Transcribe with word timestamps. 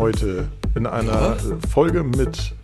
heute 0.00 0.48
in 0.74 0.86
einer 0.86 1.36
Folge 1.72 2.02
mit 2.02 2.54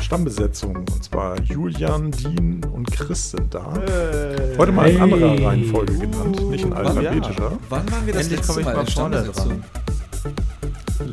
Stammbesetzung. 0.00 0.76
Und 0.78 1.04
zwar 1.04 1.40
Julian, 1.40 2.10
Dean 2.10 2.60
und 2.72 2.90
Chris 2.90 3.30
sind 3.30 3.54
da. 3.54 3.74
Heute 4.58 4.72
mal 4.72 4.88
in 4.88 4.96
Hey. 4.96 5.00
anderer 5.00 5.46
Reihenfolge 5.46 5.96
genannt, 5.98 6.50
nicht 6.50 6.64
in 6.64 6.72
alphabetischer. 6.72 7.58
Wann 7.68 7.92
waren 7.92 8.06
wir 8.06 8.12
das 8.14 8.22
Endlich 8.24 8.38
letzte 8.40 8.46
komme 8.52 8.60
ich 8.60 8.66
Mal 8.66 8.74
mal 8.76 8.90
Stammbesetzung? 8.90 9.64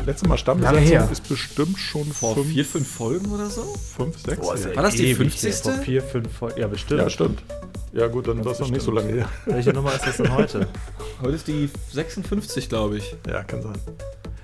Letztes 0.06 0.28
Mal 0.28 0.38
Stammbesetzung 0.40 0.80
her. 0.84 1.10
ist 1.12 1.30
bestimmt 1.30 1.78
schon 1.78 2.06
Vor 2.12 2.34
fünf, 2.36 2.48
vier, 2.48 2.66
fünf 2.66 2.88
Folgen 2.92 3.32
oder 3.32 3.48
so? 3.48 3.62
fünf 3.96 4.18
sechs. 4.20 4.42
Boah, 4.42 4.56
ist 4.56 4.66
ja 4.66 4.76
War 4.76 4.84
das 4.84 4.96
die 4.96 5.06
ewig 5.12 5.18
50.? 5.40 5.44
her, 5.44 5.74
Vor 5.76 5.84
vier, 5.84 6.02
fünf 6.02 6.32
Folgen. 6.34 6.60
Ja, 6.60 6.68
bestimmt. 6.68 7.02
Ja, 7.02 7.10
stimmt. 7.12 7.44
Ja 7.94 8.08
gut, 8.08 8.28
dann 8.28 8.44
war 8.44 8.54
es 8.54 8.60
noch 8.60 8.72
nicht 8.72 8.82
so 8.82 8.92
lange 8.92 9.12
her. 9.14 9.30
Welche 9.46 9.74
Nummer 9.74 9.94
ist 9.94 10.08
das 10.08 10.18
denn 10.18 10.34
heute? 10.34 10.68
Heute 11.22 11.36
ist 11.36 11.48
die 11.48 11.70
56, 11.92 12.68
glaube 12.68 12.98
ich. 12.98 13.16
Ja, 13.28 13.44
kann 13.44 13.62
sein. 13.62 13.74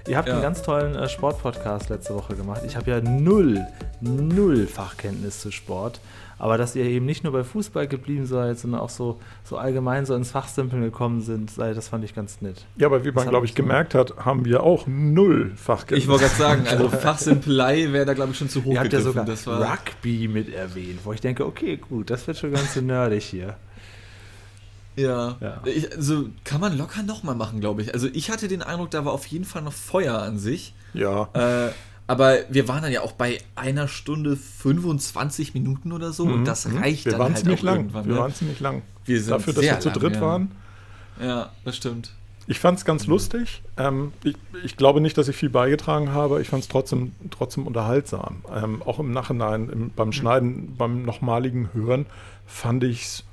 Ihr 0.08 0.18
habt 0.18 0.28
Ja. 0.28 0.36
einen 0.36 0.44
ganz 0.44 0.62
tollen 0.62 0.96
äh, 0.96 1.08
Sportpodcast 1.10 1.90
letzte 1.90 2.16
Woche 2.16 2.36
gemacht. 2.36 2.62
Ich 2.66 2.76
habe 2.76 2.90
ja 2.92 3.02
null, 3.02 3.66
null 4.02 4.68
Fachkenntnis 4.68 5.40
zu 5.42 5.52
Sport. 5.52 6.00
Aber 6.40 6.60
dass 6.60 6.76
ihr 6.76 6.86
eben 6.86 7.08
nicht 7.08 7.24
nur 7.24 7.34
bei 7.34 7.44
Fußball 7.44 7.88
geblieben 7.88 8.28
seid, 8.28 8.60
sondern 8.60 8.80
auch 8.82 8.92
so, 8.92 9.20
so 9.44 9.58
allgemein 9.58 10.06
so 10.06 10.14
ins 10.14 10.30
Fachsimpeln 10.30 10.84
gekommen 10.84 11.22
sind, 11.22 11.50
sei, 11.50 11.74
das 11.74 11.88
fand 11.88 12.04
ich 12.06 12.14
ganz 12.14 12.42
nett. 12.42 12.64
Ja, 12.78 12.86
aber 12.88 13.04
wie 13.04 13.12
man, 13.12 13.28
glaube 13.28 13.48
ich, 13.48 13.54
so- 13.54 13.56
gemerkt 13.56 13.96
hat, 13.96 14.18
haben 14.24 14.46
wir 14.46 14.62
auch 14.62 14.86
null 14.86 15.54
Fachkenntnis. 15.56 16.04
Ich 16.04 16.08
wollte 16.08 16.26
gerade 16.26 16.36
sagen, 16.36 16.68
also 16.68 16.90
Fachsimpelei 16.96 17.92
wäre 17.92 18.06
da, 18.06 18.14
glaube 18.14 18.34
ich, 18.34 18.38
schon 18.38 18.50
zu 18.50 18.64
hoch 18.64 18.74
Ihr 18.74 18.80
habt 18.82 18.94
ja 18.94 19.02
sogar 19.02 19.26
das 19.26 19.48
war, 19.48 19.60
Rugby 19.74 20.28
mit 20.28 20.54
erwähnt, 20.54 21.00
wo 21.06 21.12
ich 21.12 21.22
denke, 21.22 21.44
okay, 21.44 21.78
gut, 21.78 22.12
das 22.12 22.28
wird 22.28 22.38
schon 22.38 22.52
ganz 22.52 22.76
so 22.76 22.82
nerdig 22.82 23.24
hier. 23.26 23.56
Ja. 24.98 25.38
Ja. 25.40 25.62
Ich, 25.66 25.96
also 25.96 26.30
kann 26.44 26.60
man 26.60 26.78
locker 26.78 27.04
nochmal 27.04 27.36
machen, 27.36 27.60
glaube 27.62 27.82
ich. 27.82 27.94
Also 27.94 28.08
ich 28.12 28.30
hatte 28.30 28.48
den 28.48 28.64
Eindruck, 28.64 28.92
da 28.92 29.06
war 29.06 29.14
auf 29.14 29.26
jeden 29.28 29.46
Fall 29.46 29.62
noch 29.62 29.74
Feuer 29.74 30.20
an 30.22 30.38
sich. 30.38 30.74
Ja, 30.94 31.30
Äh, 31.34 31.72
aber 32.08 32.38
wir 32.50 32.70
waren 32.70 32.82
dann 32.84 32.92
ja 32.92 33.02
auch 33.02 33.12
bei 33.12 33.40
einer 33.56 33.90
Stunde 33.90 34.38
25 34.38 35.54
Minuten 35.54 35.92
oder 35.92 36.14
so 36.14 36.24
und 36.24 36.46
das 36.46 36.74
reicht 36.74 37.04
wir 37.04 37.12
dann 37.12 37.20
waren 37.20 37.34
halt 37.34 37.40
ziemlich 37.40 37.60
auch 37.60 37.64
lang. 37.64 37.76
irgendwann. 37.78 38.06
Wir 38.06 38.14
ne? 38.14 38.20
waren 38.20 38.34
ziemlich 38.34 38.60
lang. 38.62 38.82
Wir 39.04 39.20
sind 39.20 39.32
Dafür, 39.32 39.54
dass 39.54 39.64
wir 39.64 39.80
zu 39.82 39.90
lang, 39.90 40.00
dritt 40.00 40.16
ja. 40.16 40.22
waren. 40.22 40.52
Ja, 41.22 41.52
das 41.66 41.76
stimmt. 41.76 42.14
Ich 42.50 42.60
fand 42.60 42.80
es 42.80 42.86
ganz 42.86 43.08
lustig. 43.08 43.62
Ähm, 43.76 44.14
ich, 44.24 44.38
ich 44.64 44.78
glaube 44.78 45.02
nicht, 45.02 45.18
dass 45.18 45.28
ich 45.28 45.36
viel 45.36 45.50
beigetragen 45.50 46.14
habe. 46.14 46.42
Ich 46.42 46.48
fand 46.48 46.64
es 46.64 46.70
trotzdem, 46.70 47.12
trotzdem 47.30 47.68
unterhaltsam. 47.68 48.38
Ähm, 48.56 48.82
auch 48.84 49.00
im 49.00 49.12
Nachhinein, 49.12 49.70
im, 49.70 49.92
beim 49.94 50.14
Schneiden, 50.14 50.76
beim 50.78 51.04
nochmaligen 51.04 51.74
Hören, 51.74 52.06
fand 52.46 52.86
ich 52.86 53.04
es 53.04 53.24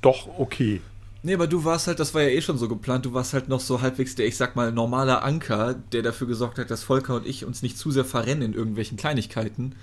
doch 0.00 0.28
okay. 0.38 0.80
Nee, 1.22 1.34
aber 1.34 1.48
du 1.48 1.64
warst 1.64 1.88
halt, 1.88 1.98
das 1.98 2.14
war 2.14 2.22
ja 2.22 2.28
eh 2.28 2.40
schon 2.40 2.58
so 2.58 2.68
geplant, 2.68 3.04
du 3.04 3.12
warst 3.12 3.32
halt 3.32 3.48
noch 3.48 3.60
so 3.60 3.82
halbwegs 3.82 4.14
der, 4.14 4.26
ich 4.26 4.36
sag 4.36 4.54
mal, 4.54 4.70
normaler 4.70 5.24
Anker, 5.24 5.74
der 5.74 6.02
dafür 6.02 6.28
gesorgt 6.28 6.58
hat, 6.58 6.70
dass 6.70 6.84
Volker 6.84 7.16
und 7.16 7.26
ich 7.26 7.44
uns 7.44 7.62
nicht 7.62 7.76
zu 7.76 7.90
sehr 7.90 8.04
verrennen 8.04 8.42
in 8.42 8.54
irgendwelchen 8.54 8.96
Kleinigkeiten 8.96 9.74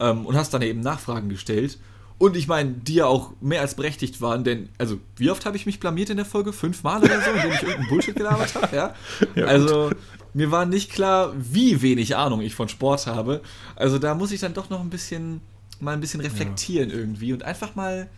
ähm, 0.00 0.24
und 0.24 0.34
hast 0.34 0.54
dann 0.54 0.62
eben 0.62 0.80
Nachfragen 0.80 1.28
gestellt. 1.28 1.78
Und 2.16 2.36
ich 2.36 2.48
meine, 2.48 2.72
die 2.72 2.94
ja 2.94 3.06
auch 3.06 3.32
mehr 3.40 3.60
als 3.60 3.76
berechtigt 3.76 4.20
waren, 4.20 4.42
denn, 4.42 4.70
also, 4.76 4.98
wie 5.16 5.30
oft 5.30 5.46
habe 5.46 5.56
ich 5.56 5.66
mich 5.66 5.78
blamiert 5.78 6.10
in 6.10 6.16
der 6.16 6.26
Folge? 6.26 6.52
Fünfmal 6.52 7.00
oder 7.00 7.20
so, 7.20 7.30
indem 7.30 7.52
ich 7.52 7.62
irgendeinen 7.62 7.88
Bullshit 7.88 8.16
gelabert 8.16 8.54
habe, 8.56 8.74
ja? 8.74 8.94
Ja, 9.36 9.44
also, 9.44 9.92
mir 10.34 10.50
war 10.50 10.66
nicht 10.66 10.90
klar, 10.90 11.32
wie 11.38 11.80
wenig 11.80 12.16
Ahnung 12.16 12.40
ich 12.40 12.56
von 12.56 12.68
Sport 12.68 13.06
habe. 13.06 13.40
Also, 13.76 14.00
da 14.00 14.16
muss 14.16 14.32
ich 14.32 14.40
dann 14.40 14.52
doch 14.52 14.68
noch 14.68 14.80
ein 14.80 14.90
bisschen, 14.90 15.42
mal 15.78 15.92
ein 15.92 16.00
bisschen 16.00 16.20
reflektieren 16.20 16.90
irgendwie 16.90 17.32
und 17.32 17.44
einfach 17.44 17.76
mal, 17.76 18.08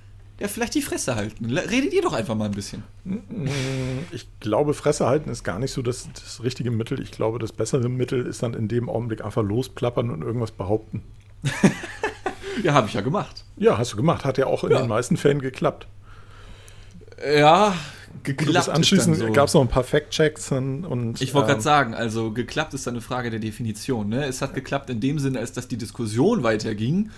ja, 0.41 0.48
vielleicht 0.48 0.74
die 0.74 0.83
Fresse 0.83 1.14
halten. 1.14 1.44
Redet 1.46 1.92
ihr 1.92 2.02
doch 2.02 2.12
einfach 2.14 2.34
mal 2.34 2.46
ein 2.46 2.50
bisschen. 2.52 2.83
Ich 4.10 4.27
glaube, 4.41 4.74
Fresse 4.74 5.06
halten 5.06 5.30
ist 5.30 5.44
gar 5.44 5.58
nicht 5.58 5.70
so 5.72 5.83
das, 5.83 6.08
das 6.12 6.42
richtige 6.42 6.70
Mittel. 6.70 7.00
Ich 7.00 7.10
glaube, 7.10 7.38
das 7.38 7.52
bessere 7.52 7.88
Mittel 7.88 8.27
ist 8.27 8.42
dann 8.42 8.55
in 8.55 8.66
dem 8.66 8.88
Augenblick 8.88 9.24
einfach 9.24 9.42
losplappern 9.42 10.11
und 10.11 10.22
irgendwas 10.22 10.50
behaupten. 10.50 11.02
Ja, 12.62 12.74
habe 12.74 12.88
ich 12.88 12.94
ja 12.94 13.00
gemacht. 13.00 13.44
Ja, 13.56 13.78
hast 13.78 13.92
du 13.92 13.96
gemacht. 13.96 14.24
Hat 14.24 14.36
ja 14.36 14.44
auch 14.46 14.64
in 14.64 14.72
Ja. 14.72 14.80
den 14.80 14.88
meisten 14.88 15.16
Fällen 15.16 15.41
geklappt. 15.41 15.86
Ja, 17.34 17.74
geklappt 18.23 18.68
anschließend 18.68 19.17
so. 19.17 19.33
gab 19.33 19.48
es 19.48 19.55
noch 19.55 19.62
ein 19.62 19.68
paar 19.68 19.84
Fact-Checks 19.84 20.52
und, 20.52 21.20
Ich 21.20 21.33
wollte 21.33 21.46
ähm, 21.46 21.52
gerade 21.52 21.62
sagen, 21.62 21.95
also 21.95 22.33
geklappt 22.33 22.74
ist 22.74 22.86
dann 22.86 22.95
eine 22.95 23.00
Frage 23.00 23.30
der 23.30 23.40
Definition. 23.40 24.08
Ne? 24.08 24.27
Es 24.27 24.42
hat 24.42 24.52
geklappt 24.55 24.90
in 24.90 25.00
dem 25.00 25.18
Sinne, 25.18 25.39
als 25.39 25.52
dass 25.52 25.68
die 25.68 25.79
Diskussion 25.79 26.42
weiterging. 26.42 27.11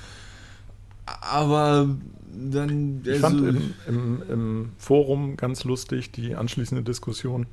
Aber 1.07 1.89
dann. 2.33 3.03
Ich 3.05 3.11
also, 3.11 3.29
fand 3.29 3.49
im, 3.49 3.75
im, 3.87 4.23
im 4.29 4.73
Forum 4.79 5.37
ganz 5.37 5.65
lustig 5.65 6.11
die 6.13 6.35
anschließende 6.35 6.83
Diskussion, 6.83 7.47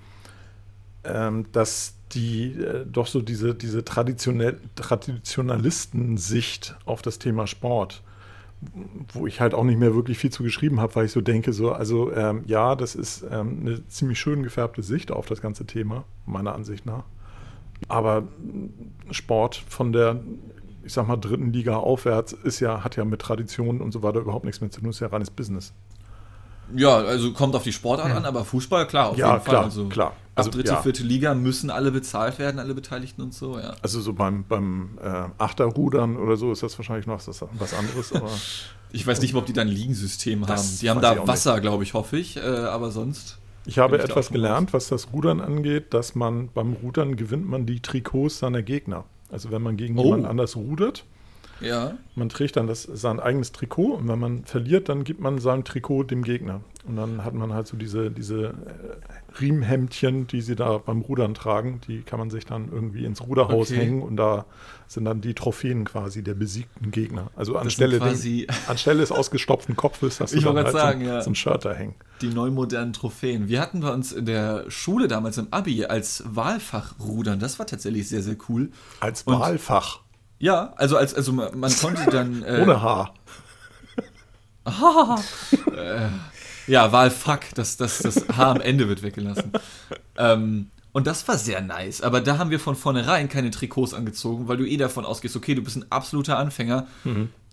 ähm, 1.04 1.46
dass 1.52 1.96
die 2.12 2.54
äh, 2.54 2.86
doch 2.86 3.08
so 3.08 3.22
diese, 3.22 3.56
diese 3.56 3.86
traditionell, 3.86 4.60
Traditionalistensicht 4.76 6.76
auf 6.86 7.02
das 7.02 7.20
Thema 7.20 7.48
Sport, 7.48 8.02
wo 9.14 9.28
ich 9.28 9.40
halt 9.40 9.54
auch 9.54 9.64
nicht 9.64 9.80
mehr 9.80 9.96
wirklich 9.96 10.18
viel 10.18 10.32
zu 10.32 10.44
geschrieben 10.44 10.80
habe, 10.80 10.96
weil 10.96 11.06
ich 11.06 11.12
so 11.12 11.22
denke, 11.22 11.54
so, 11.54 11.72
also 11.72 12.12
ähm, 12.14 12.44
ja, 12.46 12.76
das 12.76 12.96
ist 12.96 13.24
ähm, 13.30 13.60
eine 13.62 13.88
ziemlich 13.88 14.20
schön 14.20 14.44
gefärbte 14.44 14.84
Sicht 14.84 15.12
auf 15.12 15.28
das 15.28 15.42
ganze 15.42 15.66
Thema, 15.66 16.04
meiner 16.26 16.56
Ansicht 16.56 16.86
nach. 16.86 17.04
Aber 17.88 18.28
Sport 19.12 19.56
von 19.56 19.94
der, 19.94 20.20
ich 20.90 20.96
sag 20.96 21.08
mal, 21.08 21.18
dritten 21.18 21.54
Liga 21.54 21.78
aufwärts 21.78 22.34
ist 22.34 22.60
ja, 22.62 22.84
hat 22.84 22.96
ja 22.96 23.06
mit 23.06 23.22
Traditionen 23.22 23.80
und 23.80 23.92
so 23.92 24.02
weiter 24.02 24.20
überhaupt 24.22 24.44
nichts 24.44 24.60
mehr 24.60 24.72
zu 24.72 24.82
tun, 24.82 24.90
ist 24.90 25.00
ja 25.00 25.08
reines 25.08 25.30
Business. 25.30 25.72
ja, 26.76 26.98
also 26.98 27.32
kommt 27.32 27.54
auf 27.56 27.62
die 27.62 27.72
Sportart 27.72 28.12
an, 28.12 28.26
aber 28.26 28.44
Fußball, 28.44 28.88
klar, 28.88 29.10
auf 29.10 29.18
Ja, 29.18 29.34
jeden 29.34 29.44
klar, 29.46 29.56
Fall. 29.56 29.66
Also, 29.66 29.88
klar. 29.88 30.08
Ab 30.08 30.16
Also, 30.34 30.50
dritte, 30.50 30.72
ja. 30.72 30.82
vierte 30.82 31.04
Liga 31.04 31.36
müssen 31.36 31.70
alle 31.70 31.92
bezahlt 31.92 32.40
werden, 32.40 32.60
alle 32.60 32.74
Beteiligten 32.74 33.22
und 33.22 33.36
so, 33.36 33.60
ja. 33.60 33.76
Also 33.84 34.02
so 34.02 34.14
beim, 34.14 34.46
beim 34.46 34.98
äh, 35.00 35.26
Achterrudern 35.38 36.18
oder 36.18 36.38
so 36.38 36.52
ist 36.52 36.64
das 36.64 36.76
wahrscheinlich 36.80 37.06
noch 37.06 37.16
was, 37.28 37.46
was 37.54 37.74
anderes, 37.76 38.12
aber 38.14 38.30
Ich 38.92 39.06
weiß 39.06 39.22
nicht 39.22 39.36
ob 39.36 39.46
die 39.46 39.54
da 39.54 39.62
ein 39.62 39.68
Liegensystem 39.68 40.48
haben. 40.48 40.62
Die 40.82 40.90
haben 40.90 41.02
da 41.02 41.28
Wasser, 41.28 41.62
glaube 41.62 41.84
ich, 41.84 41.94
hoffe 41.94 42.18
ich, 42.18 42.38
äh, 42.38 42.40
aber 42.42 42.90
sonst. 42.90 43.38
ich 43.66 43.78
habe 43.78 44.00
etwas 44.02 44.32
gelernt, 44.32 44.74
was 44.74 44.88
das 44.88 45.14
Rudern 45.14 45.40
angeht, 45.42 45.94
dass 45.94 46.16
man 46.16 46.50
beim 46.52 46.74
Rudern 46.74 47.16
gewinnt 47.16 47.48
man 47.48 47.66
die 47.68 47.82
Trikots 47.82 48.40
seiner 48.40 48.64
Gegner. 48.64 49.06
Also 49.30 49.52
wenn 49.52 49.62
man 49.62 49.78
gegen 49.78 49.98
Oh. 49.98 50.04
jemand 50.04 50.26
anders 50.26 50.56
rudert, 50.56 51.06
Ja. 51.62 51.98
man 52.16 52.30
trägt 52.30 52.56
dann 52.56 52.68
das, 52.68 52.84
sein 52.84 53.20
eigenes 53.20 53.52
Trikot 53.52 53.94
und 53.96 54.08
wenn 54.08 54.20
man 54.20 54.44
verliert, 54.46 54.90
dann 54.90 55.04
gibt 55.04 55.20
man 55.20 55.40
sein 55.40 55.64
Trikot 55.64 56.04
dem 56.04 56.24
Gegner. 56.24 56.62
Und 56.88 56.96
dann 56.96 57.24
hat 57.24 57.34
man 57.34 57.54
halt 57.54 57.68
so 57.68 57.76
diese, 57.78 58.10
diese 58.10 58.46
äh, 58.46 59.40
Riemhemdchen, 59.40 60.28
die 60.28 60.42
sie 60.42 60.56
da 60.56 60.78
beim 60.78 61.02
Rudern 61.02 61.34
tragen, 61.34 61.82
die 61.88 62.02
kann 62.02 62.20
man 62.20 62.30
sich 62.30 62.46
dann 62.46 62.70
irgendwie 62.72 63.06
ins 63.06 63.22
Ruderhaus 63.22 63.72
Okay. 63.72 63.82
hängen 63.82 64.02
und 64.02 64.16
da 64.18 64.46
sind 64.88 65.06
dann 65.06 65.22
die 65.22 65.34
Trophäen 65.34 65.86
quasi 65.86 66.24
der 66.24 66.34
besiegten 66.34 66.92
Gegner. 66.92 67.30
Also 67.36 67.58
anstelle, 67.58 68.00
den, 68.00 68.48
anstelle 68.68 69.00
des 69.00 69.12
ausgestopften 69.12 69.76
Kopfes 69.76 70.20
hast 70.20 70.34
du 70.34 70.38
Ich 70.38 70.44
dann 70.44 70.56
halt 70.56 70.66
grad 70.68 70.74
so, 70.74 70.78
sagen, 70.80 71.02
ja. 71.06 71.22
so 71.22 71.30
ein 71.32 71.36
Shirt 71.36 71.66
da 71.66 71.74
hängen. 71.74 71.96
die 72.22 72.30
neumodernen 72.30 72.94
Trophäen. 72.94 73.48
Wir 73.50 73.60
hatten 73.62 73.82
bei 73.82 73.94
uns 73.94 74.12
in 74.12 74.26
der 74.26 74.66
Schule 74.70 75.08
damals 75.08 75.38
im 75.38 75.48
Abi 75.52 75.86
als 75.86 76.24
Wahlfach 76.26 76.96
Rudern. 77.00 77.40
Das 77.40 77.60
war 77.60 77.68
tatsächlich 77.68 78.08
sehr, 78.10 78.22
sehr 78.24 78.38
cool. 78.50 78.70
Als 79.00 79.24
Und- 79.24 79.40
Wahlfach, 79.40 80.00
Ja, 80.40 80.74
also 80.78 80.98
als 80.98 81.14
also 81.14 81.34
man, 81.34 81.58
man 81.58 81.76
konnte 81.76 82.06
dann 82.12 82.44
äh, 82.44 82.62
ohne 82.62 82.82
Haar. 82.82 83.14
ja 86.68 86.92
Wahlfuck, 86.92 87.42
das 87.56 87.78
das 87.78 88.00
das 88.00 88.26
H 88.36 88.52
am 88.52 88.62
Ende 88.62 88.88
wird 88.88 89.02
weggelassen. 89.02 89.52
ähm, 90.18 90.70
und 90.92 91.08
das 91.08 91.28
war 91.28 91.38
sehr 91.38 91.62
nice. 91.62 92.02
Aber 92.02 92.20
da 92.20 92.38
haben 92.38 92.50
wir 92.50 92.60
von 92.60 92.76
vornherein 92.76 93.30
keine 93.30 93.52
Trikots 93.52 93.94
angezogen, 93.94 94.48
weil 94.48 94.58
du 94.58 94.66
eh 94.68 94.78
davon 94.78 95.06
ausgehst, 95.06 95.36
okay, 95.36 95.54
du 95.56 95.62
bist 95.62 95.78
ein 95.78 95.86
absoluter 95.92 96.38
Anfänger. 96.38 96.88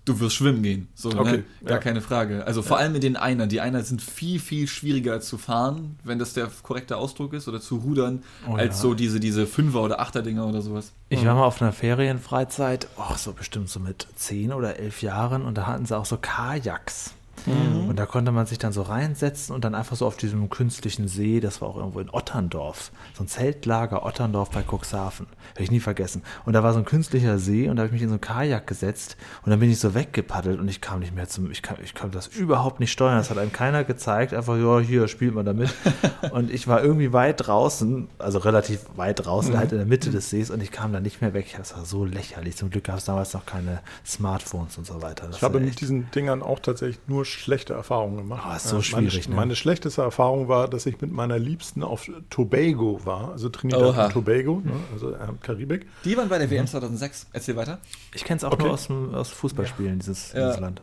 Du 0.07 0.19
wirst 0.21 0.37
schwimmen 0.37 0.63
gehen. 0.63 0.89
So, 0.95 1.11
Mhm. 1.11 1.19
Okay, 1.19 1.31
ne? 1.37 1.45
Gar 1.65 1.71
ja. 1.73 1.79
keine 1.79 2.01
Frage. 2.01 2.47
Also 2.47 2.63
vor 2.63 2.79
allem 2.79 2.93
mit 2.93 3.03
den 3.03 3.17
Einern. 3.17 3.49
Die 3.49 3.61
Einer 3.61 3.83
sind 3.83 4.01
viel, 4.01 4.39
viel 4.39 4.67
schwieriger 4.69 5.21
zu 5.21 5.37
fahren, 5.37 5.97
wenn 6.05 6.19
das 6.19 6.33
der 6.33 6.49
korrekte 6.63 6.97
Ausdruck 6.97 7.33
ist, 7.35 7.49
oder 7.49 7.61
zu 7.61 7.77
rudern, 7.79 8.23
Oh 8.49 8.55
als 8.55 8.77
ja. 8.77 8.83
so 8.83 8.95
diese, 8.95 9.19
diese 9.21 9.47
Fünfer- 9.49 9.83
oder 9.83 10.01
Achter-Dinger 10.01 10.47
oder 10.47 10.63
sowas. 10.63 10.93
Ich 11.09 11.25
war 11.27 11.35
mal 11.35 11.45
auf 11.45 11.61
einer 11.61 11.73
Ferienfreizeit, 11.73 12.87
oh, 12.97 13.15
so 13.17 13.33
bestimmt 13.33 13.69
so 13.69 13.81
mit 13.81 14.07
zehn 14.17 14.53
oder 14.53 14.77
elf 14.79 15.03
Jahren 15.03 15.43
und 15.43 15.59
da 15.59 15.67
hatten 15.67 15.85
sie 15.87 15.97
auch 15.97 16.07
so 16.07 16.17
Kajaks. 16.17 17.13
Und 17.47 17.97
da 17.97 18.07
konnte 18.07 18.33
man 18.33 18.47
sich 18.47 18.59
dann 18.59 18.73
so 18.73 18.83
reinsetzen 18.83 19.55
und 19.55 19.65
dann 19.65 19.75
einfach 19.75 19.97
so 19.97 20.07
auf 20.07 20.17
diesem 20.17 20.49
künstlichen 20.51 21.09
See, 21.09 21.41
das 21.41 21.61
war 21.61 21.69
auch 21.69 21.77
irgendwo 21.77 22.01
in 22.01 22.11
Otterndorf, 22.11 22.91
so 23.15 23.25
ein 23.25 23.29
Zeltlager 23.29 24.05
Otterndorf 24.05 24.51
bei 24.51 24.63
Cuxhaven, 24.63 25.27
werde 25.55 25.63
ich 25.63 25.71
nie 25.71 25.81
vergessen. 25.81 26.23
Und 26.45 26.55
da 26.55 26.63
war 26.63 26.73
so 26.73 26.79
ein 26.79 26.85
künstlicher 26.85 27.39
See 27.39 27.69
und 27.69 27.77
da 27.77 27.83
habe 27.83 27.89
ich 27.89 27.93
mich 27.93 28.03
in 28.03 28.09
so 28.09 28.17
ein 28.17 28.21
Kajak 28.21 28.67
gesetzt 28.67 29.17
und 29.45 29.51
dann 29.51 29.61
bin 29.61 29.71
ich 29.71 29.79
so 29.79 29.95
weggepaddelt 29.95 30.59
und 30.59 30.69
ich 30.69 30.81
kam 30.81 31.01
nicht 31.01 31.15
mehr 31.15 31.29
zum, 31.29 31.51
ich 31.51 31.63
kam, 31.63 31.77
ich 31.83 31.95
konnte 31.95 32.17
das 32.17 32.27
überhaupt 32.27 32.81
nicht 32.81 32.93
steuern, 32.93 33.19
das 33.19 33.31
hat 33.31 33.39
einem 33.39 33.53
keiner 33.53 33.85
gezeigt, 33.85 34.35
einfach, 34.35 34.57
ja, 34.57 34.81
hier 34.81 35.09
spielt 35.09 35.35
man 35.35 35.45
damit. 35.45 35.73
und 36.33 36.51
ich 36.51 36.67
war 36.67 36.83
irgendwie 36.83 37.13
weit 37.13 37.47
draußen, 37.47 38.09
also 38.19 38.39
relativ 38.39 38.81
weit 38.97 39.25
draußen, 39.25 39.57
halt 39.57 39.73
in 39.73 39.79
der 39.79 39.87
Mitte 39.87 40.11
des 40.11 40.31
Sees 40.31 40.51
und 40.51 40.63
ich 40.63 40.73
kam 40.73 40.93
da 40.93 41.01
nicht 41.01 41.21
mehr 41.21 41.35
weg. 41.35 41.55
Das 41.57 41.77
war 41.77 41.85
so 41.85 42.05
lächerlich. 42.05 42.57
Zum 42.57 42.71
Glück 42.71 42.85
gab 42.85 42.99
es 42.99 43.05
damals 43.05 43.33
noch 43.35 43.47
keine 43.47 43.81
Smartphones 44.05 44.79
und 44.79 44.87
so 44.87 45.03
weiter. 45.03 45.27
Das 45.27 45.37
Ich 45.37 45.43
habe 45.43 45.61
mit 45.61 45.81
diesen 45.81 46.11
Dingern 46.11 46.43
auch 46.43 46.61
tatsächlich 46.61 46.99
nur 47.07 47.25
schlechte 47.27 47.75
Erfahrungen 47.75 48.17
gemacht. 48.17 48.47
Oh, 48.51 48.57
ist 48.57 48.69
so 48.69 48.79
Äh, 48.79 48.83
schwierig, 48.83 49.15
Meine, 49.25 49.29
ne? 49.29 49.37
meine 49.37 49.57
schlechteste 49.57 50.03
Erfahrung 50.03 50.49
war, 50.49 50.69
dass 50.69 50.87
ich 50.87 51.01
mit 51.01 51.13
meiner 51.13 51.39
Liebsten 51.39 51.83
auf 51.83 52.11
Tobago 52.31 53.01
war, 53.05 53.33
also 53.33 53.49
Trinidad 53.49 53.83
Oha. 53.83 54.07
und 54.07 54.13
Tobago, 54.13 54.63
ne, 54.65 54.73
also 54.93 55.15
ähm, 55.15 55.39
Karibik. 55.41 55.87
Die 56.05 56.17
waren 56.17 56.29
bei 56.29 56.39
der 56.39 56.51
WM 56.51 56.67
2006. 56.67 57.27
Erzähl 57.33 57.57
weiter. 57.57 57.79
Ich 58.15 58.25
kenne 58.25 58.39
es 58.39 58.45
auch 58.45 58.53
Okay. 58.53 58.63
nur 58.65 58.73
aus, 58.73 58.87
dem, 58.87 59.15
aus 59.15 59.31
Fußballspielen, 59.31 59.99
dieses, 59.99 60.33
Ja. 60.33 60.47
dieses 60.47 60.61
Land. 60.61 60.83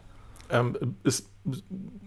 Ähm, 0.49 0.77
ist 1.03 1.27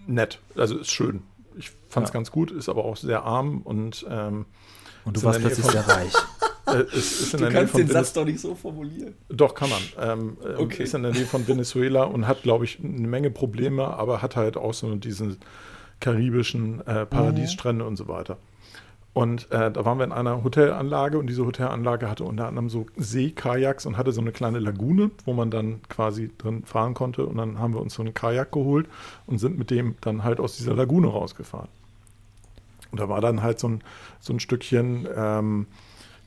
nett, 0.06 0.38
also 0.54 0.78
ist 0.78 0.90
schön. 0.90 1.22
Ich 1.56 1.70
fand 1.88 2.06
es 2.06 2.10
Ja. 2.10 2.14
ganz 2.18 2.30
gut, 2.30 2.50
ist 2.50 2.68
aber 2.68 2.84
auch 2.84 2.96
sehr 2.96 3.24
arm 3.24 3.62
und 3.62 4.06
ähm, 4.08 4.46
Und 5.04 5.16
du 5.16 5.22
warst 5.24 5.40
plötzlich 5.40 5.66
sehr 5.66 5.86
reich. 5.88 6.12
äh, 6.74 6.82
ist, 6.96 7.20
ist 7.20 7.34
in 7.34 7.40
der 7.40 7.50
Nähe 7.50 7.68
von 7.68 7.82
Venez- 7.82 8.14
doch 8.14 8.24
nicht 8.24 8.40
so 8.40 8.54
formulieren. 8.54 9.14
Doch, 9.28 9.54
kann 9.54 9.70
man. 9.70 9.82
Ähm, 10.00 10.36
ähm, 10.44 10.54
Okay. 10.58 10.82
Ist 10.84 10.94
in 10.94 11.02
der 11.02 11.12
Nähe 11.12 11.26
von 11.26 11.46
Venezuela 11.46 12.04
und 12.04 12.26
hat, 12.26 12.42
glaube 12.42 12.64
ich, 12.64 12.78
eine 12.82 13.06
Menge 13.08 13.30
Probleme, 13.30 13.86
aber 13.86 14.22
hat 14.22 14.36
halt 14.36 14.56
auch 14.56 14.74
so 14.74 14.94
diese 14.96 15.36
karibischen 16.00 16.86
äh, 16.86 17.06
Paradiesstrände 17.06 17.84
und 17.84 17.96
so 17.96 18.08
weiter. 18.08 18.36
Und 19.14 19.50
äh, 19.50 19.70
da 19.70 19.84
waren 19.86 19.96
wir 19.96 20.04
in 20.04 20.12
einer 20.12 20.44
Hotelanlage 20.44 21.18
und 21.18 21.26
diese 21.26 21.46
Hotelanlage 21.46 22.10
hatte 22.10 22.24
unter 22.24 22.48
anderem 22.48 22.68
so 22.68 22.84
Seekajaks 22.98 23.86
und 23.86 23.96
hatte 23.96 24.12
so 24.12 24.20
eine 24.20 24.30
kleine 24.30 24.58
Lagune, 24.58 25.10
wo 25.24 25.32
man 25.32 25.50
dann 25.50 25.80
quasi 25.88 26.30
drin 26.36 26.64
fahren 26.66 26.92
konnte. 26.92 27.24
Und 27.24 27.38
dann 27.38 27.58
haben 27.58 27.72
wir 27.72 27.80
uns 27.80 27.94
so 27.94 28.02
einen 28.02 28.12
Kajak 28.12 28.52
geholt 28.52 28.86
und 29.26 29.38
sind 29.38 29.58
mit 29.58 29.70
dem 29.70 29.94
dann 30.02 30.22
halt 30.22 30.38
aus 30.38 30.58
dieser 30.58 30.74
Lagune 30.74 31.06
rausgefahren. 31.08 31.68
Und 32.90 33.00
da 33.00 33.08
war 33.08 33.22
dann 33.22 33.42
halt 33.42 33.58
so 33.58 33.68
ein, 33.68 33.80
so 34.20 34.34
ein 34.34 34.40
Stückchen 34.40 35.08
ähm, 35.16 35.66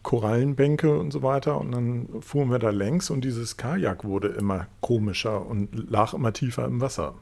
Korallenbänke 0.04 0.98
und 0.98 1.12
so 1.12 1.24
weiter. 1.24 1.60
Und 1.60 1.72
dann 1.72 2.22
fuhren 2.22 2.50
wir 2.50 2.60
da 2.60 2.70
längs 2.70 3.10
und 3.10 3.24
dieses 3.24 3.58
Kajak 3.58 4.04
wurde 4.04 4.30
immer 4.30 4.68
komischer 4.82 5.46
und 5.46 5.90
lag 5.90 6.14
immer 6.14 6.34
tiefer 6.34 6.66
im 6.66 6.82
Wasser. 6.82 7.16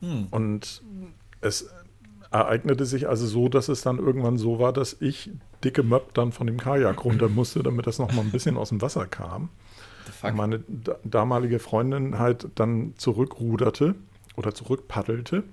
Hm. 0.00 0.26
Und 0.30 0.82
es 1.40 1.70
ereignete 2.30 2.86
sich 2.86 3.08
also 3.08 3.26
so, 3.26 3.48
dass 3.48 3.68
es 3.68 3.82
dann 3.82 3.98
irgendwann 3.98 4.38
so 4.38 4.58
war, 4.58 4.72
dass 4.72 4.96
ich 5.00 5.30
dicke 5.62 5.82
Möb 5.82 6.14
dann 6.14 6.32
von 6.32 6.46
dem 6.46 6.58
Kajak 6.58 7.04
runter 7.04 7.28
musste, 7.30 7.62
damit 7.62 7.86
das 7.86 7.98
noch 7.98 8.12
mal 8.12 8.22
ein 8.22 8.30
bisschen 8.30 8.56
aus 8.56 8.70
dem 8.70 8.80
Wasser 8.80 9.06
kam. 9.06 9.50
Und 10.22 10.36
meine 10.36 10.60
da- 10.66 10.96
damalige 11.04 11.58
Freundin 11.58 12.18
halt 12.18 12.48
dann 12.56 12.94
zurückruderte 12.96 13.94
oder 14.36 14.54
zurückpaddelte. 14.54 15.44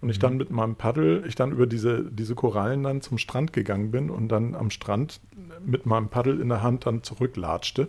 Und 0.00 0.10
ich 0.10 0.18
dann 0.20 0.36
mit 0.36 0.50
meinem 0.50 0.76
Paddel, 0.76 1.24
ich 1.26 1.34
dann 1.34 1.50
über 1.50 1.66
diese, 1.66 2.04
diese 2.04 2.36
Korallen 2.36 2.84
dann 2.84 3.00
zum 3.00 3.18
Strand 3.18 3.52
gegangen 3.52 3.90
bin 3.90 4.10
und 4.10 4.28
dann 4.28 4.54
am 4.54 4.70
Strand 4.70 5.20
mit 5.64 5.86
meinem 5.86 6.08
Paddel 6.08 6.40
in 6.40 6.48
der 6.48 6.62
Hand 6.62 6.86
dann 6.86 7.02
zurücklatschte. 7.02 7.88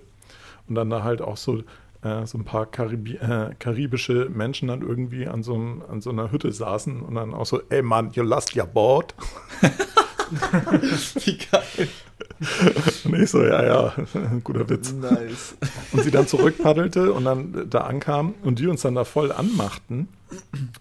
Und 0.67 0.75
dann 0.75 0.89
da 0.89 1.03
halt 1.03 1.21
auch 1.21 1.37
so, 1.37 1.59
äh, 2.01 2.25
so 2.25 2.37
ein 2.37 2.45
paar 2.45 2.65
Karibi 2.65 3.15
äh, 3.15 3.53
karibische 3.59 4.29
Menschen 4.29 4.69
dann 4.69 4.81
irgendwie 4.81 5.27
an 5.27 5.43
so, 5.43 5.53
einem, 5.53 5.83
an 5.87 6.01
so 6.01 6.09
einer 6.09 6.31
Hütte 6.31 6.51
saßen 6.51 7.01
und 7.01 7.15
dann 7.15 7.33
auch 7.33 7.45
so, 7.45 7.61
ey 7.69 7.81
Mann, 7.81 8.11
you 8.13 8.23
lost 8.23 8.55
your 8.55 8.65
boat. 8.65 9.13
Wie 11.23 11.37
geil. 11.37 11.89
Und 13.03 13.21
ich 13.21 13.29
so, 13.29 13.43
ja, 13.43 13.65
ja, 13.65 13.93
guter 14.43 14.69
Witz. 14.69 14.93
Nice. 14.93 15.55
und 15.91 16.03
sie 16.03 16.11
dann 16.11 16.27
zurückpaddelte 16.27 17.11
und 17.11 17.25
dann 17.25 17.69
da 17.69 17.81
ankam 17.81 18.35
und 18.43 18.59
die 18.59 18.67
uns 18.67 18.81
dann 18.81 18.95
da 18.95 19.03
voll 19.03 19.31
anmachten. 19.31 20.07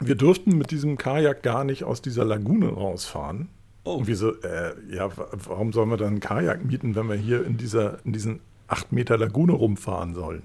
Wir 0.01 0.15
durften 0.15 0.57
mit 0.59 0.71
diesem 0.71 0.97
Kajak 0.99 1.43
gar 1.43 1.65
nicht 1.65 1.85
aus 1.85 2.03
dieser 2.03 2.25
Lagune 2.25 2.69
rausfahren. 2.69 3.49
Oh. 3.85 3.95
Und 3.97 4.07
wir 4.07 4.17
so, 4.17 4.33
äh, 4.43 4.75
ja, 4.91 5.17
wa- 5.17 5.29
warum 5.47 5.73
sollen 5.73 5.89
wir 5.91 5.97
dann 5.97 6.09
einen 6.09 6.21
Kajak 6.21 6.65
mieten, 6.65 6.95
wenn 6.95 7.09
wir 7.09 7.17
hier 7.17 7.45
in 7.45 7.57
dieser, 7.57 7.99
in 8.05 8.13
diesen 8.13 8.41
acht 8.67 8.93
Meter 8.93 9.17
Lagune 9.17 9.53
rumfahren 9.53 10.15
sollen? 10.15 10.43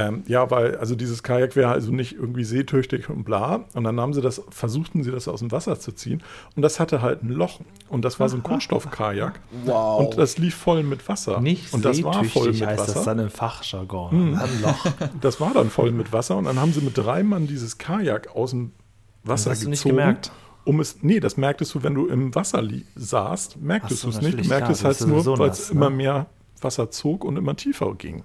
Ähm, 0.00 0.22
ja, 0.28 0.48
weil, 0.50 0.76
also 0.76 0.94
dieses 0.94 1.22
Kajak 1.24 1.56
wäre 1.56 1.70
also 1.72 1.90
nicht 1.90 2.14
irgendwie 2.14 2.44
seetüchtig 2.44 3.08
und 3.10 3.24
bla. 3.24 3.64
Und 3.74 3.82
dann 3.84 3.98
haben 4.00 4.14
sie 4.14 4.20
das, 4.20 4.40
versuchten 4.50 5.02
sie 5.02 5.10
das 5.10 5.26
aus 5.26 5.40
dem 5.40 5.50
Wasser 5.50 5.80
zu 5.80 5.90
ziehen. 5.92 6.22
Und 6.54 6.62
das 6.62 6.78
hatte 6.78 7.02
halt 7.02 7.24
ein 7.24 7.30
Loch. 7.30 7.60
Und 7.88 8.04
das 8.04 8.20
war 8.20 8.28
so 8.28 8.36
ein 8.36 8.42
Kunststoffkajak. 8.44 9.40
Wow. 9.64 10.00
Und 10.06 10.16
das 10.18 10.38
lief 10.38 10.54
voll 10.54 10.84
mit 10.84 11.08
Wasser. 11.08 11.40
Nicht 11.40 11.74
und 11.74 11.84
das 11.84 12.00
war 12.04 12.12
voll 12.24 12.52
seetüchtig 12.54 12.60
mit 12.60 12.68
heißt 12.68 12.80
Wasser. 12.80 12.94
das 12.94 13.04
dann 13.04 13.18
im 13.18 13.30
Fachjargon. 13.30 14.38
Ein 14.38 14.62
Loch. 14.62 14.86
Das 15.20 15.40
war 15.40 15.52
dann 15.52 15.68
voll 15.70 15.90
mit 15.90 16.12
Wasser 16.12 16.36
und 16.36 16.44
dann 16.44 16.60
haben 16.60 16.72
sie 16.72 16.80
mit 16.80 16.96
drei 16.96 17.22
Mann 17.24 17.46
dieses 17.48 17.76
Kajak 17.78 18.34
aus 18.36 18.50
dem 18.50 18.70
Wasser 19.24 19.50
Das 19.50 19.58
hast 19.58 19.66
du 19.66 19.70
gezogen. 19.70 19.70
nicht 19.70 19.82
gemerkt? 19.84 20.32
Um 20.64 20.80
es, 20.80 20.98
nee, 21.02 21.18
das 21.18 21.36
merktest 21.36 21.74
du, 21.74 21.82
wenn 21.82 21.94
du 21.94 22.06
im 22.06 22.34
Wasser 22.34 22.62
li- 22.62 22.84
saßt, 22.94 23.56
merktest 23.60 24.02
so, 24.02 24.10
du 24.10 24.16
es 24.16 24.22
nicht. 24.22 24.44
Du 24.44 24.48
merktest 24.48 24.84
halt 24.84 25.00
nur, 25.06 25.26
weil 25.38 25.50
es 25.50 25.70
ne? 25.70 25.76
immer 25.76 25.90
mehr 25.90 26.26
Wasser 26.60 26.90
zog 26.90 27.24
und 27.24 27.36
immer 27.36 27.56
tiefer 27.56 27.94
ging. 27.94 28.22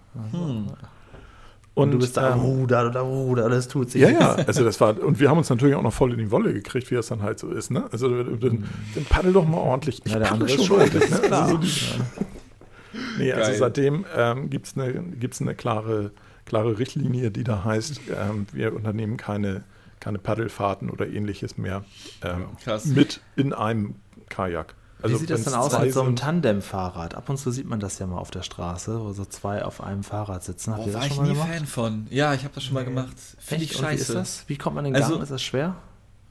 Und, 1.75 1.91
du 1.91 1.97
bist 1.97 2.17
da 2.17 2.33
ähm, 2.33 2.41
rudert 2.41 2.91
oder 2.91 2.99
rudert, 3.01 3.51
das 3.51 3.67
tut 3.67 3.89
sich. 3.89 4.01
ja, 4.01 4.09
ja, 4.09 4.35
also 4.35 4.63
das 4.63 4.79
war, 4.79 5.01
und 5.01 5.19
wir 5.19 5.29
haben 5.29 5.39
uns 5.39 5.49
natürlich 5.49 5.73
auch 5.75 5.81
noch 5.81 5.93
voll 5.93 6.11
in 6.11 6.19
die 6.19 6.29
Wolle 6.29 6.53
gekriegt, 6.53 6.91
wie 6.91 6.95
das 6.95 7.07
dann 7.07 7.23
halt 7.23 7.39
so 7.39 7.49
ist, 7.49 7.71
ne? 7.71 7.85
Also 7.91 8.09
dann, 8.09 8.65
dann 8.93 9.05
paddel 9.09 9.33
doch 9.33 9.47
mal 9.47 9.57
ordentlich. 9.57 10.01
Ich 10.05 10.11
Ja, 10.11 10.19
der 10.19 10.27
paddel 10.27 10.43
andere 10.43 10.49
ist 10.49 10.55
schon 10.55 10.65
schuld, 10.65 10.93
ordentlich, 10.93 11.09
ne? 11.09 11.17
klar. 11.27 11.41
Also 11.43 11.55
so 11.55 11.61
die, 11.61 13.17
nee, 13.17 13.31
also 13.31 13.49
Geil. 13.49 13.59
seitdem 13.59 14.05
ähm, 14.15 14.49
gibt 14.51 14.67
es 14.67 14.77
eine, 14.77 14.93
gibt's 14.93 15.41
eine 15.41 15.55
klare, 15.55 16.11
klare 16.45 16.77
Richtlinie, 16.77 17.31
die 17.31 17.43
da 17.43 17.63
heißt, 17.63 18.01
ähm, 18.15 18.45
wir 18.51 18.75
unternehmen 18.75 19.17
keine, 19.17 19.63
keine 19.99 20.19
Paddelfahrten 20.19 20.91
oder 20.91 21.07
ähnliches 21.07 21.57
mehr 21.57 21.85
ähm, 22.23 22.45
Krass. 22.63 22.85
mit 22.85 23.21
in 23.35 23.51
einem 23.51 23.95
Kajak. 24.29 24.75
Also 25.03 25.15
Wie 25.15 25.19
sieht 25.19 25.29
das 25.31 25.43
dann 25.43 25.53
aus 25.55 25.77
mit 25.79 25.93
so 25.93 26.01
einem 26.01 26.15
Tandemfahrrad? 26.15 27.15
Ab 27.15 27.27
und 27.29 27.37
zu 27.37 27.51
sieht 27.51 27.67
man 27.67 27.79
das 27.81 27.99
ja 27.99 28.07
mal 28.07 28.17
auf 28.19 28.31
der 28.31 28.41
Straße, 28.41 29.01
wo 29.01 29.11
so 29.11 29.25
zwei 29.25 29.65
auf 29.65 29.83
einem 29.83 30.03
Fahrrad 30.03 30.43
sitzen. 30.45 30.71
Habt 30.71 30.83
Boah, 30.83 30.87
ihr 30.87 30.93
war 30.93 31.01
das 31.01 31.09
ich 31.09 31.15
schon 31.15 31.23
mal 31.25 31.29
nie 31.31 31.35
gemacht? 31.37 31.53
Fan 31.53 31.65
von. 31.67 32.07
Ja, 32.09 32.33
ich 32.33 32.43
habe 32.45 32.53
das 32.55 32.63
schon 32.63 32.73
mal 32.73 32.85
gemacht. 32.85 33.13
Finde 33.37 33.65
ich? 33.65 33.71
Und 33.77 33.81
Wie 33.89 33.95
ist 33.95 33.99
scheiße. 34.07 34.13
das? 34.13 34.43
Wie 34.47 34.57
kommt 34.57 34.75
man 34.77 34.85
in 34.85 34.93
den 34.93 35.01
Also- 35.03 35.15
Gang? 35.15 35.23
Ist 35.23 35.31
das 35.31 35.43
schwer? 35.43 35.75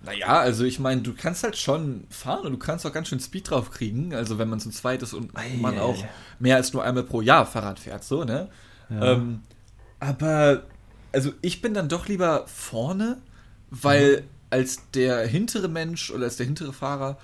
Naja, 0.04 0.26
also 0.40 0.64
ich 0.64 0.80
meine, 0.80 1.02
du 1.02 1.12
kannst 1.14 1.44
halt 1.44 1.56
schon 1.56 2.04
fahren 2.10 2.46
und 2.46 2.52
du 2.52 2.58
kannst 2.58 2.84
auch 2.86 2.92
ganz 2.92 3.08
schön 3.08 3.20
Speed 3.20 3.50
drauf 3.50 3.70
kriegen. 3.70 4.14
Also 4.14 4.38
wenn 4.38 4.48
man 4.48 4.58
zu 4.58 4.70
zweit 4.70 5.02
ist 5.02 5.12
und 5.14 5.36
Ei, 5.36 5.58
man 5.60 5.78
auch 5.78 6.02
mehr 6.40 6.56
als 6.56 6.72
nur 6.72 6.82
einmal 6.82 7.04
pro 7.04 7.20
Jahr 7.20 7.46
Fahrrad 7.46 7.78
fährt, 7.78 8.02
so, 8.02 8.24
ne? 8.24 8.48
Ja. 8.90 9.12
Ähm, 9.12 9.42
aber, 10.00 10.62
also 11.12 11.30
ich 11.40 11.62
bin 11.62 11.74
dann 11.74 11.88
doch 11.88 12.08
lieber 12.08 12.44
vorne, 12.48 13.18
weil 13.70 14.24
als 14.50 14.80
der 14.92 15.26
hintere 15.26 15.68
Mensch 15.68 16.10
oder 16.10 16.24
als 16.24 16.36
der 16.36 16.46
hintere 16.46 16.72
Fahrer 16.72 17.16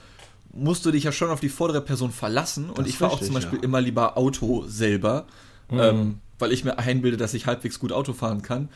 musst 0.53 0.85
du 0.87 0.91
dich 0.91 1.05
ja 1.05 1.13
schon 1.13 1.31
auf 1.31 1.41
die 1.41 1.49
vordere 1.49 1.81
Person 1.81 2.11
verlassen. 2.11 2.69
Und 2.71 2.79
Das 2.79 2.87
ich 2.87 2.93
ist 2.95 2.99
fahre 2.99 3.13
auch 3.13 3.21
zum 3.21 3.35
Beispiel 3.35 3.59
ja. 3.59 3.65
immer 3.65 3.81
lieber 3.81 4.17
Auto 4.17 4.65
selber, 4.67 5.27
ähm, 5.71 6.19
weil 6.39 6.53
ich 6.53 6.65
mir 6.65 6.79
einbilde, 6.79 7.17
dass 7.17 7.35
ich 7.35 7.47
halbwegs 7.47 7.79
gut 7.79 7.93
Auto 7.93 8.13
fahren 8.13 8.43
kann. 8.43 8.69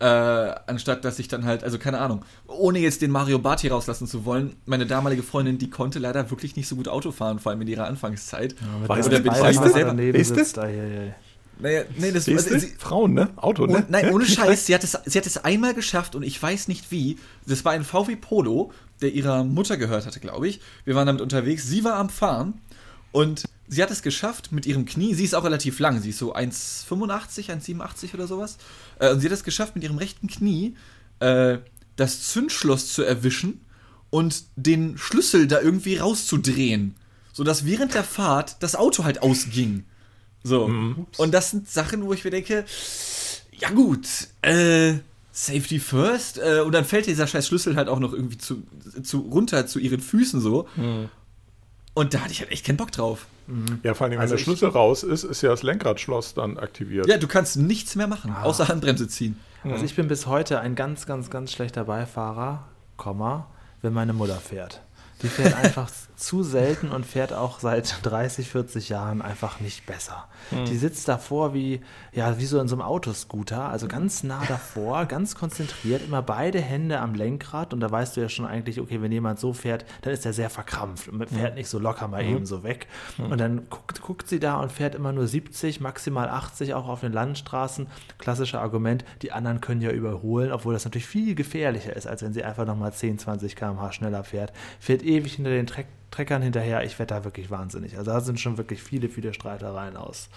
Äh, 0.00 0.04
anstatt 0.04 1.04
dass 1.04 1.18
ich 1.18 1.28
dann 1.28 1.44
halt, 1.44 1.62
also 1.62 1.78
keine 1.78 1.98
Ahnung, 1.98 2.24
ohne 2.46 2.78
jetzt 2.78 3.02
den 3.02 3.10
Mario 3.10 3.38
Barth 3.38 3.60
hier 3.60 3.72
rauslassen 3.72 4.06
zu 4.06 4.24
wollen, 4.24 4.56
meine 4.64 4.86
damalige 4.86 5.22
Freundin, 5.22 5.58
die 5.58 5.68
konnte 5.68 5.98
leider 5.98 6.30
wirklich 6.30 6.56
nicht 6.56 6.68
so 6.68 6.76
gut 6.76 6.88
Auto 6.88 7.12
fahren, 7.12 7.38
vor 7.38 7.52
allem 7.52 7.60
in 7.60 7.68
ihrer 7.68 7.86
Anfangszeit. 7.86 8.54
Weißt 8.86 9.08
Oder 9.08 9.20
bin 9.20 9.32
ich 9.32 9.38
lieber 9.38 9.64
du, 9.66 9.70
selber. 9.70 9.92
du? 9.92 10.24
sitzt. 10.24 10.58
Ei, 10.58 10.68
ei, 10.68 10.98
ei. 11.08 11.14
Naja, 11.58 11.82
nee, 11.98 12.10
das 12.12 12.26
also, 12.28 12.58
sie, 12.58 12.68
Frauen, 12.78 13.12
ne? 13.12 13.28
Auto, 13.36 13.66
ne? 13.66 13.76
und, 13.76 13.90
nein, 13.90 14.06
Ja? 14.06 14.12
ohne 14.14 14.24
Scheiß, 14.24 14.64
sie 14.64 14.74
hat, 14.74 14.84
es, 14.84 14.98
sie 15.04 15.18
hat 15.18 15.26
es 15.26 15.44
einmal 15.44 15.74
geschafft 15.74 16.14
und 16.14 16.22
ich 16.22 16.42
weiß 16.42 16.68
nicht 16.68 16.90
wie. 16.90 17.18
Das 17.46 17.64
war 17.66 17.72
ein 17.72 17.84
VW 17.84 18.16
Polo, 18.16 18.72
der 19.00 19.12
ihrer 19.12 19.44
Mutter 19.44 19.76
gehört 19.76 20.06
hatte, 20.06 20.20
glaube 20.20 20.48
ich. 20.48 20.60
Wir 20.84 20.94
waren 20.94 21.06
damit 21.06 21.22
unterwegs. 21.22 21.66
Sie 21.66 21.84
war 21.84 21.94
am 21.94 22.10
Fahren 22.10 22.60
und 23.12 23.44
sie 23.68 23.82
hat 23.82 23.90
es 23.90 24.02
geschafft 24.02 24.52
mit 24.52 24.66
ihrem 24.66 24.84
Knie. 24.84 25.14
Sie 25.14 25.24
ist 25.24 25.34
auch 25.34 25.44
relativ 25.44 25.78
lang, 25.78 26.00
sie 26.00 26.10
ist 26.10 26.18
so 26.18 26.34
1,85, 26.34 27.50
1,87 27.50 28.14
oder 28.14 28.26
sowas. 28.26 28.58
Äh, 28.98 29.12
und 29.12 29.20
sie 29.20 29.26
hat 29.26 29.32
es 29.32 29.44
geschafft, 29.44 29.74
mit 29.74 29.84
ihrem 29.84 29.98
rechten 29.98 30.28
Knie 30.28 30.76
äh, 31.20 31.58
das 31.96 32.28
Zündschloss 32.28 32.92
zu 32.92 33.02
erwischen 33.02 33.64
und 34.10 34.44
den 34.56 34.98
Schlüssel 34.98 35.46
da 35.46 35.60
irgendwie 35.60 35.96
rauszudrehen. 35.96 36.96
Sodass 37.32 37.64
während 37.64 37.94
der 37.94 38.04
Fahrt 38.04 38.62
das 38.62 38.74
Auto 38.74 39.04
halt 39.04 39.22
ausging. 39.22 39.84
So. 40.42 40.64
Und 41.16 41.32
das 41.32 41.50
sind 41.50 41.68
Sachen, 41.68 42.04
wo 42.04 42.12
ich 42.12 42.24
mir 42.24 42.30
denke, 42.30 42.64
ja 43.52 43.70
gut, 43.70 44.06
äh, 44.42 44.94
Safety 45.32 45.78
first. 45.78 46.38
Äh, 46.38 46.60
und 46.60 46.72
dann 46.72 46.84
fällt 46.84 47.06
dieser 47.06 47.26
scheiß 47.26 47.46
Schlüssel 47.46 47.76
halt 47.76 47.88
auch 47.88 47.98
noch 48.00 48.12
irgendwie 48.12 48.38
zu, 48.38 48.62
zu 49.02 49.20
runter 49.20 49.66
zu 49.66 49.78
ihren 49.78 50.00
Füßen 50.00 50.40
so. 50.40 50.66
Und 51.94 52.14
da 52.14 52.20
hatte 52.20 52.32
ich 52.32 52.40
halt 52.40 52.50
echt 52.52 52.64
keinen 52.66 52.76
Bock 52.76 52.92
drauf. 52.92 53.26
Ja, 53.82 53.94
vor 53.94 54.04
allem, 54.04 54.12
wenn 54.12 54.20
Also 54.20 54.32
der 54.34 54.38
ich- 54.38 54.44
Schlüssel 54.44 54.68
raus 54.68 55.02
ist, 55.02 55.24
ist 55.24 55.42
ja 55.42 55.50
das 55.50 55.62
Lenkradschloss 55.64 56.34
dann 56.34 56.56
aktiviert. 56.56 57.08
Ja, 57.08 57.16
du 57.18 57.26
kannst 57.26 57.56
nichts 57.56 57.96
mehr 57.96 58.06
machen, 58.06 58.30
Ah. 58.32 58.42
außer 58.42 58.68
Handbremse 58.68 59.08
ziehen. 59.08 59.38
Also 59.64 59.84
ich 59.84 59.94
bin 59.96 60.08
bis 60.08 60.26
heute 60.26 60.60
ein 60.60 60.74
ganz, 60.74 61.04
ganz, 61.06 61.28
ganz 61.30 61.52
schlechter 61.52 61.84
Beifahrer, 61.84 62.66
Komma, 62.96 63.48
wenn 63.82 63.92
meine 63.92 64.12
Mutter 64.12 64.36
fährt. 64.36 64.80
Die 65.22 65.28
fährt 65.28 65.54
einfach 65.56 65.90
zu 66.20 66.42
selten 66.42 66.90
und 66.90 67.06
fährt 67.06 67.32
auch 67.32 67.60
seit 67.60 67.98
30, 68.02 68.48
40 68.48 68.88
Jahren 68.88 69.22
einfach 69.22 69.60
nicht 69.60 69.86
besser. 69.86 70.28
Hm. 70.50 70.64
Die 70.66 70.76
sitzt 70.76 71.08
davor 71.08 71.54
wie, 71.54 71.80
ja, 72.12 72.38
wie 72.38 72.46
so 72.46 72.60
in 72.60 72.68
so 72.68 72.76
einem 72.76 72.82
Autoscooter, 72.82 73.68
also 73.68 73.88
ganz 73.88 74.22
nah 74.22 74.42
davor, 74.46 75.04
ganz 75.06 75.34
konzentriert, 75.34 76.02
immer 76.04 76.22
beide 76.22 76.60
Hände 76.60 77.00
am 77.00 77.14
Lenkrad 77.14 77.72
und 77.72 77.80
da 77.80 77.90
weißt 77.90 78.16
du 78.16 78.20
ja 78.20 78.28
schon 78.28 78.46
eigentlich, 78.46 78.80
okay, 78.80 79.00
wenn 79.02 79.12
jemand 79.12 79.40
so 79.40 79.52
fährt, 79.52 79.84
dann 80.02 80.12
ist 80.12 80.26
er 80.26 80.32
sehr 80.32 80.50
verkrampft 80.50 81.08
und 81.08 81.28
fährt 81.28 81.54
nicht 81.54 81.68
so 81.68 81.78
locker 81.78 82.08
mal 82.08 82.22
mhm. 82.22 82.36
eben 82.36 82.46
so 82.46 82.62
weg. 82.62 82.86
Mhm. 83.18 83.32
Und 83.32 83.38
dann 83.38 83.68
guckt, 83.70 84.02
guckt 84.02 84.28
sie 84.28 84.40
da 84.40 84.60
und 84.60 84.70
fährt 84.70 84.94
immer 84.94 85.12
nur 85.12 85.26
70, 85.26 85.80
maximal 85.80 86.28
80 86.28 86.74
auch 86.74 86.88
auf 86.88 87.00
den 87.00 87.12
Landstraßen. 87.12 87.86
Klassische 88.18 88.60
Argument, 88.60 89.04
die 89.22 89.32
anderen 89.32 89.60
können 89.60 89.80
ja 89.80 89.90
überholen, 89.90 90.52
obwohl 90.52 90.74
das 90.74 90.84
natürlich 90.84 91.06
viel 91.06 91.34
gefährlicher 91.34 91.94
ist, 91.96 92.06
als 92.06 92.22
wenn 92.22 92.32
sie 92.32 92.44
einfach 92.44 92.66
nochmal 92.66 92.92
10, 92.92 93.18
20 93.18 93.56
km/h 93.56 93.92
schneller 93.92 94.24
fährt. 94.24 94.52
Fährt 94.78 95.02
ewig 95.02 95.34
hinter 95.34 95.50
den 95.50 95.66
Treck 95.66 95.86
Treckern 96.10 96.42
hinterher. 96.42 96.84
Ich 96.84 96.98
werde 96.98 97.14
da 97.14 97.24
wirklich 97.24 97.50
wahnsinnig. 97.50 97.96
Also 97.96 98.10
da 98.10 98.20
sind 98.20 98.40
schon 98.40 98.58
wirklich 98.58 98.82
viele, 98.82 99.08
viele 99.08 99.32
Streitereien 99.32 99.96
aus, 99.96 100.28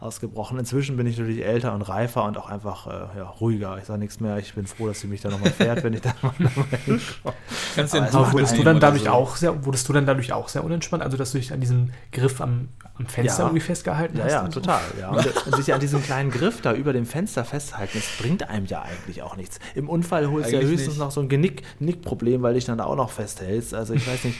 ausgebrochen. 0.00 0.58
Inzwischen 0.58 0.96
bin 0.96 1.06
ich 1.06 1.18
natürlich 1.18 1.44
älter 1.44 1.74
und 1.74 1.82
reifer 1.82 2.24
und 2.24 2.38
auch 2.38 2.48
einfach 2.48 2.86
äh, 2.86 3.18
ja, 3.18 3.24
ruhiger. 3.24 3.76
Ich 3.78 3.84
sage 3.84 3.98
nichts 3.98 4.20
mehr. 4.20 4.38
Ich 4.38 4.54
bin 4.54 4.66
froh, 4.66 4.86
dass 4.86 5.00
sie 5.00 5.08
mich 5.08 5.20
da 5.20 5.28
nochmal 5.28 5.50
fährt, 5.50 5.82
wenn 5.82 5.92
ich 5.92 6.02
da 6.02 6.14
mal 6.22 6.32
hinkomme. 6.84 7.34
Du 7.74 7.82
also, 7.82 8.32
wurdest 8.32 8.56
du 8.56 8.62
dann 8.62 8.78
dadurch 8.78 9.04
so. 9.04 9.10
auch 9.10 9.36
sehr, 9.36 9.64
wurdest 9.64 9.88
du 9.88 9.92
dann 9.92 10.06
dadurch 10.06 10.32
auch 10.32 10.48
sehr 10.48 10.62
unentspannt? 10.62 11.02
Also 11.02 11.16
dass 11.16 11.32
du 11.32 11.38
dich 11.38 11.52
an 11.52 11.60
diesem 11.60 11.90
Griff 12.12 12.40
am, 12.40 12.68
am 12.96 13.06
Fenster 13.06 13.42
ja. 13.42 13.48
irgendwie 13.48 13.60
festgehalten 13.60 14.18
ja, 14.18 14.24
hast? 14.24 14.32
Ja, 14.32 14.42
ja, 14.44 14.48
total. 14.48 14.80
So? 14.94 15.00
Ja. 15.00 15.10
Und, 15.10 15.46
und, 15.46 15.56
sich 15.56 15.74
an 15.74 15.80
diesem 15.80 16.02
kleinen 16.02 16.30
Griff 16.30 16.60
da 16.60 16.74
über 16.74 16.92
dem 16.92 17.06
Fenster 17.06 17.44
festhalten, 17.44 17.98
das 17.98 18.06
bringt 18.18 18.48
einem 18.48 18.66
ja 18.66 18.82
eigentlich 18.82 19.22
auch 19.22 19.36
nichts. 19.36 19.58
Im 19.74 19.88
Unfall 19.88 20.30
holst 20.30 20.52
du 20.52 20.56
ja 20.56 20.62
höchstens 20.62 20.94
nicht. 20.94 20.98
noch 20.98 21.10
so 21.10 21.20
ein 21.20 21.28
Genick, 21.28 21.62
Genickproblem, 21.80 22.42
weil 22.42 22.54
dich 22.54 22.66
dann 22.66 22.78
da 22.78 22.84
auch 22.84 22.96
noch 22.96 23.10
festhältst. 23.10 23.74
Also 23.74 23.94
ich 23.94 24.06
weiß 24.06 24.24
nicht. 24.24 24.38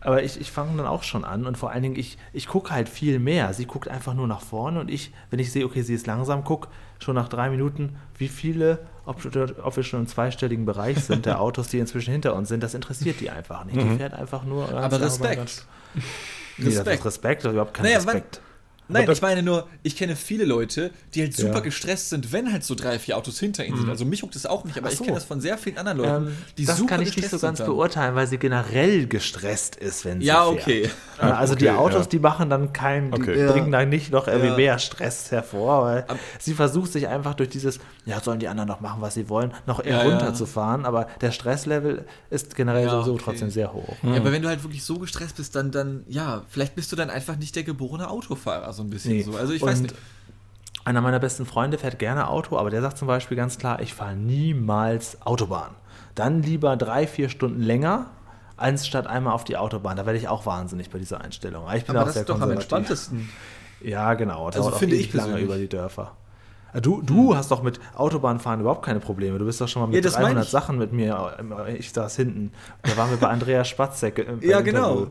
Aber 0.00 0.22
ich, 0.22 0.40
ich 0.40 0.50
fange 0.50 0.76
dann 0.78 0.86
auch 0.86 1.02
schon 1.02 1.24
an 1.24 1.46
und 1.46 1.58
vor 1.58 1.70
allen 1.70 1.82
Dingen, 1.82 1.96
ich, 1.96 2.16
ich 2.32 2.46
gucke 2.46 2.70
halt 2.70 2.88
viel 2.88 3.18
mehr. 3.18 3.52
Sie 3.52 3.66
guckt 3.66 3.88
einfach 3.88 4.14
nur 4.14 4.26
nach 4.26 4.40
vorne 4.40 4.80
und 4.80 4.90
ich, 4.90 5.12
wenn 5.30 5.38
ich 5.38 5.52
sehe, 5.52 5.64
okay, 5.64 5.82
sie 5.82 5.94
ist 5.94 6.06
langsam, 6.06 6.42
gucke 6.42 6.68
schon 6.98 7.14
nach 7.14 7.28
drei 7.28 7.50
Minuten, 7.50 7.96
wie 8.16 8.28
viele, 8.28 8.86
ob, 9.04 9.18
ob, 9.62 9.76
wir 9.76 9.82
schon 9.82 10.00
im 10.00 10.06
zweistelligen 10.06 10.64
Bereich 10.64 11.04
sind, 11.04 11.26
der 11.26 11.40
Autos, 11.40 11.68
die 11.68 11.78
inzwischen 11.78 12.12
hinter 12.12 12.34
uns 12.34 12.48
sind, 12.48 12.62
das 12.62 12.74
interessiert 12.74 13.20
die 13.20 13.30
einfach 13.30 13.64
nicht. 13.64 13.78
Die 13.78 13.84
mhm. 13.84 13.98
fährt 13.98 14.14
einfach 14.14 14.44
nur. 14.44 14.70
Aber 14.70 15.00
Respekt. 15.00 15.66
Nee, 16.56 16.66
Respekt. 16.66 17.04
Respekt, 17.04 17.44
das 17.44 17.50
ist 17.50 17.52
überhaupt 17.52 17.74
kein 17.74 17.84
naja, 17.84 17.98
Respekt. 17.98 18.40
Nein, 18.92 19.10
ich 19.10 19.22
meine 19.22 19.42
nur, 19.42 19.66
ich 19.82 19.96
kenne 19.96 20.16
viele 20.16 20.44
Leute, 20.44 20.90
die 21.14 21.22
halt 21.22 21.34
super 21.34 21.54
ja. 21.54 21.60
gestresst 21.60 22.10
sind, 22.10 22.32
wenn 22.32 22.52
halt 22.52 22.64
so 22.64 22.74
drei, 22.74 22.98
vier 22.98 23.16
Autos 23.16 23.38
hinter 23.38 23.64
ihnen 23.64 23.76
mhm. 23.76 23.80
sind. 23.82 23.90
Also 23.90 24.04
mich 24.04 24.20
juckt 24.20 24.34
das 24.34 24.46
auch 24.46 24.64
nicht, 24.64 24.76
aber 24.76 24.88
so. 24.90 24.94
ich 24.94 25.00
kenne 25.00 25.14
das 25.14 25.24
von 25.24 25.40
sehr 25.40 25.58
vielen 25.58 25.78
anderen 25.78 25.98
Leuten, 25.98 26.26
ähm, 26.28 26.36
die 26.58 26.64
das 26.64 26.76
super 26.76 26.90
kann 26.90 27.02
ich 27.02 27.16
nicht 27.16 27.30
so 27.30 27.38
ganz 27.38 27.58
beurteilen, 27.58 28.14
weil 28.14 28.26
sie 28.26 28.38
generell 28.38 29.06
gestresst 29.06 29.76
ist, 29.76 30.04
wenn 30.04 30.20
sie 30.20 30.26
Ja, 30.26 30.46
okay. 30.46 30.90
Fährt. 31.16 31.32
Also 31.32 31.54
okay, 31.54 31.64
die 31.64 31.70
Autos, 31.70 32.04
ja. 32.04 32.10
die 32.10 32.18
machen 32.18 32.50
dann 32.50 32.72
keinen, 32.72 33.12
die 33.12 33.20
okay. 33.20 33.46
bringen 33.46 33.72
dann 33.72 33.88
nicht 33.88 34.10
noch 34.10 34.26
irgendwie 34.26 34.56
mehr 34.56 34.78
Stress 34.78 35.30
hervor, 35.30 35.84
weil 35.84 36.04
aber 36.08 36.18
sie 36.38 36.54
versucht 36.54 36.92
sich 36.92 37.08
einfach 37.08 37.34
durch 37.34 37.50
dieses, 37.50 37.78
ja, 38.04 38.20
sollen 38.20 38.40
die 38.40 38.48
anderen 38.48 38.68
noch 38.68 38.80
machen, 38.80 39.00
was 39.00 39.14
sie 39.14 39.28
wollen, 39.28 39.52
noch 39.66 39.84
eher 39.84 40.04
runterzufahren, 40.04 40.84
aber 40.84 41.06
der 41.20 41.30
Stresslevel 41.30 42.04
ist 42.30 42.54
generell 42.54 42.88
sowieso 42.88 43.14
okay. 43.14 43.22
trotzdem 43.24 43.50
sehr 43.50 43.72
hoch. 43.72 43.96
Ja, 44.02 44.16
aber 44.16 44.32
wenn 44.32 44.42
du 44.42 44.48
halt 44.48 44.62
wirklich 44.62 44.84
so 44.84 44.98
gestresst 44.98 45.36
bist, 45.36 45.54
dann, 45.54 45.70
dann, 45.70 46.04
ja, 46.08 46.42
vielleicht 46.48 46.74
bist 46.74 46.90
du 46.92 46.96
dann 46.96 47.10
einfach 47.10 47.36
nicht 47.36 47.56
der 47.56 47.62
geborene 47.62 48.08
Autofahrer. 48.08 48.66
So 48.80 48.86
ein 48.86 48.90
bisschen 48.90 49.12
nee. 49.12 49.22
so. 49.22 49.36
Also 49.36 49.52
ich 49.52 49.60
weiß 49.60 49.82
nicht. 49.82 49.94
Einer 50.86 51.02
meiner 51.02 51.18
besten 51.18 51.44
Freunde 51.44 51.76
fährt 51.76 51.98
gerne 51.98 52.28
Auto, 52.28 52.56
aber 52.56 52.70
der 52.70 52.80
sagt 52.80 52.96
zum 52.96 53.06
Beispiel 53.06 53.36
ganz 53.36 53.58
klar, 53.58 53.82
ich 53.82 53.92
fahre 53.92 54.16
niemals 54.16 55.20
Autobahn. 55.20 55.72
Dann 56.14 56.42
lieber 56.42 56.78
drei, 56.78 57.06
vier 57.06 57.28
Stunden 57.28 57.60
länger, 57.60 58.06
als 58.56 58.86
statt 58.86 59.06
einmal 59.06 59.34
auf 59.34 59.44
die 59.44 59.58
Autobahn. 59.58 59.98
Da 59.98 60.06
werde 60.06 60.18
ich 60.18 60.28
auch 60.28 60.46
wahnsinnig 60.46 60.88
bei 60.88 60.98
dieser 60.98 61.20
Einstellung. 61.20 61.66
Ich 61.74 61.84
bin 61.84 61.94
aber 61.94 62.02
auch 62.02 62.06
das 62.06 62.14
sehr 62.14 62.22
ist 62.22 62.30
doch 62.30 62.40
am 62.40 62.50
entspanntesten. 62.50 63.28
Ja, 63.82 64.14
genau. 64.14 64.46
Also 64.46 64.70
finde 64.70 64.96
ich 64.96 65.12
lange 65.12 65.38
über 65.40 65.58
die 65.58 65.68
Dörfer. 65.68 66.12
Äh, 66.72 66.80
du, 66.80 67.02
du 67.02 67.30
hm. 67.30 67.36
hast 67.36 67.50
doch 67.50 67.62
mit 67.62 67.78
Autobahnfahren 67.94 68.60
überhaupt 68.60 68.84
keine 68.84 69.00
Probleme. 69.00 69.38
Du 69.38 69.44
bist 69.44 69.60
doch 69.60 69.68
schon 69.68 69.82
mal 69.82 69.88
mit 69.88 70.02
ja, 70.02 70.10
300 70.10 70.48
Sachen 70.48 70.78
mit 70.78 70.92
mir. 70.94 71.36
Äh, 71.66 71.76
ich 71.76 71.92
saß 71.92 72.16
hinten. 72.16 72.52
Da 72.82 72.96
waren 72.96 73.10
wir 73.10 73.18
bei 73.18 73.28
Andreas 73.28 73.68
Spatzek. 73.68 74.26
ja, 74.40 74.62
genau. 74.62 75.08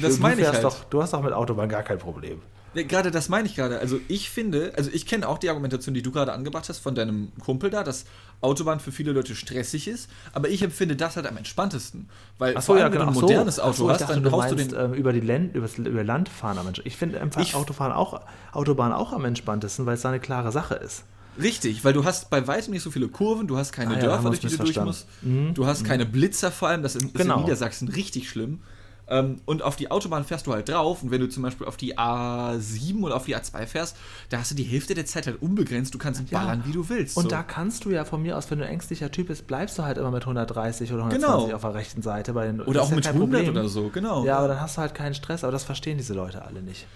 Das 0.00 0.18
meine 0.18 0.40
ich 0.40 0.48
halt. 0.48 0.64
Doch, 0.64 0.82
du 0.84 1.00
hast 1.00 1.12
doch 1.12 1.22
mit 1.22 1.32
Autobahn 1.32 1.68
gar 1.68 1.82
kein 1.82 1.98
Problem. 1.98 2.42
Ja, 2.74 2.82
gerade 2.82 3.10
das 3.10 3.28
meine 3.28 3.46
ich 3.46 3.54
gerade. 3.54 3.78
Also 3.78 4.00
ich 4.08 4.30
finde, 4.30 4.72
also 4.76 4.90
ich 4.92 5.06
kenne 5.06 5.28
auch 5.28 5.38
die 5.38 5.48
Argumentation, 5.48 5.94
die 5.94 6.02
du 6.02 6.10
gerade 6.10 6.32
angebracht 6.32 6.68
hast 6.68 6.78
von 6.78 6.94
deinem 6.94 7.32
Kumpel 7.40 7.70
da, 7.70 7.84
dass 7.84 8.04
Autobahn 8.40 8.80
für 8.80 8.92
viele 8.92 9.12
Leute 9.12 9.34
stressig 9.34 9.88
ist, 9.88 10.08
aber 10.32 10.48
ich 10.48 10.62
empfinde 10.62 10.96
das 10.96 11.16
halt 11.16 11.26
am 11.26 11.36
entspanntesten. 11.36 12.08
Weil 12.38 12.60
so, 12.60 12.76
ja, 12.76 12.88
genau. 12.88 13.06
wenn 13.06 13.12
du 13.12 13.20
ein 13.20 13.20
modernes 13.20 13.60
Auto 13.60 13.74
so, 13.74 13.90
hast, 13.90 14.00
dachte, 14.00 14.20
dann 14.20 14.32
haust 14.32 14.50
du 14.50 14.54
den. 14.56 14.74
Ähm, 14.74 14.94
über, 14.94 15.12
die 15.12 15.20
Land, 15.20 15.54
über, 15.54 15.68
über 15.76 16.04
Land 16.04 16.28
fahren 16.28 16.58
am 16.58 16.72
Ich 16.84 16.96
finde 16.96 17.20
einfach 17.20 17.54
Autofahren 17.54 17.92
auch, 17.92 18.20
Autobahn 18.52 18.92
auch 18.92 19.12
am 19.12 19.24
entspanntesten, 19.24 19.86
weil 19.86 19.94
es 19.94 20.02
da 20.02 20.08
eine 20.08 20.20
klare 20.20 20.50
Sache 20.50 20.74
ist. 20.74 21.04
Richtig, 21.40 21.84
weil 21.84 21.92
du 21.92 22.04
hast 22.04 22.28
bei 22.30 22.46
weitem 22.46 22.72
nicht 22.72 22.82
so 22.82 22.90
viele 22.90 23.08
Kurven, 23.08 23.46
du 23.46 23.56
hast 23.56 23.72
keine 23.72 23.96
ah, 23.96 24.00
Dörfer, 24.00 24.28
durch 24.28 24.40
die 24.40 24.48
du 24.48 24.56
durch 24.58 24.80
musst, 24.80 25.06
mhm. 25.22 25.54
du 25.54 25.66
hast 25.66 25.82
mhm. 25.82 25.86
keine 25.86 26.06
Blitzer 26.06 26.50
vor 26.50 26.68
allem, 26.68 26.82
das 26.82 26.94
ist 26.94 27.14
genau. 27.14 27.36
in 27.36 27.42
Niedersachsen 27.42 27.88
richtig 27.88 28.28
schlimm. 28.28 28.60
Ähm, 29.08 29.40
und 29.44 29.62
auf 29.62 29.76
die 29.76 29.90
Autobahn 29.90 30.24
fährst 30.24 30.46
du 30.46 30.52
halt 30.52 30.68
drauf. 30.68 31.02
Und 31.02 31.10
wenn 31.10 31.20
du 31.20 31.28
zum 31.28 31.42
Beispiel 31.42 31.66
auf 31.66 31.76
die 31.76 31.98
A7 31.98 33.02
oder 33.02 33.16
auf 33.16 33.24
die 33.24 33.36
A2 33.36 33.66
fährst, 33.66 33.96
da 34.30 34.38
hast 34.38 34.50
du 34.52 34.54
die 34.54 34.62
Hälfte 34.62 34.94
der 34.94 35.06
Zeit 35.06 35.26
halt 35.26 35.42
unbegrenzt. 35.42 35.92
Du 35.94 35.98
kannst 35.98 36.22
ja. 36.30 36.38
ballern, 36.38 36.62
wie 36.66 36.72
du 36.72 36.88
willst. 36.88 37.16
Und 37.16 37.24
so. 37.24 37.28
da 37.28 37.42
kannst 37.42 37.84
du 37.84 37.90
ja 37.90 38.04
von 38.04 38.22
mir 38.22 38.38
aus, 38.38 38.50
wenn 38.50 38.58
du 38.58 38.64
ein 38.64 38.70
ängstlicher 38.70 39.10
Typ 39.10 39.28
bist, 39.28 39.46
bleibst 39.46 39.78
du 39.78 39.82
halt 39.82 39.98
immer 39.98 40.10
mit 40.10 40.22
130 40.22 40.92
oder 40.92 41.04
120 41.04 41.48
genau. 41.48 41.56
auf 41.56 41.62
der 41.62 41.74
rechten 41.74 42.02
Seite. 42.02 42.32
Bei 42.32 42.46
den, 42.46 42.60
oder 42.60 42.82
auch 42.82 42.90
mit 42.90 43.04
ja 43.04 43.12
100 43.12 43.40
Problem. 43.44 43.56
oder 43.56 43.68
so, 43.68 43.88
genau. 43.88 44.24
Ja, 44.24 44.38
aber 44.38 44.48
dann 44.48 44.60
hast 44.60 44.76
du 44.76 44.80
halt 44.80 44.94
keinen 44.94 45.14
Stress. 45.14 45.44
Aber 45.44 45.52
das 45.52 45.64
verstehen 45.64 45.98
diese 45.98 46.14
Leute 46.14 46.42
alle 46.44 46.62
nicht. 46.62 46.86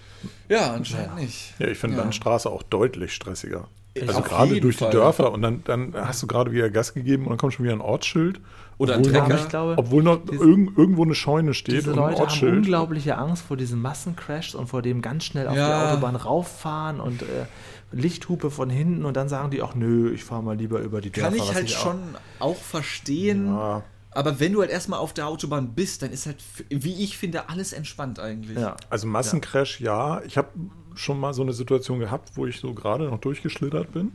Ja, 0.48 0.72
anscheinend 0.72 1.16
ja. 1.16 1.22
nicht. 1.22 1.54
Ja, 1.58 1.68
ich 1.68 1.78
finde 1.78 1.96
ja. 1.96 2.02
Landstraße 2.02 2.50
auch 2.50 2.62
deutlich 2.62 3.12
stressiger. 3.12 3.68
Also 4.06 4.22
gerade 4.22 4.60
durch 4.60 4.76
Fall. 4.76 4.90
die 4.90 4.96
Dörfer 4.96 5.32
und 5.32 5.42
dann, 5.42 5.62
dann 5.64 5.94
hast 5.94 6.22
du 6.22 6.26
gerade 6.26 6.52
wieder 6.52 6.70
Gas 6.70 6.94
gegeben 6.94 7.24
und 7.24 7.30
dann 7.30 7.38
kommt 7.38 7.54
schon 7.54 7.64
wieder 7.64 7.74
ein 7.74 7.80
Ortsschild. 7.80 8.40
Oder 8.78 8.96
ein 8.96 9.02
Trecker. 9.02 9.34
Ich 9.36 9.48
glaube, 9.48 9.74
obwohl 9.78 10.02
noch 10.02 10.20
diese, 10.30 10.44
irgendwo 10.44 11.02
eine 11.02 11.14
Scheune 11.14 11.54
steht 11.54 11.76
diese 11.76 11.92
und 11.92 11.98
ein 11.98 12.10
Leute 12.10 12.20
Ortsschild. 12.20 12.52
haben 12.52 12.58
unglaubliche 12.58 13.16
Angst 13.16 13.42
vor 13.42 13.56
diesen 13.56 13.80
Massencrashs 13.80 14.54
und 14.54 14.66
vor 14.66 14.82
dem 14.82 15.00
ganz 15.00 15.24
schnell 15.24 15.48
auf 15.48 15.56
ja. 15.56 15.68
die 15.68 15.92
Autobahn 15.92 16.16
rauffahren 16.16 17.00
und 17.00 17.22
äh, 17.22 17.46
Lichthupe 17.92 18.50
von 18.50 18.68
hinten 18.68 19.04
und 19.04 19.16
dann 19.16 19.28
sagen 19.28 19.50
die 19.50 19.62
auch, 19.62 19.74
nö, 19.74 20.12
ich 20.12 20.24
fahre 20.24 20.42
mal 20.42 20.56
lieber 20.56 20.80
über 20.80 21.00
die 21.00 21.10
Dörfer. 21.10 21.30
Kann 21.30 21.38
ich 21.38 21.54
halt 21.54 21.64
ich 21.66 21.74
schon 21.74 22.00
auch, 22.38 22.50
auch 22.50 22.56
verstehen. 22.56 23.46
Ja. 23.46 23.82
Aber 24.10 24.40
wenn 24.40 24.52
du 24.52 24.60
halt 24.60 24.70
erstmal 24.70 24.98
auf 24.98 25.12
der 25.12 25.26
Autobahn 25.26 25.74
bist, 25.74 26.02
dann 26.02 26.10
ist 26.10 26.26
halt, 26.26 26.38
wie 26.70 27.02
ich 27.02 27.18
finde, 27.18 27.48
alles 27.48 27.72
entspannt 27.72 28.18
eigentlich. 28.18 28.58
Ja. 28.58 28.76
Also 28.88 29.06
Massencrash, 29.06 29.80
ja. 29.80 30.22
Ich 30.22 30.38
habe 30.38 30.48
schon 30.96 31.20
mal 31.20 31.32
so 31.34 31.42
eine 31.42 31.52
Situation 31.52 32.00
gehabt, 32.00 32.32
wo 32.34 32.46
ich 32.46 32.58
so 32.58 32.74
gerade 32.74 33.04
noch 33.04 33.18
durchgeschlittert 33.18 33.92
bin. 33.92 34.12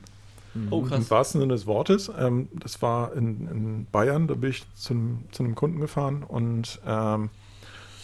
Oh, 0.69 0.81
krass. 0.81 1.00
Im 1.00 1.09
wahrsten 1.09 1.41
Sinne 1.41 1.53
des 1.53 1.65
Wortes. 1.65 2.11
Ähm, 2.17 2.50
das 2.53 2.81
war 2.81 3.13
in, 3.13 3.47
in, 3.47 3.88
Bayern, 3.91 4.27
da 4.27 4.33
bin 4.33 4.50
ich 4.50 4.63
zu 4.75 4.93
einem, 4.93 5.23
zu 5.31 5.43
einem 5.43 5.55
Kunden 5.55 5.79
gefahren 5.79 6.23
und 6.23 6.81
ähm, 6.85 7.29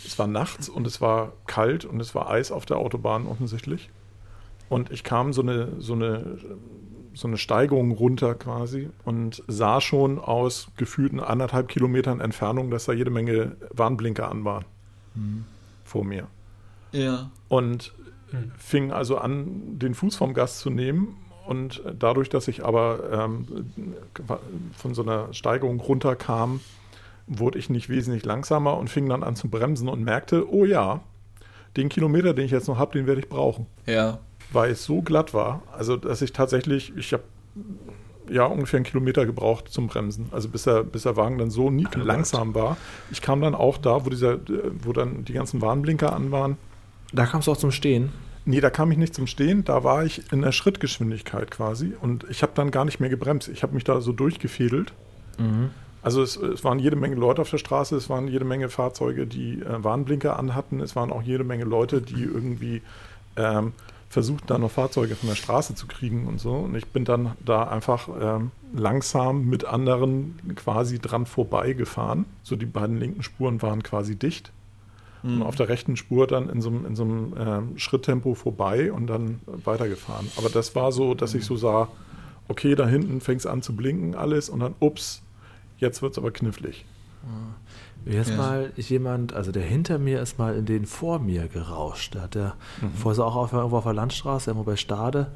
es 0.06 0.18
war 0.18 0.28
nachts 0.28 0.70
und 0.70 0.88
es 0.88 1.02
war 1.02 1.34
kalt 1.46 1.84
und 1.84 2.00
es 2.00 2.16
war 2.16 2.30
Eis 2.30 2.52
auf 2.52 2.66
der 2.66 2.78
Autobahn 2.78 3.28
offensichtlich. 3.28 3.90
Und 4.70 4.92
ich 4.92 5.04
kam 5.04 5.34
so 5.34 5.42
eine, 5.42 5.74
so 5.80 5.94
eine, 5.94 6.38
so 7.14 7.28
eine 7.28 7.38
Steigung 7.38 7.92
runter 7.92 8.36
quasi 8.36 8.90
und 9.04 9.44
sah 9.48 9.82
schon 9.82 10.20
aus 10.20 10.70
gefühlten 10.78 11.20
anderthalb 11.20 11.68
Kilometern 11.68 12.22
Entfernung, 12.22 12.72
dass 12.72 12.86
da 12.86 12.94
jede 12.94 13.12
Menge 13.12 13.58
Warnblinker 13.72 14.30
an 14.30 14.46
waren. 14.46 14.66
Mhm. 15.16 15.46
Vor 15.84 16.06
mir. 16.06 16.28
Ja. 16.92 17.30
Und 17.50 17.94
fing 18.58 18.92
also 18.92 19.18
an, 19.18 19.80
den 19.80 19.94
Fuß 19.94 20.16
vom 20.16 20.34
Gas 20.34 20.60
zu 20.60 20.70
nehmen 20.70 21.16
und 21.46 21.82
dadurch, 21.98 22.30
dass 22.30 22.48
ich 22.48 22.66
aber 22.66 23.00
ähm, 23.12 23.66
von 24.78 24.94
so 24.94 25.02
einer 25.02 25.34
Steigerung 25.34 25.80
runterkam, 25.80 26.60
wurde 27.26 27.60
ich 27.60 27.70
nicht 27.70 27.90
wesentlich 27.90 28.26
langsamer 28.26 28.78
und 28.78 28.90
fing 28.90 29.08
dann 29.08 29.24
an 29.24 29.36
zu 29.36 29.50
bremsen 29.50 29.90
und 29.90 30.04
merkte, 30.04 30.52
oh 30.52 30.66
ja, 30.66 31.02
den 31.76 31.90
Kilometer, 31.90 32.34
den 32.34 32.46
ich 32.46 32.52
jetzt 32.52 32.68
noch 32.68 32.78
habe, 32.78 32.98
den 32.98 33.08
werde 33.08 33.22
ich 33.22 33.30
brauchen. 33.30 33.68
Ja. 33.86 34.20
Weil 34.52 34.72
es 34.72 34.84
so 34.84 35.02
glatt 35.02 35.34
war, 35.34 35.62
also 35.78 35.98
dass 35.98 36.22
ich 36.22 36.34
tatsächlich, 36.34 36.96
ich 36.96 37.14
habe 37.14 37.24
ja 38.30 38.46
ungefähr 38.46 38.78
einen 38.78 38.86
Kilometer 38.86 39.26
gebraucht 39.26 39.70
zum 39.70 39.88
Bremsen. 39.88 40.28
Also 40.32 40.50
bis 40.50 40.64
der, 40.64 40.84
bis 40.84 41.04
der 41.04 41.16
Wagen 41.16 41.38
dann 41.38 41.50
so 41.50 41.70
nie 41.70 41.88
langsam 41.96 42.56
war. 42.56 42.78
Ich 43.12 43.22
kam 43.22 43.42
dann 43.42 43.56
auch 43.56 43.78
da, 43.78 44.06
wo 44.06 44.10
dieser, 44.10 44.38
wo 44.84 44.94
dann 44.94 45.24
die 45.24 45.34
ganzen 45.34 45.62
Warnblinker 45.62 46.14
an 46.14 46.32
waren. 46.32 46.58
Da 47.14 47.26
kam 47.26 47.40
es 47.40 47.48
auch 47.48 47.58
zum 47.58 47.72
Stehen. 47.72 48.12
Nee, 48.46 48.62
da 48.62 48.70
kam 48.70 48.92
ich 48.92 48.98
nicht 48.98 49.14
zum 49.14 49.28
Stehen, 49.28 49.66
da 49.66 49.84
war 49.84 50.06
ich 50.06 50.32
in 50.32 50.42
der 50.42 50.54
Schrittgeschwindigkeit 50.54 51.52
quasi 51.52 51.94
und 52.00 52.26
ich 52.30 52.44
habe 52.44 52.54
dann 52.56 52.72
gar 52.72 52.86
nicht 52.86 53.00
mehr 53.00 53.10
gebremst. 53.10 53.50
Ich 53.50 53.62
habe 53.62 53.74
mich 53.74 53.84
da 53.84 54.00
so 54.00 54.14
durchgefädelt. 54.14 54.94
Mhm. 55.38 55.72
Also 56.02 56.22
es, 56.22 56.38
es, 56.38 56.64
waren 56.64 56.80
jede 56.80 56.96
Menge 56.96 57.16
Leute 57.16 57.42
auf 57.42 57.50
der 57.50 57.58
Straße, 57.58 57.98
es 57.98 58.10
waren 58.10 58.30
jede 58.30 58.46
Menge 58.46 58.70
Fahrzeuge, 58.70 59.28
die 59.28 59.62
äh, 59.62 59.84
Warnblinker 59.84 60.40
anhatten, 60.40 60.80
es 60.80 60.96
waren 60.96 61.12
auch 61.12 61.22
jede 61.22 61.44
Menge 61.44 61.66
Leute, 61.66 62.02
die 62.02 62.24
irgendwie 62.24 62.82
ähm, 63.36 63.74
versucht, 64.10 64.50
da 64.50 64.58
noch 64.58 64.72
Fahrzeuge 64.72 65.16
von 65.16 65.28
der 65.28 65.36
Straße 65.36 65.76
zu 65.76 65.86
kriegen 65.88 66.28
und 66.28 66.40
so. 66.40 66.54
Und 66.54 66.76
ich 66.76 66.88
bin 66.88 67.04
dann 67.04 67.34
da 67.44 67.64
einfach 67.64 68.08
ähm, 68.22 68.52
langsam 68.74 69.46
mit 69.46 69.66
anderen 69.66 70.40
quasi 70.56 71.00
dran 71.00 71.26
vorbeigefahren. 71.26 72.26
So 72.44 72.56
die 72.56 72.66
beiden 72.66 72.98
linken 72.98 73.24
Spuren 73.24 73.62
waren 73.62 73.84
quasi 73.84 74.16
dicht. 74.16 74.54
Mhm. 75.24 75.42
und 75.42 75.48
auf 75.48 75.56
der 75.56 75.70
rechten 75.70 75.96
Spur 75.96 76.28
dann 76.28 76.50
in 76.50 76.62
so, 76.62 76.70
in 76.70 76.96
so 76.96 77.04
einem 77.04 77.34
äh, 77.76 77.80
Schritttempo 77.80 78.36
vorbei 78.36 78.92
und 78.92 79.08
dann 79.08 79.40
weitergefahren. 79.46 80.28
Aber 80.38 80.50
das 80.50 80.76
war 80.76 80.92
so, 80.92 81.14
dass 81.14 81.34
ich 81.34 81.46
so 81.46 81.56
sah, 81.56 81.88
okay, 82.48 82.76
da 82.76 82.88
hinten 82.88 83.22
fängt 83.22 83.42
es 83.42 83.46
an 83.46 83.62
zu 83.62 83.76
blinken 83.76 84.16
alles 84.16 84.50
und 84.50 84.60
dann, 84.60 84.76
ups, 84.80 85.22
jetzt 85.78 86.02
wird 86.02 86.14
es 86.14 86.18
aber 86.18 86.32
knifflig. 86.32 86.86
Mir 88.06 88.22
ist 88.22 88.30
ja. 88.30 88.38
mal 88.38 88.72
jemand, 88.78 89.34
also 89.34 89.52
der 89.52 89.64
hinter 89.64 90.00
mir 90.00 90.22
ist 90.22 90.40
mal 90.40 90.56
in 90.56 90.66
den 90.66 90.86
vor 90.86 91.20
mir 91.20 91.48
gerauscht. 91.48 92.16
Da 92.16 92.22
hat 92.22 92.36
der 92.36 92.56
mhm. 92.82 92.92
vorher 92.92 93.16
so 93.16 93.24
auch 93.26 93.36
auf, 93.36 93.54
irgendwo 93.54 93.78
auf 93.78 93.84
der 93.84 93.94
Landstraße, 93.94 94.50
irgendwo 94.50 94.70
bei 94.70 94.78
Stade. 94.78 95.28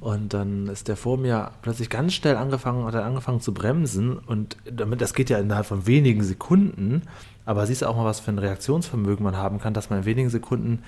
Und 0.00 0.34
dann 0.34 0.66
ist 0.68 0.88
der 0.88 0.96
vor 0.96 1.16
mir 1.16 1.52
plötzlich 1.62 1.88
ganz 1.90 2.14
schnell 2.14 2.36
angefangen, 2.36 2.84
hat 2.84 2.94
er 2.94 3.04
angefangen 3.04 3.40
zu 3.40 3.52
bremsen. 3.52 4.18
Und 4.18 4.56
damit, 4.64 5.00
das 5.00 5.14
geht 5.14 5.30
ja 5.30 5.38
innerhalb 5.38 5.66
von 5.66 5.86
wenigen 5.86 6.22
Sekunden. 6.22 7.02
Aber 7.44 7.66
siehst 7.66 7.82
du 7.82 7.86
auch 7.86 7.96
mal, 7.96 8.04
was 8.04 8.20
für 8.20 8.30
ein 8.30 8.38
Reaktionsvermögen 8.38 9.24
man 9.24 9.36
haben 9.36 9.58
kann, 9.58 9.74
dass 9.74 9.90
man 9.90 10.00
in 10.00 10.04
wenigen 10.04 10.30
Sekunden 10.30 10.82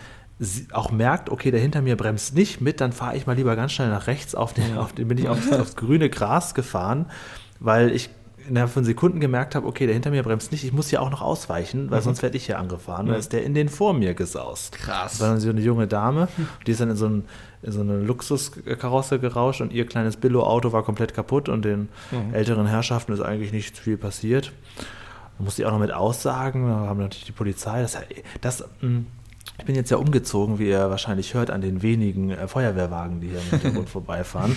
auch 0.73 0.91
merkt, 0.91 1.31
okay, 1.31 1.51
der 1.51 1.61
hinter 1.61 1.81
mir 1.81 1.97
bremst 1.97 2.35
nicht 2.35 2.61
mit, 2.61 2.81
dann 2.81 2.93
fahre 2.93 3.17
ich 3.17 3.27
mal 3.27 3.37
lieber 3.37 3.55
ganz 3.55 3.73
schnell 3.73 3.89
nach 3.89 4.09
rechts 4.09 4.35
auf 4.35 4.53
den, 4.53 4.77
auf 4.77 4.93
den 4.93 5.07
bin 5.09 5.19
ich 5.19 5.29
aufs, 5.29 5.53
aufs 5.53 5.77
grüne 5.77 6.11
Gras 6.11 6.55
gefahren, 6.55 7.07
weil 7.61 7.93
ich 7.93 8.11
innerhalb 8.49 8.71
von 8.71 8.85
Sekunden 8.85 9.21
gemerkt 9.21 9.55
habe, 9.55 9.67
okay, 9.67 9.87
der 9.87 9.95
hinter 9.95 10.11
mir 10.11 10.23
bremst 10.23 10.53
nicht, 10.53 10.65
ich 10.65 10.73
muss 10.73 10.89
hier 10.89 11.01
auch 11.01 11.11
noch 11.11 11.23
ausweichen, 11.23 11.91
weil 11.91 12.01
mhm. 12.01 12.05
sonst 12.05 12.23
werde 12.23 12.37
ich 12.37 12.47
hier 12.47 12.59
angefahren. 12.59 13.07
Mhm. 13.07 13.11
Dann 13.11 13.19
ist 13.19 13.33
der 13.33 13.45
in 13.45 13.55
den 13.55 13.69
vor 13.69 13.95
mir 13.95 14.15
gesaust. 14.15 14.77
Krass. 14.77 15.13
Das 15.13 15.21
war 15.21 15.29
dann 15.29 15.41
so 15.41 15.49
eine 15.49 15.61
junge 15.61 15.87
Dame, 15.87 16.29
die 16.67 16.73
ist 16.73 16.81
dann 16.81 16.91
in 16.91 16.97
so, 16.97 17.07
ein, 17.07 17.25
in 17.63 17.73
so 17.73 17.81
eine 17.81 17.99
Luxuskarosse 18.01 19.19
gerauscht 19.19 19.61
und 19.61 19.73
ihr 19.73 19.87
kleines 19.87 20.17
Billo-Auto 20.17 20.73
war 20.73 20.83
komplett 20.83 21.15
kaputt 21.15 21.49
und 21.49 21.65
den 21.65 21.89
mhm. 22.11 22.35
älteren 22.35 22.67
Herrschaften 22.67 23.13
ist 23.13 23.21
eigentlich 23.21 23.53
nicht 23.53 23.79
viel 23.79 23.97
passiert. 23.97 24.53
Da 25.39 25.45
musste 25.45 25.63
ich 25.63 25.67
auch 25.67 25.73
noch 25.73 25.79
mit 25.81 25.93
Aussagen, 25.93 26.69
da 26.69 26.75
haben 26.87 27.01
natürlich 27.01 27.25
die 27.25 27.33
Polizei, 27.33 27.83
das, 27.83 27.99
das 28.41 28.65
hm, 28.81 29.07
ich 29.59 29.65
bin 29.65 29.75
jetzt 29.75 29.91
ja 29.91 29.99
umgezogen, 29.99 30.59
wie 30.59 30.69
ihr 30.69 30.91
wahrscheinlich 30.91 31.35
hört, 31.35 31.51
an 31.51 31.61
den 31.61 31.83
wenigen 31.83 32.31
äh, 32.31 32.49
Feuerwehrwagen, 32.49 33.21
die 33.21 33.29
hier 33.29 33.39
im 33.39 33.51
Hintergrund 33.51 33.89
vorbeifahren. 33.91 34.57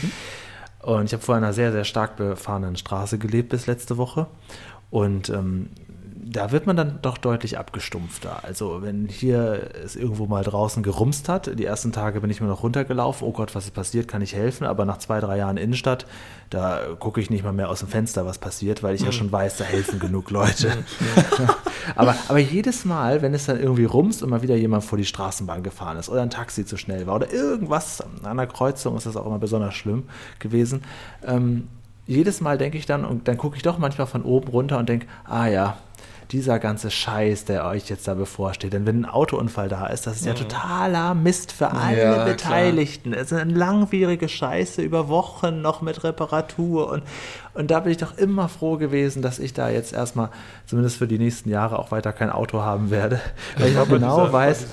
Und 0.82 1.06
ich 1.06 1.14
habe 1.14 1.24
vor 1.24 1.36
einer 1.36 1.54
sehr, 1.54 1.72
sehr 1.72 1.84
stark 1.84 2.16
befahrenen 2.16 2.76
Straße 2.78 3.18
gelebt 3.18 3.50
bis 3.50 3.68
letzte 3.68 3.98
Woche. 3.98 4.28
Und 4.90 5.30
ähm, 5.30 5.70
da 6.30 6.52
wird 6.52 6.68
man 6.68 6.76
dann 6.76 7.00
doch 7.02 7.18
deutlich 7.18 7.58
abgestumpfter. 7.58 8.44
Also 8.44 8.82
wenn 8.82 9.08
hier 9.08 9.70
es 9.84 9.96
irgendwo 9.96 10.26
mal 10.26 10.44
draußen 10.44 10.84
gerumst 10.84 11.30
hat, 11.30 11.58
die 11.58 11.66
ersten 11.66 11.92
Tage 11.92 12.22
bin 12.22 12.30
ich 12.30 12.42
mir 12.42 12.48
noch 12.48 12.64
runtergelaufen, 12.64 13.28
oh 13.28 13.32
Gott, 13.32 13.56
was 13.56 13.66
ist 13.66 13.74
passiert, 13.74 14.08
kann 14.08 14.22
ich 14.22 14.36
helfen, 14.36 14.66
aber 14.66 14.86
nach 14.86 14.98
zwei, 14.98 15.20
drei 15.20 15.38
Jahren 15.38 15.58
Innenstadt, 15.58 16.06
da 16.50 16.82
gucke 17.00 17.22
ich 17.22 17.30
nicht 17.30 17.44
mal 17.44 17.54
mehr 17.54 17.70
aus 17.70 17.80
dem 17.80 17.88
Fenster, 17.88 18.26
was 18.26 18.40
passiert, 18.40 18.84
weil 18.84 18.96
ich 18.96 19.02
ja 19.02 19.08
hm. 19.08 19.14
schon 19.14 19.32
weiß, 19.32 19.58
da 19.58 19.64
helfen 19.64 20.00
genug 20.00 20.30
Leute. 20.30 20.72
aber, 21.96 22.16
aber 22.28 22.40
jedes 22.40 22.84
Mal, 22.84 23.22
wenn 23.22 23.34
es 23.34 23.46
dann 23.46 23.60
irgendwie 23.60 23.86
rumst 23.86 24.22
und 24.22 24.30
mal 24.30 24.42
wieder 24.42 24.56
jemand 24.56 24.84
vor 24.84 24.98
die 24.98 25.06
Straßenbahn 25.06 25.64
gefahren 25.64 25.98
ist 25.98 26.10
oder 26.10 26.22
ein 26.22 26.30
Taxi 26.30 26.66
zu 26.66 26.78
schnell 26.78 27.08
war 27.08 27.16
oder 27.16 27.32
irgendwas 27.32 28.04
an 28.24 28.38
der 28.38 28.48
Kreuzung 28.48 28.98
ist 28.98 29.06
das 29.06 29.16
auch 29.16 29.26
immer 29.26 29.40
besonders 29.40 29.76
schlimm 29.76 30.04
gewesen, 30.40 30.84
ähm, 31.26 31.68
jedes 32.08 32.40
Mal 32.40 32.58
denke 32.58 32.78
ich 32.78 32.86
dann, 32.86 33.04
und 33.04 33.28
dann 33.28 33.38
gucke 33.38 33.58
ich 33.58 33.64
doch 33.64 33.78
manchmal 33.78 34.08
von 34.08 34.24
oben 34.24 34.48
runter 34.48 34.78
und 34.78 34.88
denke, 34.88 35.08
ah 35.26 35.48
ja, 35.48 35.78
dieser 36.32 36.60
ganze 36.60 36.92
Scheiß, 36.92 37.46
der 37.46 37.66
euch 37.66 37.90
jetzt 37.90 38.08
da 38.08 38.14
bevorsteht. 38.14 38.74
Denn 38.74 38.86
wenn 38.86 39.02
ein 39.02 39.06
Autounfall 39.06 39.70
da 39.70 39.88
ist, 39.88 40.08
das 40.08 40.18
ist 40.18 40.26
ja 40.26 40.34
mhm. 40.34 40.38
totaler 40.38 41.14
Mist 41.14 41.52
für 41.52 41.72
alle 41.72 42.02
ja, 42.02 42.26
Beteiligten. 42.26 43.12
Klar. 43.12 43.24
Es 43.24 43.32
ist 43.32 43.38
eine 43.38 43.54
langwierige 43.54 44.28
Scheiße 44.28 44.82
über 44.82 45.08
Wochen 45.08 45.62
noch 45.62 45.82
mit 45.82 46.04
Reparatur. 46.04 46.92
Und, 46.92 47.04
und 47.54 47.72
da 47.72 47.80
bin 47.80 47.92
ich 47.92 47.98
doch 47.98 48.18
immer 48.18 48.50
froh 48.50 48.78
gewesen, 48.78 49.22
dass 49.22 49.40
ich 49.40 49.54
da 49.54 49.70
jetzt 49.70 49.94
erstmal, 49.94 50.30
zumindest 50.66 50.98
für 50.98 51.08
die 51.08 51.18
nächsten 51.18 51.50
Jahre, 51.50 51.80
auch 51.80 51.92
weiter 51.92 52.12
kein 52.12 52.30
Auto 52.30 52.62
haben 52.62 52.92
werde. 52.92 53.22
Weil 53.58 53.72
ich 53.72 53.78
auch 53.78 53.88
genau 53.88 54.32
weiß, 54.32 54.68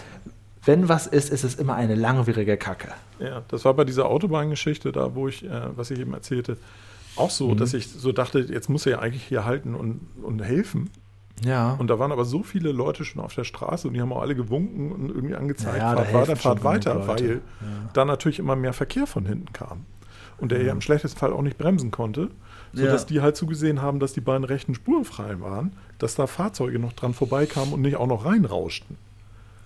wenn 0.65 0.89
was 0.89 1.07
ist, 1.07 1.31
ist 1.31 1.45
es 1.45 1.55
immer 1.55 1.75
eine 1.75 1.95
langwierige 1.95 2.57
Kacke. 2.57 2.89
Ja, 3.21 3.43
das 3.49 3.65
war 3.65 3.75
bei 3.75 3.85
dieser 3.85 4.07
Autobahngeschichte 4.07 4.93
da, 4.93 5.15
wo 5.15 5.29
ich, 5.29 5.45
äh, 5.45 5.77
was 5.77 5.91
ich 5.91 6.01
eben 6.01 6.15
erzählte, 6.15 6.57
auch 7.17 7.31
so, 7.31 7.51
mhm. 7.51 7.59
dass 7.59 7.75
ich 7.75 7.89
so 7.89 8.13
dachte, 8.13 8.41
jetzt 8.41 8.69
muss 8.69 8.87
er 8.87 8.93
ja 8.93 8.99
eigentlich 8.99 9.25
hier 9.25 9.45
halten 9.45 9.75
und, 9.75 10.01
und 10.23 10.43
helfen. 10.43 10.91
Ja. 11.45 11.75
Und 11.75 11.89
da 11.89 11.99
waren 11.99 12.13
aber 12.13 12.25
so 12.25 12.43
viele 12.43 12.73
Leute 12.73 13.05
schon 13.05 13.23
auf 13.23 13.35
der 13.35 13.45
Straße 13.45 13.89
und 13.89 13.95
die 13.95 14.01
haben 14.01 14.13
auch 14.13 14.23
alle 14.23 14.35
gewunken 14.35 14.93
und 14.93 15.11
irgendwie 15.11 15.35
angezeigt, 15.35 15.79
ja, 15.79 15.95
fahrt 15.97 16.13
weiter, 16.13 16.37
fahrt 16.37 16.65
weiter, 16.65 17.07
weil 17.07 17.25
ja. 17.31 17.39
da 17.93 18.05
natürlich 18.05 18.39
immer 18.39 18.57
mehr 18.57 18.73
Verkehr 18.73 19.07
von 19.07 19.27
hinten 19.27 19.53
kam. 19.53 19.85
Und 20.39 20.51
der 20.51 20.63
ja, 20.63 20.73
im 20.73 20.81
schlechtesten 20.81 21.19
Fall 21.19 21.33
auch 21.33 21.43
nicht 21.43 21.59
bremsen 21.59 21.91
konnte, 21.91 22.29
sodass 22.73 23.03
ja. 23.03 23.09
die 23.09 23.21
halt 23.21 23.37
zugesehen 23.37 23.81
haben, 23.81 24.01
dass 24.01 24.13
die 24.13 24.21
beiden 24.21 24.45
rechten 24.45 24.75
Spuren 24.75 25.05
frei 25.05 25.41
waren, 25.41 25.73
dass 25.99 26.17
da 26.17 26.27
Fahrzeuge 26.27 26.79
noch 26.79 26.93
dran 26.93 27.15
vorbeikamen 27.15 27.73
und 27.73 27.83
nicht 27.83 27.97
auch 27.97 28.09
noch 28.09 28.25
reinrauschten. 28.25 28.97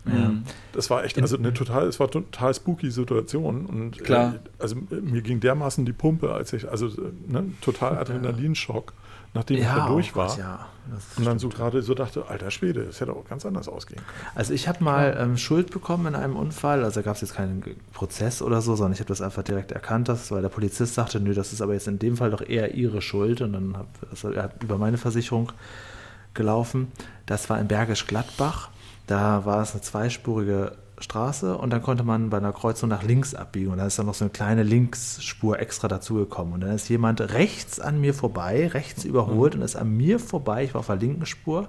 Ja. 0.06 0.32
Das 0.72 0.90
war 0.90 1.04
echt, 1.04 1.20
also 1.20 1.36
eine 1.36 1.52
total, 1.52 1.86
es 1.86 2.00
war 2.00 2.10
total 2.10 2.54
spooky 2.54 2.90
Situation 2.90 3.66
und 3.66 4.02
Klar. 4.02 4.34
Äh, 4.34 4.38
also 4.58 4.76
mir 4.90 5.22
ging 5.22 5.40
dermaßen 5.40 5.84
die 5.84 5.92
Pumpe, 5.92 6.32
als 6.32 6.52
ich, 6.52 6.68
also 6.68 6.90
ne, 7.26 7.44
total 7.60 7.98
Adrenalinschock 7.98 8.92
nachdem 9.34 9.58
ja, 9.58 9.62
ich 9.62 9.82
da 9.82 9.88
durch 9.88 10.16
war. 10.16 10.34
Oh 10.34 10.40
ja, 10.40 10.66
und 11.16 11.26
dann 11.26 11.38
so 11.38 11.48
gerade 11.48 11.82
so 11.82 11.94
dachte, 11.94 12.28
alter 12.28 12.50
Schwede, 12.50 12.84
das 12.84 13.00
hätte 13.00 13.12
auch 13.12 13.24
ganz 13.26 13.44
anders 13.44 13.68
ausgehen 13.68 14.00
können. 14.00 14.30
Also 14.34 14.54
ich 14.54 14.68
habe 14.68 14.82
mal 14.82 15.16
ähm, 15.20 15.36
Schuld 15.36 15.70
bekommen 15.70 16.06
in 16.06 16.14
einem 16.14 16.36
Unfall, 16.36 16.82
also 16.82 17.02
gab 17.02 17.16
es 17.16 17.20
jetzt 17.20 17.34
keinen 17.34 17.62
Prozess 17.92 18.40
oder 18.40 18.62
so, 18.62 18.74
sondern 18.74 18.92
ich 18.92 19.00
habe 19.00 19.08
das 19.08 19.20
einfach 19.20 19.42
direkt 19.42 19.72
erkannt, 19.72 20.08
dass, 20.08 20.30
weil 20.30 20.42
der 20.42 20.48
Polizist 20.48 20.94
sagte, 20.94 21.20
nö, 21.20 21.34
das 21.34 21.52
ist 21.52 21.60
aber 21.60 21.74
jetzt 21.74 21.88
in 21.88 21.98
dem 21.98 22.16
Fall 22.16 22.30
doch 22.30 22.40
eher 22.40 22.74
ihre 22.74 23.02
Schuld 23.02 23.42
und 23.42 23.52
dann 23.52 23.76
habe 23.76 24.34
er 24.34 24.44
hat 24.44 24.62
über 24.62 24.78
meine 24.78 24.96
Versicherung 24.96 25.52
gelaufen. 26.34 26.90
Das 27.26 27.50
war 27.50 27.60
in 27.60 27.68
Bergisch 27.68 28.06
Gladbach. 28.06 28.70
Da 29.06 29.44
war 29.44 29.62
es 29.62 29.72
eine 29.72 29.82
zweispurige 29.82 30.72
Straße 31.00 31.56
und 31.56 31.70
dann 31.70 31.82
konnte 31.82 32.04
man 32.04 32.30
bei 32.30 32.38
einer 32.38 32.52
Kreuzung 32.52 32.88
nach 32.88 33.02
links 33.02 33.34
abbiegen 33.34 33.70
und 33.70 33.78
da 33.78 33.86
ist 33.86 33.98
dann 33.98 34.06
noch 34.06 34.14
so 34.14 34.24
eine 34.24 34.30
kleine 34.30 34.62
Linksspur 34.62 35.58
extra 35.58 35.88
dazugekommen 35.88 36.54
und 36.54 36.60
dann 36.60 36.70
ist 36.70 36.88
jemand 36.88 37.20
rechts 37.20 37.80
an 37.80 38.00
mir 38.00 38.14
vorbei, 38.14 38.68
rechts 38.68 39.04
überholt 39.04 39.54
mhm. 39.54 39.60
und 39.60 39.64
ist 39.64 39.76
an 39.76 39.96
mir 39.96 40.18
vorbei, 40.18 40.64
ich 40.64 40.74
war 40.74 40.80
auf 40.80 40.86
der 40.86 40.96
linken 40.96 41.26
Spur 41.26 41.68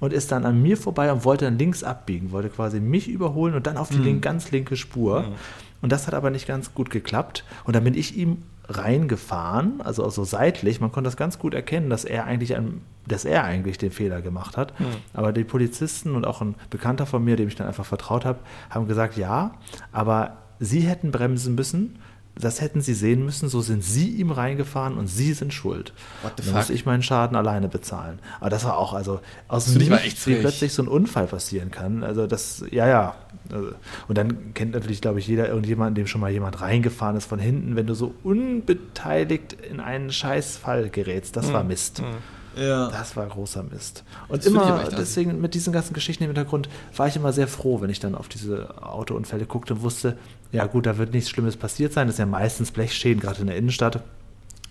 und 0.00 0.12
ist 0.12 0.32
dann 0.32 0.44
an 0.44 0.60
mir 0.60 0.76
vorbei 0.76 1.12
und 1.12 1.24
wollte 1.24 1.44
dann 1.44 1.58
links 1.58 1.84
abbiegen, 1.84 2.32
wollte 2.32 2.48
quasi 2.48 2.80
mich 2.80 3.08
überholen 3.08 3.54
und 3.54 3.66
dann 3.66 3.76
auf 3.76 3.88
die 3.88 3.98
mhm. 3.98 4.04
link, 4.04 4.22
ganz 4.22 4.50
linke 4.50 4.76
Spur. 4.76 5.22
Mhm. 5.22 5.34
Und 5.80 5.92
das 5.92 6.06
hat 6.06 6.14
aber 6.14 6.30
nicht 6.30 6.46
ganz 6.46 6.74
gut 6.74 6.90
geklappt. 6.90 7.44
Und 7.64 7.76
dann 7.76 7.84
bin 7.84 7.94
ich 7.94 8.16
ihm 8.16 8.38
reingefahren, 8.68 9.80
also 9.80 10.08
so 10.08 10.24
seitlich. 10.24 10.80
Man 10.80 10.92
konnte 10.92 11.08
das 11.08 11.16
ganz 11.16 11.38
gut 11.38 11.54
erkennen, 11.54 11.90
dass 11.90 12.04
er 12.04 12.24
eigentlich, 12.24 12.56
ein, 12.56 12.82
dass 13.06 13.24
er 13.24 13.44
eigentlich 13.44 13.78
den 13.78 13.90
Fehler 13.90 14.22
gemacht 14.22 14.56
hat. 14.56 14.78
Mhm. 14.78 14.86
Aber 15.14 15.32
die 15.32 15.44
Polizisten 15.44 16.14
und 16.14 16.26
auch 16.26 16.40
ein 16.40 16.54
Bekannter 16.70 17.06
von 17.06 17.24
mir, 17.24 17.36
dem 17.36 17.48
ich 17.48 17.56
dann 17.56 17.66
einfach 17.66 17.86
vertraut 17.86 18.24
habe, 18.24 18.40
haben 18.70 18.86
gesagt, 18.86 19.16
ja, 19.16 19.52
aber 19.90 20.38
sie 20.58 20.80
hätten 20.80 21.10
bremsen 21.10 21.54
müssen. 21.54 21.98
Das 22.34 22.62
hätten 22.62 22.80
sie 22.80 22.94
sehen 22.94 23.24
müssen, 23.24 23.48
so 23.48 23.60
sind 23.60 23.84
sie 23.84 24.08
ihm 24.08 24.30
reingefahren 24.30 24.96
und 24.96 25.06
sie 25.06 25.34
sind 25.34 25.52
schuld. 25.52 25.92
What 26.22 26.32
the 26.38 26.44
Dann 26.44 26.54
muss 26.54 26.70
ich 26.70 26.86
meinen 26.86 27.02
Schaden 27.02 27.36
alleine 27.36 27.68
bezahlen. 27.68 28.20
Aber 28.40 28.48
das 28.48 28.64
war 28.64 28.78
auch, 28.78 28.94
also 28.94 29.20
aus 29.48 29.66
dem 29.66 29.88
Nichts, 29.90 30.26
wie 30.26 30.36
plötzlich 30.36 30.72
so 30.72 30.82
ein 30.82 30.88
Unfall 30.88 31.26
passieren 31.26 31.70
kann. 31.70 32.02
Also 32.02 32.26
das, 32.26 32.64
ja, 32.70 32.88
ja, 32.88 33.14
also, 33.50 33.72
und 34.08 34.16
dann 34.16 34.54
kennt 34.54 34.72
natürlich, 34.72 35.02
glaube 35.02 35.18
ich, 35.18 35.26
jeder 35.26 35.48
irgendjemanden, 35.48 35.94
dem 35.94 36.06
schon 36.06 36.22
mal 36.22 36.30
jemand 36.30 36.62
reingefahren 36.62 37.16
ist 37.16 37.26
von 37.26 37.38
hinten, 37.38 37.76
wenn 37.76 37.86
du 37.86 37.94
so 37.94 38.14
unbeteiligt 38.24 39.52
in 39.52 39.80
einen 39.80 40.10
Scheißfall 40.10 40.88
gerätst. 40.88 41.36
Das 41.36 41.48
mhm. 41.48 41.52
war 41.52 41.64
Mist. 41.64 42.00
Mhm. 42.00 42.16
Ja. 42.56 42.88
Das 42.90 43.16
war 43.16 43.26
großer 43.26 43.62
Mist. 43.62 44.04
Und 44.28 44.38
das 44.38 44.46
immer, 44.46 44.84
deswegen 44.90 45.40
mit 45.40 45.54
diesen 45.54 45.72
ganzen 45.72 45.94
Geschichten 45.94 46.24
im 46.24 46.30
Hintergrund, 46.30 46.68
war 46.96 47.08
ich 47.08 47.16
immer 47.16 47.32
sehr 47.32 47.48
froh, 47.48 47.80
wenn 47.80 47.90
ich 47.90 48.00
dann 48.00 48.14
auf 48.14 48.28
diese 48.28 48.82
Autounfälle 48.82 49.46
guckte 49.46 49.74
und 49.74 49.82
wusste, 49.82 50.18
ja 50.50 50.66
gut, 50.66 50.86
da 50.86 50.98
wird 50.98 51.12
nichts 51.12 51.30
Schlimmes 51.30 51.56
passiert 51.56 51.92
sein. 51.92 52.06
Das 52.06 52.14
ist 52.14 52.18
ja 52.18 52.26
meistens 52.26 52.70
Blechschäden, 52.70 53.20
gerade 53.20 53.40
in 53.40 53.46
der 53.46 53.56
Innenstadt. 53.56 54.00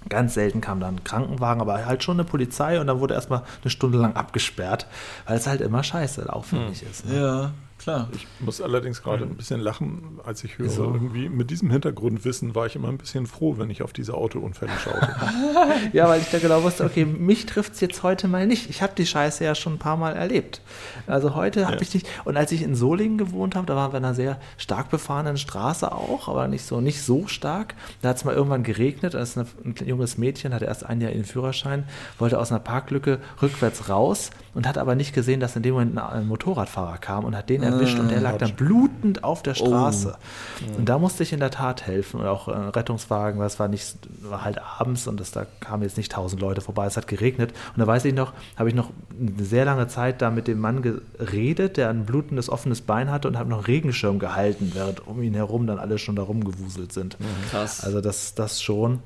Ganz 0.10 0.34
selten 0.34 0.62
kam 0.62 0.80
dann 0.80 0.96
ein 0.96 1.04
Krankenwagen, 1.04 1.62
aber 1.62 1.86
halt 1.86 2.04
schon 2.04 2.16
eine 2.16 2.24
Polizei 2.24 2.80
und 2.80 2.88
dann 2.88 3.00
wurde 3.00 3.14
erstmal 3.14 3.44
eine 3.62 3.70
Stunde 3.70 4.00
lang 4.00 4.16
abgesperrt, 4.16 4.88
weil 5.28 5.38
es 5.38 5.46
halt 5.46 5.62
immer 5.62 5.84
scheiße 5.84 6.32
aufwendig 6.32 6.82
hm. 6.82 6.88
ist. 6.90 7.06
Ne? 7.06 7.20
Ja. 7.20 7.52
Klar. 7.82 8.10
Ich 8.14 8.28
muss 8.40 8.62
allerdings 8.62 9.02
gerade 9.02 9.24
ein 9.24 9.36
bisschen 9.36 9.60
lachen, 9.60 10.20
als 10.24 10.44
ich 10.44 10.60
höre, 10.60 10.70
so. 10.70 10.84
irgendwie 10.84 11.30
mit 11.30 11.50
diesem 11.50 11.72
Hintergrundwissen 11.72 12.54
war 12.54 12.68
ich 12.68 12.76
immer 12.76 12.90
ein 12.90 13.00
bisschen 13.00 13.26
froh, 13.26 13.56
wenn 13.58 13.72
ich 13.72 13.82
auf 13.82 13.92
diese 13.92 14.14
Autounfälle 14.14 14.72
schaute. 14.84 15.16
ja, 15.94 16.08
weil 16.08 16.22
ich 16.22 16.30
da 16.30 16.38
genau 16.38 16.62
wusste, 16.62 16.86
okay, 16.86 17.06
mich 17.06 17.48
trifft 17.48 17.74
es 17.74 17.80
jetzt 17.82 18.04
heute 18.04 18.28
mal 18.28 18.46
nicht. 18.46 18.70
Ich 18.70 18.84
habe 18.84 18.94
die 18.96 19.08
Scheiße 19.08 19.44
ja 19.44 19.56
schon 19.56 19.74
ein 19.74 19.80
paar 19.80 19.98
Mal 19.98 20.16
erlebt. 20.16 20.62
Also 21.08 21.34
heute 21.34 21.66
habe 21.66 21.78
ja. 21.78 21.82
ich 21.82 21.92
nicht. 21.94 22.08
Und 22.24 22.38
als 22.38 22.52
ich 22.52 22.62
in 22.62 22.76
Solingen 22.76 23.18
gewohnt 23.18 23.56
habe, 23.56 23.66
da 23.66 23.76
waren 23.76 23.92
wir 23.94 23.98
in 23.98 24.06
einer 24.06 24.14
sehr 24.14 24.40
stark 24.58 24.92
befahrenen 24.92 25.38
Straße 25.38 25.92
auch, 25.92 26.28
aber 26.28 26.48
nicht 26.48 26.64
so, 26.64 26.82
nicht 26.82 27.02
so 27.02 27.26
stark. 27.26 27.74
Da 28.04 28.10
hat 28.10 28.18
es 28.18 28.26
mal 28.26 28.36
irgendwann 28.36 28.62
geregnet, 28.62 29.16
da 29.16 29.20
ist 29.20 29.38
ein 29.38 29.48
junges 29.84 30.20
Mädchen, 30.20 30.54
hatte 30.54 30.66
erst 30.66 30.86
ein 30.86 31.02
Jahr 31.02 31.12
den 31.12 31.26
Führerschein, 31.26 31.86
wollte 32.20 32.40
aus 32.40 32.52
einer 32.52 32.60
Parklücke 32.60 33.20
rückwärts 33.42 33.90
raus 33.90 34.30
und 34.54 34.68
hat 34.68 34.78
aber 34.78 34.94
nicht 34.94 35.14
gesehen, 35.14 35.40
dass 35.40 35.56
in 35.56 35.64
dem 35.64 35.74
Moment 35.74 35.98
ein 35.98 36.28
Motorradfahrer 36.28 37.00
kam 37.00 37.26
und 37.26 37.36
hat 37.36 37.50
den 37.50 37.71
erwischt 37.72 38.00
und 38.00 38.10
der 38.10 38.22
lag 38.22 38.38
dann 38.38 38.54
blutend 38.56 39.24
auf 39.24 39.44
der 39.44 39.56
Straße. 39.56 40.16
Oh. 40.16 40.78
Und 40.78 40.90
da 40.90 40.98
musste 40.98 41.24
ich 41.24 41.34
in 41.34 41.40
der 41.40 41.52
Tat 41.52 41.86
helfen 41.86 42.20
und 42.20 42.28
auch 42.28 42.48
äh, 42.48 42.52
Rettungswagen, 42.52 43.40
weil 43.40 43.48
es 43.48 43.60
war 43.60 43.68
nicht, 43.68 43.98
war 44.22 44.44
halt 44.44 44.60
abends 44.80 45.08
und 45.08 45.20
das, 45.20 45.32
da 45.32 45.46
kamen 45.60 45.84
jetzt 45.84 45.98
nicht 45.98 46.12
tausend 46.12 46.42
Leute 46.42 46.62
vorbei, 46.62 46.86
es 46.86 46.98
hat 46.98 47.08
geregnet. 47.08 47.52
Und 47.76 47.80
da 47.80 47.88
weiß 47.88 48.06
ich 48.06 48.14
noch, 48.14 48.34
habe 48.56 48.70
ich 48.70 48.76
noch 48.76 48.90
eine 49.20 49.44
sehr 49.44 49.66
lange 49.66 49.88
Zeit 49.88 50.22
da 50.22 50.30
mit 50.30 50.48
dem 50.48 50.60
Mann 50.60 50.82
geredet, 50.82 51.78
der 51.78 51.90
ein 51.90 52.06
blutendes, 52.06 52.50
offenes 52.50 52.82
Bein 52.82 53.12
hatte 53.12 53.28
und 53.28 53.38
habe 53.38 53.50
noch 53.50 53.58
einen 53.58 53.66
Regenschirm 53.66 54.20
gehalten, 54.20 54.72
während 54.74 55.08
um 55.08 55.22
ihn 55.22 55.34
herum 55.34 55.68
dann 55.68 55.80
alle 55.80 55.98
schon 55.98 56.16
da 56.16 56.24
rumgewuselt 56.24 56.92
sind. 56.94 57.18
Krass. 57.50 57.84
Also 57.84 58.02
das, 58.02 58.36
das 58.36 58.62
schon. 58.62 59.00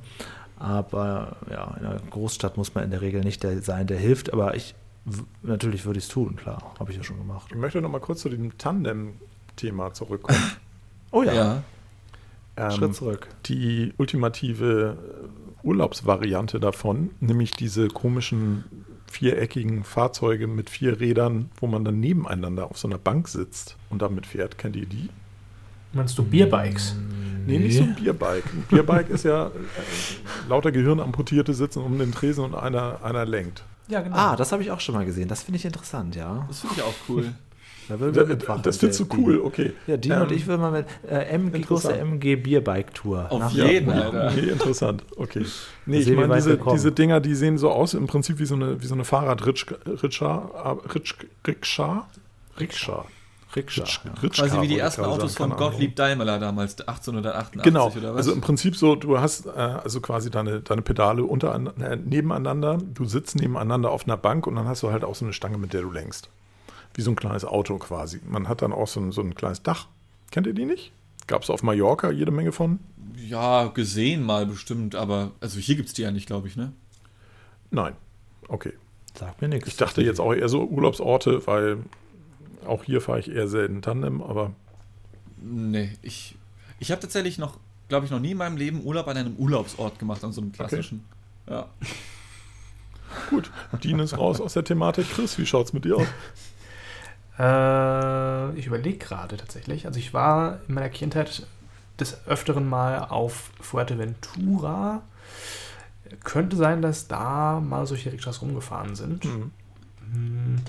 Aber 0.58 1.36
ja, 1.51 1.75
in 1.80 1.86
einer 1.86 1.99
Großstadt 2.10 2.58
muss 2.58 2.73
man 2.73 2.86
in 2.86 2.91
der 2.91 3.01
Regel 3.01 3.21
nicht 3.21 3.43
der 3.43 3.62
sein, 3.62 3.88
der 3.88 3.97
hilft. 3.97 4.32
Aber 4.32 4.56
ich 4.56 4.73
natürlich 5.44 5.86
würde 5.86 6.00
ich 6.00 6.06
es 6.06 6.10
tun, 6.10 6.36
klar. 6.36 6.74
Habe 6.80 6.91
ich 6.91 6.98
ja 6.98 7.04
schon 7.04 7.18
gemacht. 7.18 7.48
Ich 7.52 7.58
möchte 7.58 7.82
noch 7.82 7.89
mal 7.89 8.00
kurz 8.00 8.22
zu 8.22 8.30
dem 8.30 8.58
Tandem-Thema 8.58 9.94
zurückkommen. 9.94 10.39
Oh 11.12 11.24
ja. 11.24 11.63
Ähm, 12.58 12.72
Schritt 12.72 12.96
zurück. 12.96 13.30
Die 13.46 13.94
ultimative 13.98 14.98
äh, 15.63 15.65
Urlaubsvariante 15.65 16.60
davon, 16.60 17.12
nämlich 17.22 17.52
diese 17.52 17.88
komischen 17.88 18.65
viereckigen 19.08 19.86
Fahrzeuge 19.86 20.48
mit 20.48 20.70
vier 20.70 21.00
Rädern, 21.00 21.50
wo 21.58 21.68
man 21.68 21.86
dann 21.86 22.02
nebeneinander 22.02 22.70
auf 22.70 22.78
so 22.78 22.89
einer 22.89 22.98
Bank 22.98 23.30
sitzt 23.30 23.78
und 23.89 24.02
damit 24.02 24.26
fährt. 24.26 24.58
Kennt 24.58 24.76
ihr 24.76 24.88
die? 24.88 25.10
Meinst 25.94 26.18
du 26.18 26.24
Bierbikes? 26.24 26.96
Nee, 27.46 27.60
nicht 27.60 27.78
so 27.78 27.84
ein 27.84 27.96
Bierbike. 27.96 28.46
Ein 28.46 28.65
Bierbike 28.70 29.10
ist 29.10 29.24
ja 29.24 29.48
äh, 29.48 29.52
lauter 30.50 30.72
Gehirnamputierte 30.72 31.54
sitzen 31.54 31.82
um 31.82 31.98
den 31.98 32.12
Tresen 32.12 32.44
und 32.44 32.56
einer, 32.56 33.04
einer 33.04 33.26
lenkt. 33.26 33.63
Ja, 33.88 34.02
genau. 34.02 34.15
Ah, 34.15 34.36
das 34.36 34.52
habe 34.52 34.63
ich 34.63 34.71
auch 34.71 34.80
schon 34.80 34.95
mal 34.95 35.06
gesehen. 35.06 35.28
Das 35.28 35.43
finde 35.43 35.58
ich 35.58 35.65
interessant, 35.65 36.15
ja. 36.15 36.45
Das 36.48 36.62
finde 36.62 36.76
ich 36.78 36.82
auch 36.82 36.93
cool. 37.10 37.34
Da 37.88 38.00
würden 38.00 38.15
wir 38.15 38.26
mitmachen. 38.26 38.63
Das 38.63 38.78
findest 38.78 39.00
du 39.02 39.04
Der- 39.04 39.19
cool, 39.19 39.39
okay. 39.41 39.74
Ja, 39.86 39.95
Dino 39.95 40.15
Ähm, 40.15 40.21
und 40.24 40.32
ich 40.32 40.48
würden 40.48 40.62
mal 40.62 40.71
mit 40.71 40.88
äh, 41.08 41.36
MG, 41.36 41.62
große. 41.62 41.95
MG 41.95 42.36
Bierbike 42.36 42.91
Tour. 42.95 43.28
Auf 43.32 43.39
nach 43.39 43.52
jeden, 43.52 43.86
Dortmund. 43.93 44.15
Alter. 44.15 44.32
Okay, 44.32 44.50
interessant. 44.50 45.04
Okay. 45.15 45.45
Nee, 45.86 46.00
ich 46.00 46.10
meine, 46.15 46.34
diese, 46.34 46.58
diese 46.58 46.91
Dinger, 46.91 47.19
die 47.19 47.36
sehen 47.36 47.60
so 47.60 47.69
aus, 47.69 47.93
im 47.93 48.08
Prinzip 48.08 48.39
wie 48.39 48.45
so 48.48 48.56
eine, 48.56 48.82
wie 48.82 48.88
so 48.88 48.95
eine 48.95 49.04
Fahrradrikscha. 49.06 49.76
Rikscha? 51.45 52.08
Rikscha. 52.60 53.06
Rikscha. 53.56 53.84
Ritschka, 54.22 54.48
Quasi 54.48 54.62
wie 54.62 54.68
die 54.68 54.80
ersten 54.80 55.04
Autos 55.04 55.34
sagen, 55.34 55.52
von 55.52 55.60
Gottlieb 55.60 55.96
Daimler 55.96 56.39
damals, 56.39 56.80
1888 56.80 57.62
Genau, 57.63 57.88
oder 57.91 58.12
was? 58.12 58.18
also 58.18 58.34
im 58.34 58.41
Prinzip 58.41 58.76
so, 58.76 58.96
du 58.96 59.20
hast 59.20 59.46
äh, 59.46 59.50
also 59.50 60.02
quasi 60.02 60.30
deine, 60.30 60.62
deine 60.62 60.82
Pedale 60.82 61.24
unter, 61.24 61.56
äh, 61.56 61.96
nebeneinander, 61.96 62.78
du 62.78 63.06
sitzt 63.06 63.36
nebeneinander 63.36 63.91
auf 63.91 64.06
einer 64.06 64.18
Bank 64.18 64.48
und 64.48 64.56
dann 64.56 64.68
hast 64.68 64.84
du 64.84 64.91
halt 64.91 65.04
auch 65.04 65.15
so 65.15 65.26
eine 65.26 65.34
Stange, 65.34 65.58
mit 65.58 65.74
der 65.74 65.82
du 65.82 65.91
lenkst. 65.91 66.30
Wie 66.94 67.02
so 67.02 67.12
ein 67.12 67.15
kleines 67.15 67.46
Auto 67.46 67.78
quasi. 67.78 68.22
Man 68.28 68.48
hat 68.48 68.62
dann 68.62 68.72
auch 68.74 68.88
so 68.88 69.00
ein, 69.00 69.12
so 69.12 69.22
ein 69.22 69.36
kleines 69.36 69.63
Dach. 69.63 69.88
Kennt 70.32 70.48
ihr 70.48 70.54
die 70.54 70.65
nicht? 70.65 70.91
Gab 71.28 71.44
es 71.44 71.50
auf 71.50 71.63
Mallorca 71.63 72.12
jede 72.12 72.32
Menge 72.32 72.52
von? 72.52 72.80
ja, 73.18 73.68
gesehen 73.68 74.24
mal 74.24 74.46
bestimmt, 74.46 74.96
aber 74.96 75.32
also 75.39 75.60
hier 75.60 75.76
gibt 75.76 75.88
es 75.88 75.94
die 75.94 76.02
ja 76.02 76.12
nicht, 76.12 76.28
glaube 76.28 76.48
ich, 76.48 76.56
ne? 76.56 76.74
Nein. 77.72 77.94
Okay. 78.48 78.74
Sagt 79.18 79.41
mir 79.41 79.48
nichts. 79.48 79.68
Ich 79.68 79.78
dachte 79.78 80.02
jetzt 80.02 80.20
auch 80.20 80.34
eher 80.34 80.50
so 80.50 80.63
Urlaubsorte, 80.65 81.46
weil 81.48 81.78
auch 82.65 82.84
hier 82.84 83.01
fahre 83.01 83.19
ich 83.19 83.32
eher 83.32 83.47
selten 83.47 83.82
Tandem, 83.82 84.21
aber 84.21 84.51
Nee, 85.47 85.91
ich, 86.01 86.36
ich 86.80 86.91
habe 86.91 87.01
tatsächlich 87.01 87.38
noch, 87.38 87.60
glaube 87.88 88.06
ich, 88.06 88.12
noch 88.12 88.19
nie 88.19 88.32
in 88.32 88.38
meinem 88.38 88.58
Leben 88.58 88.84
Urlaub 88.84 89.08
an 89.08 89.17
einem 89.17 89.36
Urlaubsort 89.36 89.99
gemacht, 89.99 90.23
an 90.23 90.32
so 90.32 90.41
einem 90.41 90.51
klassischen. 90.51 91.06
Ja. 91.47 91.67
gut. 93.30 93.51
Dean 93.84 93.99
ist 93.99 94.17
raus 94.17 94.41
aus 94.41 94.54
der 94.54 94.63
Thematik. 94.63 95.08
Chris, 95.12 95.38
wie 95.38 95.45
schaut's 95.45 95.73
mit 95.73 95.86
dir 95.86 95.97
aus? 95.97 96.08
Äh, 97.38 98.58
ich 98.58 98.65
überlege 98.65 98.97
gerade 98.97 99.36
tatsächlich. 99.36 99.86
Also 99.86 99.99
ich 99.99 100.13
war 100.13 100.62
in 100.69 100.73
meiner 100.73 100.88
Kindheit 100.88 101.45
des 101.99 102.25
Öfteren 102.28 102.65
mal 102.65 102.99
auf 102.99 103.51
Fuerteventura. 103.60 105.01
Könnte 106.23 106.56
sein, 106.56 106.82
dass 106.82 107.10
da 107.10 107.60
mal 107.60 107.88
solche 107.88 108.13
Rikschas 108.13 108.41
rumgefahren 108.41 108.95
sind. 108.95 109.25
Hm. 109.25 109.51
Hm, 110.13 110.62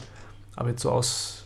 Aber 0.56 0.70
jetzt 0.70 0.82
so 0.82 0.90
aus 0.90 1.45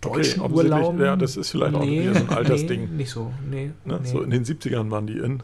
deutschen 0.00 0.40
offensichtlich, 0.42 0.72
Urlauben. 0.74 1.00
ja, 1.00 1.16
das 1.16 1.36
ist 1.36 1.50
vielleicht 1.50 1.74
auch 1.74 1.82
wieder 1.86 2.14
so 2.14 2.20
ein 2.20 2.28
Altersding. 2.30 2.80
Nee, 2.90 2.96
nicht 2.96 3.10
so. 3.10 3.32
Nee, 3.48 3.70
Ne? 3.84 4.00
nee. 4.02 4.08
So 4.08 4.22
in 4.22 4.30
den 4.30 4.44
70ern 4.44 4.90
waren 4.90 5.06
die 5.06 5.18
in. 5.18 5.42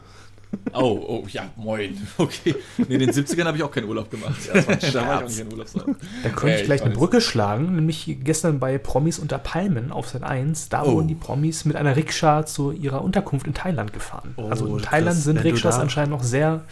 Oh, 0.72 0.98
oh, 1.22 1.26
ja, 1.28 1.48
moin. 1.56 1.96
Okay. 2.18 2.54
Nee, 2.78 2.94
in 2.94 3.00
den 3.00 3.10
70ern 3.10 3.44
habe 3.44 3.56
ich 3.56 3.62
auch 3.62 3.70
keinen 3.70 3.88
Urlaub 3.88 4.10
gemacht. 4.10 4.36
da 4.52 4.54
war 4.66 4.76
ich 4.76 4.96
auch 4.96 5.22
nicht 5.28 5.38
in 5.40 5.52
Urlaubsort. 5.52 5.86
Da 6.22 6.28
könnte 6.30 6.54
Ey, 6.54 6.60
ich 6.60 6.64
gleich 6.66 6.82
eine. 6.82 6.94
Brücke 6.94 7.20
schlagen, 7.20 7.74
nämlich 7.76 8.16
gestern 8.22 8.58
bei 8.58 8.78
Promis 8.78 9.18
unter 9.18 9.38
Palmen 9.38 9.92
auf 9.92 10.08
Sat 10.08 10.22
1. 10.22 10.68
Da 10.68 10.82
Oh. 10.84 10.94
wurden 10.94 11.08
die 11.08 11.14
Promis 11.14 11.64
mit 11.64 11.76
einer 11.76 11.96
Rikscha 11.96 12.46
zu 12.46 12.72
ihrer 12.72 13.02
Unterkunft 13.02 13.46
in 13.46 13.54
Thailand 13.54 13.92
gefahren. 13.92 14.34
Oh, 14.36 14.48
also 14.48 14.76
in 14.76 14.82
Thailand 14.82 15.16
sind 15.16 15.36
wenn 15.36 15.42
du 15.44 15.48
Rikschas 15.50 15.76
da- 15.76 15.82
anscheinend 15.82 16.10
noch 16.10 16.22
sehr, 16.22 16.62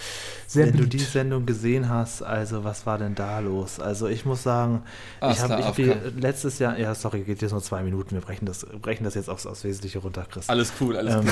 sehr 0.46 0.66
Wenn 0.66 0.76
du 0.76 0.84
die 0.84 0.96
beliebt. 0.98 1.10
Sendung 1.12 1.46
gesehen 1.46 1.88
hast, 1.88 2.22
also 2.22 2.64
was 2.64 2.86
war 2.86 2.98
denn 2.98 3.14
da 3.14 3.38
los? 3.40 3.80
Also 3.80 4.06
ich 4.08 4.24
muss 4.24 4.42
sagen, 4.42 4.82
ich 5.20 5.40
habe 5.40 5.60
ich 5.60 5.66
hab 5.66 5.76
die 5.76 5.90
AFK. 5.90 6.12
letztes 6.20 6.58
Jahr, 6.58 6.78
ja 6.78 6.94
sorry, 6.94 7.20
geht 7.22 7.42
jetzt 7.42 7.52
nur 7.52 7.62
zwei 7.62 7.82
Minuten, 7.82 8.12
wir 8.12 8.20
brechen 8.20 8.46
das, 8.46 8.64
brechen 8.82 9.04
das 9.04 9.14
jetzt 9.14 9.28
aufs, 9.30 9.46
aufs 9.46 9.64
Wesentliche 9.64 9.98
runter, 9.98 10.26
Chris. 10.30 10.48
Alles 10.48 10.72
cool, 10.80 10.96
alles 10.96 11.14
Ähm, 11.14 11.22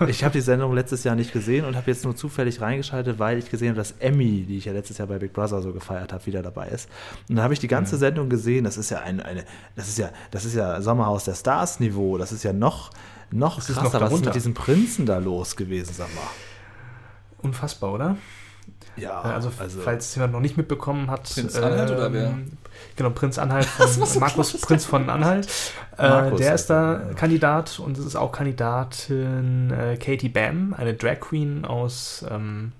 cool. 0.00 0.08
ich 0.10 0.24
habe 0.24 0.32
die 0.32 0.40
Sendung 0.40 0.74
letztes 0.74 1.04
Jahr 1.04 1.14
nicht 1.16 1.32
gesehen 1.32 1.64
und 1.64 1.76
habe 1.76 1.81
jetzt 1.86 2.04
nur 2.04 2.16
zufällig 2.16 2.60
reingeschaltet, 2.60 3.18
weil 3.18 3.38
ich 3.38 3.50
gesehen 3.50 3.70
habe, 3.70 3.78
dass 3.78 3.92
Emmy, 3.92 4.44
die 4.46 4.58
ich 4.58 4.64
ja 4.64 4.72
letztes 4.72 4.98
Jahr 4.98 5.08
bei 5.08 5.18
Big 5.18 5.32
Brother 5.32 5.62
so 5.62 5.72
gefeiert 5.72 6.12
habe, 6.12 6.24
wieder 6.26 6.42
dabei 6.42 6.68
ist. 6.68 6.88
Und 7.28 7.36
dann 7.36 7.44
habe 7.44 7.54
ich 7.54 7.60
die 7.60 7.68
ganze 7.68 7.96
Sendung 7.96 8.28
gesehen. 8.28 8.64
Das 8.64 8.76
ist 8.76 8.90
ja 8.90 9.00
ein, 9.00 9.20
eine, 9.20 9.44
das 9.76 9.88
ist 9.88 9.98
ja, 9.98 10.10
das 10.30 10.44
ist 10.44 10.54
ja 10.54 10.80
Sommerhaus 10.80 11.24
der 11.24 11.34
Stars 11.34 11.80
Niveau. 11.80 12.18
Das 12.18 12.32
ist 12.32 12.42
ja 12.42 12.52
noch, 12.52 12.90
noch 13.30 13.58
ist 13.58 13.66
krasser. 13.66 14.00
noch 14.00 14.06
Was 14.06 14.12
ist 14.12 14.24
mit 14.24 14.34
diesem 14.34 14.54
Prinzen 14.54 15.06
da 15.06 15.18
los 15.18 15.56
gewesen, 15.56 15.92
sag 15.94 16.14
mal? 16.14 16.22
Unfassbar, 17.42 17.92
oder? 17.92 18.16
Ja, 18.96 19.20
also, 19.20 19.50
falls 19.50 20.14
jemand 20.14 20.32
noch 20.32 20.40
nicht 20.40 20.56
mitbekommen 20.56 21.10
hat. 21.10 21.32
ähm, 21.36 21.44
Prinz 21.44 21.56
Anhalt 21.56 21.90
oder 21.90 22.12
wer? 22.12 22.34
Genau, 22.96 23.10
Prinz 23.10 23.38
Anhalt 23.38 23.64
von 23.66 24.20
Markus 24.20 24.60
Prinz 24.60 24.84
von 24.84 25.08
Anhalt. 25.10 25.48
Äh, 25.98 26.08
Markus 26.08 26.40
der 26.40 26.54
ist 26.54 26.70
da 26.70 26.92
ja. 26.94 27.14
Kandidat 27.14 27.78
und 27.78 27.98
es 27.98 28.06
ist 28.06 28.16
auch 28.16 28.32
Kandidatin 28.32 29.70
äh, 29.70 29.98
Katie 29.98 30.30
Bam, 30.30 30.74
eine 30.76 30.94
Drag 30.94 31.20
Queen 31.20 31.66
aus 31.66 32.24
ähm, 32.30 32.72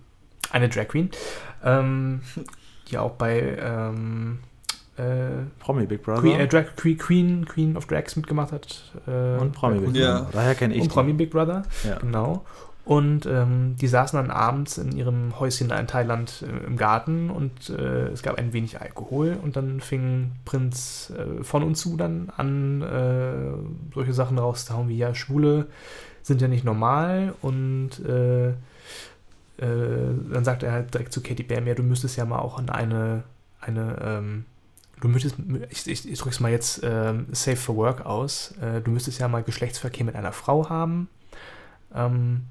eine 0.51 0.71
Drag 0.71 0.89
Queen, 0.89 1.11
ähm, 1.63 2.23
die 2.89 2.97
auch 2.97 3.13
bei 3.13 3.59
ähm, 3.61 4.39
äh, 4.97 5.45
Promi 5.59 5.87
Big 5.87 6.03
Brother 6.03 6.21
Queen, 6.21 6.41
äh, 6.41 6.49
Drag, 6.49 6.75
Queen, 6.77 6.99
Queen, 6.99 7.45
Queen 7.47 7.77
of 7.77 7.87
Drags 7.87 8.17
mitgemacht 8.17 8.53
hat. 8.53 8.83
Äh, 9.07 9.39
und 9.39 9.53
Promi 9.53 9.79
Big 9.81 9.97
Ja. 9.97 10.21
Brother. 10.21 10.31
Daher 10.33 10.55
kenne 10.55 10.75
ich 10.75 10.83
und. 10.83 10.89
Promi 10.89 11.13
Big 11.13 11.31
Brother. 11.31 11.63
Ja. 11.85 11.99
Genau. 11.99 12.45
Und 12.85 13.27
ähm, 13.27 13.77
die 13.81 13.87
saßen 13.87 14.17
dann 14.17 14.33
abends 14.33 14.77
in 14.77 14.97
ihrem 14.97 15.39
Häuschen 15.39 15.71
in 15.71 15.87
Thailand 15.87 16.43
äh, 16.43 16.67
im 16.67 16.77
Garten 16.77 17.31
und 17.31 17.71
äh, 17.71 18.09
es 18.09 18.23
gab 18.23 18.39
ein 18.39 18.53
wenig 18.53 18.81
Alkohol 18.81 19.39
und 19.41 19.55
dann 19.55 19.81
fing 19.81 20.33
Prinz 20.45 21.13
äh, 21.17 21.45
von 21.45 21.63
und 21.63 21.77
zu 21.77 21.97
dann 21.97 22.33
an, 22.37 22.83
äh, 22.83 23.95
solche 23.95 24.13
Sachen 24.13 24.37
rauszuhauen 24.37 24.89
wie, 24.89 24.97
ja, 24.97 25.15
Schwule 25.15 25.69
sind 26.25 26.41
ja 26.41 26.49
nicht 26.49 26.65
normal 26.65 27.35
und 27.41 27.91
äh, 28.05 28.49
äh, 28.49 28.55
dann 30.33 30.45
sagt 30.45 30.65
er 30.65 30.73
halt 30.73 30.93
direkt 30.93 31.13
zu 31.13 31.23
Katie 31.23 31.45
Bam, 31.45 31.69
ja, 31.69 31.75
du 31.75 31.85
müsstest 31.85 32.17
ja 32.17 32.25
mal 32.25 32.41
auch 32.41 32.59
an 32.59 32.69
eine, 32.69 33.23
eine 33.61 33.97
ähm, 34.03 34.45
du 35.01 35.07
müsstest, 35.07 35.37
ich, 35.71 35.87
ich, 35.87 36.11
ich 36.11 36.19
drück's 36.19 36.41
mal 36.41 36.51
jetzt 36.51 36.81
ähm, 36.83 37.27
Safe 37.31 37.57
for 37.57 37.77
Work 37.77 38.07
aus, 38.07 38.55
du 38.85 38.91
müsstest 38.91 39.21
ja 39.21 39.29
mal 39.29 39.43
Geschlechtsverkehr 39.43 40.07
mit 40.07 40.15
einer 40.15 40.33
Frau 40.33 40.69
haben. 40.69 41.09
Ähm, 41.93 42.43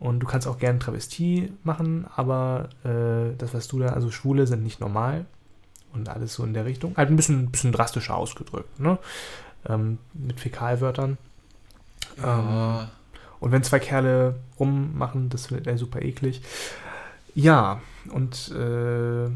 und 0.00 0.18
du 0.20 0.26
kannst 0.26 0.48
auch 0.48 0.58
gerne 0.58 0.78
Travestie 0.80 1.52
machen, 1.62 2.06
aber 2.16 2.70
äh, 2.84 3.36
das, 3.38 3.54
was 3.54 3.68
du 3.68 3.78
da, 3.78 3.90
also 3.90 4.10
Schwule 4.10 4.46
sind 4.46 4.64
nicht 4.64 4.80
normal 4.80 5.26
und 5.92 6.08
alles 6.08 6.34
so 6.34 6.42
in 6.42 6.54
der 6.54 6.64
Richtung. 6.64 6.96
Halt 6.96 7.10
ein 7.10 7.16
bisschen, 7.16 7.50
bisschen 7.50 7.70
drastischer 7.70 8.16
ausgedrückt, 8.16 8.80
ne? 8.80 8.98
Ähm, 9.68 9.98
mit 10.14 10.40
Fäkalwörtern. 10.40 11.18
Ja. 12.20 12.90
Und 13.40 13.52
wenn 13.52 13.62
zwei 13.62 13.78
Kerle 13.78 14.36
rummachen, 14.58 15.28
das 15.28 15.46
findet 15.46 15.66
er 15.66 15.78
super 15.78 16.02
eklig. 16.02 16.42
Ja, 17.34 17.80
und 18.10 18.50
äh, 18.52 19.30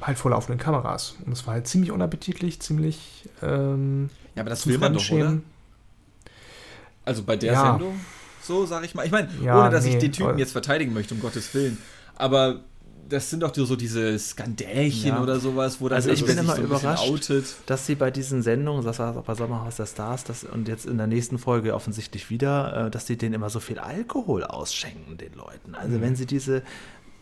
halt 0.00 0.18
vor 0.18 0.30
laufenden 0.30 0.58
Kameras. 0.58 1.16
Und 1.24 1.32
es 1.32 1.46
war 1.46 1.54
halt 1.54 1.66
ziemlich 1.66 1.90
unappetitlich, 1.90 2.60
ziemlich 2.60 3.28
ähm, 3.42 4.10
ja, 4.34 4.42
aber 4.42 4.50
das 4.50 4.66
will 4.66 4.78
man 4.78 4.92
doch, 4.92 5.10
oder? 5.10 5.38
Also 7.04 7.22
bei 7.22 7.36
der 7.36 7.52
Ja. 7.52 7.72
Sendung, 7.72 8.00
so 8.46 8.66
sage 8.66 8.86
ich 8.86 8.94
mal. 8.94 9.04
Ich 9.06 9.12
meine, 9.12 9.28
Ja, 9.42 9.60
ohne 9.60 9.70
dass 9.70 9.84
ich 9.84 9.94
nee, 9.94 10.00
den 10.00 10.12
Typen 10.12 10.30
aber- 10.30 10.38
jetzt 10.38 10.52
verteidigen 10.52 10.92
möchte, 10.92 11.14
um 11.14 11.20
Gottes 11.20 11.52
Willen. 11.54 11.78
Aber 12.16 12.60
das 13.08 13.30
sind 13.30 13.44
doch 13.44 13.54
so 13.54 13.76
diese 13.76 14.18
Skandälchen 14.18 15.10
Ja. 15.10 15.22
oder 15.22 15.38
sowas, 15.38 15.80
wo 15.80 15.88
dann 15.88 15.96
Also 15.96 16.10
ich 16.10 16.24
bin 16.24 16.36
immer 16.38 16.56
so 16.56 16.62
überrascht. 16.62 17.08
outet. 17.08 17.44
dass 17.66 17.86
sie 17.86 17.94
bei 17.94 18.10
diesen 18.10 18.42
Sendungen, 18.42 18.84
das 18.84 18.98
war 18.98 19.16
auch 19.16 19.22
bei 19.22 19.34
Sommerhaus 19.36 19.76
der 19.76 19.86
Stars, 19.86 20.24
das, 20.24 20.42
und 20.42 20.66
jetzt 20.66 20.86
in 20.86 20.96
der 20.98 21.06
nächsten 21.06 21.38
Folge 21.38 21.72
offensichtlich 21.74 22.30
wieder, 22.30 22.86
äh, 22.86 22.90
dass 22.90 23.06
sie 23.06 23.16
denen 23.16 23.34
immer 23.34 23.48
so 23.48 23.60
viel 23.60 23.78
Alkohol 23.78 24.42
ausschenken, 24.42 25.18
den 25.18 25.34
Leuten. 25.34 25.74
Also 25.76 26.00
wenn 26.00 26.16
sie 26.16 26.26
diese 26.26 26.62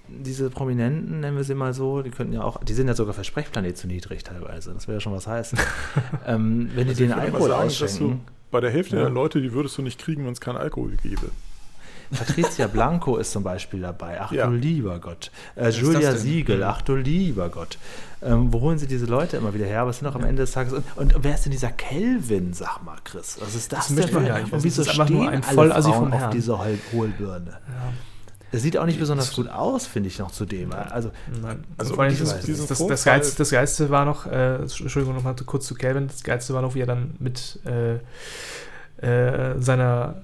diese 0.07 0.51
Prominenten, 0.51 1.21
nennen 1.21 1.35
wir 1.35 1.45
sie 1.45 1.55
mal 1.55 1.73
so, 1.73 2.03
die 2.03 2.11
könnten 2.11 2.35
ja 2.35 2.43
auch, 2.43 2.63
die 2.63 2.75
sind 2.75 2.89
ja 2.89 2.95
sogar 2.95 3.15
für 3.15 3.25
Sprechplanet 3.25 3.79
zu 3.79 3.87
niedrig 3.87 4.23
teilweise. 4.23 4.75
Das 4.75 4.87
wäre 4.87 4.97
ja 4.99 5.01
schon 5.01 5.15
was 5.15 5.27
heißen. 5.27 5.59
ähm, 6.27 6.69
wenn 6.75 6.85
die 6.85 6.91
Also 6.91 6.91
ich 7.05 7.09
den 7.09 7.13
Alkohol 7.13 7.49
sagen, 7.49 7.67
ausschenken. 7.67 8.21
Bei 8.55 8.61
der 8.61 8.71
Hälfte 8.71 8.97
Ja. 8.97 9.03
der 9.03 9.11
Leute, 9.11 9.43
die 9.43 9.53
würdest 9.53 9.77
du 9.77 9.83
nicht 9.83 10.01
kriegen, 10.01 10.25
wenn 10.25 10.33
es 10.33 10.41
keinen 10.41 10.57
Alkohol 10.57 10.93
gäbe. 11.03 11.31
Patricia 12.11 12.67
Blanco 12.69 13.17
ist 13.17 13.33
zum 13.33 13.43
Beispiel 13.43 13.81
dabei. 13.81 14.21
Ach 14.21 14.31
Ja. 14.31 14.47
du 14.47 14.53
lieber 14.53 14.99
Gott. 15.01 15.31
Äh, 15.57 15.71
Julia? 15.71 16.15
Siegel. 16.17 16.63
Ach 16.63 16.81
du 16.83 16.95
lieber 16.97 17.49
Gott. 17.49 17.79
Ähm, 18.23 18.53
wo 18.53 18.61
holen 18.61 18.79
sie 18.79 18.87
diese 18.87 19.07
Leute 19.07 19.37
immer 19.39 19.53
wieder 19.55 19.67
her? 19.67 19.81
Aber 19.81 19.91
es 19.91 19.99
sind 19.99 20.07
auch 20.09 20.15
am 20.15 20.23
Ende 20.25 20.43
des 20.43 20.53
Tages. 20.53 20.73
Und, 20.73 20.85
und 20.97 21.15
wer 21.25 21.35
ist 21.35 21.45
denn 21.45 21.53
dieser 21.53 21.71
Kelvin, 21.73 22.53
sag 22.53 22.83
mal, 22.85 22.97
Chris? 23.05 23.39
Was 23.41 23.55
ist 23.55 23.73
das, 23.73 23.89
Das 23.95 24.07
denn? 24.11 24.27
ja 24.27 24.37
Und 24.51 24.63
wieso 24.63 24.85
stehen 24.85 25.13
nur 25.17 25.29
ein 25.29 25.43
alle 25.45 25.73
Frauen 25.83 25.83
vom 25.93 26.13
auf 26.13 26.31
diese 26.31 26.59
Hol 26.59 27.09
Er 28.55 28.61
sieht 28.61 28.79
auch 28.79 28.87
nicht 28.87 29.01
besonders 29.01 29.35
gut 29.35 29.49
aus, 29.49 29.87
finde 29.87 30.09
ich 30.09 30.19
noch 30.21 30.31
zudem. 30.31 30.73
Also, 30.73 31.11
Nein. 31.43 31.43
Also 31.43 31.63
Also 31.79 31.95
vor 31.95 32.05
allem 32.05 32.13
dieses- 32.13 32.31
das, 32.31 32.67
das, 32.69 32.87
das, 32.87 33.05
Geilste, 33.05 33.37
das 33.39 33.51
Geilste 33.51 33.91
war 33.91 34.05
noch, 34.05 34.27
äh, 34.27 34.57
Entschuldigung 34.57 35.15
nochmal 35.15 35.35
kurz 35.45 35.67
zu 35.67 35.75
Calvin, 35.75 36.07
das 36.07 36.23
Geilste 36.23 36.55
war 36.55 36.63
noch, 36.63 36.75
wie 36.75 36.81
er 36.81 36.87
dann 36.87 37.15
mit 37.19 37.59
äh, 37.67 37.95
äh, 39.05 39.61
seiner 39.61 40.23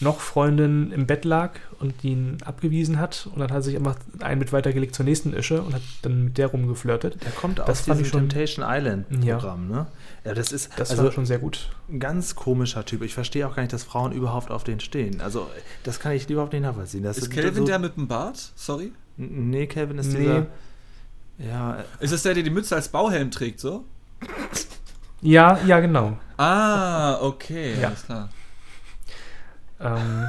noch 0.00 0.20
Freundin 0.20 0.90
im 0.92 1.06
Bett 1.06 1.24
lag 1.24 1.52
und 1.78 2.02
die 2.02 2.10
ihn 2.10 2.38
abgewiesen 2.44 2.98
hat 2.98 3.28
und 3.32 3.38
dann 3.40 3.50
hat 3.50 3.58
er 3.58 3.62
sich 3.62 3.76
einfach 3.76 3.96
einen 4.20 4.38
mit 4.40 4.52
weitergelegt 4.52 4.94
zur 4.94 5.04
nächsten 5.04 5.32
Ische 5.32 5.62
und 5.62 5.72
hat 5.74 5.82
dann 6.02 6.24
mit 6.26 6.36
der 6.38 6.48
rumgeflirtet. 6.48 7.24
der 7.24 7.30
kommt 7.32 7.58
Das 7.60 7.68
aus 7.68 7.84
diesem 7.84 8.04
schon- 8.04 8.28
Temptation 8.28 8.64
Island 8.68 9.06
Ja. 9.24 9.36
Programm, 9.38 9.68
ne? 9.68 9.86
Ja, 10.24 10.32
das 10.34 10.52
ist 10.52 10.70
Das 10.76 10.90
also 10.90 11.04
war 11.04 11.12
schon 11.12 11.26
sehr 11.26 11.38
gut. 11.38 11.68
ein 11.90 12.00
ganz 12.00 12.34
komischer 12.34 12.84
Typ. 12.86 13.02
Ich 13.02 13.12
verstehe 13.14 13.46
auch 13.46 13.54
gar 13.54 13.62
nicht, 13.62 13.72
dass 13.74 13.84
Frauen 13.84 14.12
überhaupt 14.12 14.50
auf 14.50 14.64
den 14.64 14.80
stehen. 14.80 15.20
Also, 15.20 15.50
das 15.82 16.00
kann 16.00 16.12
ich 16.12 16.28
überhaupt 16.30 16.52
nicht 16.54 16.62
nachvollziehen. 16.62 17.02
Das 17.02 17.18
Ist 17.18 17.30
Kelvin 17.30 17.54
so- 17.62 17.64
der 17.66 17.78
mit 17.78 17.96
dem 17.96 18.08
Bart? 18.08 18.52
Sorry. 18.54 18.92
Nee, 19.18 19.66
Kelvin 19.66 19.98
ist 19.98 20.12
Nee. 20.12 20.20
dieser. 20.20 20.46
Ja, 21.38 21.84
Ist 22.00 22.12
es 22.12 22.22
der, 22.22 22.32
der 22.34 22.42
die 22.42 22.50
Mütze 22.50 22.74
als 22.74 22.88
Bauhelm 22.88 23.30
trägt, 23.30 23.60
so? 23.60 23.84
Ja, 25.20 25.58
ja, 25.66 25.80
genau. 25.80 26.16
Ah, 26.36 27.20
okay, 27.20 27.74
Ja. 27.80 27.88
alles 27.88 28.04
klar. 28.04 28.30
Ähm, 29.80 30.26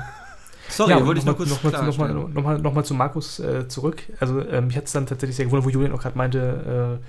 Sorry, 0.69 0.91
ja, 0.91 1.05
wollte 1.05 1.19
ich 1.19 1.25
noch 1.25 1.37
kurz 1.37 1.49
noch 1.49 1.63
mal, 1.63 1.83
noch 1.83 1.97
mal, 1.97 2.13
noch 2.13 2.43
mal, 2.43 2.57
noch 2.59 2.73
mal 2.73 2.83
zu 2.83 2.93
Markus 2.93 3.39
äh, 3.39 3.67
zurück. 3.67 4.03
Also 4.19 4.41
ähm, 4.41 4.67
mich 4.67 4.77
hat 4.77 4.85
es 4.85 4.91
dann 4.91 5.05
tatsächlich 5.05 5.35
sehr 5.35 5.45
gewundert, 5.45 5.65
wo 5.65 5.69
Julian 5.69 5.91
auch 5.93 6.01
gerade 6.01 6.17
meinte, 6.17 6.99
äh, 7.01 7.05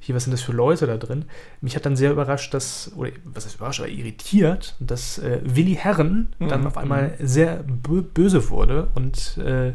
hier, 0.00 0.14
was 0.14 0.24
sind 0.24 0.32
das 0.32 0.42
für 0.42 0.52
Leute 0.52 0.86
da 0.86 0.96
drin? 0.96 1.24
Mich 1.60 1.74
hat 1.74 1.84
dann 1.86 1.96
sehr 1.96 2.12
überrascht, 2.12 2.52
dass, 2.54 2.92
oder 2.96 3.10
was 3.24 3.46
ist 3.46 3.56
überrascht, 3.56 3.80
aber 3.80 3.88
irritiert, 3.88 4.76
dass 4.78 5.18
äh, 5.18 5.40
Willi 5.42 5.74
Herren 5.74 6.28
Mhm. 6.38 6.48
dann 6.48 6.66
auf 6.66 6.76
einmal 6.76 7.14
sehr 7.20 7.64
bö 7.66 8.02
böse 8.02 8.50
wurde 8.50 8.88
und 8.94 9.38
äh, 9.38 9.72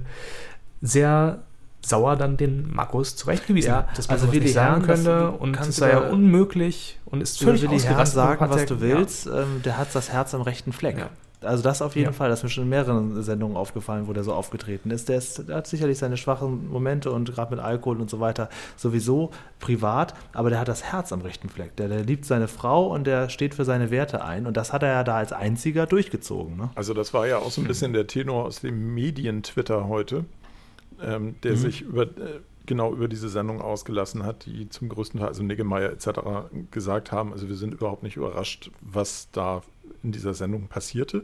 sehr 0.82 1.40
sauer 1.86 2.16
dann 2.16 2.38
den 2.38 2.74
Markus 2.74 3.16
zurechtgewiesen 3.18 3.70
Ja, 3.72 3.78
hat, 3.88 3.98
dass 3.98 4.08
man 4.08 4.16
also 4.16 4.32
Willi 4.32 4.46
nicht 4.46 4.54
sagen 4.54 4.86
Herren, 4.86 5.04
könnte 5.04 5.32
und 5.32 5.60
es 5.60 5.76
sei 5.76 5.92
ja 5.92 6.00
unmöglich 6.10 6.98
und 7.06 7.20
ist 7.22 7.40
völlig 7.44 7.62
Willi 7.64 7.80
Herren 7.80 7.96
ausgerastet. 8.00 8.16
sagen, 8.16 8.44
und 8.44 8.50
hat 8.50 8.56
was 8.58 8.66
du 8.68 8.80
willst, 8.80 9.26
ähm, 9.28 9.62
der 9.66 9.78
hat 9.78 9.94
das 9.94 10.10
Herz 10.10 10.34
am 10.34 10.42
rechten 10.42 10.72
Fleck. 10.72 10.98
Ja. 10.98 11.10
Also 11.46 11.64
das 11.64 11.82
auf 11.82 11.96
jeden 11.96 12.08
Ja. 12.08 12.12
Fall, 12.14 12.30
das 12.30 12.40
ist 12.40 12.44
mir 12.44 12.50
schon 12.50 12.64
in 12.64 12.70
mehreren 12.70 13.22
Sendungen 13.24 13.58
aufgefallen, 13.58 14.08
wo 14.08 14.14
der 14.14 14.24
so 14.24 14.34
aufgetreten 14.34 14.92
ist. 14.92 15.10
Der, 15.10 15.18
ist, 15.18 15.48
der 15.48 15.58
hat 15.58 15.68
sicherlich 15.68 15.98
seine 15.98 16.18
schwachen 16.18 16.70
Momente 16.70 17.12
und 17.12 17.34
gerade 17.34 17.56
mit 17.56 17.64
Alkohol 17.64 18.00
und 18.02 18.10
so 18.10 18.20
weiter 18.20 18.50
sowieso 18.76 19.32
privat, 19.60 20.14
aber 20.34 20.50
der 20.50 20.60
hat 20.60 20.68
das 20.68 20.84
Herz 20.84 21.12
am 21.12 21.22
rechten 21.22 21.50
Fleck. 21.50 21.76
Der, 21.78 21.88
der 21.88 22.04
liebt 22.04 22.26
seine 22.26 22.48
Frau 22.48 22.88
und 22.88 23.06
der 23.06 23.30
steht 23.30 23.56
für 23.56 23.66
seine 23.66 23.92
Werte 23.92 24.24
ein 24.24 24.46
und 24.48 24.58
das 24.58 24.74
hat 24.74 24.84
er 24.84 24.90
ja 24.90 25.04
da 25.04 25.18
als 25.18 25.34
einziger 25.34 25.86
durchgezogen. 25.86 26.58
Ne? 26.58 26.70
Also 26.76 26.94
das 26.94 27.14
war 27.14 27.28
ja 27.28 27.38
auch 27.38 27.52
so 27.52 27.62
ein 27.62 27.68
bisschen 27.68 27.94
der 27.94 28.08
Tenor 28.08 28.46
aus 28.46 28.62
dem 28.62 28.94
Medien-Twitter 28.94 29.88
heute, 29.88 30.26
ähm, 31.02 31.36
der 31.44 31.58
sich 31.58 31.82
über, 31.82 32.04
äh, 32.04 32.40
genau 32.66 32.94
über 32.94 33.08
diese 33.08 33.28
Sendung 33.30 33.62
ausgelassen 33.62 34.24
hat, 34.24 34.46
die 34.46 34.70
zum 34.70 34.90
größten 34.90 35.20
Teil, 35.20 35.30
also 35.30 35.44
Niggemeier 35.44 35.92
etc. 35.92 36.08
gesagt 36.72 37.12
haben, 37.12 37.34
also 37.34 37.50
wir 37.50 37.56
sind 37.56 37.74
überhaupt 37.74 38.04
nicht 38.04 38.16
überrascht, 38.16 38.72
was 38.82 39.28
da 39.32 39.62
in 40.04 40.12
dieser 40.12 40.34
Sendung 40.34 40.68
passierte. 40.68 41.24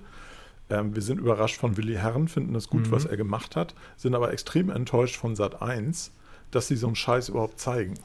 Ähm, 0.70 0.96
wir 0.96 1.02
sind 1.02 1.20
überrascht 1.20 1.58
von 1.60 1.78
Willi 1.78 1.96
Herren, 1.96 2.28
finden 2.28 2.56
es 2.56 2.68
gut, 2.70 2.88
Mhm. 2.88 2.92
was 2.92 3.06
er 3.06 3.18
gemacht 3.18 3.56
hat, 3.56 3.76
sind 3.98 4.15
aber 4.15 4.32
extrem 4.32 4.70
enttäuscht 4.70 5.15
von 5.18 5.36
Sat 5.36 5.62
1, 5.62 6.12
dass 6.52 6.68
sie 6.68 6.76
so 6.76 6.88
einen 6.88 6.96
Scheiß 6.96 7.30
überhaupt 7.30 7.60
zeigen. 7.60 7.96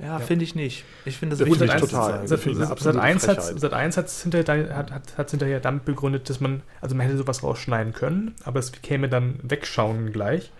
Ja, 0.00 0.18
finde 0.18 0.44
ich 0.44 0.56
nicht. 0.56 0.84
Ich 1.04 1.18
finde 1.18 1.36
das 1.36 1.46
wichtig, 1.46 1.72
ich 1.72 1.80
total. 1.80 2.24
ich 2.24 2.28
Sat, 2.28 2.40
absolute 2.42 2.78
Sat 2.80 2.96
1 2.96 3.28
hat 3.28 3.36
Frechheit. 3.42 3.60
Sat 3.60 3.72
1 3.72 3.96
hat's 3.96 4.22
hinterher, 4.22 4.76
hat, 4.76 4.90
hat, 4.90 5.02
hat's 5.16 5.30
hinterher 5.30 5.60
damit 5.60 5.84
begründet, 5.84 6.28
dass 6.28 6.40
man, 6.40 6.62
also 6.80 6.96
man 6.96 7.06
hätte 7.06 7.16
sowas 7.16 7.44
rausschneiden 7.44 7.92
können, 7.92 8.34
aber 8.42 8.58
es 8.58 8.72
käme 8.72 9.08
dann 9.08 9.36
wegschauen 9.42 10.12
gleich. 10.12 10.50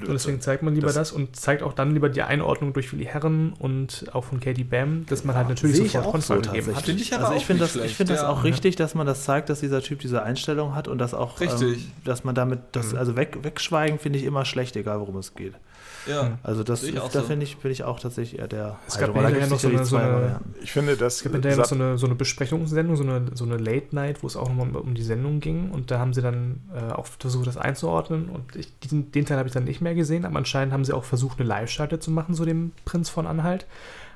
Und 0.00 0.10
deswegen 0.12 0.40
zeigt 0.40 0.62
man 0.62 0.74
lieber 0.76 0.86
das, 0.86 0.94
Das- 0.94 1.12
und 1.12 1.34
zeigt 1.34 1.64
auch 1.64 1.72
dann 1.72 1.92
lieber 1.92 2.08
die 2.08 2.22
Einordnung 2.22 2.72
durch 2.72 2.92
Willi 2.92 3.04
Herren 3.06 3.52
und 3.58 4.06
auch 4.12 4.22
von 4.24 4.38
Katie 4.38 4.62
Bam, 4.62 5.06
dass 5.06 5.24
man 5.24 5.34
halt 5.34 5.48
natürlich 5.48 5.80
ich 5.80 5.92
sofort 5.92 6.06
auch 6.06 6.12
Kontra 6.12 6.36
so 6.36 6.40
gegeben 6.42 6.76
hat. 6.76 6.88
ich 6.88 7.18
also 7.18 7.34
ich 7.34 7.46
finde 7.46 7.62
das, 7.64 7.74
ich 7.74 7.80
schlecht, 7.80 7.96
finde 7.96 8.12
das 8.12 8.22
ja. 8.22 8.28
auch 8.28 8.44
richtig, 8.44 8.76
dass 8.76 8.94
man 8.94 9.08
das 9.08 9.24
zeigt, 9.24 9.48
dass 9.50 9.58
dieser 9.58 9.82
Typ 9.82 9.98
diese 9.98 10.22
Einstellung 10.22 10.76
hat 10.76 10.86
und 10.86 10.98
das 10.98 11.14
auch, 11.14 11.40
Richtig. 11.40 11.78
Ähm, 11.78 11.92
dass 12.04 12.22
man 12.22 12.36
damit, 12.36 12.60
das, 12.70 12.92
Mhm. 12.92 12.98
also 12.98 13.16
weg, 13.16 13.38
wegschweigen 13.42 13.98
finde 13.98 14.20
ich 14.20 14.24
immer 14.24 14.44
schlecht, 14.44 14.76
egal 14.76 15.00
worum 15.00 15.16
es 15.16 15.34
geht. 15.34 15.54
Ja. 16.06 16.38
Also 16.42 16.62
das, 16.64 16.82
da 16.82 17.08
so. 17.08 17.20
finde 17.22 17.44
ich, 17.44 17.56
bin 17.58 17.70
ich 17.70 17.84
auch 17.84 17.98
tatsächlich 18.00 18.38
eher 18.40 18.48
der 18.48 18.76
Es 18.86 18.98
gab 18.98 19.14
gibt's 19.14 19.50
noch 19.50 19.58
so 19.58 19.68
eine- 19.68 19.84
so 19.84 19.96
eine-. 19.96 20.40
Ich 20.62 20.72
finde, 20.72 20.96
dass 20.96 21.16
Es 21.16 21.22
gibt 21.22 21.34
hinterher 21.34 21.56
noch 21.58 21.64
so 21.64 21.74
eine, 21.74 21.98
so 21.98 22.06
eine 22.06 22.14
Besprechungssendung, 22.14 22.96
so 22.96 23.02
eine, 23.04 23.22
so 23.34 23.44
eine 23.44 23.56
Late 23.56 23.94
Night, 23.94 24.22
wo 24.22 24.26
es 24.26 24.36
auch 24.36 24.48
nochmal 24.48 24.68
um 24.80 24.94
die 24.94 25.02
Sendung 25.02 25.40
ging. 25.40 25.70
Und 25.70 25.90
da 25.90 25.98
haben 25.98 26.12
sie 26.12 26.22
dann 26.22 26.60
äh, 26.74 26.92
auch 26.92 27.06
versucht, 27.06 27.46
das 27.46 27.56
einzuordnen. 27.56 28.28
Und 28.28 28.56
ich, 28.56 28.78
diesen, 28.80 29.12
den 29.12 29.24
Teil 29.26 29.38
habe 29.38 29.48
ich 29.48 29.54
dann 29.54 29.64
nicht 29.64 29.80
mehr 29.80 29.94
gesehen. 29.94 30.24
Aber 30.24 30.36
anscheinend 30.38 30.72
haben 30.72 30.84
sie 30.84 30.92
auch 30.92 31.04
versucht, 31.04 31.38
eine 31.40 31.48
Live-Schalte 31.48 31.98
zu 31.98 32.10
machen, 32.10 32.34
so 32.34 32.44
dem 32.44 32.72
Prinz 32.84 33.08
von 33.08 33.26
Anhalt. 33.26 33.66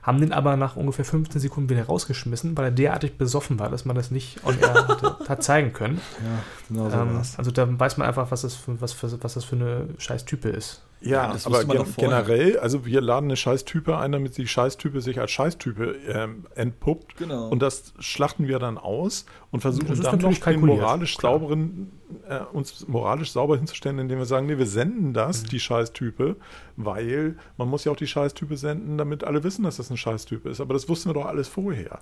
Haben 0.03 0.21
den 0.21 0.33
aber 0.33 0.57
nach 0.57 0.77
ungefähr 0.77 1.05
15 1.05 1.39
Sekunden 1.41 1.69
wieder 1.69 1.85
rausgeschmissen, 1.85 2.57
weil 2.57 2.67
er 2.67 2.71
derartig 2.71 3.19
besoffen 3.19 3.59
war, 3.59 3.69
dass 3.69 3.85
man 3.85 3.95
das 3.95 4.11
nicht 4.11 4.43
on 4.45 4.59
air 4.59 4.73
hatte, 4.89 5.17
hat 5.29 5.43
zeigen 5.43 5.73
können. 5.75 6.01
Ja, 6.25 6.43
genau 6.69 6.89
so 6.89 6.97
ähm, 6.97 7.23
also 7.37 7.51
da 7.51 7.79
weiß 7.79 7.99
man 7.99 8.07
einfach, 8.09 8.31
was 8.31 8.41
das 8.43 8.55
für, 8.55 8.81
was, 8.81 8.93
für, 8.95 9.23
was 9.23 9.35
das 9.35 9.45
für 9.45 9.57
eine 9.57 9.89
scheiß 9.99 10.25
Type 10.25 10.49
ist. 10.49 10.81
Ja, 11.01 11.27
Ja, 11.27 11.33
das 11.33 11.47
aber 11.47 11.65
gen 11.65 11.85
generell, 11.97 12.59
also 12.59 12.85
wir 12.85 13.01
laden 13.01 13.27
eine 13.27 13.37
Scheißtype 13.37 13.97
ein, 13.97 14.11
damit 14.11 14.37
die 14.37 14.49
Scheißtype 14.49 15.01
sich 15.01 15.21
als 15.21 15.31
Scheißtype 15.31 15.95
ähm, 16.09 16.47
entpuppt. 16.57 17.17
Genau. 17.19 17.47
Und 17.49 17.61
das 17.63 17.93
schlachten 18.01 18.49
wir 18.49 18.59
dann 18.59 18.79
aus 18.79 19.25
und 19.53 19.61
versuchen 19.61 19.87
Das 19.89 20.01
dann 20.01 20.17
natürlich 20.17 20.41
den 20.41 20.59
moralisch 20.61 21.17
sauberen, 21.17 21.93
äh, 22.29 22.41
uns 22.53 22.89
moralisch 22.89 23.31
sauber 23.31 23.57
hinzustellen, 23.57 24.01
indem 24.01 24.19
wir 24.19 24.27
sagen, 24.27 24.47
nee, 24.47 24.59
wir 24.59 24.67
senden 24.67 25.15
das, 25.15 25.45
Mhm. 25.45 25.49
die 25.51 25.61
Scheißtype, 25.61 26.35
weil 26.77 27.37
man 27.57 27.69
muss 27.69 27.85
ja 27.85 27.93
auch 27.93 27.97
die 27.97 28.09
Scheißtype 28.09 28.57
senden, 28.57 28.99
damit 28.99 29.23
alle 29.23 29.45
wissen, 29.45 29.63
dass 29.63 29.77
das 29.77 29.91
ein 29.91 29.97
Scheißtype 29.97 30.49
ist. 30.49 30.61
Aber 30.61 30.75
das 30.75 30.89
wussten 30.89 31.11
wir 31.11 31.15
doch 31.15 31.27
alles 31.27 31.47
vorher. 31.47 32.01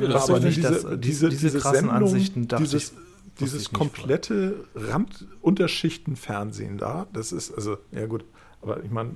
Ja, 0.00 0.08
das 0.08 0.30
aber 0.30 0.40
nicht, 0.40 0.56
diese, 0.56 0.70
dass- 0.70 0.86
diese, 1.00 1.28
diese 1.28 1.46
diese, 1.46 1.58
krassen 1.58 1.88
Sendung, 1.88 1.96
Ansichten 2.08 2.48
dachte 2.48 2.64
dieses, 2.64 2.92
ich- 2.92 2.98
dieses 3.40 3.72
komplette 3.72 4.54
Randunterschichten-Fernsehen 4.74 6.78
da, 6.78 7.06
das 7.12 7.32
ist, 7.32 7.52
also, 7.54 7.76
ja 7.92 8.06
gut, 8.06 8.24
aber 8.62 8.82
ich 8.84 8.90
meine, 8.90 9.10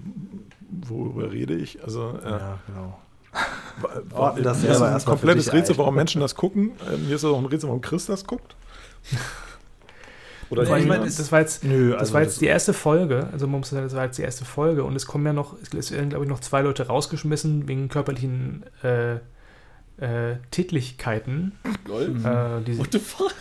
worüber 0.86 1.30
rede 1.32 1.54
ich? 1.54 1.82
Also, 1.82 2.18
äh, 2.24 2.30
Ja, 2.30 2.58
genau. 2.66 2.98
Wa- 3.80 4.02
Ordne 4.18 4.42
das 4.42 4.62
ist 4.62 4.80
ein 4.82 5.04
komplettes 5.04 5.52
Rätsel, 5.52 5.78
warum 5.78 5.94
Menschen 5.94 6.20
das 6.20 6.34
gucken. 6.34 6.72
Äh, 6.92 6.96
Mir 6.98 7.14
ist 7.14 7.24
das 7.24 7.30
auch 7.30 7.38
ein 7.38 7.46
Rätsel, 7.46 7.68
warum 7.68 7.80
Chris 7.80 8.06
das 8.06 8.24
guckt. 8.26 8.54
Oder 10.50 10.64
Nee, 10.64 10.80
ich 10.80 10.86
meine, 10.86 11.04
das 11.04 11.32
war 11.32 11.40
jetzt, 11.40 11.64
Nö, 11.64 11.92
das 11.92 12.00
also 12.00 12.14
war 12.14 12.20
jetzt 12.22 12.32
das- 12.32 12.38
die 12.40 12.46
erste 12.46 12.74
Folge, 12.74 13.26
also 13.32 13.46
man 13.46 13.60
muss 13.60 13.70
sagen, 13.70 13.84
das 13.84 13.96
war 13.96 14.04
jetzt 14.04 14.18
die 14.18 14.22
erste 14.22 14.44
Folge 14.44 14.84
und 14.84 14.94
es 14.96 15.06
kommen 15.06 15.24
ja 15.24 15.32
noch, 15.32 15.56
es 15.76 15.90
werden, 15.92 16.10
glaube 16.10 16.26
ich, 16.26 16.30
noch 16.30 16.40
zwei 16.40 16.60
Leute 16.60 16.86
rausgeschmissen 16.88 17.68
wegen 17.68 17.88
körperlichen 17.88 18.64
äh, 18.82 19.14
äh, 19.98 20.36
Tätlichkeiten. 20.50 21.52
Lol. 21.86 22.02
Äh, 22.22 22.62
die, 22.64 22.78
What 22.78 22.88
the 22.92 22.98
fuck? 22.98 23.32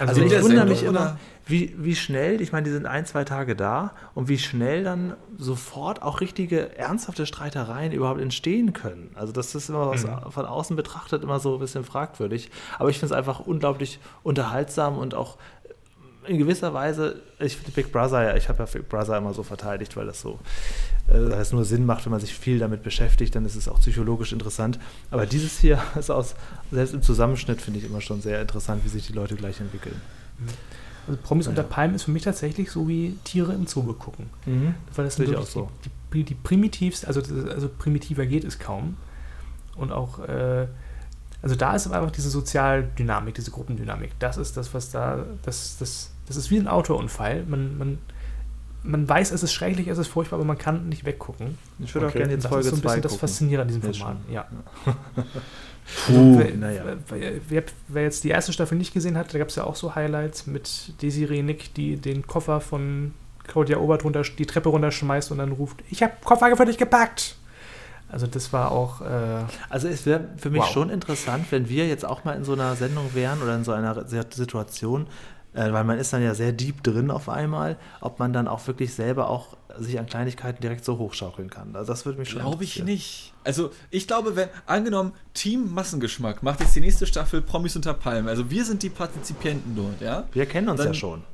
Also, 0.00 0.20
in 0.20 0.26
ich 0.26 0.32
der 0.32 0.42
wundere 0.42 0.66
mich 0.66 0.82
immer, 0.82 0.90
oder? 0.90 1.18
Wie, 1.46 1.74
wie 1.76 1.94
schnell, 1.94 2.40
ich 2.40 2.52
meine, 2.52 2.64
die 2.64 2.70
sind 2.70 2.86
ein, 2.86 3.04
zwei 3.04 3.24
Tage 3.24 3.54
da 3.54 3.92
und 4.14 4.28
wie 4.28 4.38
schnell 4.38 4.82
dann 4.82 5.14
sofort 5.36 6.02
auch 6.02 6.20
richtige, 6.20 6.76
ernsthafte 6.78 7.26
Streitereien 7.26 7.92
überhaupt 7.92 8.20
entstehen 8.20 8.72
können. 8.72 9.10
Also 9.14 9.32
das 9.32 9.54
ist 9.54 9.68
immer 9.68 9.90
was 9.90 10.04
Mhm. 10.04 10.30
von 10.30 10.46
außen 10.46 10.74
betrachtet 10.74 11.22
immer 11.22 11.40
so 11.40 11.54
ein 11.54 11.60
bisschen 11.60 11.84
fragwürdig. 11.84 12.50
Aber 12.78 12.88
ich 12.88 12.98
finde 12.98 13.14
es 13.14 13.18
einfach 13.18 13.40
unglaublich 13.40 13.98
unterhaltsam 14.22 14.96
und 14.96 15.14
auch 15.14 15.36
in 16.26 16.38
gewisser 16.38 16.72
Weise, 16.72 17.20
ich 17.38 17.56
finde 17.58 17.72
Big 17.72 17.92
Brother, 17.92 18.22
ja, 18.22 18.34
ich 18.36 18.48
habe 18.48 18.60
ja 18.60 18.64
Big 18.64 18.88
Brother 18.88 19.18
immer 19.18 19.34
so 19.34 19.42
verteidigt, 19.42 19.94
weil 19.98 20.06
das 20.06 20.22
so, 20.22 20.38
äh, 21.08 21.12
weil 21.12 21.32
es 21.40 21.52
nur 21.52 21.66
Sinn 21.66 21.84
macht, 21.84 22.06
wenn 22.06 22.12
man 22.12 22.20
sich 22.20 22.32
viel 22.32 22.58
damit 22.58 22.82
beschäftigt, 22.82 23.34
dann 23.34 23.44
ist 23.44 23.56
es 23.56 23.68
auch 23.68 23.78
psychologisch 23.80 24.32
interessant. 24.32 24.78
Aber 25.10 25.26
dieses 25.26 25.58
hier 25.58 25.82
ist 25.98 26.10
aus, 26.10 26.34
selbst 26.72 26.94
im 26.94 27.02
Zusammenschnitt 27.02 27.60
finde 27.60 27.80
ich 27.80 27.84
immer 27.84 28.00
schon 28.00 28.22
sehr 28.22 28.40
interessant, 28.40 28.82
wie 28.84 28.88
sich 28.88 29.06
die 29.06 29.12
Leute 29.12 29.34
gleich 29.36 29.60
entwickeln. 29.60 30.00
Also 31.06 31.20
Promis 31.22 31.46
Ja. 31.46 31.50
unter 31.50 31.62
Palmen 31.62 31.94
ist 31.94 32.04
für 32.04 32.10
mich 32.10 32.22
tatsächlich 32.22 32.70
so 32.70 32.88
wie 32.88 33.16
Tiere 33.24 33.52
im 33.52 33.66
Zoo 33.66 33.82
gucken. 33.94 34.30
Weil 34.94 35.04
das 35.04 35.16
sind 35.16 35.24
ich 35.24 35.30
wirklich 35.30 35.46
auch 35.46 35.50
so. 35.50 35.70
die, 35.84 35.90
die, 36.18 36.24
die 36.24 36.34
primitivst, 36.34 37.06
also, 37.06 37.20
das- 37.20 37.32
also 37.54 37.68
primitiver 37.68 38.26
geht 38.26 38.44
es 38.44 38.58
kaum. 38.58 38.96
Und 39.76 39.90
auch, 39.92 40.20
äh, 40.20 40.66
also 41.42 41.54
da 41.56 41.74
ist 41.74 41.86
aber 41.86 41.96
einfach 41.98 42.10
diese 42.12 42.30
Sozialdynamik, 42.30 43.34
diese 43.34 43.50
Gruppendynamik. 43.50 44.12
Das 44.18 44.36
ist 44.36 44.56
das, 44.56 44.72
was 44.72 44.90
da, 44.90 45.24
das, 45.42 45.76
das, 45.78 46.10
das 46.26 46.36
ist 46.36 46.50
wie 46.50 46.56
ein 46.58 46.68
Autounfall. 46.68 47.44
Man, 47.46 47.76
man 47.78 47.98
man 48.86 49.08
weiß, 49.08 49.30
es 49.32 49.42
ist 49.42 49.54
schrecklich, 49.54 49.88
es 49.88 49.96
ist 49.96 50.08
furchtbar, 50.08 50.36
aber 50.36 50.44
man 50.44 50.58
kann 50.58 50.90
nicht 50.90 51.06
weggucken. 51.06 51.56
Ich 51.78 51.94
würde 51.94 52.06
Okay. 52.06 52.16
auch 52.16 52.18
gerne 52.18 52.32
jetzt 52.34 52.44
Das 52.44 52.50
Folge 52.50 52.66
ist 52.66 52.70
so 52.70 52.76
ein 52.76 52.82
2 52.82 52.88
bisschen 52.96 53.02
das. 53.02 53.16
Faszinierende 53.16 53.74
an 53.74 53.80
diesem 53.80 53.94
Format. 53.94 54.16
Ja. 54.30 54.46
Puh, 56.06 56.38
wer, 56.38 56.54
naja. 56.56 56.82
wer, 57.48 57.62
wer, 57.88 58.02
jetzt 58.02 58.24
die 58.24 58.30
erste 58.30 58.52
Staffel 58.52 58.78
nicht 58.78 58.94
gesehen 58.94 59.18
hat, 59.18 59.34
da 59.34 59.38
gab 59.38 59.48
es 59.48 59.56
ja 59.56 59.64
auch 59.64 59.76
so 59.76 59.94
Highlights 59.94 60.46
mit 60.46 60.94
Desiree 61.02 61.42
Nick, 61.42 61.74
die 61.74 61.96
den 61.96 62.26
Koffer 62.26 62.60
von 62.60 63.12
Claudia 63.46 63.76
Obert 63.78 64.04
runter, 64.04 64.22
die 64.22 64.46
Treppe 64.46 64.70
runterschmeißt 64.70 65.30
und 65.30 65.38
dann 65.38 65.52
ruft, 65.52 65.84
ich 65.90 66.02
habe 66.02 66.14
Koffer 66.24 66.56
für 66.56 66.64
dich 66.64 66.78
gepackt. 66.78 67.36
Also 68.10 68.26
das 68.26 68.52
war 68.52 68.70
auch, 68.70 69.00
äh, 69.00 69.44
Also 69.68 69.88
es 69.88 70.06
wäre 70.06 70.28
für 70.36 70.50
mich 70.50 70.62
Wow. 70.62 70.70
schon 70.70 70.90
interessant, 70.90 71.46
wenn 71.50 71.68
wir 71.68 71.86
jetzt 71.88 72.04
auch 72.04 72.24
mal 72.24 72.34
in 72.34 72.44
so 72.44 72.52
einer 72.52 72.76
Sendung 72.76 73.10
wären 73.14 73.42
oder 73.42 73.56
in 73.56 73.64
so 73.64 73.72
einer 73.72 74.06
Situation, 74.06 75.06
äh, 75.54 75.72
weil 75.72 75.84
man 75.84 75.98
ist 75.98 76.12
dann 76.12 76.22
ja 76.22 76.34
sehr 76.34 76.52
deep 76.52 76.82
drin 76.82 77.10
auf 77.10 77.28
einmal, 77.28 77.78
ob 78.00 78.18
man 78.18 78.32
dann 78.32 78.48
auch 78.48 78.66
wirklich 78.66 78.94
selber 78.94 79.30
auch 79.30 79.56
sich 79.78 79.98
an 79.98 80.06
Kleinigkeiten 80.06 80.60
direkt 80.60 80.84
so 80.84 80.98
hochschaukeln 80.98 81.50
kann. 81.50 81.74
Also 81.74 81.92
das 81.92 82.04
würde 82.06 82.18
mich 82.18 82.30
schon 82.30 82.40
Glaube 82.40 82.64
ich 82.64 82.82
nicht. 82.82 83.32
Also 83.44 83.70
ich 83.90 84.06
glaube, 84.06 84.36
wenn, 84.36 84.48
angenommen, 84.66 85.12
Team 85.32 85.72
Massengeschmack 85.72 86.42
macht 86.42 86.60
jetzt 86.60 86.74
die 86.76 86.80
nächste 86.80 87.06
Staffel 87.06 87.42
Promis 87.42 87.76
unter 87.76 87.94
Palmen. 87.94 88.28
Also 88.28 88.50
wir 88.50 88.64
sind 88.64 88.82
die 88.82 88.90
Partizipienten 88.90 89.76
dort, 89.76 90.00
ja? 90.00 90.24
Wir 90.32 90.46
kennen 90.46 90.68
uns 90.68 90.78
Dann- 90.78 90.88
ja 90.88 90.94
schon. 90.94 91.24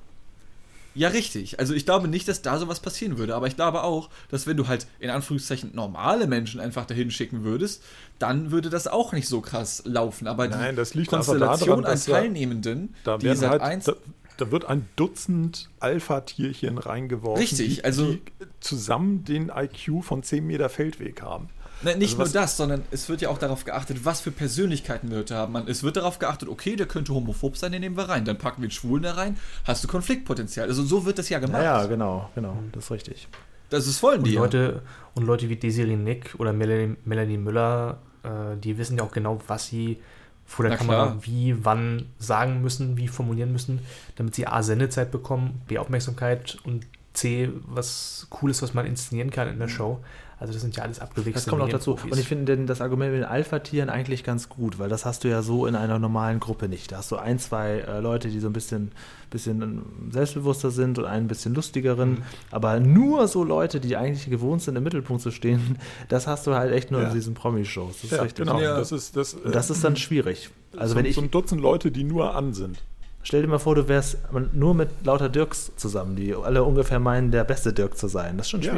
Ja, 0.95 1.09
richtig. 1.09 1.61
Also 1.61 1.75
ich 1.75 1.85
glaube 1.85 2.09
nicht, 2.09 2.27
dass 2.29 2.43
da 2.43 2.59
sowas 2.59 2.81
passieren 2.81 3.17
würde. 3.19 3.35
Aber 3.35 3.47
ich 3.47 3.57
glaube 3.57 3.85
auch, 3.85 4.11
dass 4.29 4.47
wenn 4.47 4.57
du 4.57 4.67
halt 4.67 4.87
in 4.99 5.11
Anführungszeichen 5.11 5.75
normale 5.75 6.27
Menschen 6.27 6.61
einfach 6.61 6.85
dahin 6.85 7.11
schicken 7.11 7.45
würdest, 7.45 7.83
dann 8.19 8.51
würde 8.51 8.71
das 8.71 8.89
auch 8.89 9.13
nicht 9.13 9.29
so 9.29 9.41
krass 9.41 9.83
laufen. 9.85 10.27
Aber 10.27 10.49
die 10.49 10.57
Nein, 10.57 10.77
das 10.77 10.95
liegt 10.95 11.11
Konstellation 11.11 11.83
daran, 11.83 11.99
an 11.99 12.01
Teilnehmenden, 12.01 12.95
Da 13.05 13.19
die 13.19 13.35
seit 13.35 13.51
halt, 13.51 13.63
eins 13.63 13.85
da, 13.85 13.95
da 14.37 14.51
wird 14.51 14.65
ein 14.65 14.89
Dutzend 14.97 15.69
Alpha-Tierchen 15.79 16.79
reingeworfen, 16.79 17.41
Richtig, 17.41 17.77
die, 17.77 17.85
also- 17.85 18.13
die 18.13 18.23
zusammen 18.61 19.25
den 19.25 19.51
IQ 19.55 20.03
von 20.03 20.23
10 20.23 20.47
Meter 20.47 20.69
Feldweg 20.69 21.23
haben. 21.23 21.49
Nein, 21.83 21.99
nicht 21.99 22.19
Also 22.19 22.25
nur 22.33 22.43
das, 22.43 22.57
sondern 22.57 22.83
es 22.91 23.09
wird 23.09 23.23
ja 23.23 23.29
auch 23.31 23.39
darauf 23.39 23.65
geachtet, 23.65 24.05
was 24.05 24.21
für 24.21 24.31
Persönlichkeiten 24.31 25.11
Leute 25.11 25.35
haben. 25.35 25.53
Man, 25.53 25.69
es 25.69 25.83
wird 25.83 25.97
darauf 25.97 26.19
geachtet, 26.19 26.49
okay, 26.49 26.77
der 26.77 26.87
könnte 26.87 27.15
homophob 27.15 27.57
sein, 27.57 27.73
den 27.73 27.81
nehmen 27.81 27.97
wir 27.97 28.09
rein. 28.09 28.25
Dann 28.25 28.39
packen 28.39 28.63
wir 28.63 28.69
den 28.69 28.73
Schwulen 28.73 29.03
da 29.03 29.13
rein, 29.13 29.37
hast 29.65 29.83
du 29.85 29.89
Konfliktpotenzial. 29.89 30.69
Also 30.69 30.83
so 30.83 31.05
wird 31.05 31.19
das 31.19 31.29
ja 31.29 31.39
gemacht. 31.39 31.63
Ja, 31.63 31.87
genau, 31.87 32.31
genau, 32.35 32.57
das 32.73 32.85
ist 32.85 32.91
richtig. 32.91 33.29
Das 33.71 33.87
ist 33.87 34.03
und 34.03 34.27
die. 34.27 34.35
Leute, 34.35 34.83
und 35.15 35.25
Leute 35.25 35.49
wie 35.49 35.57
Desiree 35.57 35.97
Nick 35.97 36.35
oder 36.39 36.53
Melanie, 36.53 36.97
Melanie 37.05 37.39
Müller, 37.39 37.99
äh, 38.25 38.57
die 38.57 38.77
wissen 38.79 38.99
ja 38.99 39.05
auch 39.05 39.13
genau, 39.13 39.41
was 39.47 39.69
sie 39.69 40.01
vor 40.45 40.65
der 40.65 40.73
Na 40.73 40.77
Kamera 40.77 41.07
klar. 41.07 41.19
wie, 41.23 41.65
wann 41.65 42.07
sagen 42.19 42.61
müssen, 42.61 42.97
wie 42.97 43.07
formulieren 43.07 43.53
müssen, 43.53 43.79
damit 44.17 44.35
sie 44.35 44.49
A, 44.49 44.63
Sendezeit 44.65 45.13
bekommen, 45.13 45.63
B, 45.69 45.79
Aufmerksamkeit 45.79 46.59
und 46.65 46.87
C, 47.13 47.51
was 47.67 48.27
Cooles, 48.31 48.61
was 48.61 48.75
man 48.75 48.87
inszenieren 48.87 49.31
kann 49.31 49.49
in 49.49 49.61
der 49.61 49.69
Show. 49.69 50.01
Also 50.41 50.55
das 50.55 50.63
sind 50.63 50.75
ja 50.75 50.83
alles 50.85 51.01
abgewichste 51.01 51.35
Das 51.35 51.47
kommt 51.47 51.61
auch 51.61 51.69
dazu. 51.69 51.99
Und 52.03 52.19
ich 52.19 52.27
finde 52.27 52.57
denn 52.57 52.67
das 52.67 52.81
Argument 52.81 53.13
mit 53.13 53.21
den 53.21 53.29
Alpha-Tieren 53.29 53.91
eigentlich 53.91 54.25
ganz 54.25 54.49
gut, 54.49 54.79
weil 54.79 54.89
das 54.89 55.05
hast 55.05 55.23
du 55.23 55.29
ja 55.29 55.43
so 55.43 55.67
in 55.67 55.75
einer 55.77 55.99
normalen 55.99 56.41
Gruppe 56.41 56.67
nicht. 56.67 56.91
Da 56.93 56.97
hast 56.97 57.11
du 57.13 57.17
ein, 57.17 57.39
zwei 57.39 57.81
äh, 57.87 58.01
Leute, 58.01 58.29
die 58.29 58.41
so 58.41 58.47
ein 58.49 58.55
bisschen, 58.55 58.91
bisschen 59.31 59.83
selbstbewusster 60.11 60.71
sind 60.71 60.99
und 60.99 61.05
einen 61.05 61.27
ein 61.27 61.29
bisschen 61.29 61.55
lustigeren. 61.55 62.11
Mhm. 62.13 62.23
Aber 62.51 62.81
nur 62.81 63.29
so 63.29 63.45
Leute, 63.45 63.81
die 63.81 63.97
eigentlich 63.99 64.31
gewohnt 64.31 64.63
sind, 64.63 64.77
im 64.77 64.83
Mittelpunkt 64.83 65.23
zu 65.23 65.31
stehen, 65.31 65.79
das 66.09 66.27
hast 66.27 66.47
du 66.47 66.55
halt 66.55 66.73
echt 66.73 66.91
nur 66.91 67.03
Ja. 67.03 67.09
in 67.09 67.15
diesen 67.15 67.35
Promi-Shows. 67.35 67.97
Das 67.97 68.05
ist 68.05 68.11
Ja, 68.13 68.23
richtig. 68.23 68.47
genau. 68.47 68.59
Ja. 68.61 68.79
Das 68.79 68.93
ist, 68.93 69.17
das, 69.17 69.35
Und 69.35 69.55
das 69.55 69.69
ist 69.69 69.85
dann 69.85 69.97
schwierig. 69.97 70.49
Also 70.75 70.95
so, 70.95 70.99
wenn 70.99 71.05
ich, 71.05 71.17
so 71.17 71.21
ein 71.21 71.31
Dutzend 71.31 71.61
Leute, 71.61 71.91
die 71.91 72.03
nur 72.05 72.35
an 72.35 72.55
sind. 72.55 72.79
stell 73.23 73.43
dir 73.43 73.49
mal 73.49 73.59
vor, 73.59 73.75
du 73.75 73.89
wärst 73.89 74.17
nur 74.55 74.73
mit 74.75 74.89
lauter 75.05 75.29
Dirks 75.29 75.71
zusammen, 75.77 76.17
die 76.17 76.35
alle 76.35 76.65
ungefähr 76.65 76.99
meinen, 76.99 77.31
der 77.31 77.45
beste 77.45 77.75
Dirk 77.75 77.99
zu 77.99 78.09
sein. 78.09 78.39
Das 78.39 78.47
ist 78.47 78.51
schon 78.53 78.63
Ja. 78.63 78.73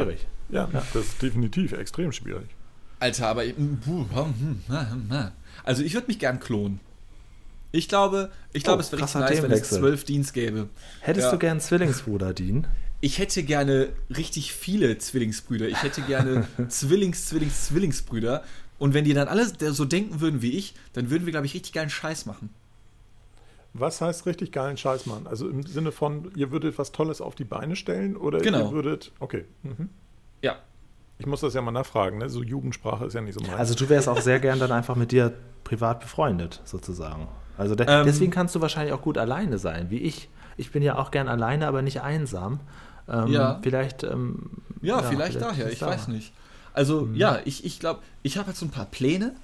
Schwierig. 0.53 0.75
Ja, 0.75 0.83
das 0.93 1.05
ist 1.07 1.23
definitiv 1.23 1.73
extrem 1.73 2.13
schwierig. 2.13 2.49
Alter, 3.01 3.29
aber. 3.29 3.43
hm, 3.45 3.79
hm, 3.85 4.61
hm. 4.69 5.29
Also 5.65 5.83
ich 5.83 5.95
würde 5.95 6.07
mich 6.07 6.19
gern 6.19 6.39
klonen. 6.41 6.81
Ich 7.73 7.89
glaube, 7.89 8.31
ich 8.53 8.65
glaube, 8.65 8.79
Oh, 8.79 8.81
es 8.81 8.93
wäre 8.93 9.03
richtig 9.03 9.15
krasser 9.15 9.21
nice, 9.35 9.43
wenn 9.43 9.51
es 9.51 9.69
zwölf 9.71 10.05
Dienst 10.05 10.35
gäbe. 10.35 10.69
Hättest 11.01 11.27
Ja. 11.27 11.31
du 11.33 11.39
gern 11.39 11.59
Zwillingsbruder, 11.59 12.35
Dean? 12.35 12.67
Ich 13.01 13.19
hätte 13.19 13.43
gerne 13.43 13.89
richtig 14.17 14.53
viele 14.53 14.99
Zwillingsbrüder. 14.99 15.69
Ich 15.69 15.83
hätte 15.83 16.03
gerne 16.03 16.47
Zwillings, 16.69 17.27
Zwillings, 17.27 17.67
Zwillingsbrüder. 17.67 18.45
Und 18.79 18.95
wenn 18.95 19.05
die 19.05 19.15
dann 19.15 19.27
alle 19.29 19.47
so 19.73 19.85
denken 19.85 20.21
würden 20.21 20.43
wie 20.43 20.53
ich, 20.53 20.75
dann 20.93 21.09
würden 21.11 21.25
wir, 21.25 21.31
glaube 21.33 21.47
ich, 21.47 21.55
richtig 21.55 21.73
geilen 21.73 21.91
Scheiß 21.91 22.27
machen. 22.27 22.51
Was 23.75 24.01
heißt 24.03 24.27
richtig 24.27 24.53
geilen 24.53 24.77
Scheiß 24.77 25.07
machen? 25.07 25.27
Also 25.27 25.49
im 25.49 25.63
Sinne 25.63 25.93
von, 25.93 26.31
ihr 26.37 26.51
würdet 26.51 26.79
was 26.79 26.93
Tolles 26.93 27.21
auf 27.23 27.35
die 27.35 27.45
Beine 27.45 27.75
stellen 27.75 28.17
oder 28.17 28.39
Genau. 28.41 28.67
ihr 28.67 28.73
würdet. 28.73 29.13
Okay. 29.19 29.47
Mhm. 29.63 29.89
Ja. 30.43 30.57
Ich 31.19 31.27
muss 31.27 31.41
das 31.41 31.55
ja 31.55 31.63
mal 31.63 31.71
nachfragen, 31.71 32.19
ne? 32.19 32.29
So 32.29 32.43
Jugendsprache 32.43 33.05
ist 33.07 33.15
ja 33.15 33.21
nicht 33.21 33.35
so 33.35 33.41
meins. 33.41 33.55
Also 33.59 33.75
du 33.75 33.89
wärst 33.89 34.09
auch 34.09 34.21
sehr 34.21 34.41
gern 34.41 34.59
dann 34.59 34.73
einfach 34.73 34.97
mit 34.97 35.13
dir 35.13 35.33
privat 35.65 36.01
befreundet, 36.01 36.61
sozusagen. 36.65 37.29
Also 37.57 37.75
de 37.75 37.87
Ähm, 37.89 38.05
deswegen 38.07 38.33
kannst 38.33 38.55
du 38.55 38.61
wahrscheinlich 38.61 38.93
auch 38.93 39.03
gut 39.03 39.19
alleine 39.19 39.59
sein, 39.59 39.89
wie 39.91 39.99
ich. 39.99 40.29
Ich 40.57 40.73
bin 40.73 40.83
ja 40.83 40.99
auch 40.99 41.11
gern 41.11 41.29
alleine, 41.29 41.67
aber 41.69 41.81
nicht 41.83 42.01
einsam. 42.01 42.61
Ähm, 43.09 43.29
Ja. 43.29 43.61
Vielleicht. 43.63 44.03
Ähm, 44.03 44.51
Ja, 44.81 45.03
vielleicht, 45.03 45.41
daher, 45.41 45.65
liegt's 45.67 45.73
ich 45.75 45.79
da. 45.79 45.87
weiß 45.87 46.09
nicht. 46.09 46.33
Also, 46.75 47.09
ja, 47.15 47.39
ich, 47.45 47.65
ich 47.65 47.79
glaube, 47.79 48.01
ich 48.23 48.37
habe 48.39 48.49
halt 48.49 48.57
so 48.57 48.65
ein 48.67 48.71
paar 48.71 48.87
Pläne, 48.87 49.35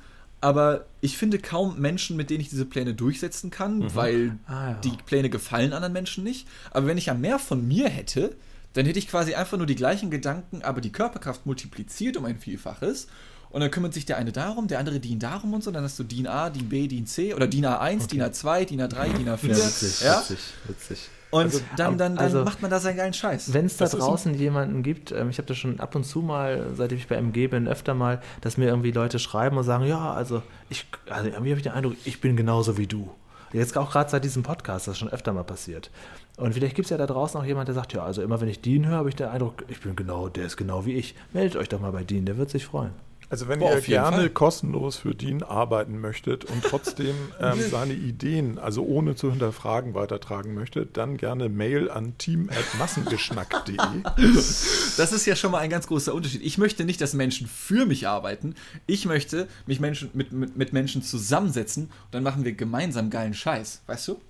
aber 0.40 0.86
ich 1.00 1.16
finde 1.18 1.38
kaum 1.38 1.78
Menschen, 1.78 2.16
mit 2.16 2.30
denen 2.30 2.40
ich 2.40 2.48
diese 2.48 2.64
Pläne 2.64 2.94
durchsetzen 2.94 3.50
kann, 3.50 3.94
weil 3.94 4.36
Ah, 4.46 4.70
ja. 4.70 4.74
die 4.82 4.96
Pläne 5.04 5.28
gefallen 5.30 5.72
anderen 5.72 5.92
Menschen 5.92 6.24
nicht. 6.24 6.48
Aber 6.70 6.86
wenn 6.86 6.96
ich 6.98 7.06
ja 7.06 7.14
mehr 7.14 7.38
von 7.38 7.66
mir 7.68 7.88
hätte, 7.88 8.34
dann 8.78 8.86
hätte 8.86 9.00
ich 9.00 9.08
quasi 9.08 9.34
einfach 9.34 9.58
nur 9.58 9.66
die 9.66 9.74
gleichen 9.74 10.08
Gedanken, 10.08 10.62
aber 10.62 10.80
die 10.80 10.92
Körperkraft 10.92 11.46
multipliziert 11.46 12.16
um 12.16 12.24
ein 12.24 12.38
Vielfaches. 12.38 13.08
Und 13.50 13.60
dann 13.60 13.72
kümmert 13.72 13.92
sich 13.92 14.06
der 14.06 14.18
eine 14.18 14.30
darum, 14.30 14.68
der 14.68 14.78
andere 14.78 15.00
DIN 15.00 15.18
darum 15.18 15.52
und 15.52 15.64
so. 15.64 15.72
Dann 15.72 15.82
hast 15.82 15.98
du 15.98 16.04
DIN 16.04 16.28
A, 16.28 16.48
DIN 16.48 16.68
B, 16.68 16.86
DIN 16.86 17.04
C 17.04 17.34
oder 17.34 17.48
DIN 17.48 17.66
A1, 17.66 18.06
DIN 18.06 18.22
A2, 18.22 18.66
DIN 18.66 18.80
A3, 18.82 19.16
DIN 19.16 19.28
A4. 19.28 19.48
Ja, 19.48 19.56
witzig, 19.56 20.00
ja? 20.02 20.20
witzig, 20.20 20.38
witzig. 20.68 21.08
Und 21.30 21.42
Also, 21.46 21.60
dann, 21.76 21.98
dann, 21.98 22.14
dann 22.14 22.24
also- 22.24 22.44
macht 22.44 22.62
man 22.62 22.70
da 22.70 22.78
seinen 22.78 22.98
geilen 22.98 23.14
Scheiß. 23.14 23.52
Wenn 23.52 23.66
es 23.66 23.76
da 23.78 23.86
draußen 23.88 24.32
jemanden 24.34 24.84
gibt, 24.84 25.10
ähm, 25.10 25.28
ich 25.28 25.38
habe 25.38 25.48
das 25.48 25.56
schon 25.56 25.80
ab 25.80 25.96
und 25.96 26.04
zu 26.04 26.20
mal, 26.20 26.66
seitdem 26.76 26.98
ich 26.98 27.08
bei 27.08 27.16
MG 27.16 27.48
bin, 27.48 27.66
öfter 27.66 27.94
mal, 27.94 28.22
dass 28.42 28.58
mir 28.58 28.66
irgendwie 28.66 28.92
Leute 28.92 29.18
schreiben 29.18 29.56
und 29.56 29.64
sagen, 29.64 29.86
ja, 29.86 30.12
also 30.12 30.40
ich, 30.70 30.86
also 31.10 31.26
irgendwie 31.28 31.50
habe 31.50 31.58
ich 31.58 31.64
den 31.64 31.72
Eindruck, 31.72 31.96
ich 32.04 32.20
bin 32.20 32.36
genauso 32.36 32.78
wie 32.78 32.86
du. 32.86 33.10
Jetzt 33.52 33.76
auch 33.76 33.90
gerade 33.90 34.08
seit 34.08 34.22
diesem 34.24 34.42
Podcast, 34.44 34.86
das 34.86 34.92
ist 34.92 34.98
schon 34.98 35.08
öfter 35.08 35.32
mal 35.32 35.42
passiert. 35.42 35.90
Und 36.38 36.54
vielleicht 36.54 36.76
gibt 36.76 36.86
es 36.86 36.90
ja 36.90 36.96
da 36.96 37.06
draußen 37.06 37.40
auch 37.40 37.44
jemand, 37.44 37.66
der 37.66 37.74
sagt, 37.74 37.92
ja, 37.92 38.04
also 38.04 38.22
immer 38.22 38.40
wenn 38.40 38.48
ich 38.48 38.60
Dean 38.60 38.86
höre, 38.86 38.96
habe 38.96 39.08
ich 39.08 39.16
den 39.16 39.26
Eindruck, 39.26 39.64
ich 39.66 39.80
bin 39.80 39.96
genau, 39.96 40.28
der 40.28 40.46
ist 40.46 40.56
genau 40.56 40.86
wie 40.86 40.94
ich. 40.94 41.16
Meldet 41.32 41.56
euch 41.56 41.68
doch 41.68 41.80
mal 41.80 41.90
bei 41.90 42.04
Dean, 42.04 42.26
der 42.26 42.38
wird 42.38 42.48
sich 42.48 42.64
freuen. 42.64 42.92
Also 43.30 43.46
wenn 43.48 43.58
Boah, 43.58 43.74
ihr 43.74 43.80
gerne 43.82 44.16
Fall. 44.16 44.30
kostenlos 44.30 44.96
für 44.96 45.14
Dean 45.14 45.42
arbeiten 45.42 46.00
möchtet 46.00 46.46
und 46.46 46.62
trotzdem 46.62 47.14
ähm, 47.40 47.60
seine 47.70 47.92
Ideen, 47.92 48.58
also 48.58 48.84
ohne 48.84 49.16
zu 49.16 49.30
hinterfragen, 49.30 49.94
weitertragen 49.94 50.54
möchtet, 50.54 50.96
dann 50.96 51.18
gerne 51.18 51.48
Mail 51.48 51.90
an 51.90 52.16
team.massengeschnack.de. 52.16 53.76
Das 54.96 55.12
ist 55.12 55.26
ja 55.26 55.36
schon 55.36 55.50
mal 55.50 55.58
ein 55.58 55.70
ganz 55.70 55.86
großer 55.88 56.14
Unterschied. 56.14 56.42
Ich 56.42 56.56
möchte 56.56 56.84
nicht, 56.84 57.00
dass 57.00 57.14
Menschen 57.14 57.46
für 57.46 57.84
mich 57.84 58.08
arbeiten. 58.08 58.54
Ich 58.86 59.04
möchte 59.06 59.46
mich 59.66 59.78
Menschen, 59.78 60.10
mit, 60.14 60.32
mit, 60.32 60.56
mit 60.56 60.72
Menschen 60.72 61.02
zusammensetzen 61.02 61.84
und 61.84 62.12
dann 62.12 62.22
machen 62.22 62.44
wir 62.44 62.52
gemeinsam 62.52 63.10
geilen 63.10 63.34
Scheiß. 63.34 63.82
Weißt 63.86 64.08
du? 64.08 64.20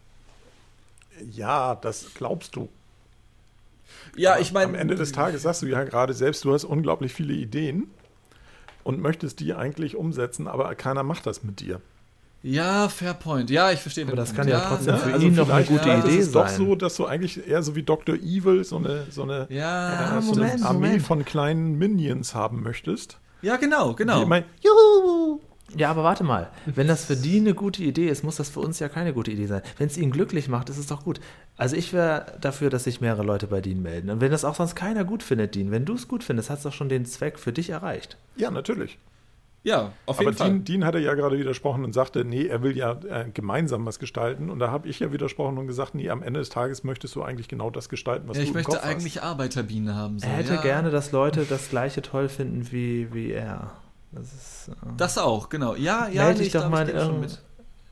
Ja, 1.31 1.75
das 1.77 2.15
glaubst 2.15 2.57
du. 2.57 2.69
Ja, 4.17 4.33
Aber 4.33 4.41
ich 4.41 4.53
meine. 4.53 4.67
Am 4.67 4.75
Ende 4.75 4.95
des 4.95 5.13
Tages 5.13 5.43
sagst 5.43 5.63
du 5.63 5.67
ja 5.67 5.85
gerade 5.85 6.13
selbst, 6.15 6.45
du 6.45 6.53
hast 6.53 6.65
unglaublich 6.65 7.13
viele 7.13 7.33
Ideen 7.35 7.89
und 8.85 9.01
möchtest 9.01 9.41
die 9.41 9.55
eigentlich 9.55 9.97
umsetzen, 9.97 10.47
aber 10.49 10.75
keiner 10.75 11.03
macht 11.03 11.27
das 11.27 11.43
mit 11.43 11.61
dir. 11.61 11.81
Ja, 12.43 12.89
fair 12.89 13.15
point. 13.15 13.51
Ja, 13.51 13.73
ich 13.73 13.81
verstehe. 13.81 14.07
Aber 14.07 14.15
das 14.15 14.33
kann 14.35 14.47
ja 14.47 14.61
trotzdem 14.61 14.95
ja, 14.95 15.01
für 15.01 15.13
also 15.13 15.27
ihn 15.27 15.35
noch 15.35 15.49
eine 15.51 15.65
gute 15.65 15.83
vielleicht 15.83 16.07
Idee 16.07 16.19
ist 16.19 16.27
es 16.27 16.33
doch 16.33 16.47
sein. 16.47 16.57
so, 16.57 16.75
dass 16.77 16.95
du 16.97 17.05
eigentlich 17.07 17.49
eher 17.49 17.63
so 17.65 17.75
wie 17.75 17.83
Dr. 17.83 18.15
Evil 18.15 18.63
so 18.63 18.77
eine, 18.77 19.07
so 19.11 19.25
eine, 19.25 19.47
Ja, 19.51 20.19
äh, 20.19 20.23
so 20.23 20.35
Moment, 20.35 20.53
eine 20.55 20.65
Armee 20.67 20.87
Moment. 20.87 21.03
von 21.03 21.25
kleinen 21.25 21.79
Minions 21.79 22.35
haben 22.37 22.63
möchtest. 22.63 23.19
ja, 23.43 23.57
genau, 23.57 23.91
Die 23.91 23.97
genau. 23.97 24.23
immer, 24.23 24.43
Ja, 25.77 25.91
aber 25.91 26.03
warte 26.03 26.25
mal. 26.25 26.51
Wenn 26.67 26.89
das 26.89 27.05
für 27.05 27.17
die 27.17 27.39
eine 27.39 27.55
gute 27.55 27.83
Idee 27.83 28.09
ist, 28.09 28.25
muss 28.25 28.37
das 28.37 28.49
für 28.49 28.61
uns 28.61 28.79
ja 28.79 28.89
keine 28.89 29.13
gute 29.13 29.31
Idee 29.31 29.47
sein. 29.47 29.63
Wenn 29.77 29.89
es 29.89 29.99
ihn 29.99 30.11
glücklich 30.11 30.49
macht, 30.49 30.71
ist 30.71 30.79
es 30.79 30.87
doch 30.87 31.05
gut. 31.05 31.21
Also 31.57 31.77
ich 31.77 31.93
wäre 31.93 32.39
dafür, 32.41 32.71
dass 32.71 32.85
sich 32.85 33.01
mehrere 33.01 33.23
Leute 33.23 33.47
bei 33.49 33.61
Dean 33.61 33.83
melden. 33.83 34.11
Und 34.11 34.21
wenn 34.21 34.31
das 34.31 34.45
auch 34.45 34.55
sonst 34.55 34.77
keiner 34.77 35.05
gut 35.05 35.23
findet, 35.23 35.55
Dean, 35.55 35.71
wenn 35.71 35.85
du 35.85 35.95
es 35.95 36.09
gut 36.09 36.25
findest, 36.25 36.49
hat 36.51 36.59
es 36.59 36.63
doch 36.65 36.73
schon 36.73 36.89
den 36.89 37.05
Zweck 37.05 37.39
für 37.39 37.53
dich 37.53 37.71
erreicht. 37.71 38.17
ja, 38.37 38.51
natürlich. 38.51 38.99
Ja, 39.65 39.93
auf 40.07 40.19
Aber 40.19 40.27
jeden 40.27 40.37
Fall. 40.37 40.51
Dean, 40.51 40.65
Dean 40.65 40.85
hatte 40.85 40.99
ja 41.01 41.15
gerade 41.15 41.37
widersprochen 41.37 41.85
und 41.85 41.93
sagte, 41.93 42.25
nee, 42.25 42.47
er 42.47 42.63
will 42.63 42.77
ja 42.77 42.93
äh, 43.09 43.29
gemeinsam 43.35 43.85
was 43.85 43.99
gestalten. 43.99 44.51
Und 44.51 44.61
da 44.61 44.71
habe 44.71 44.89
ich 44.89 45.01
ja 45.01 45.13
widersprochen 45.13 45.59
und 45.59 45.67
gesagt, 45.67 45.97
nee, 45.97 46.09
am 46.11 46.23
Ende 46.23 46.39
des 46.41 46.49
Tages 46.49 46.85
möchtest 46.85 47.17
du 47.17 47.23
eigentlich 47.23 47.49
genau 47.49 47.69
das 47.69 47.89
gestalten, 47.89 48.29
was 48.29 48.37
Ja, 48.37 48.43
du 48.43 48.45
ich 48.45 48.51
im 48.51 48.55
möchte 48.55 48.71
Kopf 48.73 48.85
eigentlich 48.85 49.23
Arbeiterbienen 49.23 49.95
haben. 49.95 50.21
So. 50.21 50.27
Er 50.27 50.33
hätte 50.35 50.55
ja. 50.55 50.63
gerne, 50.63 50.91
dass 50.91 51.11
Leute 51.13 51.45
das 51.45 51.69
gleiche 51.71 52.03
toll 52.03 52.29
finden 52.29 52.71
wie, 52.71 53.13
wie 53.13 53.33
er. 53.33 53.73
Das 54.13 54.25
ist. 54.33 54.69
Äh, 54.69 54.73
Das 54.97 55.19
auch, 55.19 55.49
genau. 55.49 55.75
Ja, 55.75 56.09
ja, 56.09 56.25
Meld 56.25 56.39
nee, 56.39 56.45
dich 56.45 56.53
doch 56.53 56.69
mal 56.69 56.85
ich 56.89 56.91
schon 56.95 56.99
irgendein- 57.01 57.31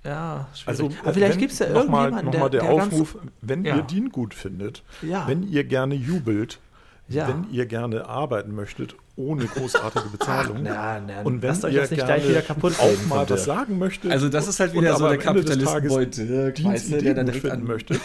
ja, 0.04 0.46
schwierig. 0.54 0.68
Also, 0.68 0.90
aber 1.02 1.14
vielleicht 1.14 1.38
gibt 1.38 1.52
es 1.52 1.58
ja 1.58 1.68
noch 1.70 1.88
mal- 1.88 2.04
irgendjemanden, 2.10 2.24
noch 2.26 2.30
der, 2.32 2.40
mal 2.40 2.48
der 2.50 2.60
der 2.60 2.76
ganz- 2.76 2.92
Aufruf, 2.94 3.18
wenn 3.42 3.64
Ja. 3.64 3.76
ihr 3.76 3.82
Dean 3.82 4.10
gut 4.10 4.34
findet, 4.34 4.82
Ja. 5.02 5.26
wenn 5.26 5.42
ihr 5.42 5.64
gerne 5.64 5.94
jubelt, 5.96 6.60
Ja. 7.08 7.28
wenn 7.28 7.50
ihr 7.52 7.66
gerne 7.66 8.06
arbeiten 8.08 8.54
möchtet, 8.54 8.94
ohne 9.16 9.46
großartige 9.46 10.08
Bezahlung. 10.08 10.58
Na, 10.62 11.00
na, 11.00 11.22
und 11.22 11.42
wenn 11.42 11.54
ihr 11.54 11.70
jetzt 11.70 11.90
nicht 11.90 12.04
gerne 12.06 12.20
gleich 12.20 12.28
wieder 12.28 12.42
kaputt 12.42 12.74
auch 12.78 13.06
mal 13.08 13.28
was 13.28 13.44
sagen 13.44 13.78
möchtet. 13.78 14.10
Also 14.12 14.28
das 14.28 14.46
ist 14.46 14.60
halt 14.60 14.74
wieder 14.74 14.96
so 14.96 15.08
der 15.08 15.18
Kapitalistenbeute, 15.18 16.52
Tages 16.54 16.64
weißt 16.64 16.92
du, 16.92 16.98
der 17.02 17.14
dann 17.14 17.26
direkt 17.26 17.42
finden 17.42 17.60
an- 17.62 17.66
möchtet, 17.66 18.00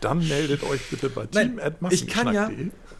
dann 0.00 0.18
meldet 0.26 0.62
euch 0.64 0.80
bitte 0.90 1.08
bei 1.10 1.26
Nein, 1.32 1.60
ich 1.90 2.06
kann 2.08 2.32
ja, 2.34 2.50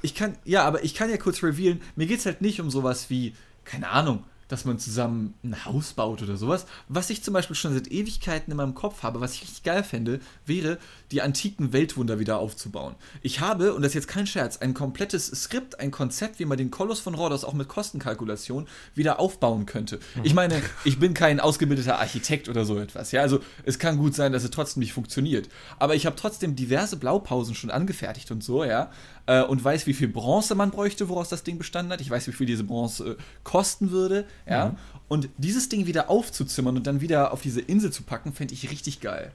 ich 0.02 0.14
kann, 0.14 0.36
ja, 0.44 0.64
aber 0.64 0.84
ich 0.84 0.94
kann 0.94 1.10
ja 1.10 1.16
kurz 1.16 1.42
revealen, 1.42 1.80
mir 1.96 2.06
geht 2.06 2.20
es 2.20 2.26
halt 2.26 2.40
nicht 2.40 2.60
um 2.60 2.70
sowas 2.70 3.10
wie, 3.10 3.34
keine 3.64 3.88
Ahnung, 3.90 4.24
dass 4.48 4.64
man 4.64 4.78
zusammen 4.78 5.34
ein 5.44 5.64
Haus 5.64 5.92
baut 5.92 6.22
oder 6.22 6.36
sowas. 6.36 6.66
Was 6.88 7.10
ich 7.10 7.22
zum 7.22 7.34
Beispiel 7.34 7.56
schon 7.56 7.74
seit 7.74 7.88
Ewigkeiten 7.88 8.50
in 8.50 8.56
meinem 8.56 8.74
Kopf 8.74 9.02
habe, 9.02 9.20
was 9.20 9.34
ich 9.34 9.42
richtig 9.42 9.62
geil 9.62 9.84
fände, 9.84 10.20
wäre, 10.46 10.78
die 11.10 11.22
antiken 11.22 11.72
Weltwunder 11.72 12.18
wieder 12.18 12.38
aufzubauen. 12.38 12.94
Ich 13.22 13.40
habe, 13.40 13.74
und 13.74 13.82
das 13.82 13.90
ist 13.90 13.94
jetzt 13.94 14.08
kein 14.08 14.26
Scherz, 14.26 14.56
ein 14.56 14.74
komplettes 14.74 15.26
Skript, 15.26 15.78
ein 15.80 15.90
Konzept, 15.90 16.38
wie 16.38 16.44
man 16.44 16.58
den 16.58 16.70
Koloss 16.70 17.00
von 17.00 17.14
Rhodos 17.14 17.44
auch 17.44 17.52
mit 17.52 17.68
Kostenkalkulation 17.68 18.66
wieder 18.94 19.20
aufbauen 19.20 19.66
könnte. 19.66 20.00
Ich 20.22 20.34
meine, 20.34 20.62
ich 20.84 20.98
bin 20.98 21.14
kein 21.14 21.40
ausgebildeter 21.40 21.98
Architekt 21.98 22.48
oder 22.48 22.64
so 22.64 22.78
etwas. 22.78 23.12
Ja, 23.12 23.22
also 23.22 23.40
es 23.64 23.78
kann 23.78 23.98
gut 23.98 24.14
sein, 24.14 24.32
dass 24.32 24.44
es 24.44 24.50
trotzdem 24.50 24.80
nicht 24.80 24.92
funktioniert. 24.92 25.48
Aber 25.78 25.94
ich 25.94 26.06
habe 26.06 26.16
trotzdem 26.16 26.56
diverse 26.56 26.96
Blaupausen 26.96 27.54
schon 27.54 27.70
angefertigt 27.70 28.30
und 28.30 28.42
so, 28.42 28.64
ja. 28.64 28.90
Äh, 29.28 29.42
Und 29.42 29.62
weiß, 29.62 29.86
wie 29.86 29.92
viel 29.92 30.08
Bronze 30.08 30.54
man 30.54 30.70
bräuchte, 30.70 31.08
woraus 31.10 31.28
das 31.28 31.44
Ding 31.44 31.58
bestanden 31.58 31.92
hat. 31.92 32.00
Ich 32.00 32.10
weiß, 32.10 32.26
wie 32.28 32.32
viel 32.32 32.46
diese 32.46 32.64
Bronze 32.64 33.10
äh, 33.10 33.16
kosten 33.44 33.90
würde, 33.90 34.24
ja. 34.48 34.74
Und 35.06 35.28
dieses 35.36 35.68
Ding 35.68 35.86
wieder 35.86 36.10
aufzuzimmern 36.10 36.76
und 36.76 36.86
dann 36.86 37.00
wieder 37.00 37.32
auf 37.32 37.42
diese 37.42 37.60
Insel 37.60 37.92
zu 37.92 38.02
packen, 38.02 38.32
fände 38.32 38.54
ich 38.54 38.70
richtig 38.70 39.00
geil. 39.00 39.32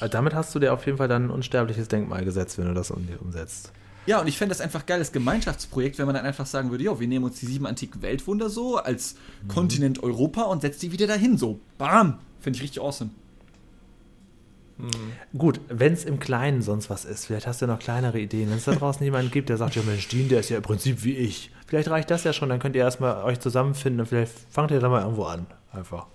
Also 0.00 0.12
damit 0.12 0.34
hast 0.34 0.54
du 0.54 0.58
dir 0.58 0.72
auf 0.72 0.86
jeden 0.86 0.98
Fall 0.98 1.08
dann 1.08 1.26
ein 1.26 1.30
unsterbliches 1.30 1.88
Denkmal 1.88 2.24
gesetzt, 2.24 2.58
wenn 2.58 2.66
du 2.66 2.74
das 2.74 2.90
um, 2.90 3.06
umsetzt. 3.20 3.72
Ja, 4.06 4.20
und 4.20 4.26
ich 4.26 4.38
fände 4.38 4.52
das 4.52 4.60
einfach 4.60 4.86
geil, 4.86 4.98
das 4.98 5.12
Gemeinschaftsprojekt, 5.12 5.98
wenn 5.98 6.06
man 6.06 6.14
dann 6.14 6.24
einfach 6.24 6.46
sagen 6.46 6.70
würde, 6.70 6.84
jo, 6.84 6.98
wir 6.98 7.06
nehmen 7.06 7.24
uns 7.24 7.38
die 7.38 7.46
sieben 7.46 7.66
antiken 7.66 8.02
Weltwunder 8.02 8.48
so 8.48 8.78
als 8.78 9.16
Kontinent 9.48 10.02
Europa 10.02 10.42
und 10.42 10.62
setzen 10.62 10.80
die 10.80 10.92
wieder 10.92 11.06
dahin, 11.06 11.36
so. 11.36 11.60
Bam! 11.78 12.18
Finde 12.40 12.56
ich 12.56 12.62
richtig 12.62 12.82
awesome. 12.82 13.10
Gut, 15.36 15.60
wenn 15.68 15.92
es 15.92 16.04
im 16.04 16.18
Kleinen 16.18 16.62
sonst 16.62 16.90
was 16.90 17.04
ist, 17.04 17.26
vielleicht 17.26 17.46
hast 17.46 17.60
du 17.60 17.66
ja 17.66 17.72
noch 17.72 17.78
kleinere 17.78 18.18
Ideen. 18.18 18.50
Wenn 18.50 18.56
es 18.56 18.64
da 18.64 18.72
draußen 18.72 19.02
jemanden 19.04 19.30
gibt, 19.30 19.48
der 19.48 19.56
sagt, 19.56 19.76
ja 19.76 19.82
Mensch, 19.82 20.08
Dean, 20.08 20.28
der 20.28 20.40
ist 20.40 20.48
ja 20.48 20.56
im 20.56 20.62
Prinzip 20.62 21.04
wie 21.04 21.16
ich. 21.16 21.50
Vielleicht 21.66 21.90
reicht 21.90 22.10
das 22.10 22.24
ja 22.24 22.32
schon, 22.32 22.48
dann 22.48 22.58
könnt 22.58 22.76
ihr 22.76 22.82
erstmal 22.82 23.22
euch 23.24 23.40
zusammenfinden 23.40 24.00
und 24.00 24.06
vielleicht 24.06 24.32
fangt 24.50 24.70
ihr 24.70 24.80
da 24.80 24.88
mal 24.88 25.02
irgendwo 25.02 25.24
an. 25.24 25.46
Einfach. 25.72 26.06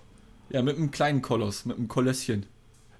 Ja, 0.50 0.62
mit 0.62 0.76
einem 0.76 0.90
kleinen 0.90 1.22
Koloss, 1.22 1.64
mit 1.64 1.76
einem 1.76 1.88
Kolosschen. 1.88 2.46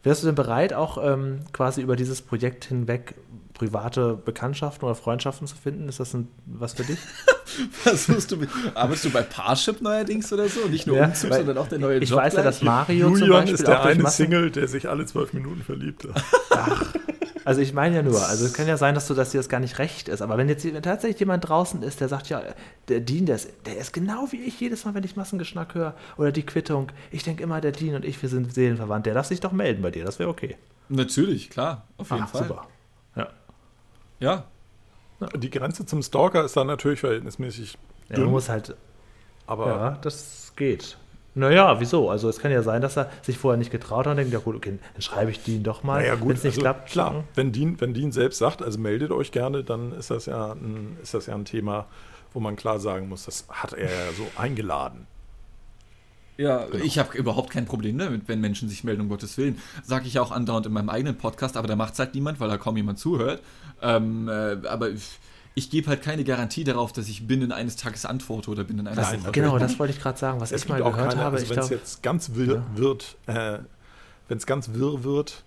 Wärst 0.03 0.23
du 0.23 0.27
denn 0.27 0.35
bereit, 0.35 0.73
auch 0.73 0.99
ähm, 1.03 1.41
quasi 1.53 1.83
über 1.83 1.97
dieses 1.97 2.23
Projekt 2.23 2.67
hinweg 2.67 3.15
private 3.59 4.15
Bekanntschaften 4.15 4.85
oder 4.87 4.95
Freundschaften 4.95 5.47
zu 5.47 5.57
finden? 5.57 5.89
Ist 5.89 6.01
das 6.01 6.15
ein, 6.15 6.29
was 6.47 6.75
für 6.75 6.85
dich? 6.85 6.99
Versuchst 7.73 8.31
du, 8.31 8.37
mit- 8.37 8.51
arbeitest 8.75 9.07
du 9.07 9.11
bei 9.11 9.23
Parship 9.23 9.81
neuerdings 9.81 10.33
oder 10.33 10.49
so? 10.49 10.67
Nicht 10.69 10.87
nur 10.87 10.97
Ja, 10.97 11.07
Umzug, 11.07 11.31
weil 11.31 11.39
sondern 11.39 11.59
auch 11.59 11.69
der 11.69 11.79
neue 11.79 11.99
ich 11.99 12.09
Job 12.11 12.19
weiß 12.21 12.35
ja, 12.35 12.43
gleich? 12.43 12.55
dass 12.55 12.63
Mario 12.63 13.09
zum 13.11 13.19
Julian 13.19 13.31
Beispiel 13.41 13.55
ist 13.55 13.61
auch 13.67 13.71
der 13.71 13.83
eine 13.85 14.09
Single, 14.11 14.51
der 14.51 14.69
sich 14.69 14.89
alle 14.89 15.05
zwölf 15.07 15.33
Minuten 15.33 15.63
verliebt. 15.63 16.07
Also 17.45 17.63
ich 17.63 17.73
meine 17.73 17.97
ja 17.97 18.03
nur, 18.03 18.23
also 18.27 18.45
es 18.45 18.53
kann 18.53 18.69
ja 18.69 18.77
sein, 18.77 18.95
dass 18.95 19.07
du, 19.09 19.15
dass 19.15 19.31
dir 19.31 19.39
das 19.39 19.49
gar 19.49 19.59
nicht 19.61 19.79
recht 19.79 20.09
ist, 20.09 20.21
aber 20.21 20.37
wenn 20.37 20.51
jetzt 20.51 20.65
wenn 20.67 20.83
tatsächlich 20.83 21.19
jemand 21.21 21.49
draußen 21.49 21.83
ist, 21.83 22.01
der 22.03 22.09
sagt, 22.09 22.29
ja, 22.29 22.43
der 22.89 23.01
Dean, 23.01 23.25
der 23.25 23.37
ist, 23.37 23.51
der 23.65 23.79
ist 23.79 23.95
genau 23.95 24.29
wie 24.33 24.43
ich 24.43 24.61
jedes 24.61 24.85
Mal, 24.85 24.93
wenn 24.95 25.03
ich 25.05 25.17
Massengeschnack 25.17 25.75
höre 25.75 25.95
oder 26.19 26.31
die 26.31 26.45
Quittung, 26.45 26.93
ich 27.11 27.23
denke 27.23 27.43
immer, 27.43 27.63
der 27.63 27.73
Dean 27.73 27.95
und 27.95 28.05
ich, 28.05 28.21
wir 28.21 28.29
sind 28.29 28.53
seelenverwandt, 28.53 29.07
der 29.07 29.15
darf 29.15 29.27
sich 29.27 29.41
doch 29.41 29.53
melden 29.53 29.81
bei 29.81 29.91
dir, 29.91 30.05
das 30.05 30.19
wäre 30.19 30.29
okay. 30.29 30.57
Natürlich, 30.91 31.49
klar, 31.49 31.87
auf 31.97 32.11
jeden 32.11 32.25
Ah, 32.25 32.27
Fall. 32.27 32.49
super. 32.49 32.67
Ja. 34.21 34.45
Ja, 35.21 35.27
Die 35.29 35.51
Grenze 35.51 35.85
zum 35.87 36.03
Stalker 36.03 36.45
ist 36.45 36.57
dann 36.57 36.67
natürlich 36.67 37.01
verhältnismäßig 37.01 37.77
ja 38.09 38.17
dünn, 38.17 38.25
man 38.27 38.33
muss 38.33 38.49
halt, 38.49 38.77
aber 39.47 39.67
ja, 39.67 39.99
das 40.03 40.53
geht. 40.57 40.97
Naja, 41.35 41.79
wieso? 41.79 42.11
Also 42.11 42.29
es 42.29 42.41
kann 42.41 42.51
ja 42.51 42.63
sein, 42.63 42.83
dass 42.83 42.97
er 42.97 43.11
sich 43.23 43.39
vorher 43.39 43.59
nicht 43.59 43.71
getraut 43.71 44.07
hat 44.07 44.13
und 44.13 44.17
denkt, 44.17 44.33
ja 44.33 44.41
gut, 44.41 44.57
okay, 44.57 44.79
dann 44.93 45.03
schreibe 45.03 45.31
ich 45.31 45.43
Dean 45.45 45.63
doch 45.63 45.83
mal. 45.83 46.01
naja, 46.01 46.15
gut, 46.17 46.31
wenn 46.31 46.37
es 46.37 46.45
nicht 46.45 46.55
also, 46.55 46.63
klappt, 46.63 46.91
klar, 46.91 47.25
wenn 47.35 47.53
Dean, 47.53 47.81
wenn 47.81 47.95
Dean 47.95 48.11
selbst 48.13 48.39
sagt, 48.39 48.63
also 48.63 48.79
meldet 48.79 49.13
euch 49.13 49.31
gerne, 49.31 49.63
dann 49.63 49.93
ist 49.93 50.11
das 50.11 50.27
ja 50.27 50.53
ein, 50.53 50.97
ist 51.03 51.15
das 51.15 51.27
ja 51.27 51.35
ein 51.35 51.45
Thema, 51.45 51.87
wo 52.33 52.41
man 52.41 52.57
klar 52.57 52.81
sagen 52.81 53.09
muss, 53.09 53.25
das 53.25 53.47
hat 53.51 53.73
er 53.73 53.89
ja 53.89 54.13
so 54.17 54.27
eingeladen. 54.37 55.07
Ja, 56.39 56.69
ich 56.73 57.01
habe 57.01 57.19
überhaupt 57.19 57.51
kein 57.51 57.67
Problem 57.67 57.99
damit, 57.99 58.29
wenn 58.29 58.41
Menschen 58.41 58.69
sich 58.69 58.85
melden, 58.85 59.03
um 59.03 59.09
Gottes 59.09 59.37
Willen. 59.39 59.59
Sage 59.83 60.07
ich 60.07 60.21
auch 60.21 60.31
andauernd 60.31 60.67
in 60.67 60.73
meinem 60.73 60.89
eigenen 60.89 61.19
Podcast, 61.19 61.57
aber 61.57 61.67
da 61.67 61.75
macht 61.75 61.95
es 61.95 61.99
halt 61.99 62.15
niemand, 62.15 62.39
weil 62.39 62.49
da 62.49 62.57
kaum 62.57 62.77
jemand 62.77 63.01
zuhört. 63.01 63.43
Ähm, 63.83 64.29
äh, 64.29 64.57
aber 64.69 64.91
ich, 64.91 65.19
ich 65.57 65.69
gebe 65.69 65.89
halt 65.89 66.01
keine 66.01 66.23
Garantie 66.23 66.63
darauf, 66.63 66.93
dass 66.93 67.09
ich 67.09 67.27
binnen 67.27 67.51
eines 67.51 67.75
Tages 67.75 68.07
antworte 68.07 68.53
oder 68.53 68.63
binnen 68.63 68.87
einer 68.87 69.03
Nein, 69.03 69.25
Woche. 69.25 69.33
Genau, 69.33 69.59
das 69.59 69.81
wollte 69.81 69.93
ich 69.93 70.01
gerade 70.01 70.17
sagen, 70.17 70.41
was 70.41 70.53
Es 70.53 70.63
ich 70.63 70.69
mal 70.69 70.79
gehört 70.79 71.11
keine, 71.11 71.25
habe. 71.25 71.39
also 71.39 71.51
wenn 71.51 71.59
es 71.59 71.71
jetzt 71.71 72.03
ganz 72.05 72.35
wirr 72.35 72.63
wird, 72.77 73.17
äh, 73.27 73.59
wenn 74.29 74.39
es 74.39 74.47
ganz 74.47 74.71
wirr 74.75 75.03
wird, 75.03 75.43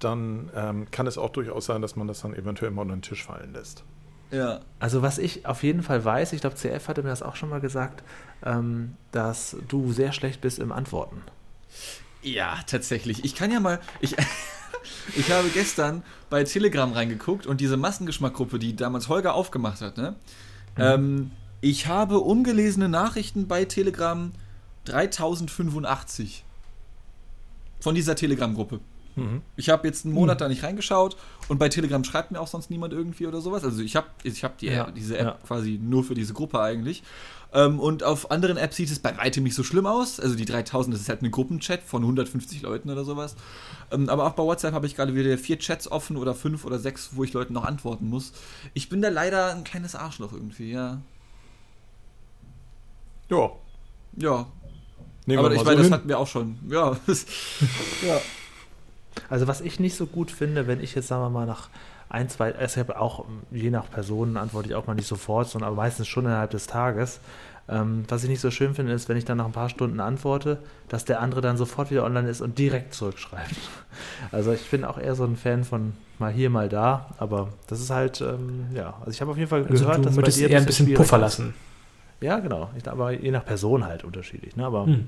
dann 0.00 0.50
ähm, 0.56 0.90
kann 0.90 1.06
es 1.06 1.16
auch 1.16 1.30
durchaus 1.30 1.66
sein, 1.66 1.80
dass 1.80 1.94
man 1.94 2.08
das 2.08 2.22
dann 2.22 2.34
eventuell 2.34 2.72
mal 2.72 2.82
unter 2.82 2.96
den 2.96 3.02
Tisch 3.02 3.22
fallen 3.22 3.52
lässt. 3.52 3.84
Ja. 4.30 4.60
Also 4.80 5.02
was 5.02 5.18
ich 5.18 5.46
auf 5.46 5.62
jeden 5.62 5.82
Fall 5.82 6.04
weiß, 6.04 6.32
ich 6.32 6.40
glaube, 6.40 6.56
CF 6.56 6.88
hatte 6.88 7.02
mir 7.02 7.10
das 7.10 7.22
auch 7.22 7.36
schon 7.36 7.48
mal 7.48 7.60
gesagt, 7.60 8.02
ähm, 8.44 8.96
dass 9.12 9.56
du 9.68 9.92
sehr 9.92 10.12
schlecht 10.12 10.40
bist 10.40 10.58
im 10.58 10.72
Antworten. 10.72 11.22
Ja, 12.22 12.58
tatsächlich. 12.66 13.24
Ich 13.24 13.34
kann 13.34 13.50
ja 13.50 13.60
mal. 13.60 13.80
Ich, 14.00 14.16
ich 15.16 15.30
habe 15.30 15.48
gestern 15.48 16.02
bei 16.30 16.44
Telegram 16.44 16.92
reingeguckt 16.92 17.46
und 17.46 17.60
diese 17.60 17.76
Massengeschmackgruppe, 17.76 18.58
die 18.58 18.76
damals 18.76 19.08
Holger 19.08 19.34
aufgemacht 19.34 19.80
hat, 19.80 19.96
ne? 19.96 20.16
Ähm, 20.76 21.30
ich 21.60 21.86
habe 21.86 22.18
ungelesene 22.18 22.88
Nachrichten 22.88 23.46
bei 23.46 23.64
Telegram 23.64 24.32
3085. 24.84 26.44
Von 27.80 27.94
dieser 27.94 28.16
Telegram-Gruppe. 28.16 28.80
Ich 29.56 29.70
habe 29.70 29.86
jetzt 29.86 30.04
einen 30.04 30.14
Monat 30.14 30.40
da 30.40 30.48
nicht 30.48 30.64
reingeschaut 30.64 31.16
und 31.48 31.58
bei 31.58 31.68
Telegram 31.68 32.02
schreibt 32.02 32.32
mir 32.32 32.40
auch 32.40 32.48
sonst 32.48 32.68
niemand 32.70 32.92
irgendwie 32.92 33.26
oder 33.28 33.40
sowas. 33.40 33.62
Also 33.64 33.80
ich 33.82 33.94
habe 33.94 34.08
ich 34.24 34.42
hab 34.42 34.58
die, 34.58 34.66
Ja, 34.66 34.90
diese 34.90 35.16
App 35.18 35.26
ja. 35.26 35.38
quasi 35.46 35.78
nur 35.80 36.02
für 36.02 36.14
diese 36.14 36.32
Gruppe 36.34 36.60
eigentlich. 36.60 37.02
Ähm, 37.52 37.78
und 37.78 38.02
auf 38.02 38.32
anderen 38.32 38.56
Apps 38.56 38.74
sieht 38.74 38.90
es 38.90 38.98
bei 38.98 39.16
weitem 39.16 39.44
nicht 39.44 39.54
so 39.54 39.62
schlimm 39.62 39.86
aus. 39.86 40.18
Also 40.18 40.34
die 40.34 40.44
3000, 40.44 40.92
das 40.92 41.02
ist 41.02 41.08
halt 41.08 41.20
eine 41.20 41.30
Gruppenchat 41.30 41.82
von 41.84 42.02
150 42.02 42.62
Leuten 42.62 42.90
oder 42.90 43.04
sowas. 43.04 43.36
Ähm, 43.92 44.08
aber 44.08 44.26
auch 44.26 44.32
bei 44.32 44.42
WhatsApp 44.42 44.74
habe 44.74 44.86
ich 44.86 44.96
gerade 44.96 45.14
wieder 45.14 45.38
vier 45.38 45.60
Chats 45.60 45.86
offen 45.88 46.16
oder 46.16 46.34
fünf 46.34 46.64
oder 46.64 46.80
sechs, 46.80 47.10
wo 47.12 47.22
ich 47.22 47.32
Leuten 47.32 47.52
noch 47.52 47.64
antworten 47.64 48.08
muss. 48.08 48.32
Ich 48.72 48.88
bin 48.88 49.00
da 49.00 49.10
leider 49.10 49.54
ein 49.54 49.62
kleines 49.62 49.94
Arschloch 49.94 50.32
irgendwie, 50.32 50.72
ja. 50.72 51.00
Ja, 53.30 53.50
Ja, 54.16 54.46
nehmen 55.26 55.38
aber 55.38 55.50
wir 55.50 55.56
ich 55.56 55.64
meine, 55.64 55.76
so 55.76 55.82
das 55.82 55.86
hin. 55.86 55.94
hatten 55.94 56.08
wir 56.08 56.18
auch 56.18 56.26
schon. 56.26 56.58
Ja, 56.68 56.96
ja. 58.06 58.20
Also 59.30 59.46
was 59.46 59.60
ich 59.60 59.80
nicht 59.80 59.96
so 59.96 60.06
gut 60.06 60.30
finde, 60.30 60.66
wenn 60.66 60.80
ich 60.82 60.94
jetzt, 60.94 61.08
sagen 61.08 61.22
wir 61.22 61.30
mal, 61.30 61.46
nach 61.46 61.68
ein, 62.08 62.28
zwei, 62.28 62.54
also 62.54 62.80
ich 62.80 62.88
habe 62.88 63.00
auch, 63.00 63.24
je 63.50 63.70
nach 63.70 63.90
Person 63.90 64.36
antworte 64.36 64.68
ich 64.68 64.74
auch 64.74 64.86
mal 64.86 64.94
nicht 64.94 65.08
sofort, 65.08 65.48
sondern 65.48 65.68
aber 65.68 65.76
meistens 65.76 66.06
schon 66.08 66.24
innerhalb 66.26 66.50
des 66.50 66.66
Tages. 66.66 67.20
Ähm, 67.66 68.04
was 68.08 68.22
ich 68.22 68.28
nicht 68.28 68.40
so 68.42 68.50
schön 68.50 68.74
finde, 68.74 68.92
ist, 68.92 69.08
wenn 69.08 69.16
ich 69.16 69.24
dann 69.24 69.38
nach 69.38 69.46
ein 69.46 69.52
paar 69.52 69.70
Stunden 69.70 69.98
antworte, 69.98 70.58
dass 70.88 71.06
der 71.06 71.20
andere 71.20 71.40
dann 71.40 71.56
sofort 71.56 71.90
wieder 71.90 72.04
online 72.04 72.28
ist 72.28 72.42
und 72.42 72.58
direkt 72.58 72.94
zurückschreibt. 72.94 73.54
Also 74.32 74.52
ich 74.52 74.68
bin 74.70 74.84
auch 74.84 74.98
eher 74.98 75.14
so 75.14 75.24
ein 75.24 75.36
Fan 75.36 75.62
von 75.64 75.92
mal 76.18 76.32
hier, 76.32 76.50
mal 76.50 76.68
da, 76.68 77.06
aber 77.18 77.50
das 77.68 77.80
ist 77.80 77.90
halt, 77.90 78.20
ähm, 78.20 78.66
ja, 78.74 78.94
also 79.00 79.10
ich 79.12 79.20
habe 79.20 79.30
auf 79.30 79.36
jeden 79.38 79.48
Fall 79.48 79.64
Also 79.68 79.84
gehört, 79.84 80.04
dass 80.04 80.16
bei 80.16 80.22
dir 80.22 80.50
eher 80.50 80.58
ein 80.58 80.66
bisschen 80.66 80.86
schwierig 80.86 80.98
Puffer 80.98 81.16
ist. 81.16 81.20
lassen. 81.22 81.54
Ja, 82.20 82.40
genau. 82.40 82.70
Ich, 82.76 82.88
aber 82.88 83.12
je 83.12 83.30
nach 83.30 83.44
Person 83.44 83.84
halt 83.84 84.02
unterschiedlich, 84.02 84.56
ne? 84.56 84.66
aber 84.66 84.86
Hm. 84.86 85.06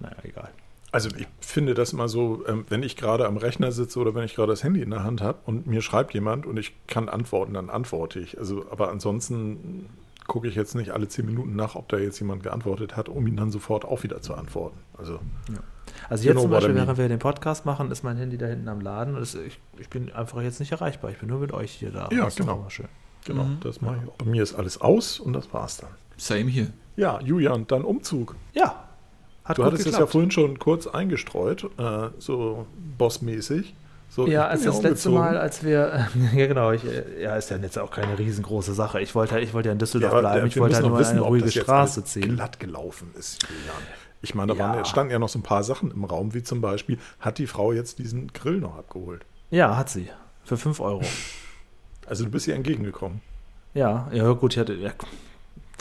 naja, 0.00 0.16
egal. 0.22 0.50
Also 0.94 1.10
ich 1.18 1.26
finde 1.40 1.74
das 1.74 1.92
mal 1.92 2.08
so, 2.08 2.44
ähm, 2.46 2.64
wenn 2.68 2.82
ich 2.82 2.96
gerade 2.96 3.26
am 3.26 3.36
Rechner 3.36 3.72
sitze 3.72 3.98
oder 3.98 4.14
wenn 4.14 4.24
ich 4.24 4.34
gerade 4.34 4.52
das 4.52 4.62
Handy 4.64 4.80
in 4.80 4.90
der 4.90 5.02
Hand 5.04 5.20
habe 5.20 5.38
und 5.44 5.66
mir 5.66 5.82
schreibt 5.82 6.14
jemand 6.14 6.46
und 6.46 6.56
ich 6.58 6.72
kann 6.86 7.08
antworten, 7.08 7.54
dann 7.54 7.68
antworte 7.70 8.20
ich. 8.20 8.38
Also, 8.38 8.64
aber 8.70 8.90
ansonsten 8.90 9.86
gucke 10.26 10.48
ich 10.48 10.54
jetzt 10.54 10.74
nicht 10.74 10.92
alle 10.92 11.06
zehn 11.08 11.26
Minuten 11.26 11.54
nach, 11.56 11.74
ob 11.74 11.88
da 11.88 11.98
jetzt 11.98 12.18
jemand 12.18 12.42
geantwortet 12.42 12.96
hat, 12.96 13.08
um 13.10 13.26
ihn 13.26 13.36
dann 13.36 13.50
sofort 13.50 13.84
auch 13.84 14.02
wieder 14.04 14.22
zu 14.22 14.34
antworten. 14.34 14.78
Also 14.96 15.18
Also 16.08 16.24
You 16.24 16.30
jetzt 16.32 16.40
zum 16.42 16.50
Beispiel, 16.50 16.74
während 16.74 16.96
wir 16.96 17.08
den 17.08 17.18
Podcast 17.18 17.66
machen, 17.66 17.90
ist 17.90 18.02
mein 18.04 18.16
Handy 18.16 18.38
da 18.38 18.46
hinten 18.46 18.68
am 18.68 18.80
Laden 18.80 19.16
und 19.16 19.22
es, 19.22 19.34
ich, 19.34 19.58
ich 19.78 19.90
bin 19.90 20.10
einfach 20.12 20.40
jetzt 20.42 20.60
nicht 20.60 20.72
erreichbar. 20.72 21.10
Ich 21.10 21.18
bin 21.18 21.28
nur 21.28 21.40
mit 21.40 21.52
euch 21.52 21.72
hier 21.72 21.90
da. 21.90 22.08
Ja, 22.10 22.24
Das 22.24 22.34
ist 22.34 22.38
genau. 22.40 22.54
immer 22.60 22.70
Schön. 22.70 22.88
genau, 23.26 23.44
Mhm. 23.44 23.58
das 23.60 23.80
mache 23.82 23.98
ich 24.02 24.08
auch. 24.08 24.14
Bei 24.16 24.24
mir 24.26 24.42
ist 24.42 24.54
alles 24.54 24.80
aus 24.80 25.20
und 25.20 25.32
das 25.34 25.52
war's 25.52 25.76
dann. 25.78 25.90
Same 26.16 26.46
hier. 26.48 26.68
Ja, 26.96 27.20
Julian, 27.20 27.66
dann 27.66 27.82
Umzug. 27.84 28.34
Ja, 28.54 28.88
hat 29.44 29.58
du 29.58 29.64
hattest 29.64 29.86
es 29.86 29.96
ja 29.98 30.06
vorhin 30.06 30.30
schon 30.30 30.58
kurz 30.58 30.86
eingestreut, 30.86 31.64
äh, 31.78 32.08
so 32.18 32.66
bossmäßig. 32.98 33.74
So, 34.08 34.26
Ja, 34.28 34.46
als 34.46 34.62
das 34.62 34.80
letzte. 34.82 35.10
Mal, 35.10 35.36
als 35.36 35.64
wir, 35.64 36.06
ja 36.34 36.46
genau, 36.46 36.70
ich, 36.70 36.84
äh, 36.84 37.22
ja, 37.22 37.36
ist 37.36 37.50
ja 37.50 37.56
jetzt 37.56 37.78
auch 37.78 37.90
keine 37.90 38.16
riesengroße 38.18 38.72
Sache. 38.72 39.00
Ich 39.00 39.14
wollte, 39.14 39.40
ich 39.40 39.52
wollte 39.54 39.68
ja 39.70 39.72
in 39.72 39.78
Düsseldorf 39.78 40.12
aber, 40.12 40.20
bleiben, 40.20 40.44
äh, 40.44 40.48
ich 40.48 40.56
wollte 40.56 40.74
müssen 40.76 40.84
halt 40.84 40.92
noch 40.92 40.98
nur 41.00 41.08
eine 41.08 41.22
ob 41.22 41.28
ruhige 41.30 41.50
Straße 41.50 42.04
ziehen. 42.04 42.36
glatt 42.36 42.60
gelaufen 42.60 43.10
ist, 43.18 43.42
Julian. 43.42 43.82
Ich 44.22 44.34
meine, 44.34 44.54
da 44.54 44.58
Ja. 44.58 44.68
waren, 44.68 44.78
ja- 44.78 44.84
standen 44.84 45.10
ja 45.12 45.18
noch 45.18 45.28
so 45.28 45.38
ein 45.40 45.42
paar 45.42 45.64
Sachen 45.64 45.90
im 45.90 46.04
Raum, 46.04 46.32
wie 46.32 46.42
zum 46.44 46.60
Beispiel, 46.60 46.98
hat 47.20 47.38
die 47.38 47.46
Frau 47.48 47.72
jetzt 47.72 47.98
diesen 47.98 48.32
Grill 48.32 48.58
noch 48.60 48.76
abgeholt? 48.78 49.24
Ja, 49.50 49.76
hat 49.76 49.90
sie. 49.90 50.08
Für 50.44 50.56
5 50.56 50.78
Euro. 50.80 51.02
Also 52.06 52.24
du 52.24 52.30
bist 52.30 52.46
ihr 52.46 52.54
entgegengekommen. 52.54 53.20
Ja, 53.74 54.08
ja 54.12 54.30
gut, 54.32 54.52
ich 54.54 54.58
hatte, 54.60 54.74
ja, 54.74 54.92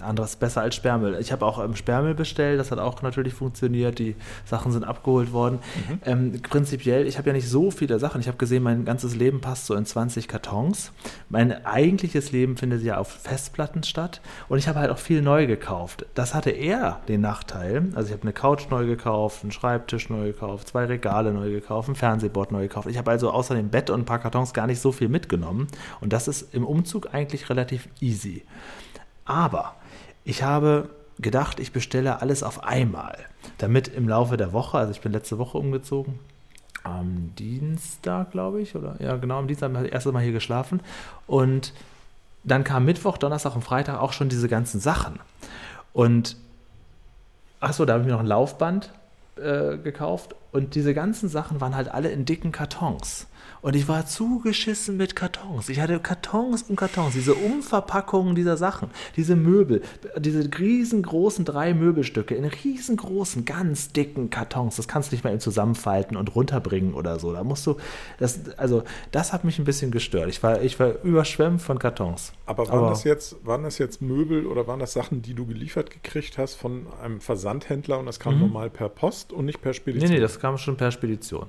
anderes 0.02 0.36
besser 0.36 0.62
als 0.62 0.76
Sperrmüll. 0.76 1.18
Ich 1.20 1.32
habe 1.32 1.46
auch 1.46 1.64
ähm, 1.64 1.76
Sperrmüll 1.76 2.16
bestellt, 2.16 2.60
das 2.60 2.72
hat 2.72 2.80
auch 2.80 3.02
natürlich 3.02 3.34
funktioniert. 3.34 4.00
Die 4.00 4.16
Sachen 4.46 4.72
sind 4.72 4.84
abgeholt 4.84 5.32
worden. 5.32 5.60
Mhm. 5.90 6.00
Ähm, 6.06 6.42
prinzipiell, 6.42 7.08
ich 7.08 7.18
habe 7.18 7.30
ja 7.30 7.34
nicht 7.34 7.48
so 7.48 7.72
viele 7.72 8.00
Sachen. 8.00 8.20
Ich 8.22 8.28
habe 8.28 8.38
gesehen, 8.38 8.64
mein 8.64 8.86
ganzes 8.86 9.16
Leben 9.16 9.42
passt 9.42 9.66
so 9.66 9.76
in 9.76 9.86
20 9.86 10.28
Kartons. 10.28 10.92
Mein 11.30 11.66
eigentliches 11.66 12.32
Leben 12.32 12.58
findet 12.58 12.84
ja 12.84 12.98
auf 12.98 13.10
Festplatten 13.10 13.84
statt 13.84 14.22
und 14.50 14.58
ich 14.58 14.68
habe 14.68 14.80
halt 14.80 14.90
auch 14.90 14.98
viel 14.98 15.22
neu 15.22 15.48
gekauft. 15.48 16.06
Das 16.16 16.34
hatte 16.34 16.50
eher 16.50 17.02
den 17.08 17.22
Nachteil. 17.22 17.90
Also 17.96 18.08
ich 18.08 18.14
habe 18.14 18.24
eine 18.24 18.34
Couch 18.34 18.70
neu 18.70 18.86
gekauft, 18.86 19.44
einen 19.44 19.52
Schreibtisch 19.52 20.10
neu 20.10 20.28
gekauft, 20.28 20.70
zwei 20.70 20.86
Regale 20.86 21.34
neu 21.34 21.52
gekauft, 21.52 21.90
ein 21.90 21.96
Fernsehboard 21.96 22.52
neu 22.52 22.64
gekauft. 22.64 22.88
Ich 22.90 22.98
habe 22.98 23.12
also 23.12 23.32
außer 23.32 23.56
dem 23.56 23.70
Bett 23.70 23.90
und 23.90 24.02
ein 24.02 24.06
paar 24.06 24.20
Kartons 24.20 24.54
gar 24.54 24.68
nicht 24.68 24.80
so 24.80 24.92
viel 24.92 25.10
mitgenommen 25.10 25.68
und 26.02 26.14
das 26.14 26.28
ist 26.28 26.54
im 26.54 26.66
Umzug 26.66 27.14
eigentlich 27.14 27.50
relativ 27.50 27.88
easy. 28.00 28.44
Aber 29.26 29.76
ich 30.26 30.44
habe 30.44 30.90
gedacht, 31.20 31.60
ich 31.60 31.72
bestelle 31.72 32.22
alles 32.22 32.44
auf 32.44 32.64
einmal, 32.64 33.18
damit 33.58 33.88
im 33.88 34.08
Laufe 34.08 34.38
der 34.38 34.54
Woche, 34.54 34.78
also 34.78 34.92
ich 34.92 35.02
bin 35.02 35.12
letzte 35.12 35.38
Woche 35.38 35.58
umgezogen, 35.58 36.20
am 36.84 37.34
Dienstag, 37.38 38.32
glaube 38.32 38.62
ich, 38.62 38.76
oder 38.76 38.96
ja, 39.00 39.16
genau, 39.18 39.40
am 39.40 39.48
Dienstag 39.48 39.70
habe 39.74 39.86
ich 39.86 39.92
das 39.92 39.96
erste 39.96 40.12
Mal 40.12 40.24
hier 40.24 40.34
geschlafen 40.34 40.82
und 41.28 41.74
dann 42.44 42.64
kam 42.64 42.86
Mittwoch, 42.86 43.18
Donnerstag 43.18 43.56
und 43.56 43.64
Freitag 43.64 44.00
auch 44.00 44.12
schon 44.12 44.28
diese 44.28 44.50
ganzen 44.50 44.82
Sachen. 44.82 45.20
Und 45.94 46.36
achso, 47.62 47.86
da 47.86 47.94
habe 47.94 48.04
ich 48.04 48.08
mir 48.08 48.14
noch 48.14 48.20
ein 48.20 48.26
Laufband 48.28 48.92
äh, 49.38 49.78
gekauft 49.78 50.36
und 50.52 50.76
diese 50.76 50.94
ganzen 50.94 51.30
Sachen 51.30 51.62
waren 51.62 51.76
halt 51.76 51.88
alle 51.88 52.10
in 52.10 52.26
dicken 52.26 52.52
Kartons. 52.52 53.28
Und 53.64 53.78
ich 53.78 53.88
war 53.88 54.06
zugeschissen 54.06 54.98
mit 54.98 55.16
Kartons. 55.16 55.70
Ich 55.70 55.80
hatte 55.80 55.98
Kartons 55.98 56.64
und 56.64 56.76
Kartons, 56.76 57.14
diese 57.14 57.34
Umverpackungen 57.34 58.36
dieser 58.36 58.58
Sachen, 58.58 58.90
diese 59.16 59.38
Möbel, 59.38 59.82
diese 60.20 60.50
riesengroßen 60.60 61.46
drei 61.46 61.74
Möbelstücke 61.74 62.36
in 62.36 62.44
riesengroßen, 62.44 63.46
ganz 63.46 63.94
dicken 63.94 64.30
Kartons. 64.30 64.76
Das 64.76 64.90
kannst 64.90 65.12
du 65.12 65.16
nicht 65.16 65.24
mal 65.24 65.30
eben 65.30 65.40
zusammenfalten 65.40 66.18
und 66.18 66.36
runterbringen 66.36 66.94
oder 66.94 67.20
so. 67.20 67.32
Da 67.32 67.46
musst 67.46 67.66
du, 67.66 67.78
das, 68.20 68.42
also 68.58 68.84
das 69.12 69.32
hat 69.32 69.46
mich 69.46 69.58
ein 69.60 69.66
bisschen 69.66 69.92
gestört. 69.92 70.28
Ich 70.28 70.44
war, 70.44 70.62
ich 70.62 70.78
war 70.78 71.02
überschwemmt 71.02 71.62
von 71.62 71.80
Kartons. 71.80 72.34
Aber 72.46 72.68
waren, 72.68 72.80
Aber 72.80 72.90
das 72.90 73.06
jetzt, 73.06 73.46
waren 73.46 73.64
das 73.64 73.78
jetzt 73.78 74.02
Möbel 74.02 74.46
oder 74.46 74.68
waren 74.68 74.82
das 74.82 74.92
Sachen, 74.92 75.22
die 75.22 75.36
du 75.36 75.46
geliefert 75.46 75.90
gekriegt 75.90 76.38
hast 76.38 76.56
von 76.56 76.88
einem 77.02 77.22
Versandhändler 77.22 77.98
und 77.98 78.08
das 78.08 78.20
kam 78.20 78.36
mhm. 78.36 78.42
normal 78.42 78.70
per 78.70 78.90
Post 78.90 79.32
und 79.32 79.46
nicht 79.46 79.62
per 79.62 79.72
Spedition? 79.72 80.10
Nee, 80.10 80.18
nee, 80.18 80.22
das 80.22 80.38
kam 80.38 80.58
schon 80.58 80.76
per 80.76 80.92
Spedition. 80.92 81.48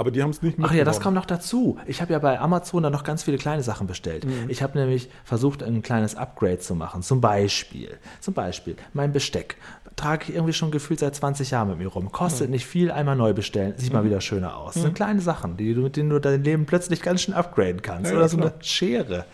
Aber 0.00 0.10
die 0.10 0.22
haben 0.22 0.30
es 0.30 0.40
nicht 0.40 0.56
Ach 0.62 0.72
ja, 0.72 0.82
das 0.82 0.98
kam 0.98 1.12
noch 1.12 1.26
dazu. 1.26 1.76
Ich 1.86 2.00
habe 2.00 2.14
ja 2.14 2.18
bei 2.18 2.40
Amazon 2.40 2.82
dann 2.82 2.92
noch 2.92 3.04
ganz 3.04 3.22
viele 3.22 3.36
kleine 3.36 3.62
Sachen 3.62 3.86
bestellt. 3.86 4.24
Mhm. 4.24 4.48
Ich 4.48 4.62
habe 4.62 4.78
nämlich 4.78 5.10
versucht, 5.24 5.62
ein 5.62 5.82
kleines 5.82 6.14
Upgrade 6.14 6.58
zu 6.58 6.74
machen. 6.74 7.02
Zum 7.02 7.20
Beispiel, 7.20 7.98
zum 8.18 8.32
Beispiel 8.32 8.76
mein 8.94 9.12
Besteck 9.12 9.56
trage 9.96 10.24
ich 10.28 10.34
irgendwie 10.34 10.54
schon 10.54 10.70
gefühlt 10.70 11.00
seit 11.00 11.14
20 11.14 11.50
Jahren 11.50 11.68
mit 11.68 11.76
mir 11.76 11.88
rum. 11.88 12.10
Kostet 12.10 12.46
mhm. 12.46 12.52
nicht 12.52 12.64
viel, 12.64 12.90
einmal 12.90 13.14
neu 13.14 13.34
bestellen, 13.34 13.74
sieht 13.76 13.90
mhm. 13.90 13.98
mal 13.98 14.04
wieder 14.06 14.22
schöner 14.22 14.56
aus. 14.56 14.72
Das 14.72 14.82
sind 14.82 14.92
mhm. 14.92 14.96
kleine 14.96 15.20
Sachen, 15.20 15.58
die 15.58 15.74
du, 15.74 15.82
mit 15.82 15.96
denen 15.96 16.08
du 16.08 16.18
dein 16.18 16.42
Leben 16.42 16.64
plötzlich 16.64 17.02
ganz 17.02 17.20
schön 17.20 17.34
upgraden 17.34 17.82
kannst. 17.82 18.10
Ja, 18.10 18.16
Oder 18.16 18.28
so 18.30 18.38
klar. 18.38 18.52
eine 18.54 18.64
Schere. 18.64 19.26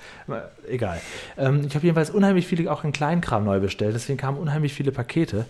Egal. 0.69 1.01
Ähm, 1.39 1.65
ich 1.69 1.77
habe 1.77 1.85
jedenfalls 1.85 2.11
unheimlich 2.11 2.49
viele 2.49 2.73
auch 2.73 2.83
in 2.83 2.91
Kleinkram 2.91 3.45
neu 3.45 3.61
bestellt, 3.61 3.95
deswegen 3.95 4.19
kamen 4.19 4.39
unheimlich 4.39 4.75
viele 4.75 4.91
Pakete. 4.91 5.45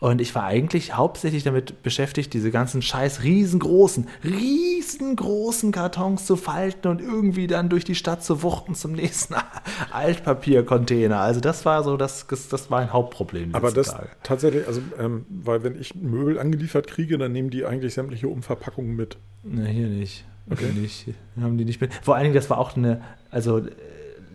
Und 0.00 0.20
ich 0.20 0.34
war 0.34 0.44
eigentlich 0.44 0.96
hauptsächlich 0.96 1.42
damit 1.42 1.82
beschäftigt, 1.82 2.32
diese 2.32 2.52
ganzen 2.52 2.82
scheiß 2.82 3.24
riesengroßen, 3.24 4.06
riesengroßen 4.24 5.72
Kartons 5.72 6.24
zu 6.24 6.36
falten 6.36 6.88
und 6.88 7.00
irgendwie 7.00 7.48
dann 7.48 7.68
durch 7.68 7.84
die 7.84 7.96
Stadt 7.96 8.22
zu 8.22 8.42
wuchten 8.42 8.76
zum 8.76 8.92
nächsten 8.92 9.34
Altpapiercontainer. 9.90 11.18
Also 11.18 11.40
das 11.40 11.64
war 11.64 11.82
so, 11.82 11.96
das, 11.96 12.26
das 12.28 12.70
war 12.70 12.80
ein 12.80 12.92
Hauptproblem. 12.92 13.54
Aber 13.54 13.72
das 13.72 13.88
Tage. 13.88 14.08
tatsächlich, 14.22 14.68
also 14.68 14.80
ähm, 15.00 15.26
weil 15.28 15.64
wenn 15.64 15.80
ich 15.80 15.96
Möbel 15.96 16.38
angeliefert 16.38 16.86
kriege, 16.86 17.18
dann 17.18 17.32
nehmen 17.32 17.50
die 17.50 17.64
eigentlich 17.64 17.94
sämtliche 17.94 18.28
Umverpackungen 18.28 18.94
mit. 18.94 19.16
Ne, 19.42 19.66
hier 19.66 19.88
nicht. 19.88 20.24
Okay. 20.48 20.66
Hier 20.72 20.80
nicht. 20.80 21.06
Haben 21.40 21.58
die 21.58 21.64
nicht 21.64 21.80
mit. 21.80 21.92
Vor 22.02 22.14
allen 22.14 22.24
Dingen, 22.24 22.36
das 22.36 22.48
war 22.50 22.58
auch 22.58 22.76
eine, 22.76 23.02
also 23.30 23.58
äh, 23.58 23.70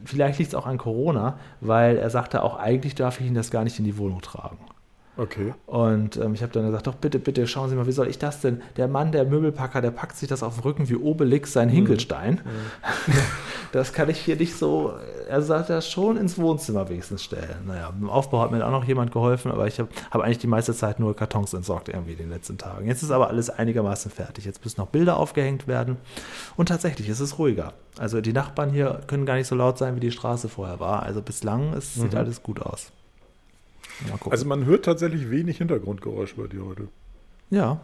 vielleicht 0.03 0.39
liegt 0.39 0.49
es 0.49 0.55
auch 0.55 0.68
an 0.68 0.78
Corona, 0.78 1.39
weil 1.61 1.97
er 1.97 2.09
sagte 2.09 2.43
auch, 2.43 2.57
eigentlich 2.57 2.95
darf 2.95 3.22
ich 3.22 3.28
ihn 3.28 3.34
das 3.34 3.49
gar 3.49 3.64
nicht 3.64 3.80
in 3.80 3.86
die 3.86 3.97
Wohnung 3.97 4.22
tragen. 4.22 4.57
Okay. 5.16 5.53
Und 5.68 6.18
ähm, 6.18 6.34
ich 6.34 6.41
habe 6.41 6.51
dann 6.51 6.66
gesagt, 6.66 6.88
doch 6.88 6.95
bitte, 6.95 7.20
bitte, 7.20 7.45
schauen 7.45 7.70
Sie 7.70 7.76
mal, 7.76 7.86
wie 7.86 7.91
soll 7.91 8.07
ich 8.07 8.18
das 8.18 8.41
denn? 8.41 8.61
Der 8.78 8.88
Mann, 8.88 9.11
der 9.11 9.26
Möbelpacker, 9.26 9.80
der 9.80 9.91
packt 9.91 10.18
sich 10.18 10.28
das 10.28 10.41
auf 10.41 10.55
den 10.55 10.64
Rücken 10.64 10.89
wie 10.89 10.95
Obelix 10.95 11.53
sein 11.53 11.68
mhm. 11.68 11.74
Hinkelstein. 11.74 12.41
Mhm. 12.43 13.14
das 13.72 13.93
kann 13.93 14.09
ich 14.09 14.18
hier 14.20 14.38
nicht 14.38 14.55
so, 14.55 14.93
er 15.30 15.43
sollte 15.43 15.74
das 15.74 15.88
schon 15.88 16.18
ins 16.18 16.39
Wohnzimmer 16.39 16.89
wenigstens 16.89 17.24
stellen. 17.24 17.57
Naja, 17.68 17.93
im 17.99 18.09
Aufbau 18.09 18.41
hat 18.41 18.51
mir 18.51 18.66
auch 18.66 18.72
noch 18.72 18.86
jemand 18.86 19.11
geholfen, 19.11 19.51
aber 19.51 19.68
ich 19.68 19.80
habe 19.80 19.89
hab 20.09 20.22
eigentlich 20.22 20.39
die 20.39 20.47
meiste 20.47 20.74
Zeit 20.74 20.99
nur 20.99 21.16
Kartons 21.16 21.53
entsorgt 21.53 21.89
irgendwie 21.89 22.14
in 22.14 22.18
den 22.18 22.30
letzten 22.30 22.57
Tagen. 22.57 22.88
Jetzt 22.88 23.03
ist 23.03 23.11
aber 23.11 23.28
alles 23.28 23.51
einigermaßen 23.51 24.09
fertig. 24.09 24.45
Jetzt 24.45 24.64
müssen 24.64 24.82
noch 24.82 24.88
Bilder 24.88 25.18
aufgehängt 25.18 25.68
werden 25.68 25.97
und 26.57 26.70
tatsächlich 26.70 27.07
ist 27.07 27.20
es 27.20 27.38
ruhiger. 27.38 27.74
Also 27.99 28.20
die 28.20 28.34
Nachbarn 28.34 28.72
hier 28.72 29.01
können 29.05 29.28
gar 29.28 29.36
nicht 29.36 29.47
so 29.47 29.53
laut 29.53 29.78
sein, 29.78 29.95
wie 29.95 29.99
die 29.99 30.11
Straße 30.11 30.49
vorher 30.49 30.80
war. 30.80 31.03
Also 31.03 31.22
bislang 31.22 31.80
sieht 31.80 32.14
mhm. 32.14 32.18
alles 32.18 32.41
gut 32.41 32.59
aus. 32.59 32.91
Also 34.30 34.46
man 34.46 34.66
hört 34.66 34.86
tatsächlich 34.86 35.30
wenig 35.30 35.58
Hintergrundgeräusch 35.58 36.36
bei 36.36 36.48
dir 36.48 36.66
heute. 36.66 36.88
Ja. 37.50 37.82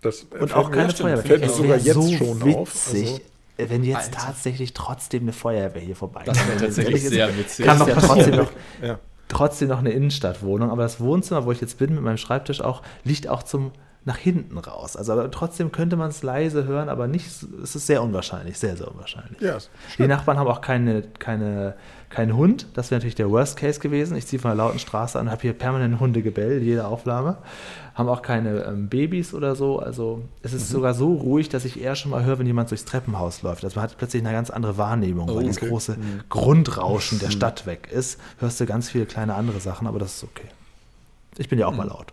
Das 0.00 0.26
und 0.38 0.54
auch 0.54 0.70
keine 0.70 0.92
Feuerwehr. 0.92 1.22
Fällt 1.22 1.40
mir 1.42 1.48
sogar 1.48 1.76
jetzt 1.76 1.94
so 1.94 2.12
schon 2.12 2.44
witzig, 2.44 2.56
auf. 2.56 2.88
Also, 2.92 3.20
wenn 3.56 3.84
jetzt 3.84 3.96
Alter. 3.96 4.18
tatsächlich 4.18 4.74
trotzdem 4.74 5.22
eine 5.22 5.32
Feuerwehr 5.32 5.80
hier 5.80 5.96
vorbei 5.96 6.22
Das 6.24 6.46
wäre 6.46 6.58
tatsächlich 6.58 7.08
sehr 7.08 7.36
witzig. 7.38 7.64
Kann 7.66 7.78
doch 7.78 7.88
ja 7.88 7.94
trotzdem 7.94 8.36
noch, 8.36 8.50
ja. 8.82 8.98
trotzdem 9.28 9.68
noch 9.68 9.78
eine 9.78 9.92
Innenstadtwohnung, 9.92 10.70
aber 10.70 10.82
das 10.82 11.00
Wohnzimmer, 11.00 11.46
wo 11.46 11.52
ich 11.52 11.60
jetzt 11.60 11.78
bin 11.78 11.94
mit 11.94 12.02
meinem 12.02 12.16
Schreibtisch 12.16 12.60
auch, 12.60 12.82
liegt 13.04 13.28
auch 13.28 13.42
zum 13.42 13.72
nach 14.06 14.18
hinten 14.18 14.58
raus. 14.58 14.96
Also 14.96 15.28
trotzdem 15.28 15.72
könnte 15.72 15.96
man 15.96 16.10
es 16.10 16.22
leise 16.22 16.64
hören, 16.64 16.88
aber 16.88 17.06
nicht, 17.06 17.26
es 17.26 17.74
ist 17.74 17.86
sehr 17.86 18.02
unwahrscheinlich, 18.02 18.58
sehr, 18.58 18.76
sehr 18.76 18.90
unwahrscheinlich. 18.90 19.40
Ja, 19.40 19.56
die 19.98 20.06
Nachbarn 20.06 20.38
haben 20.38 20.46
auch 20.46 20.60
keine, 20.60 21.02
keine, 21.18 21.74
keinen 22.14 22.36
Hund. 22.36 22.66
Das 22.74 22.90
wäre 22.90 23.00
natürlich 23.00 23.16
der 23.16 23.30
Worst 23.30 23.56
Case 23.56 23.80
gewesen. 23.80 24.16
Ich 24.16 24.26
ziehe 24.26 24.40
von 24.40 24.50
der 24.50 24.56
lauten 24.56 24.78
Straße 24.78 25.18
an, 25.18 25.30
habe 25.30 25.42
hier 25.42 25.52
permanent 25.52 25.98
Hundegebell, 25.98 26.62
jede 26.62 26.86
Aufnahme. 26.86 27.38
Haben 27.94 28.08
auch 28.08 28.22
keine 28.22 28.64
ähm, 28.64 28.88
Babys 28.88 29.34
oder 29.34 29.56
so. 29.56 29.80
Also 29.80 30.22
es 30.42 30.52
ist 30.52 30.68
mhm. 30.70 30.74
sogar 30.74 30.94
so 30.94 31.12
ruhig, 31.12 31.48
dass 31.48 31.64
ich 31.64 31.80
eher 31.80 31.96
schon 31.96 32.12
mal 32.12 32.24
höre, 32.24 32.38
wenn 32.38 32.46
jemand 32.46 32.70
durchs 32.70 32.84
Treppenhaus 32.84 33.42
läuft. 33.42 33.64
Also 33.64 33.76
man 33.76 33.84
hat 33.84 33.98
plötzlich 33.98 34.22
eine 34.22 34.32
ganz 34.32 34.50
andere 34.50 34.78
Wahrnehmung, 34.78 35.28
oh, 35.28 35.36
weil 35.36 35.44
okay. 35.44 35.58
das 35.60 35.60
große 35.60 35.92
mhm. 35.92 36.20
Grundrauschen 36.28 37.18
der 37.18 37.28
mhm. 37.28 37.32
Stadt 37.32 37.66
weg 37.66 37.88
ist. 37.90 38.20
Hörst 38.38 38.60
du 38.60 38.66
ganz 38.66 38.90
viele 38.90 39.06
kleine 39.06 39.34
andere 39.34 39.60
Sachen, 39.60 39.86
aber 39.86 39.98
das 39.98 40.16
ist 40.16 40.24
okay. 40.24 40.48
Ich 41.36 41.48
bin 41.48 41.58
ja 41.58 41.66
auch 41.66 41.72
mhm. 41.72 41.78
mal 41.78 41.88
laut. 41.88 42.12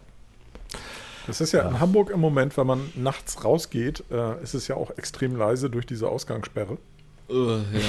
Das 1.28 1.42
ist 1.42 1.52
ja, 1.52 1.62
ja, 1.62 1.70
in 1.70 1.80
Hamburg 1.80 2.10
im 2.10 2.20
Moment, 2.20 2.58
wenn 2.58 2.66
man 2.66 2.90
nachts 2.96 3.44
rausgeht, 3.44 4.04
äh, 4.10 4.42
ist 4.42 4.56
es 4.56 4.68
ja 4.68 4.76
auch 4.76 4.90
extrem 4.98 5.36
leise 5.36 5.70
durch 5.70 5.86
diese 5.86 6.10
Ausgangssperre. 6.10 6.78
Uh, 7.32 7.58
ja. 7.74 7.80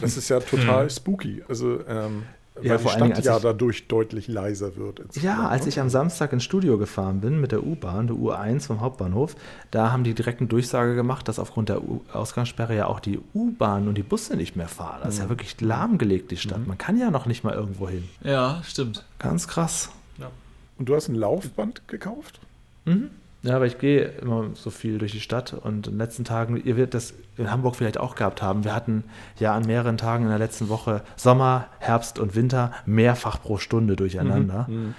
Das 0.00 0.16
ist 0.16 0.28
ja 0.28 0.40
total 0.40 0.84
hm. 0.84 0.90
spooky. 0.90 1.44
Also 1.48 1.80
ähm, 1.86 2.22
ja, 2.62 2.70
weil 2.70 2.78
die 2.78 2.88
Stadt 2.88 3.02
Dingen, 3.02 3.22
ja 3.22 3.38
dadurch 3.38 3.86
deutlich 3.86 4.28
leiser 4.28 4.76
wird. 4.76 5.02
Ja, 5.20 5.48
als 5.48 5.62
ne? 5.62 5.68
ich 5.68 5.80
am 5.80 5.90
Samstag 5.90 6.32
ins 6.32 6.44
Studio 6.44 6.78
gefahren 6.78 7.20
bin 7.20 7.40
mit 7.40 7.52
der 7.52 7.64
U-Bahn, 7.64 8.06
der 8.06 8.16
U1 8.16 8.66
vom 8.66 8.80
Hauptbahnhof, 8.80 9.36
da 9.70 9.92
haben 9.92 10.04
die 10.04 10.14
direkt 10.14 10.40
eine 10.40 10.48
Durchsage 10.48 10.94
gemacht, 10.94 11.28
dass 11.28 11.38
aufgrund 11.38 11.68
der 11.68 11.82
Ausgangssperre 12.12 12.74
ja 12.74 12.86
auch 12.86 13.00
die 13.00 13.20
U-Bahn 13.34 13.88
und 13.88 13.96
die 13.96 14.02
Busse 14.02 14.36
nicht 14.36 14.56
mehr 14.56 14.68
fahren. 14.68 15.00
Das 15.02 15.14
ist 15.14 15.18
ja 15.18 15.26
mhm. 15.26 15.30
wirklich 15.30 15.60
lahmgelegt, 15.60 16.30
die 16.30 16.36
Stadt. 16.36 16.60
Mhm. 16.60 16.68
Man 16.68 16.78
kann 16.78 16.98
ja 16.98 17.10
noch 17.10 17.26
nicht 17.26 17.44
mal 17.44 17.54
irgendwo 17.54 17.88
hin. 17.88 18.08
Ja, 18.22 18.62
stimmt. 18.64 19.04
Ganz 19.18 19.48
krass. 19.48 19.90
Ja. 20.18 20.30
Und 20.78 20.88
du 20.88 20.94
hast 20.94 21.08
ein 21.08 21.14
Laufband 21.14 21.86
gekauft? 21.88 22.40
Mhm. 22.86 23.10
Ja, 23.46 23.56
aber 23.56 23.66
ich 23.66 23.78
gehe 23.78 24.06
immer 24.20 24.50
so 24.54 24.70
viel 24.70 24.98
durch 24.98 25.12
die 25.12 25.20
Stadt 25.20 25.52
und 25.54 25.86
in 25.86 25.92
den 25.92 25.98
letzten 25.98 26.24
Tagen, 26.24 26.56
ihr 26.56 26.76
werdet 26.76 26.94
das 26.94 27.14
in 27.36 27.50
Hamburg 27.50 27.76
vielleicht 27.76 27.98
auch 27.98 28.16
gehabt 28.16 28.42
haben, 28.42 28.64
wir 28.64 28.74
hatten 28.74 29.04
ja 29.38 29.54
an 29.54 29.64
mehreren 29.66 29.96
Tagen 29.96 30.24
in 30.24 30.30
der 30.30 30.38
letzten 30.38 30.68
Woche 30.68 31.02
Sommer, 31.14 31.68
Herbst 31.78 32.18
und 32.18 32.34
Winter 32.34 32.72
mehrfach 32.86 33.40
pro 33.40 33.58
Stunde 33.58 33.94
durcheinander. 33.94 34.66
Mhm, 34.68 34.74
mhm. 34.74 34.94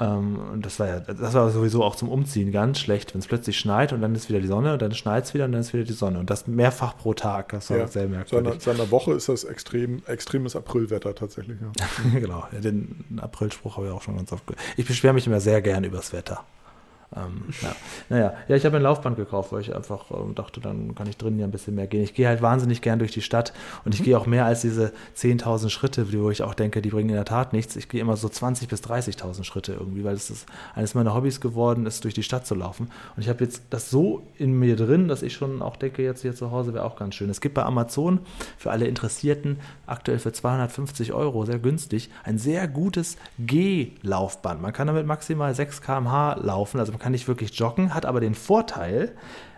ähm, 0.00 0.38
und 0.54 0.66
das 0.66 0.80
war 0.80 0.88
ja, 0.88 0.98
das 0.98 1.34
war 1.34 1.48
sowieso 1.50 1.84
auch 1.84 1.94
zum 1.94 2.08
Umziehen 2.08 2.50
ganz 2.50 2.80
schlecht, 2.80 3.14
wenn 3.14 3.20
es 3.20 3.28
plötzlich 3.28 3.56
schneit 3.56 3.92
und 3.92 4.00
dann 4.00 4.16
ist 4.16 4.28
wieder 4.28 4.40
die 4.40 4.48
Sonne 4.48 4.72
und 4.72 4.82
dann 4.82 4.92
schneit 4.92 5.24
es 5.24 5.34
wieder 5.34 5.44
und 5.44 5.52
dann 5.52 5.60
ist 5.60 5.72
wieder 5.72 5.84
die 5.84 5.92
Sonne. 5.92 6.18
Und 6.18 6.28
das 6.28 6.48
mehrfach 6.48 6.96
pro 6.96 7.14
Tag, 7.14 7.50
das 7.50 7.70
war 7.70 7.78
ja, 7.78 7.86
sehr 7.86 8.08
merkwürdig. 8.08 8.54
Seit 8.58 8.80
einer 8.80 8.90
Woche 8.90 9.12
ist 9.12 9.28
das 9.28 9.44
extrem, 9.44 10.02
extremes 10.06 10.56
Aprilwetter 10.56 11.14
tatsächlich. 11.14 11.58
Ja. 11.60 12.18
genau, 12.18 12.48
den 12.52 13.20
Aprilspruch 13.20 13.76
habe 13.76 13.86
ich 13.86 13.92
auch 13.92 14.02
schon 14.02 14.16
ganz 14.16 14.32
oft 14.32 14.44
gehört. 14.44 14.64
Ich 14.76 14.86
beschwere 14.86 15.14
mich 15.14 15.28
immer 15.28 15.38
sehr 15.38 15.62
gern 15.62 15.84
übers 15.84 16.12
Wetter. 16.12 16.44
Ähm, 17.16 17.44
ja. 17.62 17.76
Naja, 18.08 18.34
ja, 18.48 18.56
ich 18.56 18.64
habe 18.66 18.76
ein 18.76 18.82
Laufband 18.82 19.16
gekauft, 19.16 19.52
weil 19.52 19.62
ich 19.62 19.74
einfach 19.74 20.10
ähm, 20.10 20.34
dachte, 20.34 20.60
dann 20.60 20.94
kann 20.94 21.08
ich 21.08 21.16
drinnen 21.16 21.38
ja 21.38 21.46
ein 21.46 21.50
bisschen 21.50 21.74
mehr 21.74 21.86
gehen. 21.86 22.02
Ich 22.02 22.14
gehe 22.14 22.28
halt 22.28 22.42
wahnsinnig 22.42 22.82
gern 22.82 22.98
durch 22.98 23.12
die 23.12 23.22
Stadt 23.22 23.52
und 23.84 23.94
ich 23.94 24.02
gehe 24.02 24.18
auch 24.18 24.26
mehr 24.26 24.44
als 24.44 24.60
diese 24.60 24.92
10.000 25.16 25.70
Schritte, 25.70 26.12
wo 26.12 26.30
ich 26.30 26.42
auch 26.42 26.54
denke, 26.54 26.82
die 26.82 26.90
bringen 26.90 27.08
in 27.08 27.14
der 27.14 27.24
Tat 27.24 27.52
nichts. 27.52 27.76
Ich 27.76 27.88
gehe 27.88 28.00
immer 28.00 28.16
so 28.16 28.28
20.000 28.28 28.68
bis 28.68 28.82
30.000 28.82 29.44
Schritte 29.44 29.72
irgendwie, 29.72 30.04
weil 30.04 30.14
es 30.14 30.30
ist 30.30 30.46
eines 30.74 30.94
meiner 30.94 31.14
Hobbys 31.14 31.40
geworden 31.40 31.86
ist, 31.86 32.04
durch 32.04 32.14
die 32.14 32.22
Stadt 32.22 32.46
zu 32.46 32.54
laufen. 32.54 32.90
Und 33.16 33.22
ich 33.22 33.28
habe 33.28 33.42
jetzt 33.42 33.62
das 33.70 33.90
so 33.90 34.22
in 34.36 34.52
mir 34.52 34.76
drin, 34.76 35.08
dass 35.08 35.22
ich 35.22 35.34
schon 35.34 35.62
auch 35.62 35.76
denke, 35.76 36.02
jetzt 36.02 36.22
hier 36.22 36.34
zu 36.34 36.50
Hause 36.50 36.74
wäre 36.74 36.84
auch 36.84 36.96
ganz 36.96 37.14
schön. 37.14 37.30
Es 37.30 37.40
gibt 37.40 37.54
bei 37.54 37.64
Amazon 37.64 38.20
für 38.58 38.70
alle 38.70 38.86
Interessierten 38.86 39.58
aktuell 39.86 40.18
für 40.18 40.32
250 40.32 41.12
Euro, 41.12 41.46
sehr 41.46 41.58
günstig, 41.58 42.10
ein 42.24 42.38
sehr 42.38 42.68
gutes 42.68 43.16
G-Laufband. 43.38 44.60
Man 44.60 44.72
kann 44.72 44.86
damit 44.86 45.06
maximal 45.06 45.54
6 45.54 45.80
km/h 45.80 46.34
laufen, 46.42 46.78
also 46.78 46.92
man 46.92 46.98
kann 46.98 47.05
nicht 47.10 47.28
wirklich 47.28 47.52
joggen, 47.58 47.94
hat 47.94 48.06
aber 48.06 48.20
den 48.20 48.34
Vorteil, 48.34 49.12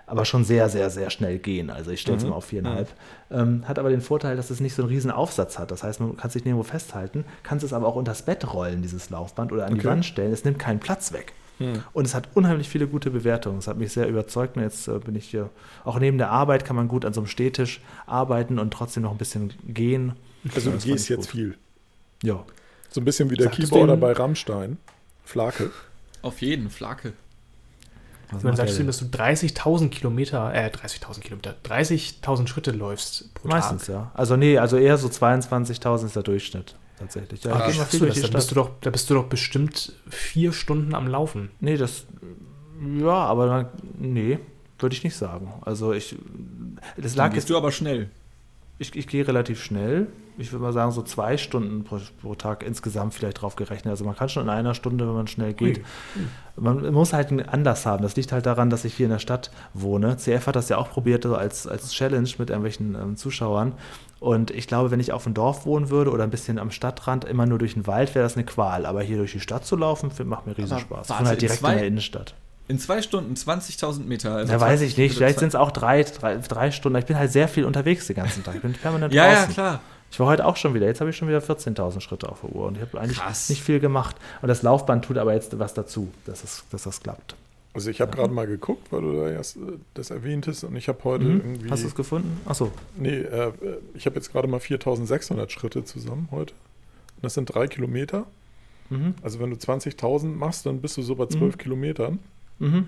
aber 0.06 0.24
schon 0.24 0.42
sehr, 0.44 0.68
sehr, 0.70 0.88
sehr 0.90 1.10
schnell 1.10 1.38
gehen. 1.38 1.68
Also 1.70 1.90
ich 1.90 2.00
stelle 2.00 2.16
es 2.16 2.22
Mhm. 2.24 2.30
mal 2.30 2.36
auf 2.36 2.46
viereinhalb. 2.46 2.88
Ähm, 3.30 3.68
hat 3.68 3.78
aber 3.78 3.90
den 3.90 4.00
Vorteil, 4.00 4.36
dass 4.36 4.48
es 4.50 4.58
nicht 4.60 4.74
so 4.74 4.82
einen 4.82 4.88
riesen 4.90 5.10
Aufsatz 5.10 5.58
hat. 5.58 5.70
Das 5.70 5.82
heißt, 5.82 6.00
man 6.00 6.16
kann 6.16 6.30
sich 6.30 6.44
nirgendwo 6.44 6.62
festhalten, 6.68 7.24
kann 7.42 7.58
es 7.58 7.72
aber 7.72 7.86
auch 7.86 7.94
unters 7.96 8.22
Bett 8.22 8.52
rollen, 8.54 8.80
dieses 8.82 9.10
Laufband, 9.10 9.52
oder 9.52 9.66
an 9.66 9.74
die 9.74 9.80
Okay. 9.80 9.88
Wand 9.88 10.04
stellen. 10.06 10.32
Es 10.32 10.44
nimmt 10.44 10.58
keinen 10.58 10.80
Platz 10.80 11.12
weg. 11.12 11.34
Hm. 11.58 11.82
Und 11.92 12.06
es 12.06 12.14
hat 12.14 12.28
unheimlich 12.34 12.68
viele 12.68 12.86
gute 12.86 13.10
Bewertungen. 13.10 13.58
Es 13.58 13.66
hat 13.66 13.76
mich 13.76 13.92
sehr 13.92 14.08
überzeugt. 14.08 14.56
Und 14.56 14.62
jetzt 14.62 14.88
äh, 14.88 14.98
bin 15.00 15.14
ich 15.16 15.26
hier, 15.28 15.50
auch 15.84 15.98
neben 15.98 16.16
der 16.16 16.30
Arbeit 16.30 16.64
kann 16.64 16.76
man 16.76 16.88
gut 16.88 17.04
an 17.04 17.12
so 17.12 17.20
einem 17.20 17.26
Stehtisch 17.26 17.80
arbeiten 18.06 18.58
und 18.58 18.70
trotzdem 18.72 19.02
noch 19.02 19.10
ein 19.10 19.18
bisschen 19.18 19.52
gehen. 19.66 20.12
Also 20.54 20.70
du 20.70 20.76
Das 20.76 20.84
gehst 20.84 21.08
jetzt 21.10 21.22
gut. 21.22 21.30
viel. 21.32 21.58
Ja. 22.22 22.44
So 22.90 23.00
ein 23.02 23.04
bisschen 23.04 23.28
wie 23.28 23.34
der 23.34 23.46
Sagtest 23.48 23.70
Keyboarder 23.72 23.96
bei 23.98 24.12
Rammstein. 24.12 24.78
Flake. 25.24 25.70
Auf 26.22 26.40
jeden, 26.40 26.70
Flake. 26.70 27.12
Was 28.30 28.42
Dann 28.42 28.56
sagst 28.56 28.76
du 28.76 28.82
ihm, 28.82 28.86
dass 28.86 28.98
du 28.98 29.06
30.000 29.06 29.88
Kilometer, 29.88 30.52
äh, 30.52 30.68
30.000 30.68 31.20
Kilometer, 31.20 31.54
30.000 31.64 32.46
Schritte 32.46 32.72
läufst 32.72 33.32
pro 33.34 33.48
Meistens, 33.48 33.86
Tag. 33.86 33.94
ja. 33.94 34.10
Also 34.14 34.36
nee, 34.36 34.58
also 34.58 34.76
eher 34.76 34.98
so 34.98 35.08
22.000 35.08 36.06
ist 36.06 36.16
der 36.16 36.22
Durchschnitt 36.22 36.74
tatsächlich. 36.98 37.44
Ja, 37.44 37.58
viel 37.70 38.00
du 38.00 38.06
das? 38.06 38.20
Da 38.20 38.28
bist, 38.28 38.50
du 38.50 38.54
doch, 38.54 38.70
da 38.80 38.90
bist 38.90 39.08
du 39.08 39.14
doch 39.14 39.24
bestimmt 39.28 39.92
vier 40.10 40.52
Stunden 40.52 40.94
am 40.94 41.06
Laufen. 41.06 41.50
Nee, 41.60 41.76
das, 41.76 42.04
ja, 43.00 43.10
aber 43.10 43.46
man, 43.46 43.66
nee, 43.98 44.38
würde 44.78 44.94
ich 44.94 45.04
nicht 45.04 45.16
sagen. 45.16 45.52
Also 45.62 45.92
ich, 45.92 46.16
das 46.96 47.14
Dann 47.14 47.26
lag 47.26 47.34
gehst 47.34 47.48
jetzt, 47.48 47.50
du 47.50 47.56
aber 47.56 47.72
schnell. 47.72 48.10
ich, 48.78 48.94
ich 48.94 49.06
gehe 49.06 49.26
relativ 49.26 49.62
schnell. 49.62 50.08
Ich 50.38 50.52
würde 50.52 50.62
mal 50.62 50.72
sagen, 50.72 50.92
so 50.92 51.02
zwei 51.02 51.36
Stunden 51.36 51.82
pro, 51.84 51.98
pro 52.22 52.34
Tag 52.36 52.62
insgesamt 52.62 53.12
vielleicht 53.12 53.42
drauf 53.42 53.56
gerechnet. 53.56 53.90
Also 53.90 54.04
man 54.04 54.16
kann 54.16 54.28
schon 54.28 54.44
in 54.44 54.48
einer 54.48 54.72
Stunde, 54.74 55.06
wenn 55.06 55.14
man 55.14 55.26
schnell 55.26 55.52
geht. 55.52 55.84
Man 56.56 56.92
muss 56.92 57.12
halt 57.12 57.30
einen 57.30 57.48
Anlass 57.48 57.86
haben. 57.86 58.02
Das 58.02 58.14
liegt 58.16 58.30
halt 58.32 58.46
daran, 58.46 58.70
dass 58.70 58.84
ich 58.84 58.94
hier 58.94 59.06
in 59.06 59.12
der 59.12 59.18
Stadt 59.18 59.50
wohne. 59.74 60.16
CF 60.16 60.46
hat 60.46 60.56
das 60.56 60.68
ja 60.68 60.78
auch 60.78 60.90
probiert, 60.90 61.24
so 61.24 61.34
als, 61.34 61.66
als 61.66 61.92
Challenge 61.92 62.28
mit 62.38 62.50
irgendwelchen 62.50 62.94
ähm, 62.94 63.16
Zuschauern. 63.16 63.72
Und 64.20 64.50
ich 64.50 64.66
glaube, 64.66 64.90
wenn 64.90 65.00
ich 65.00 65.12
auf 65.12 65.24
dem 65.24 65.34
Dorf 65.34 65.66
wohnen 65.66 65.90
würde 65.90 66.10
oder 66.10 66.24
ein 66.24 66.30
bisschen 66.30 66.58
am 66.58 66.70
Stadtrand, 66.70 67.24
immer 67.24 67.46
nur 67.46 67.58
durch 67.58 67.74
den 67.74 67.86
Wald, 67.86 68.14
wäre 68.14 68.24
das 68.24 68.36
eine 68.36 68.44
Qual. 68.44 68.86
Aber 68.86 69.02
hier 69.02 69.16
durch 69.16 69.32
die 69.32 69.40
Stadt 69.40 69.64
zu 69.66 69.76
laufen, 69.76 70.10
macht 70.24 70.46
mir 70.46 70.56
riesen 70.56 70.78
Spaß. 70.78 71.10
Ich 71.10 71.18
wohne 71.18 71.28
halt 71.28 71.42
direkt 71.42 71.62
in 71.62 71.68
der 71.68 71.86
Innenstadt. 71.86 72.34
In 72.68 72.78
zwei 72.78 73.00
Stunden 73.00 73.34
20.000 73.34 74.04
Meter. 74.04 74.34
Also 74.34 74.52
Ja, 74.52 74.60
weiß 74.60 74.80
20 74.80 74.88
ich 74.88 74.98
nicht. 74.98 75.16
Vielleicht 75.16 75.38
sind 75.38 75.48
es 75.48 75.54
auch 75.54 75.70
drei, 75.70 76.02
drei, 76.02 76.36
drei 76.36 76.70
Stunden. 76.70 76.98
Ich 76.98 77.06
bin 77.06 77.18
halt 77.18 77.32
sehr 77.32 77.48
viel 77.48 77.64
unterwegs 77.64 78.06
den 78.06 78.16
ganzen 78.16 78.44
Tag. 78.44 78.56
Ich 78.56 78.62
bin 78.62 78.74
permanent 78.74 79.14
Ja, 79.14 79.26
ja, 79.26 79.34
draußen. 79.36 79.54
klar. 79.54 79.80
Ich 80.10 80.18
war 80.20 80.26
heute 80.26 80.46
auch 80.46 80.56
schon 80.56 80.74
wieder. 80.74 80.86
Jetzt 80.86 81.00
habe 81.00 81.10
ich 81.10 81.16
schon 81.16 81.28
wieder 81.28 81.38
14.000 81.40 82.00
Schritte 82.00 82.28
auf 82.28 82.40
der 82.40 82.50
Uhr 82.54 82.66
und 82.66 82.76
ich 82.76 82.82
habe 82.82 83.00
eigentlich 83.00 83.18
Krass. 83.18 83.48
nicht 83.50 83.62
viel 83.62 83.78
gemacht. 83.80 84.16
Und 84.42 84.48
das 84.48 84.62
Laufband 84.62 85.04
tut 85.04 85.18
aber 85.18 85.34
jetzt 85.34 85.58
was 85.58 85.74
dazu, 85.74 86.08
dass, 86.24 86.42
es, 86.44 86.64
dass 86.70 86.84
das 86.84 87.02
klappt. 87.02 87.34
Also 87.74 87.90
ich 87.90 88.00
habe 88.00 88.10
gerade 88.16 88.32
mal 88.32 88.46
geguckt, 88.46 88.90
weil 88.90 89.02
du 89.02 89.12
da 89.16 89.30
erst 89.30 89.56
äh, 89.56 89.60
das 89.94 90.10
erwähntest 90.10 90.64
und 90.64 90.74
ich 90.74 90.88
habe 90.88 90.98
heute 91.04 91.24
Mhm. 91.24 91.36
irgendwie... 91.40 91.70
Hast 91.70 91.82
du 91.84 91.88
es 91.88 91.94
gefunden? 91.94 92.40
Achso. 92.46 92.72
Nee, 92.96 93.18
äh, 93.18 93.52
ich 93.94 94.06
habe 94.06 94.16
jetzt 94.16 94.32
gerade 94.32 94.48
mal 94.48 94.58
4600 94.60 95.52
Schritte 95.52 95.84
zusammen 95.84 96.28
heute. 96.30 96.54
Und 97.16 97.22
das 97.24 97.34
sind 97.34 97.44
drei 97.54 97.66
Kilometer. 97.68 98.24
Mhm. 98.90 99.14
Also 99.22 99.38
wenn 99.40 99.50
du 99.50 99.56
20.000 99.56 100.24
machst, 100.34 100.64
dann 100.64 100.80
bist 100.80 100.96
du 100.96 101.02
so 101.02 101.14
bei 101.14 101.26
12 101.26 101.54
Mhm. 101.54 101.58
Kilometern. 101.58 102.18
Mhm. 102.58 102.86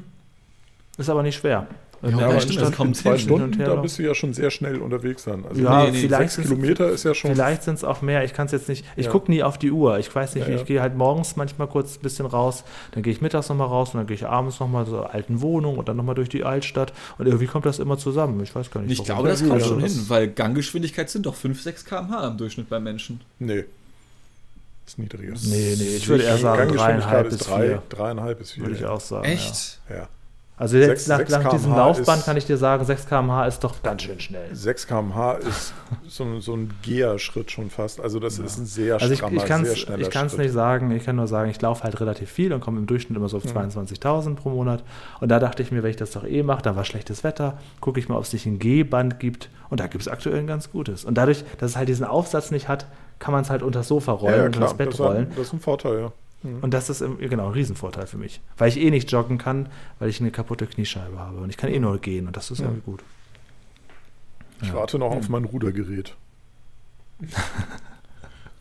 Ist 0.97 1.11
aber 1.11 1.23
nicht 1.23 1.37
schwer. 1.37 1.66
Ja, 2.03 2.16
aber 2.16 2.34
in, 2.34 2.40
stimmt, 2.40 2.62
das 2.62 2.72
kommt 2.72 2.96
zwei 2.96 3.18
Stunden, 3.18 3.42
und 3.44 3.59
her 3.59 3.66
da 3.66 3.74
bist 3.76 3.98
du 3.98 4.03
ja 4.03 4.14
schon 4.14 4.32
sehr 4.32 4.51
schnell 4.51 4.78
unterwegs 4.78 5.24
dann. 5.24 5.44
Also 5.44 5.61
Ja, 5.61 5.84
nee, 5.84 5.90
nee, 5.90 5.98
vielleicht 5.98 6.30
sechs 6.32 6.48
Kilometer 6.48 6.88
ist 6.90 7.05
ja 7.05 7.14
schon... 7.14 7.32
Vielleicht 7.32 7.62
sind 7.62 7.74
es 7.74 7.84
auch 7.84 8.01
mehr. 8.01 8.24
Ich 8.24 8.32
kann 8.32 8.46
es 8.46 8.53
jetzt 8.53 8.68
nicht. 8.70 8.86
Ich 8.96 9.05
Ja. 9.07 9.12
gucke 9.12 9.30
nie 9.30 9.42
auf 9.42 9.59
die 9.59 9.70
Uhr. 9.70 9.98
Ich 9.98 10.14
weiß 10.14 10.34
nicht, 10.34 10.48
Ja, 10.48 10.55
ich 10.55 10.64
gehe 10.64 10.80
halt 10.80 10.96
morgens 10.96 11.36
manchmal 11.36 11.66
kurz 11.68 11.96
ein 11.96 12.01
bisschen 12.03 12.24
raus. 12.24 12.64
Dann 12.92 13.03
gehe 13.03 13.12
ich 13.12 13.20
mittags 13.20 13.51
nochmal 13.51 13.66
raus 13.68 13.90
und 13.92 13.98
dann 13.98 14.07
gehe 14.07 14.14
ich 14.16 14.26
abends 14.26 14.59
nochmal 14.61 14.86
zur 14.86 15.12
alten 15.12 15.42
Wohnung 15.42 15.76
und 15.76 15.88
dann 15.90 15.96
nochmal 15.98 16.14
durch 16.14 16.30
die 16.30 16.42
Altstadt. 16.42 16.94
Und 17.18 17.26
irgendwie 17.26 17.46
kommt 17.46 17.66
das 17.66 17.78
immer 17.78 17.98
zusammen. 17.98 18.40
Ich 18.42 18.55
weiß 18.55 18.70
gar 18.70 18.80
nicht. 18.80 18.92
Ich 18.92 18.98
warum. 19.01 19.24
glaube, 19.24 19.28
das 19.28 19.42
Ja, 19.42 19.48
kommt 19.48 19.62
schon 19.62 19.80
das- 19.80 19.92
hin, 19.92 20.05
weil 20.09 20.28
Ganggeschwindigkeit 20.28 21.11
sind 21.11 21.26
doch 21.26 21.34
5, 21.34 21.61
6 21.61 21.84
km/h 21.84 22.28
im 22.28 22.38
Durchschnitt 22.38 22.70
beim 22.70 22.82
Menschen. 22.82 23.20
Nee. 23.38 23.64
Ist 24.86 24.98
niedriger. 24.98 25.34
Nee, 25.44 25.76
nee, 25.78 25.96
ich 25.96 26.09
würde 26.09 26.24
eher 26.24 26.38
sagen 26.38 26.61
Ganggeschwindigkeit 26.68 27.05
dreieinhalb 27.11 27.26
ist 27.28 27.38
bis 27.38 27.46
drei, 27.46 27.78
dreieinhalb 27.90 28.38
bis 28.38 28.53
vier. 28.53 28.64
Würde 28.64 28.76
ich 28.76 28.84
auch 28.86 29.01
sagen. 29.01 29.24
Echt? 29.26 29.78
Ja. 29.90 30.09
Ja. 30.61 30.62
Also 30.62 30.76
jetzt 30.76 31.06
Sechs- 31.06 31.08
nach, 31.08 31.16
sechs 31.18 31.30
nach 31.30 31.50
diesem 31.50 31.72
Laufband 31.74 32.18
ist- 32.20 32.24
kann 32.26 32.36
ich 32.36 32.44
dir 32.44 32.58
sagen, 32.58 32.84
6 32.84 33.06
km/h 33.06 33.46
ist 33.46 33.64
doch 33.64 33.82
ganz 33.82 34.02
schön 34.02 34.20
schnell. 34.20 34.54
6 34.54 34.86
km/h 34.86 35.32
ist 35.48 35.72
so, 36.06 36.24
ein- 36.24 36.40
so 36.42 36.54
ein 36.54 36.70
Geher-Schritt 36.82 37.50
schon 37.50 37.70
fast. 37.70 37.98
Also 38.00 38.20
das 38.20 38.38
ist 38.38 38.58
ein 38.58 38.66
sehr 38.66 38.96
Also 39.00 39.11
ich, 39.12 39.18
strammer, 39.20 39.36
ich 39.38 39.44
kann 39.46 39.64
sehr 39.64 39.72
es 39.72 39.78
schneller 39.78 40.02
ich 40.02 40.11
kann's 40.11 40.32
Schritt. 40.32 40.42
nicht 40.42 40.52
sagen, 40.52 40.90
ich 40.90 41.04
kann 41.04 41.16
nur 41.16 41.26
sagen, 41.28 41.50
ich 41.50 41.61
laufe 41.62 41.82
halt 41.84 41.98
relativ 42.00 42.30
viel 42.30 42.52
und 42.52 42.61
komme 42.61 42.78
im 42.78 42.86
Durchschnitt 42.86 43.16
immer 43.16 43.28
so 43.30 43.38
auf 43.38 43.44
22.000 43.44 44.36
pro 44.36 44.50
Monat. 44.50 44.84
Und 45.20 45.30
da 45.30 45.38
dachte 45.38 45.62
ich 45.62 45.72
mir, 45.72 45.82
wenn 45.82 45.90
ich 45.90 45.96
das 45.96 46.11
doch 46.11 46.24
eh 46.24 46.42
mache, 46.42 46.61
dann 46.62 46.76
war 46.76 46.84
schlechtes 46.84 47.24
Wetter, 47.24 47.56
gucke 47.80 47.98
ich 47.98 48.08
mal, 48.11 48.16
ob 48.16 48.24
es 48.24 48.32
nicht 48.32 48.44
ein 48.46 48.58
G-Band 48.58 49.18
gibt. 49.18 49.48
Und 49.70 49.80
da 49.80 49.86
gibt 49.86 50.02
es 50.02 50.08
aktuell 50.08 50.38
ein 50.40 50.46
ganz 50.46 50.70
gutes. 50.70 51.04
Und 51.06 51.14
dadurch, 51.14 51.42
dass 51.58 51.70
es 51.70 51.76
halt 51.78 51.88
diesen 51.88 52.04
Aufsatz 52.04 52.50
nicht 52.50 52.68
hat, 52.68 52.86
kann 53.18 53.32
man 53.32 53.42
es 53.42 53.50
halt 53.50 53.62
unter 53.62 53.80
das 53.80 53.88
Sofa 53.88 54.12
rollen 54.12 54.32
ja, 54.34 54.38
ja, 54.40 54.44
und 54.46 54.52
klar. 54.52 54.68
das 54.68 54.76
Bett 54.76 54.92
das, 54.92 55.00
rollen. 55.00 55.16
ein, 55.28 55.32
das 55.36 55.46
ist 55.46 55.52
ein 55.54 55.61
Vorteil, 55.61 56.00
ja. 56.00 56.12
Mhm. 56.43 56.61
Und 56.62 56.72
das 56.72 56.88
ist 56.91 57.01
im- 57.03 57.18
genau 57.18 57.47
ein 57.47 57.53
Riesenvorteil 57.53 58.07
für 58.07 58.16
mich. 58.18 58.41
Weil 58.57 58.68
ich 58.68 58.78
eh 58.78 58.91
nicht 58.91 59.11
joggen 59.12 59.38
kann, 59.38 59.68
weil 59.99 60.09
ich 60.09 60.20
eine 60.20 60.30
kaputte 60.30 60.66
Kniescheibe 60.66 61.18
habe. 61.18 61.38
Und 61.38 61.51
ich 61.51 61.57
kann 61.57 61.70
eh 61.70 61.78
nur 61.78 61.99
gehen 61.99 62.26
und 62.26 62.36
das 62.36 62.51
ist 62.51 62.59
Ja. 62.61 62.66
irgendwie 62.66 62.82
gut. 62.82 63.03
Ich 64.62 64.68
Ja. 64.68 64.74
warte 64.74 64.99
noch 64.99 65.11
auf 65.12 65.28
mein 65.28 65.45
Rudergerät. 65.45 66.14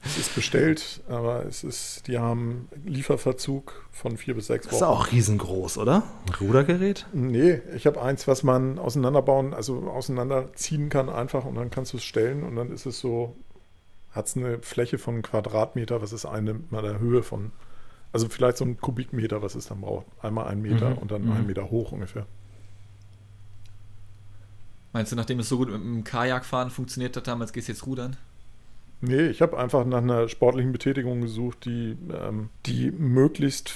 es 0.03 0.17
ist 0.17 0.33
bestellt, 0.35 1.01
aber 1.09 1.45
es 1.45 1.63
ist, 1.63 2.07
die 2.07 2.17
haben 2.17 2.69
Lieferverzug 2.85 3.85
von 3.91 4.15
vier 4.17 4.33
bis 4.35 4.47
sechs 4.47 4.65
Das 4.65 4.75
ist 4.75 4.81
Wochen. 4.81 4.89
auch 4.91 5.11
riesengroß, 5.11 5.77
oder? 5.77 6.03
Ein 6.27 6.33
Rudergerät? 6.47 7.05
Nee, 7.13 7.61
ich 7.75 7.85
habe 7.85 8.01
eins, 8.01 8.27
was 8.27 8.43
man 8.43 8.79
auseinanderbauen, 8.79 9.53
also 9.53 9.89
auseinanderziehen 9.89 10.89
kann 10.89 11.09
einfach 11.09 11.43
und 11.45 11.55
dann 11.55 11.69
kannst 11.69 11.93
du 11.93 11.97
es 11.97 12.03
stellen 12.03 12.43
und 12.43 12.55
dann 12.55 12.71
ist 12.71 12.85
es 12.85 12.99
so, 12.99 13.35
hat 14.11 14.27
es 14.27 14.37
eine 14.37 14.59
Fläche 14.59 14.97
von 14.97 15.15
einem 15.15 15.23
Quadratmeter, 15.23 16.01
was 16.01 16.13
es 16.13 16.25
einnimmt, 16.25 16.71
mal 16.71 16.81
der 16.81 16.99
Höhe 16.99 17.21
von, 17.21 17.51
also 18.11 18.27
vielleicht 18.29 18.57
so 18.57 18.65
ein 18.65 18.79
Kubikmeter, 18.79 19.41
was 19.41 19.55
es 19.55 19.67
dann 19.67 19.81
braucht. 19.81 20.05
Einmal 20.21 20.47
einen 20.47 20.61
Meter 20.61 20.91
Mhm, 20.91 20.97
und 20.97 21.11
dann 21.11 21.25
mhm. 21.25 21.31
einen 21.31 21.47
Meter 21.47 21.69
hoch 21.69 21.91
ungefähr. 21.91 22.25
Meinst 24.91 25.11
du, 25.11 25.15
nachdem 25.15 25.39
es 25.39 25.49
so 25.49 25.57
gut 25.57 25.69
mit 25.69 25.79
dem 25.79 26.03
Kajakfahren 26.03 26.71
funktioniert 26.71 27.15
hat 27.15 27.27
damals, 27.27 27.53
gehst 27.53 27.67
du 27.67 27.73
jetzt 27.73 27.85
rudern? 27.85 28.17
Nee, 29.01 29.27
ich 29.27 29.41
habe 29.41 29.57
einfach 29.57 29.85
nach 29.85 29.99
einer 29.99 30.27
sportlichen 30.27 30.71
Betätigung 30.73 31.21
gesucht, 31.21 31.63
die, 31.65 31.95
ähm, 32.13 32.49
die 32.65 32.91
möglichst 32.91 33.71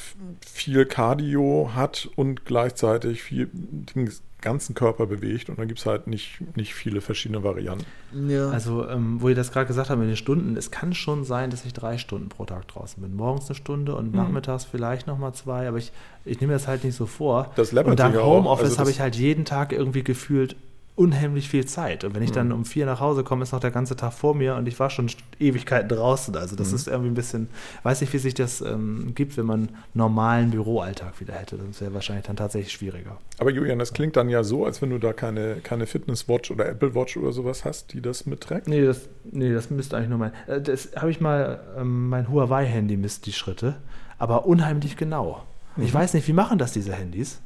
viel 0.45 0.85
Cardio 0.85 1.71
hat 1.73 2.09
und 2.15 2.45
gleichzeitig 2.45 3.23
viel, 3.23 3.49
den 3.53 4.11
ganzen 4.41 4.75
Körper 4.75 5.05
bewegt. 5.05 5.47
Und 5.49 5.57
dann 5.57 5.69
gibt 5.69 5.79
es 5.79 5.85
halt 5.85 6.07
nicht, 6.07 6.39
nicht 6.57 6.73
viele 6.73 6.99
verschiedene 6.99 7.43
Varianten. 7.43 7.85
Ja. 8.27 8.49
Also, 8.49 8.85
ähm, 8.89 9.21
wo 9.21 9.29
ihr 9.29 9.35
das 9.35 9.53
gerade 9.53 9.67
gesagt 9.67 9.89
habt 9.89 9.97
mit 9.97 10.09
den 10.09 10.17
Stunden, 10.17 10.57
es 10.57 10.69
kann 10.69 10.93
schon 10.93 11.23
sein, 11.23 11.49
dass 11.49 11.63
ich 11.63 11.71
drei 11.71 11.97
Stunden 11.97 12.27
pro 12.27 12.43
Tag 12.43 12.67
draußen 12.67 13.01
bin. 13.01 13.15
Morgens 13.15 13.47
eine 13.47 13.55
Stunde 13.55 13.95
und 13.95 14.11
Mhm. 14.11 14.17
nachmittags 14.17 14.65
vielleicht 14.65 15.07
nochmal 15.07 15.33
zwei, 15.33 15.69
aber 15.69 15.77
ich, 15.77 15.93
ich 16.25 16.41
nehme 16.41 16.51
das 16.51 16.67
halt 16.67 16.83
nicht 16.83 16.95
so 16.97 17.05
vor. 17.05 17.51
Das 17.55 17.71
läppert 17.71 17.91
und 17.91 17.99
dann 18.01 18.11
sich 18.11 18.19
auch. 18.19 18.39
Homeoffice 18.39 18.65
Also 18.71 18.79
habe 18.79 18.91
ich 18.91 18.99
halt 18.99 19.15
jeden 19.15 19.45
Tag 19.45 19.71
irgendwie 19.71 20.03
gefühlt 20.03 20.57
unheimlich 20.95 21.49
viel 21.49 21.65
Zeit. 21.65 22.03
Und 22.03 22.13
wenn 22.13 22.21
ich 22.21 22.31
dann 22.31 22.47
Mhm. 22.49 22.53
um 22.53 22.65
vier 22.65 22.85
nach 22.85 22.99
Hause 22.99 23.23
komme, 23.23 23.41
ist 23.43 23.51
noch 23.51 23.59
der 23.59 23.71
ganze 23.71 23.95
Tag 23.95 24.13
vor 24.13 24.35
mir 24.35 24.55
und 24.55 24.67
ich 24.67 24.79
war 24.79 24.89
schon 24.91 25.07
Ewigkeiten 25.39 25.89
draußen. 25.89 26.35
Also 26.37 26.55
das 26.55 26.69
Mhm. 26.69 26.75
ist 26.75 26.87
irgendwie 26.87 27.09
ein 27.09 27.13
bisschen, 27.15 27.47
weiß 27.81 28.01
nicht, 28.01 28.13
wie 28.13 28.19
sich 28.19 28.35
das 28.35 28.61
ähm, 28.61 29.13
gibt, 29.15 29.35
wenn 29.37 29.45
man 29.47 29.59
einen 29.61 29.77
normalen 29.95 30.51
Büroalltag 30.51 31.19
wieder 31.19 31.33
hätte. 31.33 31.57
Das 31.57 31.81
wäre 31.81 31.93
wahrscheinlich 31.95 32.27
dann 32.27 32.35
tatsächlich 32.35 32.71
schwieriger. 32.73 33.17
Aber 33.39 33.49
Julian, 33.49 33.79
das 33.79 33.93
klingt 33.93 34.15
dann 34.17 34.29
ja 34.29 34.43
so, 34.43 34.65
als 34.65 34.81
wenn 34.83 34.91
du 34.91 34.99
da 34.99 35.13
keine, 35.13 35.55
keine 35.63 35.87
Fitness-Watch 35.87 36.51
oder 36.51 36.69
Apple 36.69 36.93
Watch 36.93 37.17
oder 37.17 37.31
sowas 37.31 37.65
hast, 37.65 37.93
die 37.93 38.01
das 38.01 38.25
mitträgt. 38.27 38.67
Nee, 38.67 38.85
das, 38.85 39.09
nee, 39.31 39.51
das 39.51 39.71
müsste 39.71 39.97
eigentlich 39.97 40.09
nur 40.09 40.19
mein. 40.19 40.31
äh, 40.47 40.61
Das 40.61 40.89
habe 40.95 41.09
ich 41.09 41.19
mal, 41.19 41.59
ähm, 41.77 42.09
mein 42.09 42.29
Huawei-Handy 42.29 42.97
misst 42.97 43.25
die 43.25 43.33
Schritte, 43.33 43.77
aber 44.19 44.45
unheimlich 44.45 44.95
genau. 44.95 45.43
Ich 45.77 45.89
Mhm. 45.91 45.97
weiß 45.97 46.13
nicht, 46.13 46.27
wie 46.27 46.33
machen 46.33 46.59
das 46.59 46.71
diese 46.71 46.93
Handys? 46.93 47.41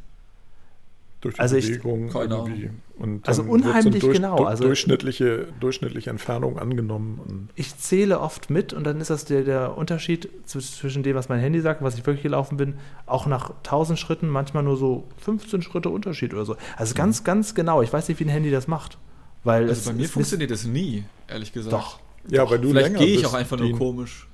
Durch 1.28 1.36
die 1.36 1.42
Also 1.42 1.56
ich- 1.58 1.68
Bewegung 1.68 2.10
Keine 2.10 2.36
irgendwie. 2.36 2.70
Und 2.98 3.28
Also 3.28 3.44
dann 3.44 3.52
wird 3.52 3.66
unheimlich 3.66 4.00
durch, 4.02 4.16
genau, 4.18 4.44
also- 4.46 4.64
durchschnittliche, 4.64 5.48
durchschnittliche 5.60 6.10
Entfernung 6.10 6.58
angenommen. 6.58 7.20
Und 7.24 7.50
Ich 7.56 7.78
zähle 7.78 8.20
oft 8.20 8.50
mit 8.50 8.74
und 8.74 8.84
dann 8.86 9.00
ist 9.02 9.10
das 9.10 9.26
der, 9.26 9.44
der 9.44 9.78
Unterschied 9.78 10.30
zw- 10.48 10.60
zwischen 10.62 11.04
dem, 11.04 11.16
was 11.16 11.30
mein 11.30 11.40
Handy 11.40 11.60
sagt 11.62 11.82
und 11.82 11.86
was 11.88 11.96
ich 11.98 12.06
wirklich 12.06 12.24
gelaufen 12.24 12.58
bin, 12.58 12.76
auch 13.06 13.28
nach 13.28 13.52
1000 13.64 14.00
Schritten 14.00 14.28
manchmal 14.30 14.64
nur 14.64 14.78
so 14.78 15.04
15 15.18 15.62
Schritte 15.62 15.90
Unterschied 15.90 16.34
oder 16.34 16.46
so. 16.46 16.56
Also 16.76 16.96
ganz, 16.96 17.24
ganz 17.24 17.54
genau. 17.54 17.82
Ich 17.84 17.94
weiß 17.94 18.08
nicht, 18.08 18.20
wie 18.20 18.26
ein 18.26 18.30
Handy 18.30 18.50
das 18.50 18.68
macht. 18.68 18.98
Weil 19.44 19.66
es 19.66 19.70
Also 19.80 19.92
bei 19.92 19.98
mir 19.98 20.06
es- 20.06 20.12
funktioniert 20.12 20.50
das 20.52 20.66
nie, 20.66 21.04
ehrlich 21.28 21.54
gesagt. 21.54 21.74
Doch. 21.74 22.00
ja, 22.30 22.50
weil 22.50 22.58
du 22.60 22.70
Vielleicht 22.70 22.88
länger 22.94 23.00
gehe 23.00 23.08
ich 23.16 23.22
bist, 23.22 23.28
auch 23.28 23.38
einfach 23.38 23.58
nur 23.60 23.72
komisch. 23.78 24.28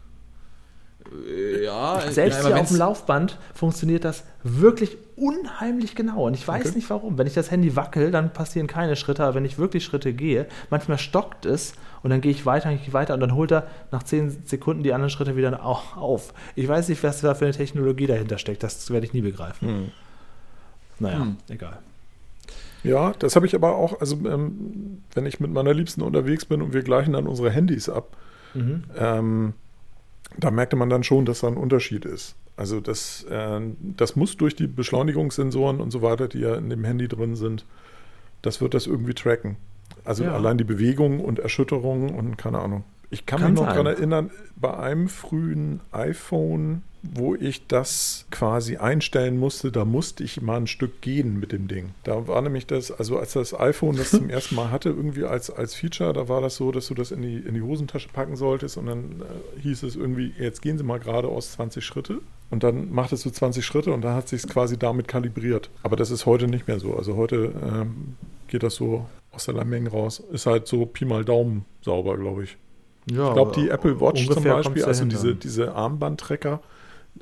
Äh, 1.28 1.64
Ja, 1.66 2.01
Selbst 2.12 2.41
ja, 2.43 2.47
hier 2.47 2.60
auf 2.60 2.68
dem 2.68 2.78
Laufband 2.78 3.38
funktioniert 3.54 4.04
das 4.06 4.24
wirklich 4.43 4.97
unheimlich 5.16 5.95
genau. 5.95 6.26
Und 6.28 6.34
ich 6.34 6.47
weiß 6.47 6.66
Okay. 6.68 6.76
nicht 6.76 6.89
warum. 6.89 7.18
Wenn 7.18 7.28
ich 7.28 7.34
das 7.34 7.51
Handy 7.51 7.76
wackel, 7.76 8.12
dann 8.12 8.34
passieren 8.34 8.68
keine 8.68 8.95
Schritte. 8.95 9.24
Aber 9.24 9.36
wenn 9.36 9.45
ich 9.45 9.58
wirklich 9.58 9.84
Schritte 9.84 10.14
gehe, 10.14 10.47
manchmal 10.70 10.97
stockt 10.97 11.45
es 11.45 11.74
und 12.01 12.10
dann 12.10 12.22
gehe 12.22 12.32
ich 12.32 12.45
weiter 12.45 12.70
und 12.70 12.76
ich 12.76 12.86
gehe 12.86 12.93
weiter 12.93 13.14
und 13.14 13.20
dann 13.20 13.36
holt 13.36 13.51
er 13.51 13.68
nach 13.91 14.04
10 14.04 14.43
Sekunden 14.45 14.84
die 14.84 14.93
anderen 14.93 15.10
Schritte 15.10 15.36
wieder 15.36 15.66
au- 15.66 15.82
auf. 15.95 16.34
Ich 16.56 16.68
weiß 16.68 16.89
nicht, 16.89 17.04
was 17.04 17.22
da 17.22 17.36
für 17.36 17.45
eine 17.45 17.54
Technologie 17.54 18.08
dahinter 18.08 18.38
steckt. 18.38 18.64
Das 18.64 18.89
werde 18.91 19.06
ich 19.06 19.14
nie 19.14 19.22
begreifen. 19.22 19.68
Hm. 19.68 19.91
Naja, 20.99 21.20
Hm. 21.22 21.38
egal. 21.49 21.80
Ja, 22.84 23.14
das 23.18 23.36
habe 23.38 23.45
ich 23.45 23.56
aber 23.56 23.76
auch, 23.78 24.01
also 24.01 24.18
ähm, 24.28 25.04
wenn 25.14 25.26
ich 25.26 25.39
mit 25.39 25.51
meiner 25.51 25.74
Liebsten 25.74 26.01
unterwegs 26.01 26.43
bin 26.45 26.62
und 26.62 26.74
wir 26.74 26.82
gleichen 26.84 27.14
dann 27.14 27.28
unsere 27.28 27.49
Handys 27.49 27.88
ab, 27.88 28.18
Mhm. 28.54 28.84
ähm, 28.97 29.54
da 30.38 30.51
merkte 30.51 30.75
man 30.75 30.89
dann 30.89 31.03
schon, 31.03 31.25
dass 31.25 31.41
da 31.41 31.47
ein 31.47 31.57
Unterschied 31.57 32.05
ist. 32.05 32.36
Also 32.55 32.79
das, 32.79 33.23
äh, 33.29 33.59
das 33.81 34.15
muss 34.15 34.38
durch 34.38 34.55
die 34.55 34.67
Beschleunigungssensoren 34.67 35.79
und 35.81 35.91
so 35.91 36.01
weiter, 36.01 36.27
die 36.27 36.39
ja 36.39 36.55
in 36.55 36.69
dem 36.69 36.84
Handy 36.84 37.07
drin 37.07 37.36
sind, 37.36 37.65
das 38.41 38.61
wird 38.61 38.73
das 38.73 38.88
irgendwie 38.88 39.13
tracken. 39.13 39.57
Also 40.05 40.23
Ja. 40.23 40.34
allein 40.34 40.57
die 40.57 40.63
Bewegung 40.63 41.19
und 41.19 41.39
Erschütterungen 41.39 42.11
und 42.13 42.38
keine 42.38 42.59
Ahnung. 42.59 42.84
Ich 43.09 43.25
kann, 43.25 43.39
Kann 43.39 43.51
mich 43.53 43.61
noch 43.61 43.67
daran 43.67 43.86
erinnern, 43.86 44.31
bei 44.55 44.75
einem 44.75 45.07
frühen 45.07 45.81
iPhone, 45.91 46.81
wo 47.04 47.36
ich 47.36 47.68
das 47.68 48.26
quasi 48.32 48.78
einstellen 48.78 49.38
musste, 49.38 49.72
da 49.72 49.84
musste 49.84 50.24
ich 50.24 50.41
mal 50.41 50.58
ein 50.58 50.68
Stück 50.68 51.01
gehen 51.01 51.38
mit 51.38 51.51
dem 51.51 51.68
Ding. 51.68 51.91
Da 52.04 52.28
war 52.28 52.41
nämlich 52.41 52.66
das, 52.66 52.91
also 52.91 53.20
als 53.20 53.34
das 53.34 53.58
iPhone 53.60 53.97
das 53.97 54.12
zum 54.12 54.30
ersten 54.30 54.56
Mal 54.56 54.72
hatte, 54.72 54.89
irgendwie 54.89 55.26
als, 55.26 55.49
als 55.49 55.76
Feature, 55.76 56.14
da 56.14 56.30
war 56.30 56.39
das 56.39 56.56
so, 56.56 56.72
dass 56.72 56.88
du 56.88 56.93
das 56.93 57.12
in 57.12 57.22
die, 57.22 57.38
in 57.38 57.56
die 57.56 57.62
Hosentasche 57.62 58.08
packen 58.08 58.38
solltest 58.38 58.78
und 58.78 58.86
dann 58.86 59.22
äh, 59.22 59.62
hieß 59.62 59.84
es 59.84 59.97
irgendwie, 59.97 60.34
jetzt 60.39 60.62
gehen 60.62 60.78
Sie 60.78 60.84
mal 60.84 60.99
geradeaus 60.99 61.51
20 61.54 61.86
Schritte. 61.86 62.22
Und 62.49 62.64
dann 62.64 62.91
machtest 62.91 63.26
du 63.26 63.32
20 63.32 63.66
Schritte 63.66 63.91
und 63.91 64.01
dann 64.01 64.16
hat 64.16 64.30
sich 64.30 64.47
quasi 64.47 64.78
damit 64.78 65.08
kalibriert. 65.08 65.70
Aber 65.82 65.95
das 65.95 66.12
ist 66.12 66.26
heute 66.26 66.47
nicht 66.47 66.68
mehr 66.68 66.80
so. 66.80 66.95
Also 66.95 67.16
heute 67.16 67.51
ähm, 67.64 68.16
geht 68.47 68.64
das 68.64 68.76
so 68.76 69.08
aus 69.32 69.45
der 69.45 69.66
Menge 69.66 69.89
raus. 69.89 70.22
Ist 70.32 70.45
halt 70.45 70.68
so 70.68 70.86
Pi 70.86 71.04
mal 71.04 71.26
Daumen 71.26 71.66
sauber, 71.82 72.16
glaube 72.18 72.43
ich. 72.43 72.58
Ja, 73.12 73.30
Ich 73.30 73.34
glaube, 73.34 73.51
die 73.56 73.70
Apple 73.70 73.99
Watch 73.99 74.30
zum 74.30 74.43
Beispiel, 74.43 74.86
also 74.86 75.06
diese, 75.06 75.36
diese 75.36 75.74
Armbandtrecker, 75.74 76.62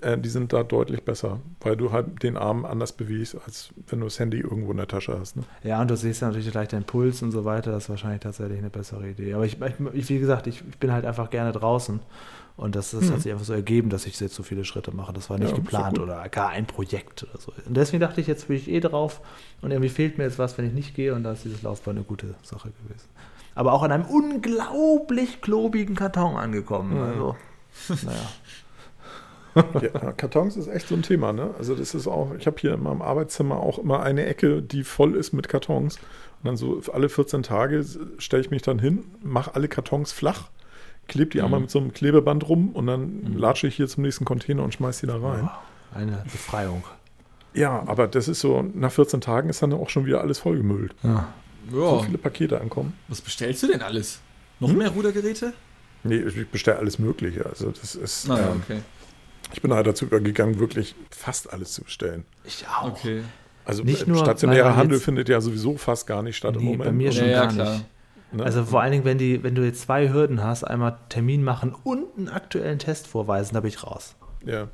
äh, 0.02 0.18
die 0.18 0.30
sind 0.30 0.54
da 0.54 0.64
deutlich 0.64 1.04
besser, 1.04 1.39
weil 1.60 1.76
du 1.76 1.92
halt 1.92 2.24
den 2.24 2.38
Arm 2.38 2.66
anders 2.66 2.94
bewegst, 2.94 3.36
als 3.46 3.70
wenn 3.88 4.00
du 4.00 4.06
das 4.06 4.20
Handy 4.20 4.39
irgendwo 4.39 4.72
in 4.72 4.78
der 4.78 4.88
Tasche 4.88 5.18
hast. 5.20 5.36
Ne? 5.36 5.44
Ja, 5.64 5.82
und 5.82 5.89
du 5.92 5.98
siehst 5.98 6.22
ja 6.22 6.28
natürlich 6.30 6.52
gleich 6.52 6.70
deinen 6.70 6.86
Puls 6.86 7.22
und 7.22 7.32
so 7.32 7.46
weiter. 7.46 7.72
Das 7.72 7.84
ist 7.84 7.89
wahrscheinlich 7.89 8.22
tatsächlich 8.22 8.58
eine 8.60 8.70
bessere 8.70 9.10
Idee. 9.10 9.34
Aber 9.34 9.46
ich, 9.46 9.58
ich 9.94 10.10
wie 10.10 10.20
gesagt, 10.20 10.48
ich, 10.48 10.64
ich 10.70 10.78
bin 10.78 10.92
halt 10.92 11.06
einfach 11.06 11.30
gerne 11.30 11.52
draußen. 11.52 12.00
Und 12.58 12.76
das, 12.76 12.92
das 12.92 13.06
Mhm. 13.06 13.14
hat 13.14 13.22
sich 13.22 13.32
einfach 13.32 13.46
so 13.46 13.54
ergeben, 13.54 13.89
dass 13.89 14.06
ich 14.06 14.20
jetzt 14.20 14.36
so 14.36 14.44
viele 14.44 14.66
Schritte 14.66 14.96
mache. 14.96 15.14
Das 15.14 15.30
war 15.30 15.38
nicht 15.39 15.50
Ja, 15.50 15.56
geplant 15.56 15.98
oder 16.00 16.28
gar 16.30 16.50
ein 16.50 16.68
Projekt 16.68 17.24
oder 17.24 17.39
so. 17.39 17.54
Und 17.66 17.76
deswegen 17.76 18.02
dachte 18.02 18.22
ich, 18.22 18.28
jetzt 18.28 18.48
bin 18.50 18.58
ich 18.58 18.70
eh 18.70 18.80
drauf. 18.82 19.22
Und 19.62 19.72
irgendwie 19.72 19.89
fehlt 19.89 20.18
mir 20.18 20.26
jetzt 20.26 20.38
was, 20.38 20.58
wenn 20.58 20.68
ich 20.68 20.74
nicht 20.74 20.94
gehe. 20.94 21.16
Und 21.16 21.24
da 21.24 21.32
ist 21.32 21.44
dieses 21.46 21.64
Laufband 21.64 21.98
eine 21.98 22.06
gute 22.06 22.36
Sache 22.44 22.70
gewesen. 22.84 23.08
Aber 23.56 23.74
auch 23.74 23.84
an 23.84 23.92
einem 23.92 24.06
unglaublich 24.06 25.42
klobigen 25.42 25.96
Karton 25.96 26.36
angekommen. 26.38 26.96
Mhm. 26.98 27.04
Also, 27.04 27.36
naja. 28.06 28.30
Ja, 29.56 30.12
Kartons 30.14 30.56
ist 30.58 30.68
echt 30.68 30.88
so 30.88 30.95
ein 30.95 31.02
Thema. 31.04 31.34
Ne? 31.34 31.54
Also 31.58 31.76
das 31.76 31.93
ist 31.93 32.08
auch, 32.08 32.34
ich 32.38 32.47
habe 32.47 32.58
hier 32.60 32.74
in 32.74 32.84
meinem 32.84 33.02
Arbeitszimmer 33.02 33.58
auch 33.58 33.80
immer 33.80 34.02
eine 34.02 34.26
Ecke, 34.26 34.62
die 34.62 34.84
voll 34.84 35.16
ist 35.16 35.34
mit 35.34 35.49
Kartons. 35.49 35.97
Und 35.97 36.45
dann 36.47 36.58
so 36.58 36.82
alle 36.93 37.10
14 37.10 37.43
Tage 37.43 37.86
stelle 38.18 38.41
ich 38.41 38.49
mich 38.52 38.62
dann 38.62 38.80
hin, 38.80 39.04
mache 39.22 39.54
alle 39.56 39.68
Kartons 39.68 40.12
flach, 40.12 40.49
klebe 41.08 41.30
die 41.32 41.38
Mhm. 41.39 41.43
einmal 41.45 41.60
mit 41.62 41.70
so 41.72 41.80
einem 41.80 41.93
Klebeband 41.93 42.47
rum 42.47 42.70
und 42.70 42.88
dann 42.88 43.34
latsche 43.38 43.68
ich 43.68 43.76
hier 43.76 43.88
zum 43.88 44.04
nächsten 44.04 44.26
Container 44.26 44.64
und 44.64 44.74
schmeiß 44.74 45.02
die 45.02 45.08
da 45.08 45.18
rein. 45.18 45.49
Eine 45.93 46.24
Befreiung. 46.24 46.84
Ja, 47.54 47.84
aber 47.86 48.08
das 48.08 48.30
ist 48.30 48.39
so, 48.39 48.64
nach 48.74 48.91
14 48.93 49.20
Tagen 49.20 49.49
ist 49.49 49.62
dann 49.62 49.74
auch 49.74 49.89
schon 49.89 50.06
wieder 50.06 50.22
alles 50.22 50.39
vollgemüllt. 50.39 50.95
Ja. 51.04 51.28
So 51.70 51.99
viele 52.04 52.18
Pakete 52.18 52.60
ankommen. 52.62 52.93
was 53.08 53.22
bestellst 53.22 53.62
du 53.64 53.68
denn 53.68 53.82
alles? 53.82 54.20
Noch 54.60 54.70
Hm? 54.70 54.78
mehr 54.78 54.89
Rudergeräte? 54.89 55.54
Nee, 56.04 56.16
ich 56.18 56.47
bestelle 56.47 56.80
alles 56.80 56.97
Mögliche. 56.97 57.45
Also 57.45 57.70
das 57.72 57.93
ist, 57.95 58.28
Naja, 58.28 58.52
ähm, 58.52 58.62
okay. 58.64 58.80
Ich 59.54 59.62
bin 59.62 59.74
halt 59.74 59.88
dazu 59.88 60.06
übergegangen, 60.06 60.60
wirklich 60.60 60.95
fast 61.10 61.52
alles 61.52 61.74
zu 61.74 61.84
bestellen. 61.84 62.26
Ich 62.43 62.66
auch. 62.68 62.91
Okay. 62.91 63.24
Also 63.66 63.84
Nicht 63.84 64.04
äh, 64.08 64.10
nur, 64.10 64.18
stationärer 64.18 64.76
Handel 64.76 64.99
findet 64.99 65.30
ja 65.30 65.39
sowieso 65.41 65.78
fast 65.78 66.08
gar 66.08 66.24
nicht 66.24 66.38
statt 66.38 66.56
im 66.56 66.62
Nee, 66.62 66.66
Moment. 66.72 66.84
bei 66.86 66.91
mir 66.91 67.12
schon 67.12 67.26
Ja, 67.26 67.32
ja, 67.32 67.41
gar 67.45 67.54
klar. 67.54 67.72
nicht. 67.74 67.86
ne? 68.34 68.43
Also 68.43 68.66
vor 68.66 68.82
allen 68.82 68.91
Dingen, 68.91 69.06
wenn, 69.06 69.18
die, 69.18 69.43
wenn 69.43 69.54
du 69.56 69.64
jetzt 69.64 69.82
zwei 69.84 70.10
Hürden 70.12 70.43
hast, 70.43 70.64
einmal 70.64 70.97
Termin 71.10 71.43
machen 71.43 71.76
und 71.84 72.06
einen 72.18 72.30
aktuellen 72.30 72.80
Test 72.80 73.08
vorweisen, 73.08 73.54
da 73.54 73.60
bin 73.62 73.70
ich 73.70 73.84
raus. 73.84 74.16
ja. 74.45 74.68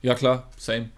Ja, 0.00 0.16
klar, 0.16 0.48
same. 0.56 0.88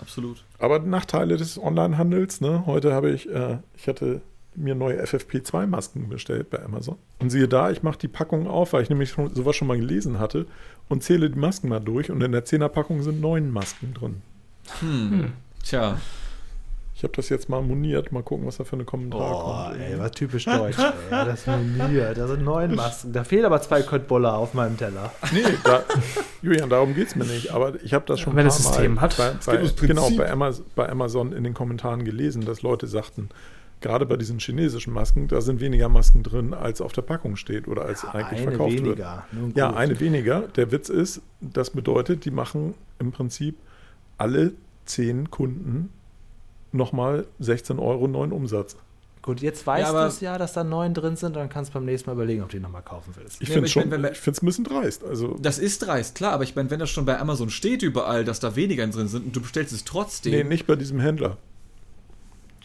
Absolut. 0.00 0.42
Aber 0.58 0.80
Nachteile 0.80 1.36
des 1.36 1.62
Onlinehandels, 1.62 2.40
ne? 2.40 2.64
Heute 2.66 2.92
habe 2.92 3.10
ich, 3.12 3.30
äh, 3.30 3.58
ich 3.76 3.86
hatte 3.86 4.20
mir 4.54 4.74
neue 4.74 5.02
FFP2-Masken 5.02 6.08
bestellt 6.08 6.50
bei 6.50 6.62
Amazon. 6.62 6.96
Und 7.20 7.30
siehe 7.30 7.48
da, 7.48 7.70
ich 7.70 7.82
mache 7.82 7.98
die 7.98 8.08
Packung 8.08 8.46
auf, 8.46 8.72
weil 8.72 8.82
ich 8.82 8.90
nämlich 8.90 9.10
schon, 9.10 9.34
sowas 9.34 9.56
schon 9.56 9.68
mal 9.68 9.78
gelesen 9.78 10.18
hatte 10.18 10.46
und 10.88 11.02
zähle 11.02 11.30
die 11.30 11.38
Masken 11.38 11.68
mal 11.68 11.80
durch 11.80 12.10
und 12.10 12.22
in 12.22 12.32
der 12.32 12.44
10er-Packung 12.44 13.02
sind 13.02 13.20
neun 13.20 13.50
Masken 13.50 13.94
drin. 13.94 14.22
Hm. 14.80 15.32
Tja. 15.64 15.98
Ich 16.94 17.04
habe 17.04 17.16
das 17.16 17.30
jetzt 17.30 17.48
mal 17.48 17.60
moniert, 17.62 18.12
mal 18.12 18.22
gucken, 18.22 18.46
was 18.46 18.58
da 18.58 18.64
für 18.64 18.76
eine 18.76 18.84
Kommentare 18.84 19.24
Oh, 19.24 19.70
kommt. 19.70 19.80
ey, 19.80 19.98
was 19.98 20.12
typisch 20.12 20.44
deutsch. 20.44 20.78
ey. 20.78 20.92
Das 21.10 21.46
moniert. 21.48 22.16
Da 22.16 22.28
sind 22.28 22.44
neun 22.44 22.76
Masken. 22.76 23.12
Da 23.12 23.24
fehlen 23.24 23.44
aber 23.44 23.60
zwei 23.60 23.82
Köttboller 23.82 24.34
auf 24.36 24.54
meinem 24.54 24.76
Teller. 24.76 25.10
Nee, 25.32 25.42
da, 25.64 25.82
Julian, 26.42 26.70
darum 26.70 26.94
geht 26.94 27.08
es 27.08 27.16
mir 27.16 27.24
nicht. 27.24 27.50
Aber 27.50 27.74
ich 27.82 27.92
habe 27.92 28.04
das 28.06 28.20
schon 28.20 28.34
Wenn 28.36 28.42
ein 28.42 28.46
das 28.46 28.62
paar 28.62 28.72
System 28.74 28.94
Mal 28.94 29.00
hat. 29.00 29.16
Bei, 29.16 29.56
bei, 29.56 29.86
genau, 29.86 30.10
bei 30.10 30.30
Amazon, 30.30 30.64
bei 30.76 30.88
Amazon 30.88 31.32
in 31.32 31.42
den 31.42 31.54
Kommentaren 31.54 32.04
gelesen, 32.04 32.44
dass 32.44 32.62
Leute 32.62 32.86
sagten, 32.86 33.30
gerade 33.82 34.06
bei 34.06 34.16
diesen 34.16 34.38
chinesischen 34.38 34.92
Masken, 34.94 35.28
da 35.28 35.40
sind 35.40 35.60
weniger 35.60 35.88
Masken 35.88 36.22
drin, 36.22 36.54
als 36.54 36.80
auf 36.80 36.92
der 36.92 37.02
Packung 37.02 37.36
steht 37.36 37.68
oder 37.68 37.84
als 37.84 38.04
eigentlich 38.04 38.40
eine 38.40 38.50
verkauft 38.52 38.72
wird. 38.74 38.84
weniger. 38.84 39.26
Nun 39.32 39.52
Ja, 39.54 39.74
eine 39.74 39.98
weniger. 40.00 40.42
Der 40.56 40.72
Witz 40.72 40.88
ist, 40.88 41.20
das 41.40 41.70
bedeutet, 41.70 42.24
die 42.24 42.30
machen 42.30 42.74
im 42.98 43.12
Prinzip 43.12 43.56
alle 44.18 44.52
zehn 44.86 45.30
Kunden 45.30 45.90
nochmal 46.72 47.26
16 47.38 47.78
Euro 47.78 48.08
neuen 48.08 48.32
Umsatz. 48.32 48.76
Gut, 49.20 49.40
jetzt 49.40 49.64
weißt 49.64 49.92
Ja, 49.92 50.02
du 50.02 50.08
es 50.08 50.20
ja, 50.20 50.36
dass 50.36 50.52
da 50.52 50.64
neun 50.64 50.94
drin 50.94 51.14
sind, 51.14 51.36
dann 51.36 51.48
kannst 51.48 51.70
du 51.70 51.74
beim 51.74 51.84
nächsten 51.84 52.10
Mal 52.10 52.14
überlegen, 52.14 52.42
ob 52.42 52.48
du 52.48 52.56
die 52.56 52.62
nochmal 52.62 52.82
kaufen 52.82 53.14
willst. 53.16 53.40
Ich 53.40 53.48
Ja, 53.48 53.52
finde 53.54 53.66
es 53.66 53.68
ich 53.68 53.72
schon, 53.74 53.82
mein, 53.84 53.90
wenn 53.92 54.02
wir- 54.02 54.10
ich 54.12 54.18
finde 54.18 54.36
es 54.38 54.42
ein 54.42 54.46
bisschen 54.46 54.64
dreist. 54.64 55.04
Also, 55.04 55.36
Das 55.40 55.58
ist 55.60 55.78
dreist, 55.86 56.16
klar, 56.16 56.32
aber 56.32 56.42
ich 56.42 56.56
meine, 56.56 56.70
wenn 56.70 56.80
das 56.80 56.90
schon 56.90 57.04
bei 57.04 57.20
Amazon 57.20 57.48
steht 57.48 57.82
überall, 57.82 58.24
dass 58.24 58.40
da 58.40 58.56
weniger 58.56 58.84
drin 58.88 59.06
sind 59.06 59.26
und 59.26 59.36
du 59.36 59.40
bestellst 59.40 59.72
es 59.72 59.84
trotzdem. 59.84 60.32
nee, 60.32 60.42
nicht 60.42 60.66
bei 60.66 60.74
diesem 60.74 60.98
Händler. 60.98 61.36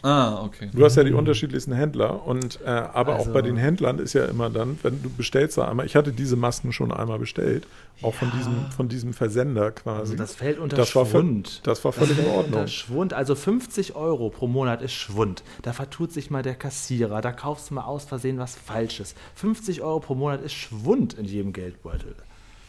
Ah, 0.02 0.42
okay. 0.44 0.70
Du 0.72 0.84
hast 0.84 0.96
ja 0.96 1.02
die 1.04 1.12
unterschiedlichsten 1.12 1.72
Händler 1.72 2.24
und 2.26 2.60
äh, 2.64 2.68
aber 2.68 3.14
Also- 3.16 3.30
auch 3.30 3.34
bei 3.34 3.42
den 3.42 3.56
Händlern 3.56 3.98
ist 3.98 4.12
ja 4.12 4.26
immer 4.26 4.48
dann, 4.48 4.78
wenn 4.82 5.02
du 5.02 5.10
bestellst 5.10 5.58
da 5.58 5.68
einmal, 5.68 5.86
ich 5.86 5.96
hatte 5.96 6.12
diese 6.12 6.36
Masken 6.36 6.72
schon 6.72 6.92
einmal 6.92 7.18
bestellt, 7.18 7.66
auch 8.02 8.14
von 8.14 8.30
diesem 8.30 8.70
von 8.70 8.88
diesem 8.88 9.12
Versender 9.12 9.72
quasi. 9.72 10.00
Also 10.12 10.14
das 10.16 10.36
fällt 10.36 10.58
unter 10.60 10.76
das 10.76 10.94
war, 10.94 11.04
Schwund. 11.04 11.66
das 11.66 11.84
war 11.84 11.92
völlig 11.92 12.16
in 12.16 12.24
fällt 12.24 12.28
Ordnung. 12.36 12.60
Unter 12.60 12.68
Schwund, 12.68 13.12
also 13.12 13.34
50 13.34 13.96
Euro 13.96 14.30
pro 14.30 14.46
Monat 14.46 14.82
ist 14.82 14.92
Schwund. 14.92 15.42
Da 15.62 15.72
vertut 15.72 16.12
sich 16.12 16.30
mal 16.30 16.42
der 16.44 16.54
Kassierer, 16.54 17.20
da 17.20 17.32
kaufst 17.32 17.70
du 17.70 17.74
mal 17.74 17.82
aus 17.84 18.04
Versehen 18.04 18.38
was 18.38 18.54
Falsches. 18.54 19.16
50 19.34 19.82
Euro 19.82 19.98
pro 19.98 20.14
Monat 20.14 20.42
ist 20.42 20.52
Schwund 20.54 21.14
in 21.14 21.24
jedem 21.24 21.52
Geldbeutel. 21.52 22.14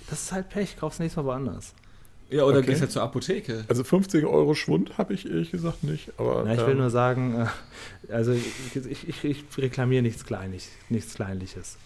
Das 0.09 0.23
ist 0.23 0.32
halt 0.32 0.49
Pech, 0.49 0.77
kaufst 0.77 0.99
nächstes 0.99 1.17
Mal 1.23 1.30
woanders. 1.30 1.73
Ja, 2.30 2.43
oder 2.43 2.59
Okay. 2.59 2.67
gehst 2.67 2.82
halt 2.82 2.91
zur 2.91 3.01
Apotheke. 3.01 3.65
Also 3.67 3.84
50 3.84 4.25
Euro 4.25 4.53
Schwund 4.53 4.97
habe 4.97 5.13
ich 5.13 5.25
ehrlich 5.25 5.51
gesagt 5.51 5.84
nicht. 5.84 6.11
Aber 6.17 6.43
Na, 6.45 6.53
ich 6.53 6.61
will 6.61 6.71
ähm, 6.71 6.77
nur 6.77 6.89
sagen, 6.89 7.47
äh, 8.07 8.13
also 8.13 8.34
ich, 8.34 9.07
ich, 9.07 9.23
ich, 9.23 9.43
reklamiere 9.57 10.03
nichts 10.03 10.25
Kleinlich, 10.25 10.69
nichts 10.89 11.15
Kleinliches. 11.15 11.77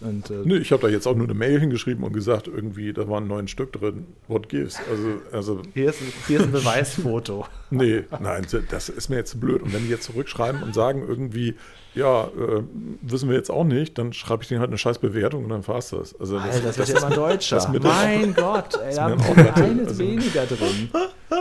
Und, 0.00 0.30
äh, 0.30 0.42
Nö, 0.44 0.58
ich 0.58 0.72
habe 0.72 0.82
da 0.82 0.88
jetzt 0.88 1.06
auch 1.06 1.14
nur 1.14 1.26
eine 1.26 1.34
Mail 1.34 1.60
hingeschrieben 1.60 2.04
und 2.04 2.14
gesagt, 2.14 2.48
irgendwie, 2.48 2.94
da 2.94 3.06
waren 3.08 3.28
neun 3.28 3.48
Stück 3.48 3.72
drin. 3.72 4.06
What 4.28 4.48
gives? 4.48 4.78
Also, 4.90 5.20
also 5.30 5.62
hier, 5.74 5.90
ist, 5.90 5.98
hier 6.26 6.40
ist 6.40 6.46
ein 6.46 6.52
Beweisfoto. 6.52 7.46
nee, 7.70 8.04
nein, 8.18 8.46
das 8.70 8.88
ist 8.88 9.10
mir 9.10 9.16
jetzt 9.16 9.32
zu 9.32 9.40
blöd. 9.40 9.60
Und 9.62 9.74
wenn 9.74 9.84
die 9.84 9.90
jetzt 9.90 10.04
zurückschreiben 10.04 10.62
und 10.62 10.74
sagen 10.74 11.04
irgendwie, 11.06 11.54
ja, 11.94 12.24
äh, 12.24 12.62
wissen 13.02 13.28
wir 13.28 13.36
jetzt 13.36 13.50
auch 13.50 13.64
nicht, 13.64 13.98
dann 13.98 14.12
schreibe 14.12 14.42
ich 14.42 14.48
denen 14.48 14.60
halt 14.60 14.70
eine 14.70 14.78
scheiß 14.78 14.98
Bewertung 14.98 15.44
und 15.44 15.50
dann 15.50 15.66
war's 15.66 15.90
das. 15.90 16.18
Also 16.20 16.36
das, 16.38 16.44
Alter, 16.44 16.66
das, 16.68 16.76
das 16.76 16.88
ist 16.90 17.00
ja 17.00 17.06
immer 17.06 17.16
Deutscher. 17.28 17.56
das 17.56 17.68
mir 17.68 17.80
dann 17.80 17.92
mein 17.92 18.34
Gott, 18.34 18.78
ey, 18.84 18.94
da 18.94 19.02
haben 19.10 19.36
wir 19.36 19.56
eines 19.56 19.88
Also- 19.88 19.98
weniger 19.98 20.46
drin. 20.46 20.90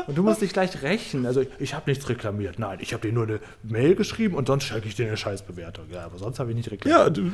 Und 0.08 0.16
du 0.18 0.22
musst 0.24 0.42
dich 0.42 0.54
gleich 0.54 0.82
rächen. 0.84 1.26
Also 1.26 1.44
ich 1.60 1.74
habe 1.74 1.90
nichts 1.90 2.08
reklamiert. 2.10 2.60
Nein, 2.60 2.78
ich 2.82 2.94
habe 2.94 3.08
dir 3.08 3.14
nur 3.14 3.24
eine 3.24 3.40
Mail 3.64 3.96
geschrieben 3.96 4.36
und 4.36 4.48
sonst 4.48 4.66
schicke 4.66 4.88
ich 4.88 4.96
dir 4.96 5.08
eine 5.08 5.18
Scheißbewertung. 5.18 5.86
Ja, 5.92 6.06
aber 6.06 6.18
sonst 6.20 6.40
habe 6.40 6.52
ich 6.52 6.56
nicht 6.56 6.70
reklamiert. 6.72 7.00
Ja, 7.00 7.10
du, 7.10 7.22
du 7.24 7.32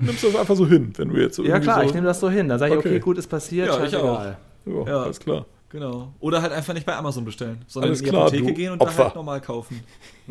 nimmst 0.00 0.24
das 0.24 0.34
einfach 0.36 0.56
so 0.56 0.66
hin, 0.66 0.92
wenn 0.96 1.08
du 1.10 1.16
jetzt 1.20 1.36
Ja, 1.38 1.44
irgendwie 1.44 1.62
klar, 1.64 1.80
so, 1.80 1.86
ich 1.86 1.94
nehme 1.94 2.06
das 2.06 2.20
so 2.20 2.30
hin. 2.30 2.48
Dann 2.48 2.58
sage 2.58 2.72
ich, 2.72 2.78
okay. 2.78 2.88
Okay. 2.88 3.00
gut, 3.00 3.18
ist 3.18 3.28
passiert. 3.28 3.68
Ja, 3.68 3.74
ich 3.74 3.90
scheißegal. 3.90 4.36
Ja, 4.66 4.72
Ja. 4.86 5.02
alles 5.02 5.20
klar. 5.20 5.44
Genau. 5.72 6.12
Oder 6.20 6.42
halt 6.42 6.52
einfach 6.52 6.74
nicht 6.74 6.84
bei 6.84 6.94
Amazon 6.94 7.24
bestellen, 7.24 7.64
sondern 7.66 7.88
Alles 7.90 8.00
in 8.00 8.04
die 8.04 8.10
klar, 8.10 8.26
Apotheke 8.26 8.52
gehen 8.52 8.72
und 8.72 8.82
da 8.82 8.86
Opfer. 8.86 9.04
halt 9.04 9.14
normal 9.14 9.40
kaufen. 9.40 9.80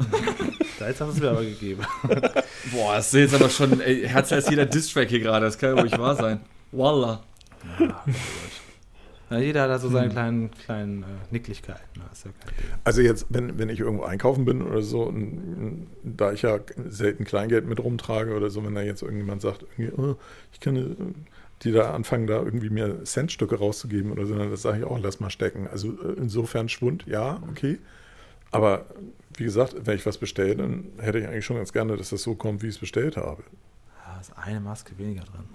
Da 0.79 0.87
jetzt 0.87 0.99
hast 0.99 1.09
du 1.09 1.13
es 1.13 1.19
mir 1.21 1.29
aber 1.29 1.43
gegeben. 1.43 1.83
Boah, 2.71 2.95
das 2.95 3.13
ist 3.13 3.19
jetzt 3.31 3.35
aber 3.35 3.49
schon 3.51 3.81
ey, 3.81 4.01
härter 4.07 4.35
als 4.37 4.49
jeder 4.49 4.65
Distrack 4.65 5.09
hier 5.09 5.19
gerade. 5.19 5.45
Das 5.45 5.59
kann 5.59 5.75
ja 5.75 5.81
ruhig 5.81 5.95
wahr 5.95 6.15
sein. 6.15 6.39
Wallah. 6.71 7.21
Ja, 9.29 9.37
jeder 9.37 9.61
hat 9.61 9.69
da 9.69 9.79
so 9.79 9.89
seine 9.89 10.07
Hm. 10.07 10.11
kleinen, 10.11 10.51
kleinen 10.65 11.03
äh, 11.03 11.05
Nicklichkeiten. 11.29 12.01
Ist 12.11 12.25
ja. 12.25 12.31
Also 12.83 13.01
jetzt, 13.01 13.27
wenn, 13.29 13.57
wenn 13.59 13.69
ich 13.69 13.79
irgendwo 13.79 14.03
einkaufen 14.03 14.43
bin 14.43 14.61
oder 14.61 14.81
so, 14.81 15.03
und, 15.03 15.87
da 16.03 16.33
ich 16.33 16.41
ja 16.41 16.59
selten 16.89 17.23
Kleingeld 17.23 17.65
mit 17.65 17.79
rumtrage 17.79 18.35
oder 18.35 18.49
so, 18.49 18.65
wenn 18.65 18.75
da 18.75 18.81
jetzt 18.81 19.03
irgendjemand 19.03 19.41
sagt, 19.41 19.63
irgendwie, 19.77 20.01
oh, 20.01 20.15
ich 20.51 20.59
kann 20.59 20.75
äh, 20.75 20.95
die 21.64 21.72
da 21.72 21.93
anfangen, 21.93 22.28
da 22.28 22.41
irgendwie 22.41 22.70
mir 22.70 23.03
Centstücke 23.03 23.57
rauszugeben 23.57 24.12
oder 24.12 24.26
so, 24.26 24.36
dann 24.36 24.55
sage 24.55 24.80
ich 24.80 24.84
auch, 24.84 24.99
lass 24.99 25.20
mal 25.20 25.30
stecken. 25.30 25.68
Also 25.68 25.89
äh, 25.89 26.14
insofern 26.18 26.70
Schwund, 26.70 27.05
ja, 27.07 27.41
okay. 27.49 27.80
Aber 28.51 28.86
wie 29.38 29.43
gesagt, 29.43 29.76
wenn 29.86 29.95
ich 29.95 30.05
was 30.05 30.18
bestelle, 30.18 30.55
dann 30.55 30.91
hätte 30.99 31.20
ich 31.20 31.28
eigentlich 31.28 31.45
schon 31.45 31.57
ganz 31.57 31.72
gerne, 31.72 31.95
dass 31.95 32.09
das 32.09 32.22
so 32.22 32.36
kommt, 32.36 32.64
wie 32.64 32.68
ich 32.68 32.76
es 32.76 32.80
bestellt 32.80 33.18
habe. 33.18 33.43
Da 34.05 34.20
ist 34.20 34.34
eine 34.38 34.59
Maske 34.59 34.97
weniger 34.97 35.24
drin. 35.24 35.45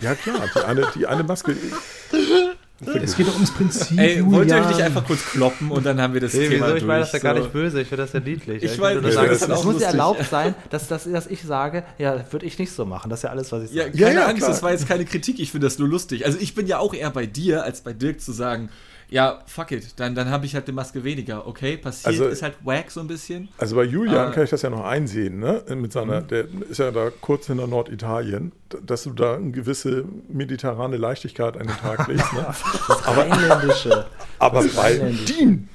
Ja 0.00 0.14
klar, 0.14 0.48
die 0.54 0.60
eine, 0.60 0.86
die 0.94 1.06
eine 1.06 1.22
Maske. 1.22 1.56
Es 3.02 3.16
geht 3.16 3.28
doch 3.28 3.34
ums 3.34 3.52
Prinzip. 3.52 3.98
Ey, 3.98 4.24
wollt 4.30 4.48
ihr 4.48 4.56
euch 4.56 4.68
nicht 4.68 4.82
einfach 4.82 5.04
kurz 5.04 5.24
kloppen 5.24 5.70
und 5.70 5.84
dann 5.86 6.00
haben 6.00 6.14
wir 6.14 6.20
das 6.20 6.32
Nee, 6.34 6.48
Thema 6.48 6.66
wieso? 6.66 6.76
Ich 6.76 6.84
meine 6.84 7.00
das 7.00 7.12
ja 7.12 7.18
gar 7.20 7.34
nicht 7.34 7.52
böse, 7.52 7.80
ich 7.80 7.88
finde 7.88 8.02
das 8.04 8.12
ja 8.12 8.20
niedlich. 8.20 8.62
Ich 8.62 8.72
ich 8.72 8.78
es 8.80 9.06
das 9.18 9.42
ist 9.60 9.64
muss 9.64 9.80
ja 9.80 9.88
erlaubt 9.88 10.24
sein, 10.30 10.54
dass, 10.70 10.88
dass, 10.88 11.04
dass 11.10 11.26
ich 11.26 11.42
sage, 11.42 11.84
ja, 11.98 12.24
würde 12.30 12.46
ich 12.46 12.58
nicht 12.58 12.72
so 12.72 12.84
machen. 12.84 13.10
Das 13.10 13.20
ist 13.20 13.24
ja 13.24 13.30
alles, 13.30 13.52
was 13.52 13.64
ich 13.64 13.72
Ja, 13.72 13.84
sage. 13.84 13.98
keine 13.98 14.14
Ja, 14.14 14.20
ja, 14.20 14.26
Angst, 14.26 14.38
klar. 14.38 14.50
das 14.50 14.62
war 14.62 14.72
jetzt 14.72 14.88
keine 14.88 15.04
Kritik, 15.04 15.38
ich 15.38 15.50
finde 15.50 15.66
das 15.66 15.78
nur 15.78 15.88
lustig. 15.88 16.26
Also 16.26 16.38
ich 16.40 16.54
bin 16.54 16.66
ja 16.66 16.78
auch 16.78 16.94
eher 16.94 17.10
bei 17.10 17.26
dir, 17.26 17.62
als 17.64 17.80
bei 17.82 17.92
Dirk 17.92 18.20
zu 18.20 18.32
sagen, 18.32 18.68
ja, 19.12 19.42
fuck 19.46 19.70
it, 19.72 20.00
dann, 20.00 20.14
dann 20.14 20.30
habe 20.30 20.46
ich 20.46 20.54
halt 20.54 20.66
eine 20.66 20.74
Maske 20.74 21.04
weniger. 21.04 21.46
Okay, 21.46 21.76
passiert, 21.76 22.06
Also- 22.06 22.26
ist 22.28 22.42
halt 22.42 22.54
wack 22.64 22.90
so 22.90 23.00
ein 23.00 23.06
bisschen. 23.06 23.48
Also 23.58 23.76
bei 23.76 23.84
Julian 23.84 24.28
Ah. 24.28 24.30
kann 24.30 24.44
ich 24.44 24.50
das 24.50 24.62
ja 24.62 24.70
noch 24.70 24.84
einsehen, 24.84 25.38
ne? 25.38 25.62
Mit 25.76 25.92
seiner, 25.92 26.22
Mhm. 26.22 26.28
der 26.28 26.44
ist 26.70 26.78
ja 26.78 26.90
da 26.90 27.10
kurz 27.20 27.46
hinter 27.46 27.66
Norditalien, 27.66 28.52
dass 28.84 29.02
du 29.04 29.10
da 29.10 29.36
eine 29.36 29.50
gewisse 29.50 30.04
mediterrane 30.28 30.96
Leichtigkeit 30.96 31.56
an 31.56 31.66
den 31.66 31.76
Tag 31.76 32.06
legst. 32.08 32.32
Ne? 32.32 32.46
Aber 33.04 33.26
Engländische. 33.26 34.06
Aber 34.38 34.64
bei. 34.74 34.96
Dean, 35.28 35.68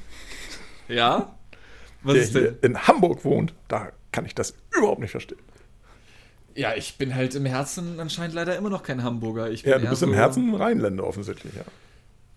Ja? 0.88 1.34
Was 2.04 2.14
der 2.14 2.24
ist 2.24 2.32
hier 2.32 2.52
denn? 2.52 2.72
in 2.72 2.88
Hamburg 2.88 3.24
wohnt, 3.26 3.54
da 3.68 3.92
kann 4.12 4.26
ich 4.26 4.34
das 4.36 4.54
überhaupt 4.76 5.00
nicht 5.02 5.12
verstehen. 5.12 5.40
Ja, 6.56 6.74
ich 6.76 6.98
bin 6.98 7.14
halt 7.14 7.36
im 7.36 7.46
Herzen 7.46 8.00
anscheinend 8.00 8.34
leider 8.34 8.56
immer 8.56 8.70
noch 8.72 8.82
kein 8.82 9.04
Hamburger. 9.04 9.52
Ich 9.52 9.62
bin 9.64 9.72
Ja, 9.74 9.78
du 9.78 9.88
bist 9.88 10.00
so, 10.00 10.08
im 10.08 10.14
Herzen 10.14 10.50
ein 10.50 10.56
Rheinländer 10.56 11.06
offensichtlich, 11.06 11.54
ja. 11.54 11.62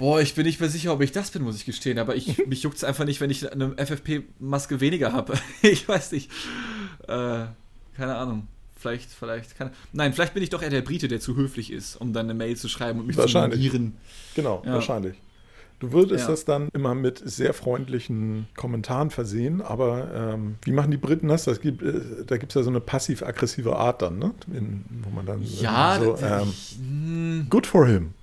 Boah, 0.01 0.21
ich 0.21 0.35
bin 0.35 0.47
nicht 0.47 0.59
mehr 0.59 0.69
sicher, 0.71 0.93
ob 0.93 1.03
ich 1.03 1.13
das 1.13 1.31
bin, 1.31 1.43
muss 1.43 1.55
ich 1.57 1.65
gestehen. 1.67 1.99
Aber 1.99 2.17
ich, 2.17 2.39
mich 2.47 2.63
juckt 2.65 2.77
es 2.79 2.85
einfach 2.85 3.05
nicht, 3.05 3.21
wenn 3.21 3.31
ich 3.31 3.53
eine 3.53 3.75
FFP-Maske 3.77 4.81
weniger 4.81 5.13
habe. 5.13 5.35
ich 5.63 5.87
weiß 5.89 6.11
nicht. 6.13 6.31
Äh, 7.07 7.45
keine 7.97 8.17
Ahnung. 8.17 8.49
Vielleicht, 8.77 9.11
vielleicht, 9.11 9.57
keine, 9.59 9.73
Nein, 9.93 10.15
vielleicht 10.15 10.33
bin 10.33 10.43
ich 10.43 10.49
doch 10.49 10.63
eher 10.63 10.71
der 10.71 10.81
Brite, 10.81 11.07
der 11.07 11.21
zu 11.21 11.37
höflich 11.37 11.71
ist, 11.71 11.97
um 11.97 12.15
dann 12.15 12.27
eine 12.27 12.35
Mail 12.35 12.57
zu 12.57 12.67
schreiben 12.69 12.99
und 12.99 13.07
mich 13.07 13.17
zu 13.19 13.29
monieren. 13.39 13.93
Genau, 14.35 14.63
Ja. 14.65 14.73
wahrscheinlich. 14.73 15.17
Du 15.81 15.93
würdest 15.93 16.25
Ja. 16.25 16.31
das 16.31 16.45
dann 16.47 16.69
immer 16.75 16.95
mit 16.95 17.21
sehr 17.25 17.53
freundlichen 17.55 18.47
Kommentaren 18.57 19.11
versehen, 19.11 19.61
aber 19.63 20.11
ähm, 20.35 20.57
wie 20.63 20.73
machen 20.73 20.91
die 20.91 20.97
Briten 20.99 21.29
das? 21.29 21.45
das 21.45 21.61
gibt, 21.61 21.83
äh, 21.83 22.25
da 22.27 22.39
gibt 22.39 22.53
es 22.53 22.55
ja 22.55 22.63
so 22.63 22.71
eine 22.71 22.81
passiv-aggressive 22.81 23.77
Art 23.77 24.01
dann, 24.03 24.19
ne? 24.19 24.33
In, 24.53 24.85
wo 25.05 25.11
man 25.11 25.25
dann 25.27 25.43
Ja, 25.43 25.99
so, 26.03 26.17
ähm, 26.19 26.49
ich, 26.51 26.77
hm, 26.79 27.47
good 27.51 27.67
for 27.67 27.87
him. 27.87 28.15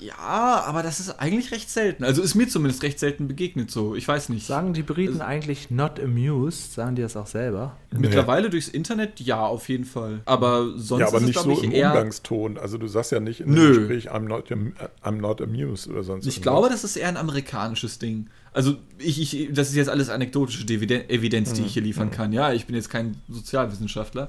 Ja, 0.00 0.64
aber 0.66 0.82
das 0.82 1.00
ist 1.00 1.10
eigentlich 1.20 1.52
recht 1.52 1.70
selten. 1.70 2.04
Also 2.04 2.22
ist 2.22 2.34
mir 2.34 2.48
zumindest 2.48 2.82
recht 2.82 2.98
selten 2.98 3.28
begegnet 3.28 3.70
so. 3.70 3.94
Ich 3.94 4.06
weiß 4.06 4.28
nicht. 4.28 4.46
Sagen 4.46 4.72
die 4.74 4.82
Briten 4.82 5.20
eigentlich 5.20 5.70
not 5.70 5.98
amused? 6.00 6.74
Sagen 6.74 6.96
die 6.96 7.02
das 7.02 7.16
auch 7.16 7.26
selber? 7.26 7.76
Mittlerweile 7.90 8.50
durchs 8.50 8.68
Internet 8.68 9.20
ja, 9.20 9.44
auf 9.44 9.68
jeden 9.68 9.84
Fall. 9.84 10.20
Aber 10.24 10.72
sonst 10.76 11.00
ja, 11.00 11.08
aber 11.08 11.18
ist 11.18 11.24
nicht 11.26 11.36
es, 11.36 11.42
so 11.42 11.50
im 11.52 11.70
ich, 11.70 11.76
eher. 11.76 11.88
Umgangston. 11.90 12.58
Also 12.58 12.78
du 12.78 12.86
sagst 12.86 13.12
ja 13.12 13.20
nicht 13.20 13.40
in 13.40 13.50
Nö. 13.54 13.72
dem 13.74 13.88
Gespräch, 13.88 14.12
I'm 14.12 14.20
not, 14.28 14.50
am- 14.52 14.72
I'm 15.04 15.20
not 15.20 15.40
amused 15.40 15.88
oder 15.88 16.02
sonst 16.02 16.26
Ich 16.26 16.42
glaube, 16.42 16.68
das 16.68 16.84
ist 16.84 16.96
eher 16.96 17.08
ein 17.08 17.16
amerikanisches 17.16 17.98
Ding. 17.98 18.28
Also 18.52 18.76
ich, 18.98 19.20
ich, 19.20 19.52
das 19.52 19.68
ist 19.68 19.76
jetzt 19.76 19.88
alles 19.88 20.10
anekdotische 20.10 20.64
Deviden- 20.64 21.08
Evidenz, 21.08 21.50
Mhm. 21.50 21.54
die 21.56 21.62
ich 21.62 21.72
hier 21.74 21.82
liefern 21.82 22.10
kann. 22.10 22.32
Ja, 22.32 22.52
ich 22.52 22.66
bin 22.66 22.74
jetzt 22.76 22.90
kein 22.90 23.16
Sozialwissenschaftler. 23.28 24.28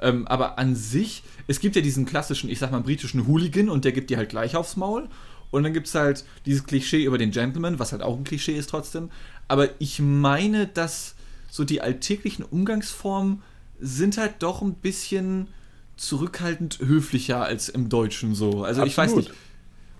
Ähm, 0.00 0.26
aber 0.28 0.58
an 0.58 0.76
sich, 0.76 1.22
es 1.46 1.60
gibt 1.60 1.76
ja 1.76 1.82
diesen 1.82 2.06
klassischen, 2.06 2.48
ich 2.50 2.58
sag 2.58 2.70
mal, 2.70 2.80
britischen 2.80 3.26
Hooligan 3.26 3.68
und 3.68 3.84
der 3.84 3.92
gibt 3.92 4.10
dir 4.10 4.16
halt 4.16 4.28
gleich 4.28 4.56
aufs 4.56 4.76
Maul. 4.76 5.08
Und 5.50 5.62
dann 5.62 5.72
gibt 5.72 5.86
es 5.86 5.94
halt 5.94 6.24
dieses 6.44 6.64
Klischee 6.64 7.04
über 7.04 7.18
den 7.18 7.30
Gentleman, 7.30 7.78
was 7.78 7.92
halt 7.92 8.02
auch 8.02 8.16
ein 8.16 8.24
Klischee 8.24 8.56
ist 8.56 8.70
trotzdem. 8.70 9.10
Aber 9.48 9.68
ich 9.78 9.98
meine, 9.98 10.66
dass 10.66 11.14
so 11.50 11.64
die 11.64 11.80
alltäglichen 11.80 12.44
Umgangsformen 12.44 13.42
sind 13.80 14.18
halt 14.18 14.34
doch 14.40 14.60
ein 14.60 14.74
bisschen 14.74 15.48
zurückhaltend 15.96 16.78
höflicher 16.80 17.42
als 17.42 17.68
im 17.68 17.88
Deutschen 17.88 18.34
so. 18.34 18.62
Also 18.62 18.84
ich 18.84 18.96
weiß 18.96 19.10
Absolut. 19.12 19.28
nicht. 19.28 19.38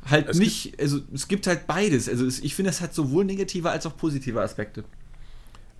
Halt 0.08 0.28
Es 0.28 0.38
nicht, 0.38 0.80
also 0.80 1.00
es 1.12 1.28
gibt 1.28 1.46
halt 1.46 1.66
beides. 1.66 2.08
Also 2.08 2.26
ich 2.26 2.54
finde, 2.54 2.70
es 2.70 2.80
hat 2.80 2.94
sowohl 2.94 3.24
negative 3.24 3.70
als 3.70 3.84
auch 3.84 3.96
positive 3.96 4.40
Aspekte. 4.40 4.84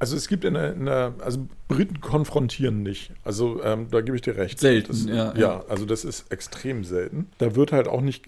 Also 0.01 0.17
es 0.17 0.29
gibt 0.29 0.45
in 0.45 0.55
der, 0.55 0.75
in 0.75 0.87
der 0.87 1.15
also 1.25 1.47
Briten 1.67 2.01
konfrontieren 2.01 2.83
nicht. 2.83 3.11
Also 3.25 3.63
ähm, 3.65 3.89
da 3.91 4.01
gebe 4.01 4.17
ich 4.17 4.23
dir 4.23 4.37
recht. 4.37 4.61
Selten, 4.61 4.89
das, 4.89 5.05
ja, 5.07 5.15
ja, 5.35 5.35
ja. 5.35 5.65
also 5.69 5.87
das 5.87 6.05
ist 6.05 6.31
extrem 6.31 6.85
selten. 6.85 7.29
Da 7.39 7.57
wird 7.57 7.73
halt 7.73 7.89
auch 7.89 8.01
nicht, 8.01 8.27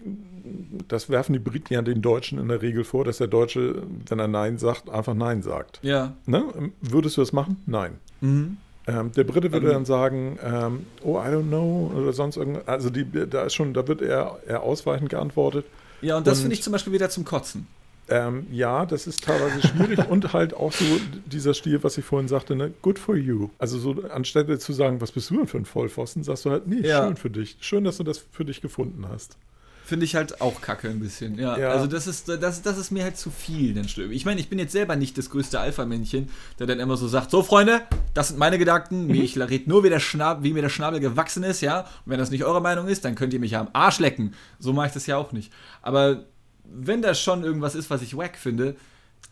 das 0.88 1.10
werfen 1.10 1.32
die 1.32 1.38
Briten 1.38 1.72
ja 1.72 1.82
den 1.82 2.02
Deutschen 2.02 2.38
in 2.38 2.48
der 2.48 2.60
Regel 2.60 2.82
vor, 2.82 3.04
dass 3.04 3.18
der 3.18 3.28
Deutsche, 3.28 3.82
wenn 4.08 4.18
er 4.18 4.28
Nein 4.28 4.58
sagt, 4.58 4.90
einfach 4.90 5.14
Nein 5.14 5.42
sagt. 5.42 5.78
Ja. 5.82 6.16
Ne? 6.26 6.44
Würdest 6.80 7.16
du 7.16 7.20
das 7.20 7.32
machen? 7.32 7.62
Nein. 7.66 7.98
Mhm. 8.20 8.56
Ähm, 8.86 9.12
der 9.12 9.24
Brite 9.24 9.52
würde 9.52 9.68
Ähm. 9.68 9.72
dann 9.74 9.84
sagen, 9.84 10.38
ähm, 10.42 10.86
oh, 11.02 11.18
I 11.18 11.26
don't 11.28 11.48
know, 11.48 11.92
oder 11.94 12.12
sonst 12.12 12.36
irgendwas. 12.36 12.66
Also 12.66 12.90
die, 12.90 13.06
da 13.28 13.44
ist 13.44 13.54
schon, 13.54 13.74
da 13.74 13.86
wird 13.86 14.02
eher, 14.02 14.38
eher 14.46 14.62
ausweichend 14.62 15.10
geantwortet. 15.10 15.66
Ja, 16.02 16.16
und 16.16 16.26
das 16.26 16.40
finde 16.40 16.54
ich 16.54 16.62
zum 16.62 16.72
Beispiel 16.72 16.92
wieder 16.92 17.10
zum 17.10 17.24
Kotzen. 17.24 17.66
Ähm, 18.10 18.46
ja, 18.50 18.86
das 18.86 19.06
ist 19.06 19.22
teilweise 19.24 19.66
schwierig 19.66 20.08
und 20.08 20.32
halt 20.32 20.52
auch 20.54 20.72
so 20.72 20.84
dieser 21.26 21.54
Stil, 21.54 21.82
was 21.82 21.96
ich 21.96 22.04
vorhin 22.04 22.28
sagte, 22.28 22.56
ne? 22.56 22.72
good 22.82 22.98
for 22.98 23.16
you. 23.16 23.50
Also 23.58 23.78
so 23.78 24.02
anstelle 24.10 24.58
zu 24.58 24.72
sagen, 24.72 25.00
was 25.00 25.12
bist 25.12 25.30
du 25.30 25.36
denn 25.38 25.46
für 25.46 25.58
ein 25.58 25.64
Vollpfosten, 25.64 26.24
sagst 26.24 26.44
du 26.44 26.50
halt, 26.50 26.66
nee, 26.66 26.86
Ja. 26.86 27.06
schön 27.06 27.16
für 27.16 27.30
dich. 27.30 27.56
Schön, 27.60 27.84
dass 27.84 27.96
du 27.98 28.02
das 28.04 28.18
für 28.32 28.44
dich 28.44 28.60
gefunden 28.60 29.06
hast. 29.08 29.36
Finde 29.84 30.04
ich 30.04 30.14
halt 30.14 30.40
auch 30.40 30.60
kacke 30.60 30.88
ein 30.88 31.00
bisschen. 31.00 31.36
Ja, 31.38 31.58
Ja. 31.58 31.70
also 31.70 31.88
das 31.88 32.06
ist, 32.06 32.28
das, 32.28 32.62
das 32.62 32.78
ist 32.78 32.92
mir 32.92 33.02
halt 33.02 33.16
zu 33.16 33.30
viel. 33.30 33.74
Dann 33.74 33.88
stimmt. 33.88 34.12
Ich 34.12 34.24
meine, 34.24 34.40
ich 34.40 34.48
bin 34.48 34.58
jetzt 34.60 34.70
selber 34.72 34.94
nicht 34.94 35.18
das 35.18 35.30
größte 35.30 35.58
Alpha-Männchen, 35.58 36.28
der 36.60 36.66
dann 36.68 36.78
immer 36.78 36.96
so 36.96 37.08
sagt, 37.08 37.30
so 37.32 37.42
Freunde, 37.42 37.80
das 38.14 38.28
sind 38.28 38.38
meine 38.38 38.58
Gedanken, 38.58 39.06
Mhm. 39.08 39.14
ich 39.14 39.36
rede 39.38 39.68
nur, 39.68 39.82
wie, 39.82 39.88
der 39.88 39.98
Schnab, 40.00 40.44
wie 40.44 40.52
mir 40.52 40.62
der 40.62 40.68
Schnabel 40.68 41.00
gewachsen 41.00 41.42
ist, 41.42 41.60
ja. 41.60 41.80
Und 41.80 41.86
wenn 42.06 42.18
das 42.18 42.30
nicht 42.30 42.44
eure 42.44 42.60
Meinung 42.60 42.86
ist, 42.86 43.04
dann 43.04 43.14
könnt 43.16 43.32
ihr 43.34 43.40
mich 43.40 43.56
am 43.56 43.68
Arsch 43.72 43.98
lecken. 43.98 44.34
So 44.60 44.72
mache 44.72 44.88
ich 44.88 44.92
das 44.92 45.06
ja 45.06 45.16
auch 45.16 45.32
nicht. 45.32 45.52
Aber 45.82 46.24
wenn 46.72 47.02
das 47.02 47.20
schon 47.20 47.44
irgendwas 47.44 47.74
ist, 47.74 47.90
was 47.90 48.02
ich 48.02 48.16
wack 48.16 48.36
finde, 48.36 48.76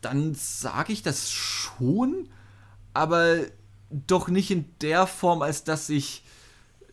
dann 0.00 0.34
sage 0.34 0.92
ich 0.92 1.02
das 1.02 1.30
schon, 1.30 2.28
aber 2.94 3.36
doch 3.90 4.28
nicht 4.28 4.50
in 4.50 4.66
der 4.82 5.06
Form, 5.06 5.42
als 5.42 5.64
dass 5.64 5.88
ich 5.88 6.24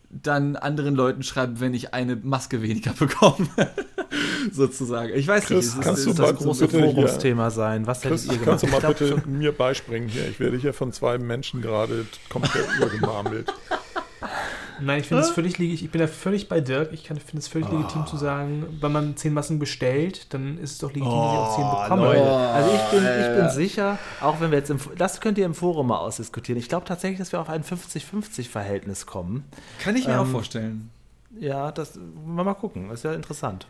dann 0.08 0.56
anderen 0.56 0.94
Leuten 0.94 1.22
schreibe, 1.22 1.60
wenn 1.60 1.74
ich 1.74 1.92
eine 1.92 2.16
Maske 2.16 2.62
weniger 2.62 2.92
bekomme. 2.98 3.48
Sozusagen. 4.52 5.12
Ich 5.14 5.26
weiß 5.26 5.46
Chris, 5.46 5.74
nicht. 5.74 5.84
kannst 5.84 5.98
es 6.00 6.04
du 6.04 6.10
ist 6.12 6.18
mal 6.18 6.32
Das 6.32 6.42
große 6.42 6.68
Forumsthema 6.68 7.50
sein. 7.50 7.86
Was 7.86 8.04
hättet 8.04 8.10
Chris, 8.20 8.24
ihr 8.26 8.38
gemacht? 8.38 8.44
kannst 8.44 8.62
du 8.62 8.68
mal 8.68 8.80
bitte 8.80 9.28
mir 9.28 9.52
beispringen 9.52 10.08
hier? 10.08 10.28
Ich 10.28 10.38
werde 10.38 10.56
hier 10.56 10.72
von 10.72 10.92
zwei 10.92 11.18
Menschen 11.18 11.60
gerade 11.60 12.06
komplett 12.28 12.66
übergemarmelt. 12.76 13.52
Nein, 14.80 15.00
ich 15.00 15.06
finde 15.06 15.22
es 15.22 15.30
völlig 15.30 15.58
legitim. 15.58 15.86
Ich 15.86 15.90
bin 15.90 16.00
da 16.00 16.06
völlig 16.06 16.48
bei 16.48 16.60
Dirk. 16.60 16.92
Ich 16.92 17.08
finde 17.08 17.22
es 17.38 17.48
völlig 17.48 17.68
legitim 17.70 18.06
zu 18.06 18.16
sagen, 18.16 18.66
wenn 18.80 18.92
man 18.92 19.16
zehn 19.16 19.32
Masken 19.32 19.58
bestellt, 19.58 20.32
dann 20.34 20.58
ist 20.58 20.72
es 20.72 20.78
doch 20.78 20.88
legitim, 20.92 21.10
dass 21.10 21.32
ich 21.32 21.38
auch 21.38 21.56
zehn 21.56 21.82
bekomme. 21.82 22.02
Leute, 22.04 22.20
Oh, 22.22 22.36
also 22.36 22.70
ich 22.74 22.82
bin, 22.90 23.04
ich 23.04 23.36
bin 23.40 23.50
sicher, 23.50 23.98
auch 24.20 24.40
wenn 24.40 24.50
wir 24.50 24.58
jetzt 24.58 24.70
im, 24.70 24.78
das 24.98 25.20
könnt 25.20 25.38
ihr 25.38 25.46
im 25.46 25.54
Forum 25.54 25.86
mal 25.88 25.98
ausdiskutieren. 25.98 26.58
Ich 26.58 26.68
glaube 26.68 26.84
tatsächlich, 26.86 27.18
dass 27.18 27.32
wir 27.32 27.40
auf 27.40 27.48
ein 27.48 27.62
50-50-Verhältnis 27.64 29.06
kommen. 29.06 29.44
Kann 29.80 29.96
ich 29.96 30.06
mir 30.06 30.14
Ähm, 30.14 30.20
auch 30.20 30.26
vorstellen. 30.26 30.90
Ja, 31.38 31.70
das 31.72 31.98
mal 32.26 32.54
gucken. 32.54 32.90
Ist 32.90 33.04
ja 33.04 33.12
interessant. 33.12 33.66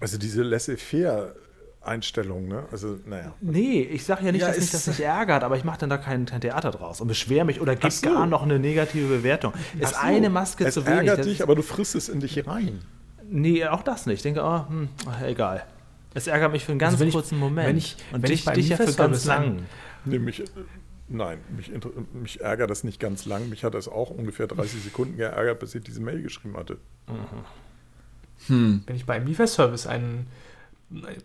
Also 0.00 0.18
diese 0.18 0.42
laissez-faire 0.42 1.34
Einstellung, 1.82 2.46
ne? 2.48 2.64
Also, 2.70 2.98
naja. 3.06 3.32
Nee, 3.40 3.80
ich 3.82 4.04
sage 4.04 4.26
ja 4.26 4.32
nicht, 4.32 4.42
Ja, 4.42 4.48
dass 4.48 4.58
mich 4.60 4.70
das 4.70 4.86
nicht 4.86 5.00
ärgert, 5.00 5.42
aber 5.44 5.56
ich 5.56 5.64
mache 5.64 5.78
dann 5.78 5.88
da 5.90 5.96
kein, 5.96 6.26
kein 6.26 6.40
Theater 6.42 6.70
draus 6.72 7.00
und 7.00 7.08
beschwere 7.08 7.44
mich 7.46 7.60
oder 7.60 7.74
gebe 7.74 7.90
so. 7.90 8.06
gar 8.06 8.26
noch 8.26 8.42
eine 8.42 8.58
negative 8.58 9.08
Bewertung. 9.08 9.54
Ist 9.78 9.94
so, 9.94 10.00
eine 10.00 10.28
Maske 10.28 10.64
es 10.66 10.74
zu 10.74 10.84
wenig. 10.84 10.98
ärgert 10.98 11.18
Das- 11.20 11.26
dich, 11.26 11.42
aber 11.42 11.54
du 11.54 11.62
frisst 11.62 11.94
es 11.94 12.08
in 12.10 12.20
dich 12.20 12.46
rein. 12.46 12.80
Nee, 13.32 13.64
auch 13.66 13.82
das 13.82 14.04
nicht. 14.06 14.16
Ich 14.16 14.22
denke, 14.22 14.42
oh, 14.42 14.68
hm, 14.68 14.88
ach, 15.06 15.22
egal. 15.22 15.64
Es 16.12 16.26
ärgert 16.26 16.52
mich 16.52 16.64
für 16.64 16.72
einen 16.72 16.78
ganz 16.80 16.94
Also 16.94 17.00
wenn 17.02 17.08
ich- 17.08 17.14
kurzen 17.14 17.38
Moment. 17.38 17.68
wenn 17.68 17.76
ich- 17.78 17.96
und 18.12 18.22
wenn 18.22 18.30
dich, 18.30 18.46
ich 18.46 18.52
dich 18.52 18.68
ja 18.70 18.76
für 18.76 18.92
ganz 18.92 19.24
lang. 19.24 19.62
Nee, 20.04 20.18
mich, 20.18 20.40
äh, 20.40 20.44
nein, 21.08 21.38
mich, 21.56 21.70
mich 22.12 22.40
ärgert 22.40 22.68
das 22.70 22.84
nicht 22.84 23.00
ganz 23.00 23.24
lang. 23.24 23.48
Mich 23.48 23.64
hat 23.64 23.74
es 23.74 23.88
auch 23.88 24.10
ungefähr 24.10 24.46
30 24.48 24.82
Sekunden 24.82 25.16
geärgert, 25.16 25.60
bis 25.60 25.74
ich 25.74 25.82
diese 25.84 26.00
Mail 26.02 26.20
geschrieben 26.22 26.56
hatte. 26.56 26.76
Hm. 28.48 28.82
Wenn 28.86 28.96
ich 28.96 29.06
beim 29.06 29.26
Lieferservice 29.26 29.86
einen, 29.86 30.26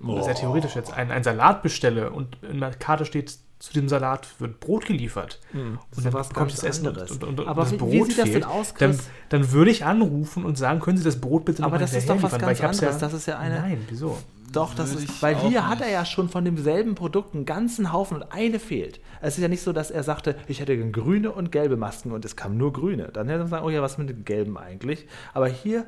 Oh. 0.06 0.22
sehr 0.22 0.36
theoretisch 0.36 0.76
jetzt, 0.76 0.94
einen, 0.94 1.12
einen 1.12 1.24
Salat 1.24 1.64
bestelle 1.64 2.12
und 2.12 2.38
in 2.44 2.60
der 2.60 2.72
Karte 2.72 3.06
steht, 3.06 3.38
zu 3.58 3.74
dem 3.74 3.88
Salat 3.90 4.28
wird 4.40 4.60
Brot 4.60 4.86
geliefert. 4.86 5.40
Und 5.54 5.80
dann 6.04 6.12
bekomme 6.12 6.48
ich 6.50 6.56
das 6.56 6.64
Essen 6.64 6.88
und, 6.88 6.98
und, 6.98 7.24
und, 7.24 7.40
und 7.40 7.48
Aber 7.48 7.64
das 7.64 7.72
wie- 7.72 7.78
Brot 7.78 7.92
wie 7.92 8.04
sieht 8.04 8.18
das 8.20 8.24
fehlt, 8.30 8.36
denn 8.36 8.44
aus, 8.44 8.74
dann, 8.78 8.92
Chris? 8.92 9.08
dann 9.30 9.52
würde 9.52 9.72
ich 9.72 9.86
anrufen 9.86 10.46
und 10.46 10.58
sagen, 10.58 10.80
können 10.82 10.98
Sie 10.98 11.04
das 11.04 11.20
Brot 11.20 11.46
bitte 11.46 11.62
noch 11.62 11.68
Aber 11.70 11.78
mal 11.78 11.82
das 11.82 11.94
ist 11.94 12.08
doch 12.10 12.22
was 12.22 12.34
liefern, 12.34 12.42
ganz 12.56 12.62
anderes. 12.80 12.98
Das 13.00 13.14
ist 13.14 13.26
ja 13.26 13.40
eine- 13.40 13.56
Nein, 13.62 13.86
wieso? 13.90 14.18
Doch, 14.52 14.74
das 14.76 14.94
ist, 14.94 15.22
weil 15.22 15.36
hier 15.36 15.68
hat 15.68 15.80
nicht. 15.80 15.88
er 15.88 15.94
ja 15.94 16.06
schon 16.06 16.30
von 16.30 16.46
demselben 16.46 16.96
Produkt 16.96 17.34
einen 17.36 17.46
ganzen 17.46 17.92
Haufen 17.92 18.18
und 18.22 18.32
eine 18.32 18.60
fehlt. 18.60 19.02
Es 19.20 19.36
ist 19.38 19.42
ja 19.42 19.50
nicht 19.50 19.62
so, 19.62 19.74
dass 19.74 19.92
er 19.92 20.04
sagte, 20.04 20.36
ich 20.48 20.60
hätte 20.62 20.78
grüne 20.92 21.32
und 21.32 21.52
gelbe 21.52 21.76
Masken 21.76 22.12
und 22.14 22.24
es 22.24 22.36
kam 22.38 22.56
nur 22.56 22.72
grüne. 22.72 23.10
Dann 23.12 23.28
hätte 23.28 23.40
man 23.40 23.48
sagen, 23.50 23.66
oh 23.66 23.70
ja, 23.70 23.82
was 23.82 23.98
mit 23.98 24.08
den 24.10 24.24
gelben 24.24 24.58
eigentlich? 24.58 25.08
Aber 25.34 25.48
hier 25.48 25.86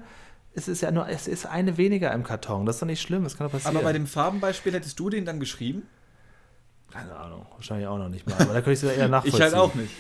ist 0.58 0.68
es 0.68 0.82
ja 0.82 0.92
nur, 0.92 1.08
es 1.08 1.28
ist 1.28 1.46
eine 1.46 1.78
weniger 1.78 2.12
im 2.12 2.24
Karton. 2.24 2.66
Das 2.66 2.76
ist 2.78 2.82
doch 2.82 2.88
nicht 2.88 3.02
schlimm, 3.02 3.24
das 3.24 3.38
kann 3.38 3.48
doch 3.48 3.52
passieren. 3.54 3.76
Aber 3.78 3.86
bei 3.86 3.94
dem 3.94 4.08
Farbenbeispiel 4.08 4.74
hättest 4.74 5.00
du 5.00 5.10
den 5.10 5.24
dann 5.24 5.40
geschrieben? 5.40 5.84
Keine 6.92 7.16
Ahnung, 7.16 7.46
wahrscheinlich 7.56 7.88
auch 7.88 7.98
noch 7.98 8.10
nicht 8.10 8.28
mal. 8.28 8.36
Aber 8.40 8.54
da 8.54 8.62
könnte 8.62 8.72
ich 8.74 8.84
es 8.84 8.98
eher 8.98 9.08
nachvollziehen. 9.10 9.38
Ich 9.38 9.44
halt 9.44 9.54
auch 9.56 9.76
nicht. 9.76 9.92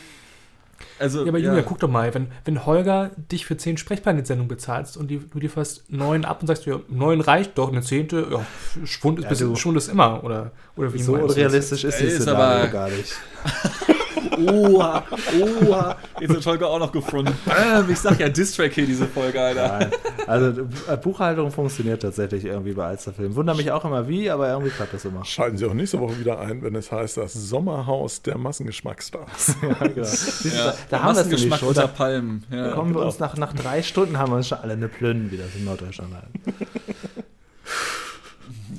Also, 0.99 1.23
Ja, 1.23 1.29
aber 1.29 1.37
Julia, 1.39 1.61
guck 1.63 1.79
doch 1.79 1.89
mal, 1.89 2.13
wenn, 2.13 2.27
wenn 2.45 2.65
Holger 2.65 3.11
dich 3.31 3.45
für 3.45 3.57
10 3.57 3.77
Sprechplanetsendungen 3.77 4.47
bezahlst 4.47 4.95
und 4.97 5.07
die, 5.09 5.19
du 5.19 5.39
lieferst 5.39 5.91
9 5.91 6.23
ab 6.25 6.41
und 6.41 6.47
sagst, 6.47 6.65
ja, 6.65 6.79
9 6.87 7.21
reicht 7.21 7.57
doch, 7.57 7.71
eine 7.71 7.81
zehnte, 7.81 8.27
ja, 8.31 8.45
Schwund 8.85 9.19
ist, 9.19 9.23
Ja, 9.25 9.29
bis, 9.29 9.59
Schwund 9.59 9.77
ist 9.77 9.87
immer, 9.89 10.23
oder, 10.23 10.51
oder 10.75 10.93
wie 10.93 11.01
So 11.01 11.17
das? 11.17 11.31
unrealistisch 11.31 11.83
ist 11.83 11.95
Ist 11.95 12.01
dieses 12.01 12.21
Szenario 12.23 12.63
aber- 12.63 12.67
gar 12.71 12.89
nicht. 12.89 13.13
Oha, 14.31 15.03
oha. 15.39 15.95
Jetzt 16.19 16.35
hat 16.35 16.43
Folge 16.43 16.67
auch 16.67 16.79
noch 16.79 16.91
gefunden. 16.91 17.33
Ähm, 17.47 17.85
ich 17.89 17.99
sag 17.99 18.19
ja 18.19 18.29
Distrack 18.29 18.73
hier, 18.73 18.85
diese 18.85 19.05
Folge, 19.05 19.41
Alter. 19.41 19.79
Nein. 19.79 19.91
Also 20.27 20.61
äh, 20.87 20.97
Buchhaltung 20.97 21.51
funktioniert 21.51 22.01
tatsächlich 22.01 22.45
irgendwie 22.45 22.73
bei 22.73 22.85
Alsterfilm. 22.87 23.35
Wunder 23.35 23.53
mich 23.53 23.71
auch 23.71 23.85
immer 23.85 24.07
wie, 24.07 24.29
aber 24.29 24.49
irgendwie 24.49 24.71
klappt 24.71 24.93
das 24.93 25.05
immer. 25.05 25.23
Schalten 25.25 25.57
Sie 25.57 25.65
auch 25.65 25.73
nächste 25.73 25.99
Woche 25.99 26.19
wieder 26.19 26.39
ein, 26.39 26.61
wenn 26.63 26.75
es 26.75 26.91
heißt, 26.91 27.17
das 27.17 27.33
Sommerhaus 27.33 28.21
der 28.21 28.37
Massengeschmacksstars. 28.37 29.55
Ja, 29.67 29.87
genau. 29.87 30.07
Ja, 30.07 30.65
da, 30.65 30.75
da 30.89 31.03
haben 31.03 31.15
wir 31.15 31.21
es 31.21 31.27
nämlich 31.27 31.55
schon. 31.59 31.73
Da 31.73 31.87
Palmen. 31.87 32.43
Ja. 32.51 32.71
kommen 32.71 32.91
wir 32.91 32.95
genau. 32.95 33.07
uns 33.07 33.19
nach, 33.19 33.35
nach 33.37 33.53
drei 33.53 33.83
Stunden 33.83 34.17
haben 34.17 34.31
wir 34.31 34.37
uns 34.37 34.47
schon 34.47 34.59
alle 34.59 34.73
eine 34.73 34.87
Plünnen, 34.87 35.31
wie 35.31 35.37
das 35.37 35.55
in 35.55 35.65
Norddeutschland 35.65 36.13
heißt. 36.13 36.57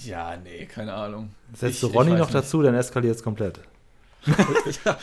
ja, 0.07 0.37
nee, 0.43 0.67
keine 0.67 0.95
Ahnung. 0.95 1.31
Setzt 1.55 1.83
du 1.83 1.89
Ronny 1.89 2.13
noch 2.13 2.19
nicht. 2.21 2.35
dazu, 2.35 2.63
dann 2.63 2.75
eskaliert 2.75 3.17
es 3.17 3.23
komplett. 3.23 3.61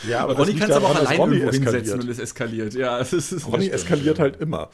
Ja, 0.08 0.20
aber 0.24 0.34
das 0.34 0.46
Ronny 0.46 0.58
kannst 0.58 0.70
du 0.70 0.74
aber 0.76 0.86
auch 0.86 0.94
allein 0.96 1.18
irgendwo 1.18 1.50
hinsetzen 1.50 1.74
eskaliert. 1.76 2.02
und 2.04 2.08
es 2.10 2.18
eskaliert. 2.18 2.74
Ja, 2.74 2.98
es 3.00 3.12
ist. 3.12 3.46
Ronny 3.46 3.68
eskaliert 3.68 4.18
halt 4.18 4.40
immer. 4.40 4.70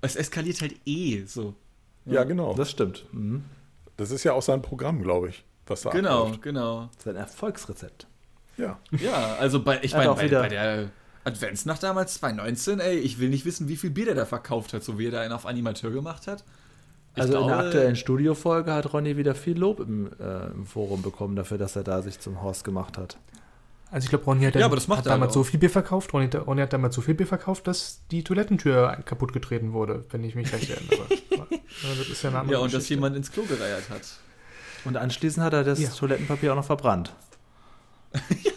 Es 0.00 0.16
eskaliert 0.16 0.60
halt 0.60 0.74
eh 0.86 1.24
so. 1.26 1.54
Ja, 2.06 2.24
genau. 2.24 2.54
Das 2.54 2.70
stimmt. 2.70 3.04
Mhm. 3.12 3.44
Das 3.96 4.10
ist 4.10 4.24
ja 4.24 4.32
auch 4.32 4.42
sein 4.42 4.60
Programm, 4.62 5.02
glaube 5.02 5.28
ich, 5.30 5.44
was 5.66 5.82
da 5.82 5.90
Genau, 5.90 6.22
abläuft. 6.24 6.42
genau. 6.42 6.88
Das 6.96 7.06
ist 7.06 7.08
ein 7.08 7.16
Erfolgsrezept. 7.16 8.06
Ja. 8.56 8.78
Ja, 9.00 9.36
also 9.40 9.62
bei, 9.62 9.78
ich 9.82 9.92
meine, 9.94 10.14
bei, 10.14 10.28
bei 10.28 10.48
der 10.48 10.90
Adventsnacht 11.24 11.82
damals 11.82 12.14
2019, 12.14 12.80
ey, 12.80 12.98
ich 12.98 13.18
will 13.18 13.28
nicht 13.30 13.44
wissen, 13.44 13.68
wie 13.68 13.76
viel 13.76 13.90
Bier 13.90 14.04
der 14.06 14.14
da 14.14 14.26
verkauft 14.26 14.72
hat, 14.74 14.84
so 14.84 14.98
wie 14.98 15.06
er 15.06 15.10
da 15.12 15.20
einen 15.22 15.32
auf 15.32 15.46
Animateur 15.46 15.90
gemacht 15.90 16.26
hat. 16.26 16.44
Ich 17.16 17.22
Also 17.22 17.34
in 17.34 17.40
der 17.40 17.48
glaube- 17.48 17.64
aktuellen 17.68 17.96
Studiofolge 17.96 18.72
hat 18.72 18.92
Ronny 18.92 19.16
wieder 19.16 19.34
viel 19.34 19.56
Lob 19.58 19.80
im, 19.80 20.10
äh, 20.20 20.46
im 20.48 20.66
Forum 20.66 21.00
bekommen 21.02 21.34
dafür, 21.36 21.56
dass 21.58 21.76
er 21.76 21.84
da 21.84 22.02
sich 22.02 22.20
zum 22.20 22.42
Horst 22.42 22.64
gemacht 22.64 22.98
hat. 22.98 23.16
Also 23.90 24.04
ich 24.06 24.10
glaube, 24.10 24.24
Ronny 24.24 24.44
hat, 24.44 24.54
Ja, 24.56 24.68
dann- 24.68 24.96
hat 24.96 25.06
damals 25.06 25.30
auch. 25.30 25.34
so 25.34 25.44
viel 25.44 25.60
Bier 25.60 25.70
verkauft, 25.70 26.12
Ronny, 26.12 26.26
Ronny 26.34 26.62
hat 26.62 26.72
damals 26.72 26.94
so 26.96 27.00
viel 27.00 27.14
Bier 27.14 27.26
verkauft, 27.28 27.66
dass 27.68 28.00
die 28.10 28.24
Toilettentür 28.24 28.98
kaputt 29.04 29.32
getreten 29.32 29.72
wurde, 29.72 30.04
wenn 30.10 30.24
ich 30.24 30.34
mich 30.34 30.52
recht 30.52 30.70
erinnere. 30.70 31.06
Ja, 31.82 31.88
das 31.98 32.08
ist 32.08 32.22
ja 32.22 32.30
eine 32.30 32.38
andere 32.38 32.52
Ja, 32.54 32.58
und 32.60 32.66
dass 32.72 32.82
Geschichte. 32.82 32.94
jemand 32.94 33.16
ins 33.16 33.32
Klo 33.32 33.42
gereiert 33.42 33.90
hat. 33.90 34.02
Und 34.84 34.96
anschließend 34.96 35.44
hat 35.44 35.52
er 35.54 35.64
das 35.64 35.80
Ja. 35.80 35.88
Toilettenpapier 35.88 36.52
auch 36.52 36.56
noch 36.56 36.64
verbrannt. 36.64 37.12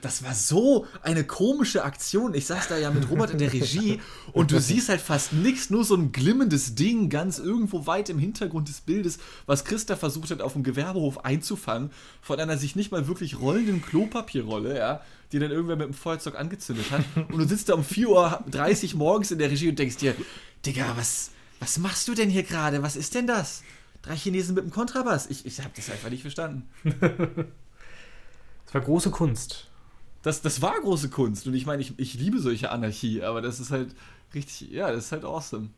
Das 0.00 0.22
war 0.22 0.34
so 0.34 0.86
eine 1.02 1.24
komische 1.24 1.84
Aktion. 1.84 2.34
Ich 2.34 2.46
saß 2.46 2.68
da 2.68 2.78
ja 2.78 2.90
mit 2.90 3.10
Robert 3.10 3.30
in 3.30 3.38
der 3.38 3.52
Regie 3.52 4.00
und 4.32 4.52
du 4.52 4.60
siehst 4.60 4.88
halt 4.88 5.00
fast 5.00 5.32
nichts, 5.32 5.70
nur 5.70 5.84
so 5.84 5.96
ein 5.96 6.12
glimmendes 6.12 6.74
Ding 6.74 7.08
ganz 7.10 7.38
irgendwo 7.38 7.86
weit 7.86 8.08
im 8.08 8.18
Hintergrund 8.18 8.68
des 8.68 8.80
Bildes, 8.80 9.18
was 9.46 9.64
Christa 9.64 9.96
versucht 9.96 10.30
hat, 10.30 10.40
auf 10.40 10.52
dem 10.52 10.62
Gewerbehof 10.62 11.24
einzufangen, 11.24 11.90
von 12.20 12.38
einer 12.38 12.56
sich 12.58 12.76
nicht 12.76 12.92
mal 12.92 13.08
wirklich 13.08 13.40
rollenden 13.40 13.82
Klopapierrolle, 13.82 14.78
ja, 14.78 15.00
die 15.32 15.38
dann 15.38 15.50
irgendwer 15.50 15.76
mit 15.76 15.86
dem 15.86 15.94
Feuerzeug 15.94 16.38
angezündet 16.38 16.90
hat. 16.90 17.04
Und 17.16 17.38
du 17.38 17.48
sitzt 17.48 17.68
da 17.68 17.74
um 17.74 17.82
4.30 17.82 18.92
Uhr 18.92 18.98
morgens 18.98 19.30
in 19.30 19.38
der 19.38 19.50
Regie 19.50 19.68
und 19.68 19.78
denkst 19.78 19.96
dir, 19.96 20.14
Digga, 20.64 20.96
was, 20.96 21.30
was 21.60 21.78
machst 21.78 22.06
du 22.08 22.14
denn 22.14 22.30
hier 22.30 22.44
gerade? 22.44 22.82
Was 22.82 22.96
ist 22.96 23.14
denn 23.14 23.26
das? 23.26 23.62
Drei 24.02 24.14
Chinesen 24.14 24.54
mit 24.54 24.64
dem 24.64 24.70
Kontrabass. 24.70 25.26
Ich, 25.28 25.44
ich 25.44 25.58
habe 25.58 25.70
das 25.74 25.90
einfach 25.90 26.10
nicht 26.10 26.22
verstanden. 26.22 26.68
Das 28.68 28.74
war 28.74 28.80
große 28.82 29.10
Kunst. 29.10 29.68
Das, 30.22 30.42
das 30.42 30.60
war 30.60 30.78
große 30.80 31.08
Kunst. 31.08 31.46
Und 31.46 31.54
ich 31.54 31.64
meine, 31.64 31.80
ich, 31.80 31.98
ich 31.98 32.14
liebe 32.14 32.38
solche 32.38 32.70
Anarchie, 32.70 33.22
aber 33.22 33.40
das 33.40 33.60
ist 33.60 33.70
halt 33.70 33.94
richtig, 34.34 34.70
ja, 34.70 34.92
das 34.92 35.06
ist 35.06 35.12
halt 35.12 35.24
awesome. 35.24 35.70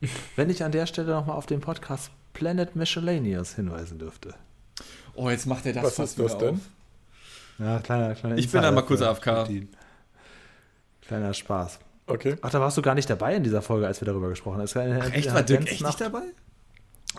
Wenn 0.36 0.50
ich 0.50 0.64
an 0.64 0.72
der 0.72 0.86
Stelle 0.86 1.12
nochmal 1.12 1.36
auf 1.36 1.46
den 1.46 1.60
Podcast 1.60 2.10
Planet 2.32 2.74
Miscellaneous 2.74 3.54
hinweisen 3.54 3.98
dürfte. 3.98 4.34
Oh, 5.14 5.30
jetzt 5.30 5.46
macht 5.46 5.66
er 5.66 5.72
das 5.72 5.84
Was 5.84 5.94
fast 5.94 6.18
ist 6.18 6.24
das 6.24 6.36
wieder 6.36 6.46
denn? 6.46 6.54
auf. 6.56 6.60
Ja, 7.58 7.78
kleiner, 7.78 8.14
kleiner 8.14 8.38
Ich 8.38 8.46
bin 8.46 8.58
Insider 8.58 8.68
einmal 8.68 8.86
kurz 8.86 9.02
AFK. 9.02 9.48
Kleiner 11.02 11.32
Spaß. 11.34 11.78
Okay. 12.06 12.36
Ach, 12.42 12.50
da 12.50 12.60
warst 12.60 12.76
du 12.76 12.82
gar 12.82 12.94
nicht 12.96 13.08
dabei 13.08 13.36
in 13.36 13.44
dieser 13.44 13.62
Folge, 13.62 13.86
als 13.86 14.00
wir 14.00 14.06
darüber 14.06 14.28
gesprochen 14.30 14.60
haben. 14.60 15.00
Ach, 15.00 15.12
echt? 15.12 15.32
War 15.32 15.42
Dirk 15.42 15.70
echt 15.70 15.84
nicht 15.84 16.00
dabei? 16.00 16.22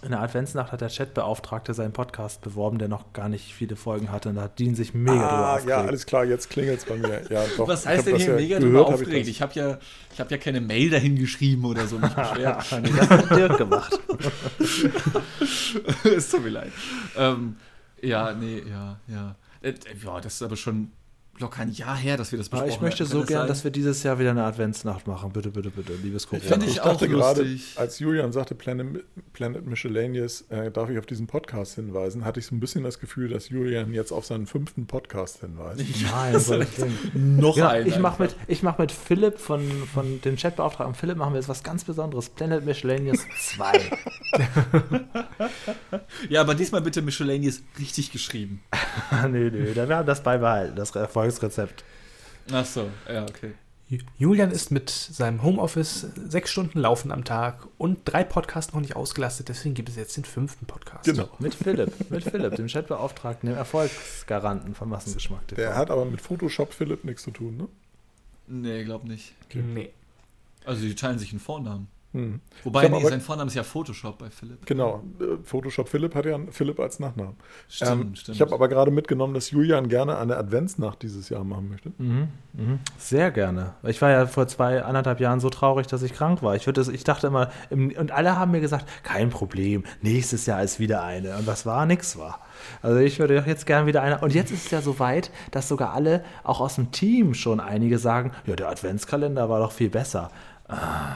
In 0.03 0.11
der 0.11 0.21
Adventsnacht 0.21 0.71
hat 0.71 0.81
der 0.81 0.89
Chatbeauftragte 0.89 1.73
seinen 1.73 1.91
Podcast 1.93 2.41
beworben, 2.41 2.79
der 2.79 2.87
noch 2.87 3.11
gar 3.13 3.29
nicht 3.29 3.53
viele 3.53 3.75
Folgen 3.75 4.09
hatte. 4.11 4.29
Und 4.29 4.35
da 4.35 4.43
hat 4.43 4.57
Dean 4.57 4.73
sich 4.73 4.93
mega 4.93 5.13
drüber 5.13 5.27
Ah, 5.31 5.51
aufgeregt. 5.55 5.69
ja, 5.69 5.77
alles 5.85 6.05
klar, 6.05 6.23
jetzt 6.25 6.49
klingelt 6.49 6.79
es 6.79 6.85
bei 6.85 6.95
mir. 6.97 7.21
Ja, 7.29 7.43
doch, 7.57 7.67
Was 7.67 7.81
ich 7.81 7.87
heißt 7.89 8.07
denn 8.07 8.15
hier 8.15 8.27
ja 8.29 8.35
mega 8.35 8.59
drüber 8.59 8.87
aufgeregt? 8.87 9.27
Ich 9.27 9.41
habe 9.41 9.53
ja, 9.53 9.77
ich 10.13 10.19
hab 10.19 10.31
ja 10.31 10.37
keine 10.37 10.61
Mail 10.61 10.89
dahin 10.89 11.17
geschrieben 11.17 11.65
oder 11.65 11.85
so, 11.87 11.99
mich 11.99 12.09
beschwert. 12.13 12.63
Das 12.71 13.09
hat 13.09 13.29
Dirk 13.37 13.57
gemacht. 13.57 13.99
es 16.03 16.29
tut 16.29 16.43
mir 16.43 16.49
leid. 16.49 16.71
Ähm, 17.17 17.57
ja, 18.01 18.33
nee, 18.33 18.63
ja, 18.67 18.97
ja. 19.07 19.35
Äh, 19.61 19.73
ja, 20.03 20.19
das 20.19 20.35
ist 20.35 20.41
aber 20.41 20.55
schon 20.55 20.91
locker 21.41 21.61
ein 21.61 21.71
Jahr 21.71 21.97
her, 21.97 22.15
dass 22.17 22.31
wir 22.31 22.37
das 22.39 22.47
besprochen 22.49 22.71
ich 22.71 22.79
möchte 22.81 23.03
hatten. 23.03 23.11
so 23.11 23.23
gern, 23.23 23.41
sein? 23.41 23.47
dass 23.47 23.63
wir 23.65 23.71
dieses 23.71 24.01
Jahr 24.03 24.17
wieder 24.19 24.29
eine 24.31 24.43
Adventsnacht 24.45 25.07
machen. 25.07 25.31
Bitte, 25.33 25.49
bitte, 25.51 25.69
bitte, 25.69 25.93
liebes 26.01 26.27
Corona. 26.27 26.47
Finde 26.47 26.65
ich 26.67 26.73
Ich 26.73 26.81
auch 26.81 26.93
dachte 26.93 27.09
gerade, 27.09 27.41
lustig. 27.41 27.73
als 27.77 27.99
Julian 27.99 28.31
sagte, 28.31 28.55
Planet, 28.55 29.03
Planet 29.33 29.65
Miscellaneous, 29.67 30.41
äh, 30.49 30.71
darf 30.71 30.89
ich 30.89 30.97
auf 30.97 31.05
diesen 31.05 31.27
Podcast 31.27 31.75
hinweisen, 31.75 32.23
hatte 32.23 32.39
ich 32.39 32.45
so 32.45 32.55
ein 32.55 32.59
bisschen 32.59 32.83
das 32.83 32.99
Gefühl, 32.99 33.29
dass 33.29 33.49
Julian 33.49 33.93
jetzt 33.93 34.11
auf 34.11 34.25
seinen 34.25 34.45
fünften 34.47 34.87
Podcast 34.87 35.41
hinweist. 35.41 35.81
Nein, 36.11 36.33
Gottes 36.33 36.49
Willen. 36.49 37.39
noch 37.39 37.57
Ja, 37.57 37.69
ein. 37.69 37.87
ich 37.87 37.99
mache 37.99 38.21
mit, 38.21 38.35
ich 38.47 38.63
mach 38.63 38.77
mit 38.77 38.91
Philipp 38.91 39.37
von, 39.39 39.61
von 39.93 40.21
dem 40.21 40.35
Chatbeauftragten 40.37 40.95
Philipp 40.95 41.17
machen 41.17 41.33
wir 41.33 41.39
jetzt 41.39 41.49
was 41.49 41.63
ganz 41.63 41.83
Besonderes. 41.83 42.29
Planet 42.29 42.63
Miscellaneous 42.65 43.19
2. 43.55 43.91
Ja, 46.29 46.41
aber 46.41 46.55
diesmal 46.55 46.81
bitte 46.81 47.01
Miscellaneous 47.01 47.61
richtig 47.79 48.11
geschrieben. 48.11 48.61
nee, 49.31 49.49
nee, 49.49 49.75
wir 49.75 49.87
haben 49.97 50.05
das 50.05 50.23
beibehalten, 50.23 50.75
das 50.75 50.91
Erfolgsrezept. 51.31 51.83
Ach 52.51 52.65
so, 52.65 52.89
ja, 53.07 53.23
okay. 53.23 53.53
Julian 54.17 54.51
ist 54.51 54.71
mit 54.71 54.89
seinem 54.89 55.43
Homeoffice 55.43 56.07
sechs 56.15 56.49
Stunden 56.49 56.79
laufen 56.79 57.11
am 57.11 57.25
Tag 57.25 57.67
und 57.77 57.99
drei 58.05 58.23
Podcasts 58.23 58.73
noch 58.73 58.79
nicht 58.79 58.95
ausgelastet, 58.95 59.49
deswegen 59.49 59.75
gibt 59.75 59.89
es 59.89 59.97
jetzt 59.97 60.15
den 60.15 60.23
fünften 60.23 60.65
Podcast. 60.65 61.03
Genau. 61.03 61.29
Mit 61.39 61.55
Philipp, 61.55 62.09
mit 62.09 62.23
Philipp, 62.23 62.55
dem 62.55 62.67
Chatbeauftragten, 62.67 63.49
dem 63.49 63.57
Erfolgsgaranten 63.57 64.75
von 64.75 64.87
Massengeschmack. 64.87 65.45
TV. 65.49 65.61
Der 65.61 65.75
hat 65.75 65.91
aber 65.91 66.05
mit 66.05 66.21
Photoshop 66.21 66.73
Philipp 66.73 67.03
nichts 67.03 67.23
zu 67.23 67.31
tun, 67.31 67.57
ne? 67.57 67.67
Nee, 68.47 68.85
glaub 68.85 69.03
nicht. 69.03 69.33
Nee. 69.53 69.91
Also 70.63 70.83
die 70.83 70.95
teilen 70.95 71.19
sich 71.19 71.31
einen 71.31 71.41
Vornamen. 71.41 71.87
Hm. 72.13 72.41
Wobei, 72.65 72.89
nee, 72.89 72.95
aber- 72.97 73.07
sein 73.09 73.21
Vorname 73.21 73.47
ist 73.47 73.55
ja 73.55 73.63
Photoshop 73.63 74.17
bei 74.17 74.29
Philipp. 74.29 74.65
Genau, 74.65 75.01
äh, 75.21 75.37
Photoshop 75.45 75.87
Philipp 75.87 76.13
hat 76.13 76.25
ja 76.25 76.35
einen 76.35 76.51
Philipp 76.51 76.77
als 76.81 76.99
Nachnamen. 76.99 77.35
Stimmt, 77.69 77.91
Ähm, 77.91 78.15
stimmt. 78.15 78.35
Ich 78.35 78.41
habe 78.41 78.53
aber 78.53 78.67
gerade 78.67 78.91
mitgenommen, 78.91 79.33
dass 79.33 79.51
Julian 79.51 79.87
gerne 79.87 80.17
eine 80.17 80.35
Adventsnacht 80.35 81.01
dieses 81.03 81.29
Jahr 81.29 81.45
machen 81.45 81.69
möchte. 81.69 81.93
Mhm, 81.97 82.27
mhm. 82.51 82.79
Sehr 82.97 83.31
gerne. 83.31 83.75
Ich 83.83 84.01
war 84.01 84.09
ja 84.11 84.27
vor 84.27 84.45
zwei, 84.49 84.83
anderthalb 84.83 85.21
Jahren 85.21 85.39
so 85.39 85.49
traurig, 85.49 85.87
dass 85.87 86.01
ich 86.01 86.11
krank 86.13 86.43
war. 86.43 86.55
Ich, 86.57 86.65
würde 86.65 86.81
das, 86.81 86.89
ich 86.89 87.05
dachte 87.05 87.27
immer, 87.27 87.49
im, 87.69 87.91
und 87.97 88.11
alle 88.11 88.37
haben 88.37 88.51
mir 88.51 88.59
gesagt, 88.61 88.85
kein 89.03 89.29
Problem, 89.29 89.83
nächstes 90.01 90.45
Jahr 90.45 90.61
ist 90.61 90.79
wieder 90.81 91.03
eine. 91.03 91.37
Und 91.37 91.47
was 91.47 91.65
war? 91.65 91.85
Nix 91.85 92.17
war. 92.17 92.39
Also 92.81 92.99
ich 92.99 93.19
würde 93.19 93.37
doch 93.39 93.47
jetzt 93.47 93.65
gerne 93.65 93.87
wieder 93.87 94.01
eine. 94.01 94.19
Und 94.19 94.35
jetzt 94.35 94.51
ist 94.51 94.65
es 94.65 94.71
ja 94.71 94.81
so 94.81 94.99
weit, 94.99 95.31
dass 95.51 95.69
sogar 95.69 95.93
alle, 95.93 96.25
auch 96.43 96.59
aus 96.59 96.75
dem 96.75 96.91
Team 96.91 97.33
schon 97.35 97.61
einige 97.61 97.97
sagen, 97.99 98.31
ja, 98.45 98.57
der 98.57 98.67
Adventskalender 98.67 99.47
war 99.49 99.59
doch 99.61 99.71
viel 99.71 99.89
besser. 99.89 100.29
Ah. 100.67 101.15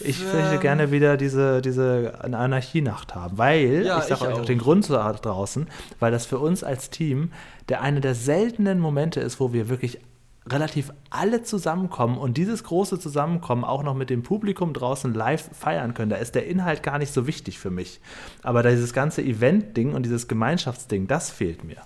Ich 0.00 0.20
möchte 0.22 0.58
gerne 0.58 0.90
wieder 0.90 1.16
diese, 1.16 1.60
diese 1.62 2.14
Anarchienacht 2.22 3.14
haben, 3.14 3.38
weil, 3.38 3.84
Ja, 3.86 3.98
ich 3.98 4.04
sage 4.04 4.22
euch 4.26 4.34
auch 4.34 4.40
auch. 4.40 4.44
den 4.44 4.58
Grund 4.58 4.88
da 4.90 5.12
draußen, 5.12 5.66
weil 5.98 6.12
das 6.12 6.26
für 6.26 6.38
uns 6.38 6.64
als 6.64 6.90
Team 6.90 7.32
der 7.68 7.82
eine 7.82 8.00
der 8.00 8.14
seltenen 8.14 8.80
Momente 8.80 9.20
ist, 9.20 9.38
wo 9.40 9.52
wir 9.52 9.68
wirklich 9.68 10.00
relativ 10.48 10.92
alle 11.10 11.42
zusammenkommen 11.42 12.18
und 12.18 12.36
dieses 12.36 12.64
große 12.64 12.98
Zusammenkommen 12.98 13.62
auch 13.64 13.82
noch 13.82 13.94
mit 13.94 14.10
dem 14.10 14.22
Publikum 14.22 14.72
draußen 14.72 15.14
live 15.14 15.50
feiern 15.52 15.94
können. 15.94 16.10
Da 16.10 16.16
ist 16.16 16.34
der 16.34 16.46
Inhalt 16.46 16.82
gar 16.82 16.98
nicht 16.98 17.12
so 17.12 17.26
wichtig 17.26 17.58
für 17.58 17.70
mich. 17.70 18.00
Aber 18.42 18.62
dieses 18.62 18.92
ganze 18.92 19.22
Event-Ding 19.22 19.94
und 19.94 20.04
dieses 20.04 20.28
Gemeinschaftsding, 20.28 21.06
das 21.06 21.30
fehlt 21.30 21.62
mir. 21.62 21.76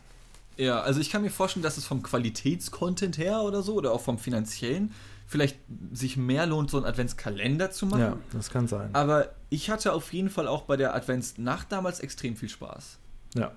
Ja, 0.57 0.81
also 0.81 1.01
ich 1.01 1.11
kann 1.11 1.23
mir 1.23 1.31
vorstellen, 1.31 1.65
dass 1.65 1.77
es 1.77 1.85
vom 1.85 2.03
Qualitätscontent 2.03 3.19
her 3.19 3.43
oder 3.43 3.63
so 3.63 3.75
oder 3.75 3.93
auch 3.93 4.01
vom 4.01 4.19
finanziellen 4.19 4.93
vielleicht 5.35 5.59
sich 5.93 6.17
mehr 6.17 6.47
lohnt, 6.47 6.71
so 6.71 6.77
einen 6.77 6.87
Adventskalender 6.87 7.73
zu 7.73 7.87
machen. 7.87 8.01
Ja, 8.01 8.17
das 8.33 8.51
kann 8.51 8.69
sein. 8.69 8.91
Aber 8.93 9.31
ich 9.51 9.69
hatte 9.69 9.93
auf 9.93 10.13
jeden 10.13 10.31
Fall 10.31 10.47
auch 10.47 10.63
bei 10.63 10.77
der 10.77 10.95
Adventsnacht 10.95 11.73
damals 11.73 11.99
extrem 11.99 12.37
viel 12.37 12.49
Spaß. 12.49 12.99
Ja. 13.35 13.51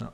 ja. 0.00 0.12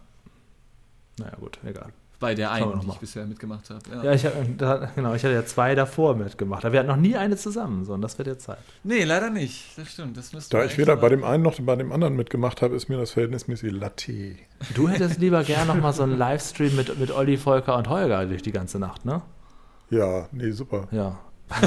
Naja, 1.19 1.33
gut, 1.41 1.59
egal. 1.65 1.95
Bei 2.21 2.35
der 2.35 2.51
einen, 2.51 2.81
die 2.81 2.89
ich 2.89 2.97
bisher 2.99 3.25
mitgemacht 3.25 3.71
habe. 3.71 3.81
Ja. 3.91 4.05
Ja, 4.05 4.13
ich, 4.13 4.27
hab- 4.27 4.35
da, 4.59 4.91
genau, 4.95 5.15
ich 5.15 5.25
hatte 5.25 5.33
ja 5.33 5.47
zwei 5.47 5.75
davor 5.75 6.15
mitgemacht. 6.15 6.63
Aber 6.67 6.73
wir 6.75 6.81
hatten 6.81 6.89
noch 6.91 6.97
nie 6.97 7.17
eine 7.17 7.39
zusammen, 7.39 7.87
so, 7.87 7.95
und 7.95 8.03
das 8.03 8.19
wird 8.19 8.29
jetzt 8.29 8.45
Zeit. 8.45 8.59
Nee, 8.85 9.05
leider 9.05 9.31
nicht. 9.31 9.79
Das 9.79 9.89
stimmt. 9.89 10.19
Das 10.19 10.35
müsste 10.35 10.55
Da 10.59 10.65
ich 10.65 10.77
weder 10.77 10.97
bei 10.97 11.09
dem 11.09 11.25
einen 11.25 11.43
noch 11.43 11.59
bei 11.59 11.77
dem 11.77 11.91
anderen 11.91 12.17
mitgemacht 12.17 12.61
habe, 12.61 12.77
ist 12.77 12.91
mir 12.91 12.99
das 12.99 13.13
verhältnismäßig 13.13 13.73
Latte. 13.73 14.37
Du 14.75 14.89
hättest 14.91 15.21
lieber 15.21 15.43
gern 15.43 15.69
noch 15.69 15.77
mal 15.81 15.95
so 15.95 16.03
einen 16.03 16.19
Livestream 16.19 16.77
mit, 16.77 16.99
mit 16.99 17.13
Olli, 17.13 17.39
Volker 17.39 17.77
und 17.79 17.89
Holger 17.89 18.27
durch 18.27 18.43
die 18.43 18.53
ganze 18.53 18.79
Nacht, 18.79 19.07
ne? 19.07 19.23
Ja, 19.91 20.29
nee, 20.33 20.51
super. 20.51 20.89
Ja. 20.91 21.19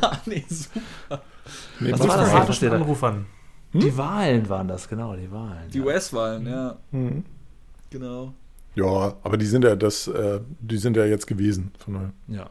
ja, 0.00 0.12
nee, 0.26 0.44
super. 0.48 1.22
Nee, 1.80 1.92
Was 1.92 1.98
muss 2.00 2.08
war 2.08 2.46
das? 2.46 2.56
steht 2.56 2.70
da. 2.72 2.76
Anrufern. 2.76 3.26
Die 3.72 3.96
Wahlen 3.96 4.48
waren 4.48 4.68
das, 4.68 4.88
genau, 4.88 5.16
die 5.16 5.30
Wahlen. 5.32 5.68
Die 5.70 5.78
ja. 5.78 5.84
US-Wahlen, 5.84 6.46
ja, 6.46 6.76
Mhm. 6.92 7.24
genau. 7.90 8.32
Ja, 8.76 9.14
aber 9.22 9.36
die 9.36 9.46
sind 9.46 9.64
ja 9.64 9.74
das, 9.74 10.06
äh, 10.06 10.40
die 10.60 10.78
sind 10.78 10.96
ja 10.96 11.04
jetzt 11.04 11.26
gewesen. 11.26 11.72
Von 11.78 11.94
daher. 11.94 12.12
Ja. 12.28 12.50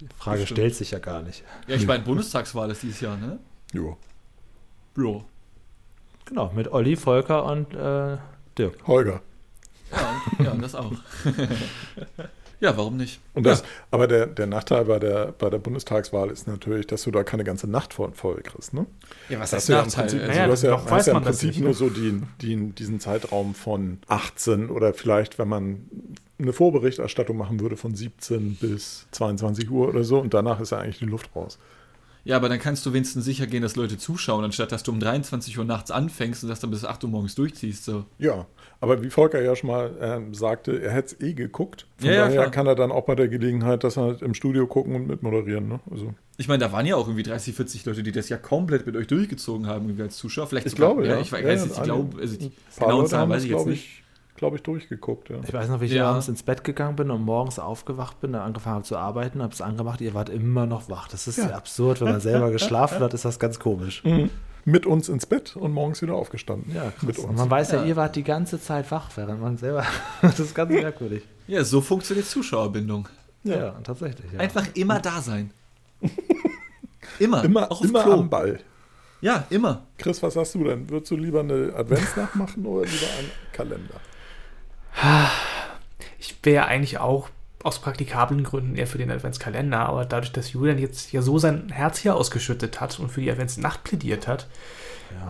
Die 0.00 0.08
Frage 0.18 0.40
Bestimmt. 0.40 0.58
stellt 0.58 0.74
sich 0.74 0.90
ja 0.90 0.98
gar 0.98 1.22
nicht. 1.22 1.42
Ja, 1.66 1.76
ich 1.76 1.86
meine, 1.86 2.04
Bundestagswahl 2.04 2.70
ist 2.70 2.82
dieses 2.82 3.00
Jahr, 3.00 3.16
ne? 3.16 3.38
Jo. 3.72 3.96
Ja. 4.98 5.20
Genau, 6.26 6.52
mit 6.54 6.68
Olli, 6.68 6.96
Volker 6.96 7.44
und 7.44 7.72
äh, 7.74 8.18
Dirk. 8.58 8.86
Holger. 8.86 9.22
Ja, 9.92 10.22
und, 10.38 10.44
ja, 10.44 10.54
das 10.54 10.74
auch. 10.74 10.92
ja, 12.60 12.76
warum 12.76 12.96
nicht? 12.96 13.20
Und 13.34 13.44
das, 13.44 13.64
Aber 13.90 14.06
der, 14.06 14.26
der 14.26 14.46
Nachteil 14.46 14.84
bei 14.86 14.98
der, 14.98 15.32
bei 15.32 15.50
der 15.50 15.58
Bundestagswahl 15.58 16.30
ist 16.30 16.46
natürlich, 16.48 16.86
dass 16.86 17.02
du 17.02 17.10
da 17.10 17.22
keine 17.22 17.44
ganze 17.44 17.68
Nacht 17.68 17.94
vor 17.94 18.12
voll 18.12 18.40
kriegst. 18.42 18.72
Ne? 18.72 18.86
Ja, 19.28 19.40
was 19.40 19.50
Das 19.50 19.58
heißt 19.58 19.68
du 19.68 19.72
ja 19.72 19.78
im 19.80 19.86
Nachteil? 19.86 20.02
Prinzip, 20.04 20.20
also 20.20 20.32
Naja, 20.32 20.46
du 20.46 20.52
hast 20.52 20.62
ja, 20.62 20.90
hast 20.90 21.06
ja 21.06 21.16
im 21.16 21.22
Prinzip 21.22 21.48
nicht, 21.48 21.60
nur 21.60 21.68
ne? 21.68 21.74
so 21.74 21.90
die, 21.90 22.22
die, 22.40 22.70
diesen 22.72 23.00
Zeitraum 23.00 23.54
von 23.54 23.98
18 24.08 24.70
oder 24.70 24.94
vielleicht, 24.94 25.38
wenn 25.38 25.48
man 25.48 25.88
eine 26.38 26.52
Vorberichterstattung 26.52 27.36
machen 27.36 27.60
würde, 27.60 27.76
von 27.76 27.94
17 27.94 28.56
bis 28.56 29.06
22 29.12 29.70
Uhr 29.70 29.88
oder 29.88 30.04
so 30.04 30.18
und 30.18 30.34
danach 30.34 30.60
ist 30.60 30.70
ja 30.70 30.78
eigentlich 30.78 30.98
die 30.98 31.06
Luft 31.06 31.34
raus. 31.34 31.58
Ja, 32.24 32.34
aber 32.34 32.48
dann 32.48 32.58
kannst 32.58 32.84
du 32.84 32.92
wenigstens 32.92 33.24
sicher 33.24 33.46
gehen, 33.46 33.62
dass 33.62 33.76
Leute 33.76 33.98
zuschauen, 33.98 34.44
anstatt 34.44 34.72
dass 34.72 34.82
du 34.82 34.90
um 34.90 34.98
23 34.98 35.56
Uhr 35.58 35.64
nachts 35.64 35.92
anfängst 35.92 36.42
und 36.42 36.48
das 36.48 36.58
dann 36.58 36.72
bis 36.72 36.84
8 36.84 37.04
Uhr 37.04 37.10
morgens 37.10 37.36
durchziehst. 37.36 37.84
So. 37.84 38.04
Ja, 38.18 38.46
aber 38.80 39.02
wie 39.02 39.10
Volker 39.10 39.40
ja 39.42 39.56
schon 39.56 39.70
mal 39.70 39.90
ähm, 40.00 40.34
sagte, 40.34 40.80
er 40.82 40.92
hätte 40.92 41.14
es 41.14 41.20
eh 41.20 41.32
geguckt. 41.32 41.86
Von 41.98 42.08
Ja, 42.08 42.12
ja, 42.14 42.20
daher 42.24 42.40
klar. 42.42 42.50
kann 42.50 42.66
er 42.66 42.74
dann 42.74 42.92
auch 42.92 43.04
bei 43.04 43.14
der 43.14 43.28
Gelegenheit 43.28 43.84
das 43.84 43.96
halt 43.96 44.22
im 44.22 44.34
Studio 44.34 44.66
gucken 44.66 44.94
und 44.94 45.06
mitmoderieren. 45.06 45.68
Ne? 45.68 45.80
Also, 45.90 46.14
Ich 46.36 46.48
meine, 46.48 46.64
da 46.64 46.72
waren 46.72 46.84
ja 46.86 46.96
auch 46.96 47.06
irgendwie 47.06 47.22
30, 47.22 47.54
40 47.54 47.84
Leute, 47.86 48.02
die 48.02 48.12
das 48.12 48.28
ja 48.28 48.36
komplett 48.36 48.86
mit 48.86 48.96
euch 48.96 49.06
durchgezogen 49.06 49.66
haben, 49.66 49.86
irgendwie 49.86 50.02
als 50.02 50.16
Zuschauer. 50.16 50.46
Vielleicht 50.46 50.66
ich 50.66 50.72
sogar 50.72 50.88
glaube, 50.90 51.02
mehr. 51.02 51.16
ja. 51.16 51.20
Ich 51.20 51.32
weiß 51.32 51.42
ja, 51.42 51.64
nicht, 51.66 51.76
ich 51.76 51.82
glaube, 51.82 52.20
also 52.20 52.36
die 52.38 52.52
genauen 52.78 53.06
Zahlen 53.06 53.22
haben 53.22 53.30
weiß 53.30 53.42
ich 53.44 53.48
jetzt 53.50 53.56
glaube 53.56 53.70
nicht. 53.70 53.84
ich, 53.84 54.36
glaube 54.36 54.56
ich, 54.56 54.62
durchgeguckt. 54.62 55.30
Ja. 55.30 55.36
Ich 55.42 55.52
weiß 55.54 55.68
noch, 55.70 55.80
wie 55.80 55.86
ich 55.86 55.92
Ja. 55.92 56.10
abends 56.10 56.28
ins 56.28 56.42
Bett 56.42 56.62
gegangen 56.62 56.96
bin 56.96 57.10
und 57.10 57.22
morgens 57.22 57.58
aufgewacht 57.58 58.20
bin, 58.20 58.32
dann 58.34 58.42
angefangen 58.42 58.74
habe 58.76 58.84
zu 58.84 58.96
arbeiten, 58.98 59.40
habe 59.42 59.54
es 59.54 59.62
angemacht, 59.62 60.02
ihr 60.02 60.12
wart 60.12 60.28
immer 60.28 60.66
noch 60.66 60.90
wach. 60.90 61.08
Das 61.08 61.26
ist 61.26 61.38
Ja. 61.38 61.50
absurd, 61.56 62.02
wenn 62.02 62.08
man 62.10 62.20
selber 62.20 62.50
geschlafen 62.52 62.98
hat, 63.00 63.14
ist 63.14 63.24
das 63.24 63.38
ganz 63.38 63.58
komisch. 63.58 64.04
Mhm. 64.04 64.28
Mit 64.68 64.84
uns 64.84 65.08
ins 65.08 65.26
Bett 65.26 65.54
und 65.54 65.72
morgens 65.72 66.02
wieder 66.02 66.14
aufgestanden. 66.14 66.74
Ja, 66.74 66.92
mit 67.00 67.14
krass. 67.14 67.18
Und 67.24 67.30
uns. 67.30 67.38
man 67.38 67.48
weiß 67.50 67.70
ja, 67.70 67.80
Ja. 67.82 67.84
ihr 67.86 67.94
wart 67.96 68.16
die 68.16 68.24
ganze 68.24 68.60
Zeit 68.60 68.90
wach, 68.90 69.10
während 69.14 69.40
man 69.40 69.56
selber. 69.56 69.86
das 70.22 70.40
ist 70.40 70.54
ganz 70.56 70.70
merkwürdig. 70.72 71.22
Ja, 71.46 71.62
so 71.62 71.80
funktioniert 71.80 72.26
Zuschauerbindung. 72.26 73.08
Ja, 73.44 73.76
tatsächlich. 73.84 74.32
Ja. 74.32 74.40
Einfach 74.40 74.66
immer 74.74 74.98
da 74.98 75.22
sein. 75.22 75.52
immer. 77.20 77.44
Immer, 77.44 77.70
auch 77.70 77.80
immer 77.82 78.04
am 78.06 78.28
Ball. 78.28 78.58
Ja, 79.20 79.46
immer. 79.50 79.86
Chris, 79.98 80.20
was 80.22 80.34
sagst 80.34 80.56
du 80.56 80.64
denn? 80.64 80.90
Würdest 80.90 81.12
du 81.12 81.16
lieber 81.16 81.40
eine 81.40 81.72
Adventsnacht 81.76 82.34
machen 82.34 82.66
oder 82.66 82.84
lieber 82.86 83.06
einen 83.18 83.30
Kalender? 83.52 84.00
Ich 86.18 86.34
wäre 86.42 86.66
eigentlich 86.66 86.98
auch 86.98 87.28
aus 87.66 87.80
praktikablen 87.80 88.42
Gründen 88.44 88.76
eher 88.76 88.86
für 88.86 88.98
den 88.98 89.10
Adventskalender, 89.10 89.80
aber 89.88 90.04
dadurch, 90.04 90.32
dass 90.32 90.52
Julian 90.52 90.78
jetzt 90.78 91.12
ja 91.12 91.20
so 91.22 91.38
sein 91.38 91.68
Herz 91.70 91.98
hier 91.98 92.14
ausgeschüttet 92.16 92.80
hat 92.80 92.98
und 93.00 93.10
für 93.10 93.20
die 93.20 93.30
Adventsnacht 93.30 93.82
plädiert 93.84 94.26
hat, 94.28 94.46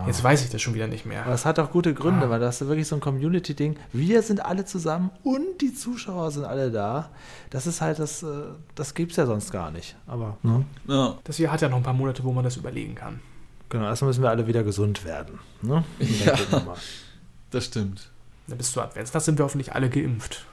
jetzt 0.06 0.22
weiß 0.22 0.42
ich 0.44 0.50
das 0.50 0.60
schon 0.62 0.74
wieder 0.74 0.86
nicht 0.86 1.04
Aber 1.06 1.14
mehr. 1.14 1.26
es 1.28 1.44
hat 1.44 1.58
auch 1.58 1.70
gute 1.70 1.90
Ah. 1.90 1.92
Gründe, 1.92 2.28
weil 2.30 2.40
das 2.40 2.60
ist 2.60 2.68
wirklich 2.68 2.88
so 2.88 2.96
ein 2.96 3.00
Community-Ding. 3.00 3.76
Wir 3.92 4.22
sind 4.22 4.44
alle 4.44 4.64
zusammen 4.64 5.10
und 5.22 5.60
die 5.60 5.72
Zuschauer 5.74 6.30
sind 6.30 6.44
alle 6.44 6.70
da. 6.70 7.10
Das 7.50 7.66
ist 7.66 7.80
halt 7.80 7.98
das, 7.98 8.22
äh, 8.22 8.26
das 8.74 8.94
gibt 8.94 9.12
es 9.12 9.16
ja 9.16 9.26
sonst 9.26 9.50
gar 9.52 9.70
nicht. 9.70 9.96
Aber 10.06 10.36
ne? 10.42 10.64
Ja. 10.88 11.16
Das 11.24 11.36
hier 11.36 11.50
hat 11.52 11.62
ja 11.62 11.68
noch 11.68 11.76
ein 11.78 11.82
paar 11.82 11.92
Monate, 11.94 12.24
wo 12.24 12.32
man 12.32 12.44
das 12.44 12.56
überlegen 12.56 12.94
kann. 12.94 13.20
genau, 13.68 13.84
erstmal 13.86 14.08
müssen 14.10 14.22
wir 14.22 14.30
alle 14.30 14.46
wieder 14.46 14.62
gesund 14.64 15.04
werden. 15.04 15.38
Ne? 15.62 15.84
Ja. 16.24 16.34
Das 17.50 17.64
stimmt. 17.66 18.10
Dann 18.48 18.58
bis 18.58 18.72
zur 18.72 18.82
Adventsnacht 18.82 19.24
sind 19.24 19.38
wir 19.38 19.44
hoffentlich 19.44 19.72
alle 19.72 19.88
geimpft. 19.88 20.44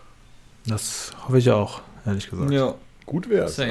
Das 0.66 1.12
hoffe 1.26 1.40
ich 1.40 1.50
auch, 1.52 1.82
ehrlich 2.06 2.30
gesagt. 2.30 2.52
Ja, 2.52 2.76
Gut 3.06 3.30
wäre 3.30 3.46
es. 3.46 3.62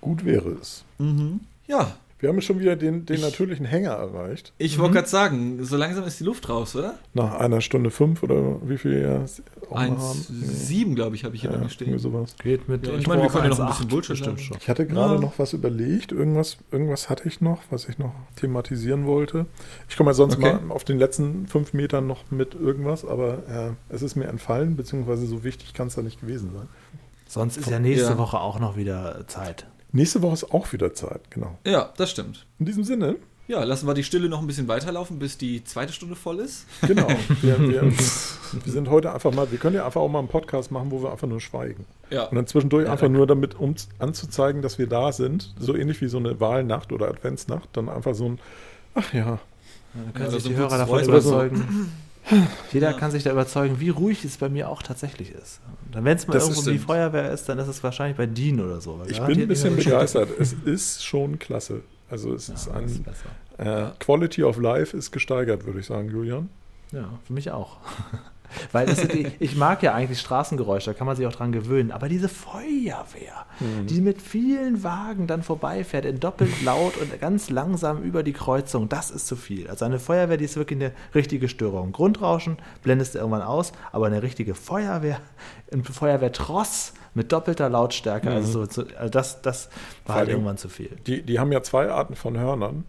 Gut 0.00 0.24
wäre 0.24 0.50
es. 0.60 0.84
Mhm. 0.98 1.40
Ja, 1.66 1.96
Wir 2.24 2.30
haben 2.30 2.40
schon 2.40 2.58
wieder 2.58 2.74
den, 2.74 3.04
den 3.04 3.16
Ich- 3.16 3.22
natürlichen 3.22 3.66
Hänger 3.66 3.90
erreicht. 3.90 4.54
ich 4.56 4.78
wollte 4.78 4.94
gerade 4.94 5.08
sagen, 5.08 5.62
so 5.62 5.76
langsam 5.76 6.04
ist 6.04 6.18
die 6.20 6.24
Luft 6.24 6.48
raus, 6.48 6.74
oder? 6.74 6.94
Nach 7.12 7.34
einer 7.38 7.60
Stunde 7.60 7.90
fünf 7.90 8.22
oder 8.22 8.66
wie 8.66 8.78
viel 8.78 8.92
wir 8.92 9.26
auch 9.68 9.78
haben. 9.78 9.92
1,7 9.98 10.94
glaube 10.94 11.16
ich, 11.16 11.24
habe 11.24 11.34
ich 11.34 11.42
hier 11.42 11.50
Ja, 11.50 11.56
dann 11.58 11.64
irgendwie 11.68 11.74
stehen. 11.84 11.98
sowas. 11.98 12.34
Geht 12.42 12.66
mit 12.66 12.86
Ja, 12.86 12.94
ich 12.94 13.06
meine, 13.06 13.20
wir 13.20 13.28
können 13.28 13.44
ja 13.44 13.50
noch 13.50 13.58
ein 13.58 13.66
1,8 13.66 13.68
bisschen 13.72 13.88
Bullshit 13.88 14.16
sagen. 14.24 14.38
schon. 14.38 14.56
Ich 14.58 14.68
hatte 14.70 14.86
gerade 14.86 15.16
Ja. 15.16 15.20
noch 15.20 15.38
was 15.38 15.52
überlegt. 15.52 16.12
Irgendwas, 16.12 16.56
irgendwas 16.72 17.10
hatte 17.10 17.28
ich 17.28 17.42
noch, 17.42 17.60
was 17.68 17.86
ich 17.90 17.98
noch 17.98 18.14
thematisieren 18.36 19.04
wollte. 19.04 19.44
Ich 19.90 19.96
komme 19.98 20.08
ja 20.10 20.14
sonst 20.14 20.38
Okay. 20.38 20.54
mal 20.66 20.74
auf 20.74 20.84
den 20.84 20.98
letzten 20.98 21.46
fünf 21.46 21.74
Metern 21.74 22.06
noch 22.06 22.30
mit 22.30 22.54
irgendwas, 22.54 23.04
aber 23.04 23.74
äh, 23.90 23.94
es 23.94 24.00
ist 24.00 24.16
mir 24.16 24.28
entfallen, 24.28 24.76
beziehungsweise 24.76 25.26
so 25.26 25.44
wichtig 25.44 25.74
kann 25.74 25.88
es 25.88 25.94
da 25.94 26.00
nicht 26.00 26.22
gewesen 26.22 26.52
sein. 26.54 26.68
Sonst 27.28 27.58
ist 27.58 27.68
ja 27.68 27.78
nächste 27.80 28.12
Ja. 28.12 28.18
Woche 28.18 28.40
auch 28.40 28.58
noch 28.60 28.78
wieder 28.78 29.24
Zeit. 29.26 29.66
Nächste 29.94 30.22
Woche 30.22 30.34
ist 30.34 30.52
auch 30.52 30.72
wieder 30.72 30.92
Zeit, 30.92 31.20
genau. 31.30 31.56
Ja, 31.64 31.92
das 31.96 32.10
stimmt. 32.10 32.46
In 32.58 32.66
diesem 32.66 32.82
Sinne, 32.84 33.16
Ja, 33.46 33.62
lassen 33.62 33.86
wir 33.86 33.94
die 33.94 34.02
Stille 34.02 34.28
noch 34.28 34.40
ein 34.40 34.46
bisschen 34.48 34.66
weiterlaufen, 34.68 35.18
bis 35.20 35.38
die 35.38 35.62
zweite 35.62 35.92
Stunde 35.92 36.16
voll 36.16 36.40
ist. 36.40 36.66
genau. 36.86 37.06
wir, 37.42 37.60
wir, 37.60 37.82
wir 37.92 38.72
sind 38.72 38.90
heute 38.90 39.12
einfach 39.14 39.32
mal, 39.32 39.50
wir 39.52 39.58
können 39.58 39.76
ja 39.76 39.86
einfach 39.86 40.00
auch 40.00 40.08
mal 40.08 40.18
einen 40.18 40.28
Podcast 40.28 40.70
machen, 40.72 40.90
wo 40.90 41.02
wir 41.02 41.12
einfach 41.12 41.28
nur 41.28 41.40
schweigen. 41.40 41.86
Ja. 42.10 42.24
Und 42.24 42.34
dann 42.34 42.46
zwischendurch 42.48 42.86
Ja, 42.86 42.92
einfach 42.92 43.04
danke. 43.04 43.18
nur 43.18 43.26
damit, 43.28 43.54
um 43.58 43.74
anzuzeigen, 44.00 44.62
dass 44.62 44.78
wir 44.78 44.88
da 44.88 45.12
sind, 45.12 45.54
so 45.58 45.76
ähnlich 45.76 46.00
wie 46.00 46.08
so 46.08 46.18
eine 46.18 46.40
Wahlnacht 46.40 46.90
oder 46.92 47.06
Adventsnacht, 47.08 47.68
dann 47.74 47.88
einfach 47.88 48.14
so 48.14 48.24
ein, 48.26 48.40
ach 48.94 49.12
ja, 49.14 49.38
Dann 49.94 50.04
Ja, 50.06 50.10
können 50.12 50.24
oder 50.26 50.30
sich 50.32 50.42
so 50.42 50.48
die 50.48 50.56
Hörer 50.56 50.78
davon 50.78 51.04
überzeugen. 51.04 51.92
Jeder 52.72 52.92
Ja. 52.92 52.96
kann 52.98 53.10
sich 53.10 53.22
da 53.22 53.30
überzeugen, 53.32 53.80
wie 53.80 53.90
ruhig 53.90 54.24
es 54.24 54.38
bei 54.38 54.48
mir 54.48 54.68
auch 54.70 54.82
tatsächlich 54.82 55.30
ist. 55.32 55.60
Und 55.94 56.04
wenn 56.04 56.16
es 56.16 56.26
mal 56.26 56.34
Das 56.34 56.48
irgendwo 56.48 56.70
die. 56.70 56.78
Feuerwehr 56.78 57.30
ist, 57.32 57.48
dann 57.48 57.58
ist 57.58 57.68
es 57.68 57.82
wahrscheinlich 57.82 58.16
bei 58.16 58.26
Dean 58.26 58.60
oder 58.60 58.80
so. 58.80 59.00
ich 59.06 59.20
bin 59.20 59.40
ein 59.42 59.48
bisschen 59.48 59.76
begeistert. 59.76 60.28
Es 60.38 60.52
ist 60.64 61.04
schon 61.04 61.38
klasse. 61.38 61.82
Also 62.10 62.32
es 62.34 62.48
Ja, 62.48 62.54
ist 62.54 62.66
ist 62.66 62.72
ein 62.72 63.02
besser. 63.58 63.88
äh, 63.88 63.90
Quality 64.00 64.42
of 64.44 64.58
Life 64.58 64.96
ist 64.96 65.10
gesteigert, 65.12 65.64
würde 65.66 65.80
ich 65.80 65.86
sagen, 65.86 66.08
Julian. 66.10 66.48
Ja, 66.92 67.08
für 67.26 67.32
mich 67.32 67.50
auch. 67.50 67.76
Weil 68.72 68.86
die, 68.86 69.28
ich 69.40 69.56
mag 69.56 69.82
ja 69.82 69.94
eigentlich 69.94 70.20
Straßengeräusche, 70.20 70.90
da 70.90 70.94
kann 70.94 71.06
man 71.06 71.16
sich 71.16 71.26
auch 71.26 71.32
dran 71.32 71.52
gewöhnen. 71.52 71.90
Aber 71.92 72.08
diese 72.08 72.28
Feuerwehr, 72.28 73.46
die 73.88 74.00
mit 74.00 74.20
vielen 74.20 74.82
Wagen 74.82 75.26
dann 75.26 75.42
vorbeifährt, 75.42 76.04
in 76.04 76.20
doppelt 76.20 76.50
laut 76.64 76.96
und 76.96 77.20
ganz 77.20 77.50
langsam 77.50 78.02
über 78.02 78.22
die 78.22 78.32
Kreuzung, 78.32 78.88
das 78.88 79.10
ist 79.10 79.26
zu 79.26 79.36
viel. 79.36 79.68
Also 79.68 79.84
eine 79.84 79.98
Feuerwehr, 79.98 80.36
die 80.36 80.44
ist 80.44 80.56
wirklich 80.56 80.80
eine 80.80 80.92
richtige 81.14 81.48
Störung. 81.48 81.92
Grundrauschen 81.92 82.56
blendest 82.82 83.14
du 83.14 83.18
irgendwann 83.18 83.42
aus, 83.42 83.72
aber 83.92 84.06
eine 84.06 84.22
richtige 84.22 84.54
Feuerwehr, 84.54 85.20
ein 85.72 85.84
Feuerwehrtross 85.84 86.94
mit 87.14 87.30
doppelter 87.32 87.68
Lautstärke, 87.68 88.30
also, 88.30 88.64
so, 88.64 88.82
so, 88.82 88.88
also 88.96 89.10
das, 89.10 89.40
das 89.42 89.68
war 90.06 90.16
halt 90.16 90.22
allem- 90.28 90.36
irgendwann 90.36 90.56
zu 90.56 90.68
viel. 90.68 90.90
Die, 91.06 91.22
die 91.22 91.38
haben 91.38 91.52
ja 91.52 91.62
zwei 91.62 91.90
Arten 91.90 92.16
von 92.16 92.36
Hörnern. 92.38 92.84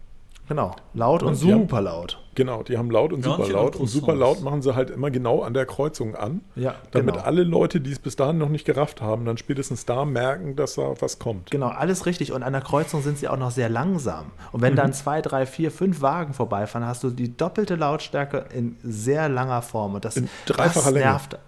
Genau, 0.48 0.76
laut 0.94 1.22
und 1.22 1.30
Und 1.30 1.34
haben- 1.34 1.60
super 1.62 1.80
laut. 1.80 2.22
Genau, 2.36 2.62
die 2.62 2.78
haben 2.78 2.90
laut 2.90 3.12
und 3.12 3.24
Hörnchen 3.26 3.46
super 3.46 3.58
laut. 3.58 3.74
und 3.76 3.80
Und 3.82 3.86
super 3.88 4.14
laut 4.14 4.42
machen 4.42 4.62
sie 4.62 4.74
halt 4.76 4.90
immer 4.90 5.10
genau 5.10 5.42
an 5.42 5.54
der 5.54 5.66
Kreuzung 5.66 6.14
an. 6.14 6.42
Ja, 6.54 6.74
Damit 6.92 7.14
genau. 7.14 7.26
alle 7.26 7.42
Leute, 7.42 7.80
die 7.80 7.90
es 7.90 7.98
bis 7.98 8.14
dahin 8.14 8.38
noch 8.38 8.48
nicht 8.50 8.64
gerafft 8.64 9.00
haben, 9.00 9.24
dann 9.24 9.38
spätestens 9.38 9.86
da 9.86 10.04
merken, 10.04 10.54
dass 10.54 10.74
da 10.76 10.94
was 11.00 11.18
kommt. 11.18 11.50
Genau, 11.50 11.68
alles 11.68 12.06
richtig. 12.06 12.32
Und 12.32 12.42
an 12.44 12.52
der 12.52 12.62
Kreuzung 12.62 13.02
sind 13.02 13.18
sie 13.18 13.26
auch 13.28 13.38
noch 13.38 13.50
sehr 13.50 13.68
langsam. 13.68 14.26
Und 14.52 14.60
wenn 14.62 14.74
Mhm. 14.74 14.76
dann 14.76 14.92
zwei, 14.92 15.20
drei, 15.22 15.46
vier, 15.46 15.70
fünf 15.72 16.00
Wagen 16.02 16.32
vorbeifahren, 16.34 16.86
hast 16.86 17.02
du 17.02 17.10
die 17.10 17.36
doppelte 17.36 17.74
Lautstärke 17.74 18.44
in 18.54 18.76
sehr 18.84 19.28
langer 19.28 19.62
Form. 19.62 19.94
Und 19.94 20.04
das, 20.04 20.16
In 20.16 20.28
dreifacher 20.44 20.84
das 20.84 20.92
Länge. 20.92 21.06
nervt. 21.06 21.38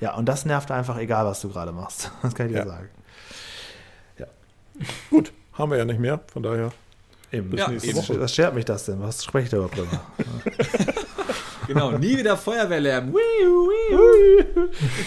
Ja, 0.00 0.16
und 0.16 0.26
das 0.28 0.46
nervt 0.46 0.70
einfach, 0.70 0.96
egal 0.98 1.26
was 1.26 1.40
du 1.42 1.48
gerade 1.50 1.72
machst. 1.72 2.10
Das 2.22 2.34
kann 2.34 2.46
ich 2.46 2.52
dir 2.54 2.60
Ja. 2.60 2.66
sagen. 2.66 2.88
Gut, 5.10 5.32
haben 5.54 5.70
wir 5.72 5.78
ja 5.78 5.84
nicht 5.84 5.98
mehr, 6.00 6.20
von 6.32 6.42
daher. 6.42 6.70
Eben. 7.30 7.56
Ja, 7.56 7.70
eben. 7.70 7.94
Woche. 7.96 8.20
Was 8.20 8.34
schert 8.34 8.54
mich 8.54 8.64
das 8.64 8.86
denn? 8.86 9.00
Was 9.00 9.24
spreche 9.24 9.44
ich 9.44 9.50
da 9.50 9.56
überhaupt 9.58 9.76
drüber? 9.76 10.00
Genau, 11.68 11.92
nie 11.92 12.16
wieder 12.16 12.36
Feuerwehrlärm. 12.36 13.14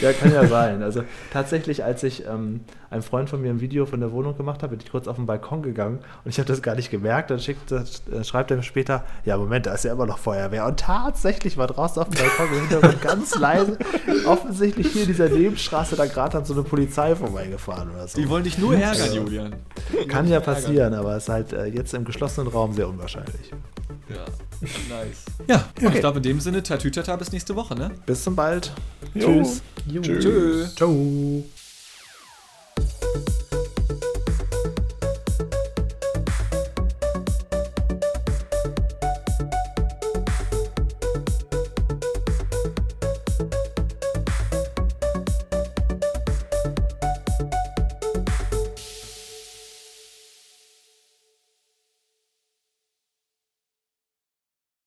Ja, 0.02 0.14
kann 0.14 0.32
ja 0.32 0.48
sein. 0.48 0.84
Also 0.84 1.04
tatsächlich, 1.34 1.84
als 1.84 2.04
ich 2.04 2.26
ähm, 2.26 2.62
einem 2.90 3.02
Freund 3.02 3.30
von 3.30 3.42
mir 3.42 3.50
ein 3.50 3.60
Video 3.60 3.86
von 3.86 4.00
der 4.00 4.12
Wohnung 4.12 4.38
gemacht 4.38 4.62
habe, 4.62 4.76
bin 4.76 4.86
ich 4.86 4.92
kurz 4.92 5.08
auf 5.08 5.16
den 5.16 5.26
Balkon 5.26 5.64
gegangen 5.64 6.00
und 6.24 6.30
ich 6.30 6.38
habe 6.38 6.48
das 6.48 6.62
gar 6.62 6.76
nicht 6.76 6.92
gemerkt. 6.92 7.32
Dann 7.32 7.40
schickt, 7.40 7.72
äh, 7.72 7.84
schreibt 8.24 8.52
er 8.52 8.58
mir 8.58 8.64
später, 8.64 9.04
ja 9.26 9.38
Moment, 9.38 9.66
da 9.66 9.74
ist 9.74 9.84
ja 9.84 9.92
immer 9.92 10.06
noch 10.06 10.20
Feuerwehr. 10.20 10.66
Und 10.68 10.80
tatsächlich 10.80 11.58
war 11.58 11.68
draußen 11.68 12.02
auf 12.02 12.10
dem 12.10 12.20
Balkon 12.20 12.48
im 12.54 12.68
Hintergrund 12.68 13.02
ganz 13.02 13.36
leise, 13.36 13.78
offensichtlich 14.26 14.88
hier 14.92 15.02
in 15.02 15.08
dieser 15.08 15.30
Nebenstraße 15.30 15.96
da 15.96 16.06
gerade 16.06 16.38
an 16.38 16.46
so 16.46 16.54
eine 16.54 16.64
Polizei 16.64 17.16
vorbeigefahren 17.16 17.90
oder 17.92 18.08
so. 18.08 18.22
Die 18.22 18.30
wollen 18.30 18.44
dich 18.44 18.58
nur 18.60 18.76
ärgern, 18.76 19.14
Julian. 19.14 19.56
Kann 20.08 20.28
ja 20.28 20.40
passieren, 20.40 20.94
aber 20.94 21.18
ist 21.18 21.30
halt 21.30 21.54
äh, 21.54 21.66
jetzt 21.66 21.94
im 21.94 22.06
geschlossenen 22.06 22.48
Raum 22.48 22.74
sehr 22.74 22.88
unwahrscheinlich. 22.88 23.52
Ja, 24.10 24.26
Nice. 24.62 25.26
Ja, 25.48 25.68
okay. 25.78 25.96
ich 25.96 26.00
glaube 26.00 26.18
in 26.18 26.24
dem 26.24 26.40
Sinne, 26.40 26.62
Tatütata 26.62 27.16
bis 27.16 27.32
nächste 27.32 27.56
Woche, 27.56 27.76
ne? 27.76 27.92
Bis 28.06 28.24
zum 28.24 28.36
bald. 28.36 28.72
Jo. 29.16 29.42
Tschüss. 29.42 29.62
Jo. 29.88 30.02
Tschüss. 30.02 30.24
Tschüss. 30.24 30.76
Ciao. 30.76 31.44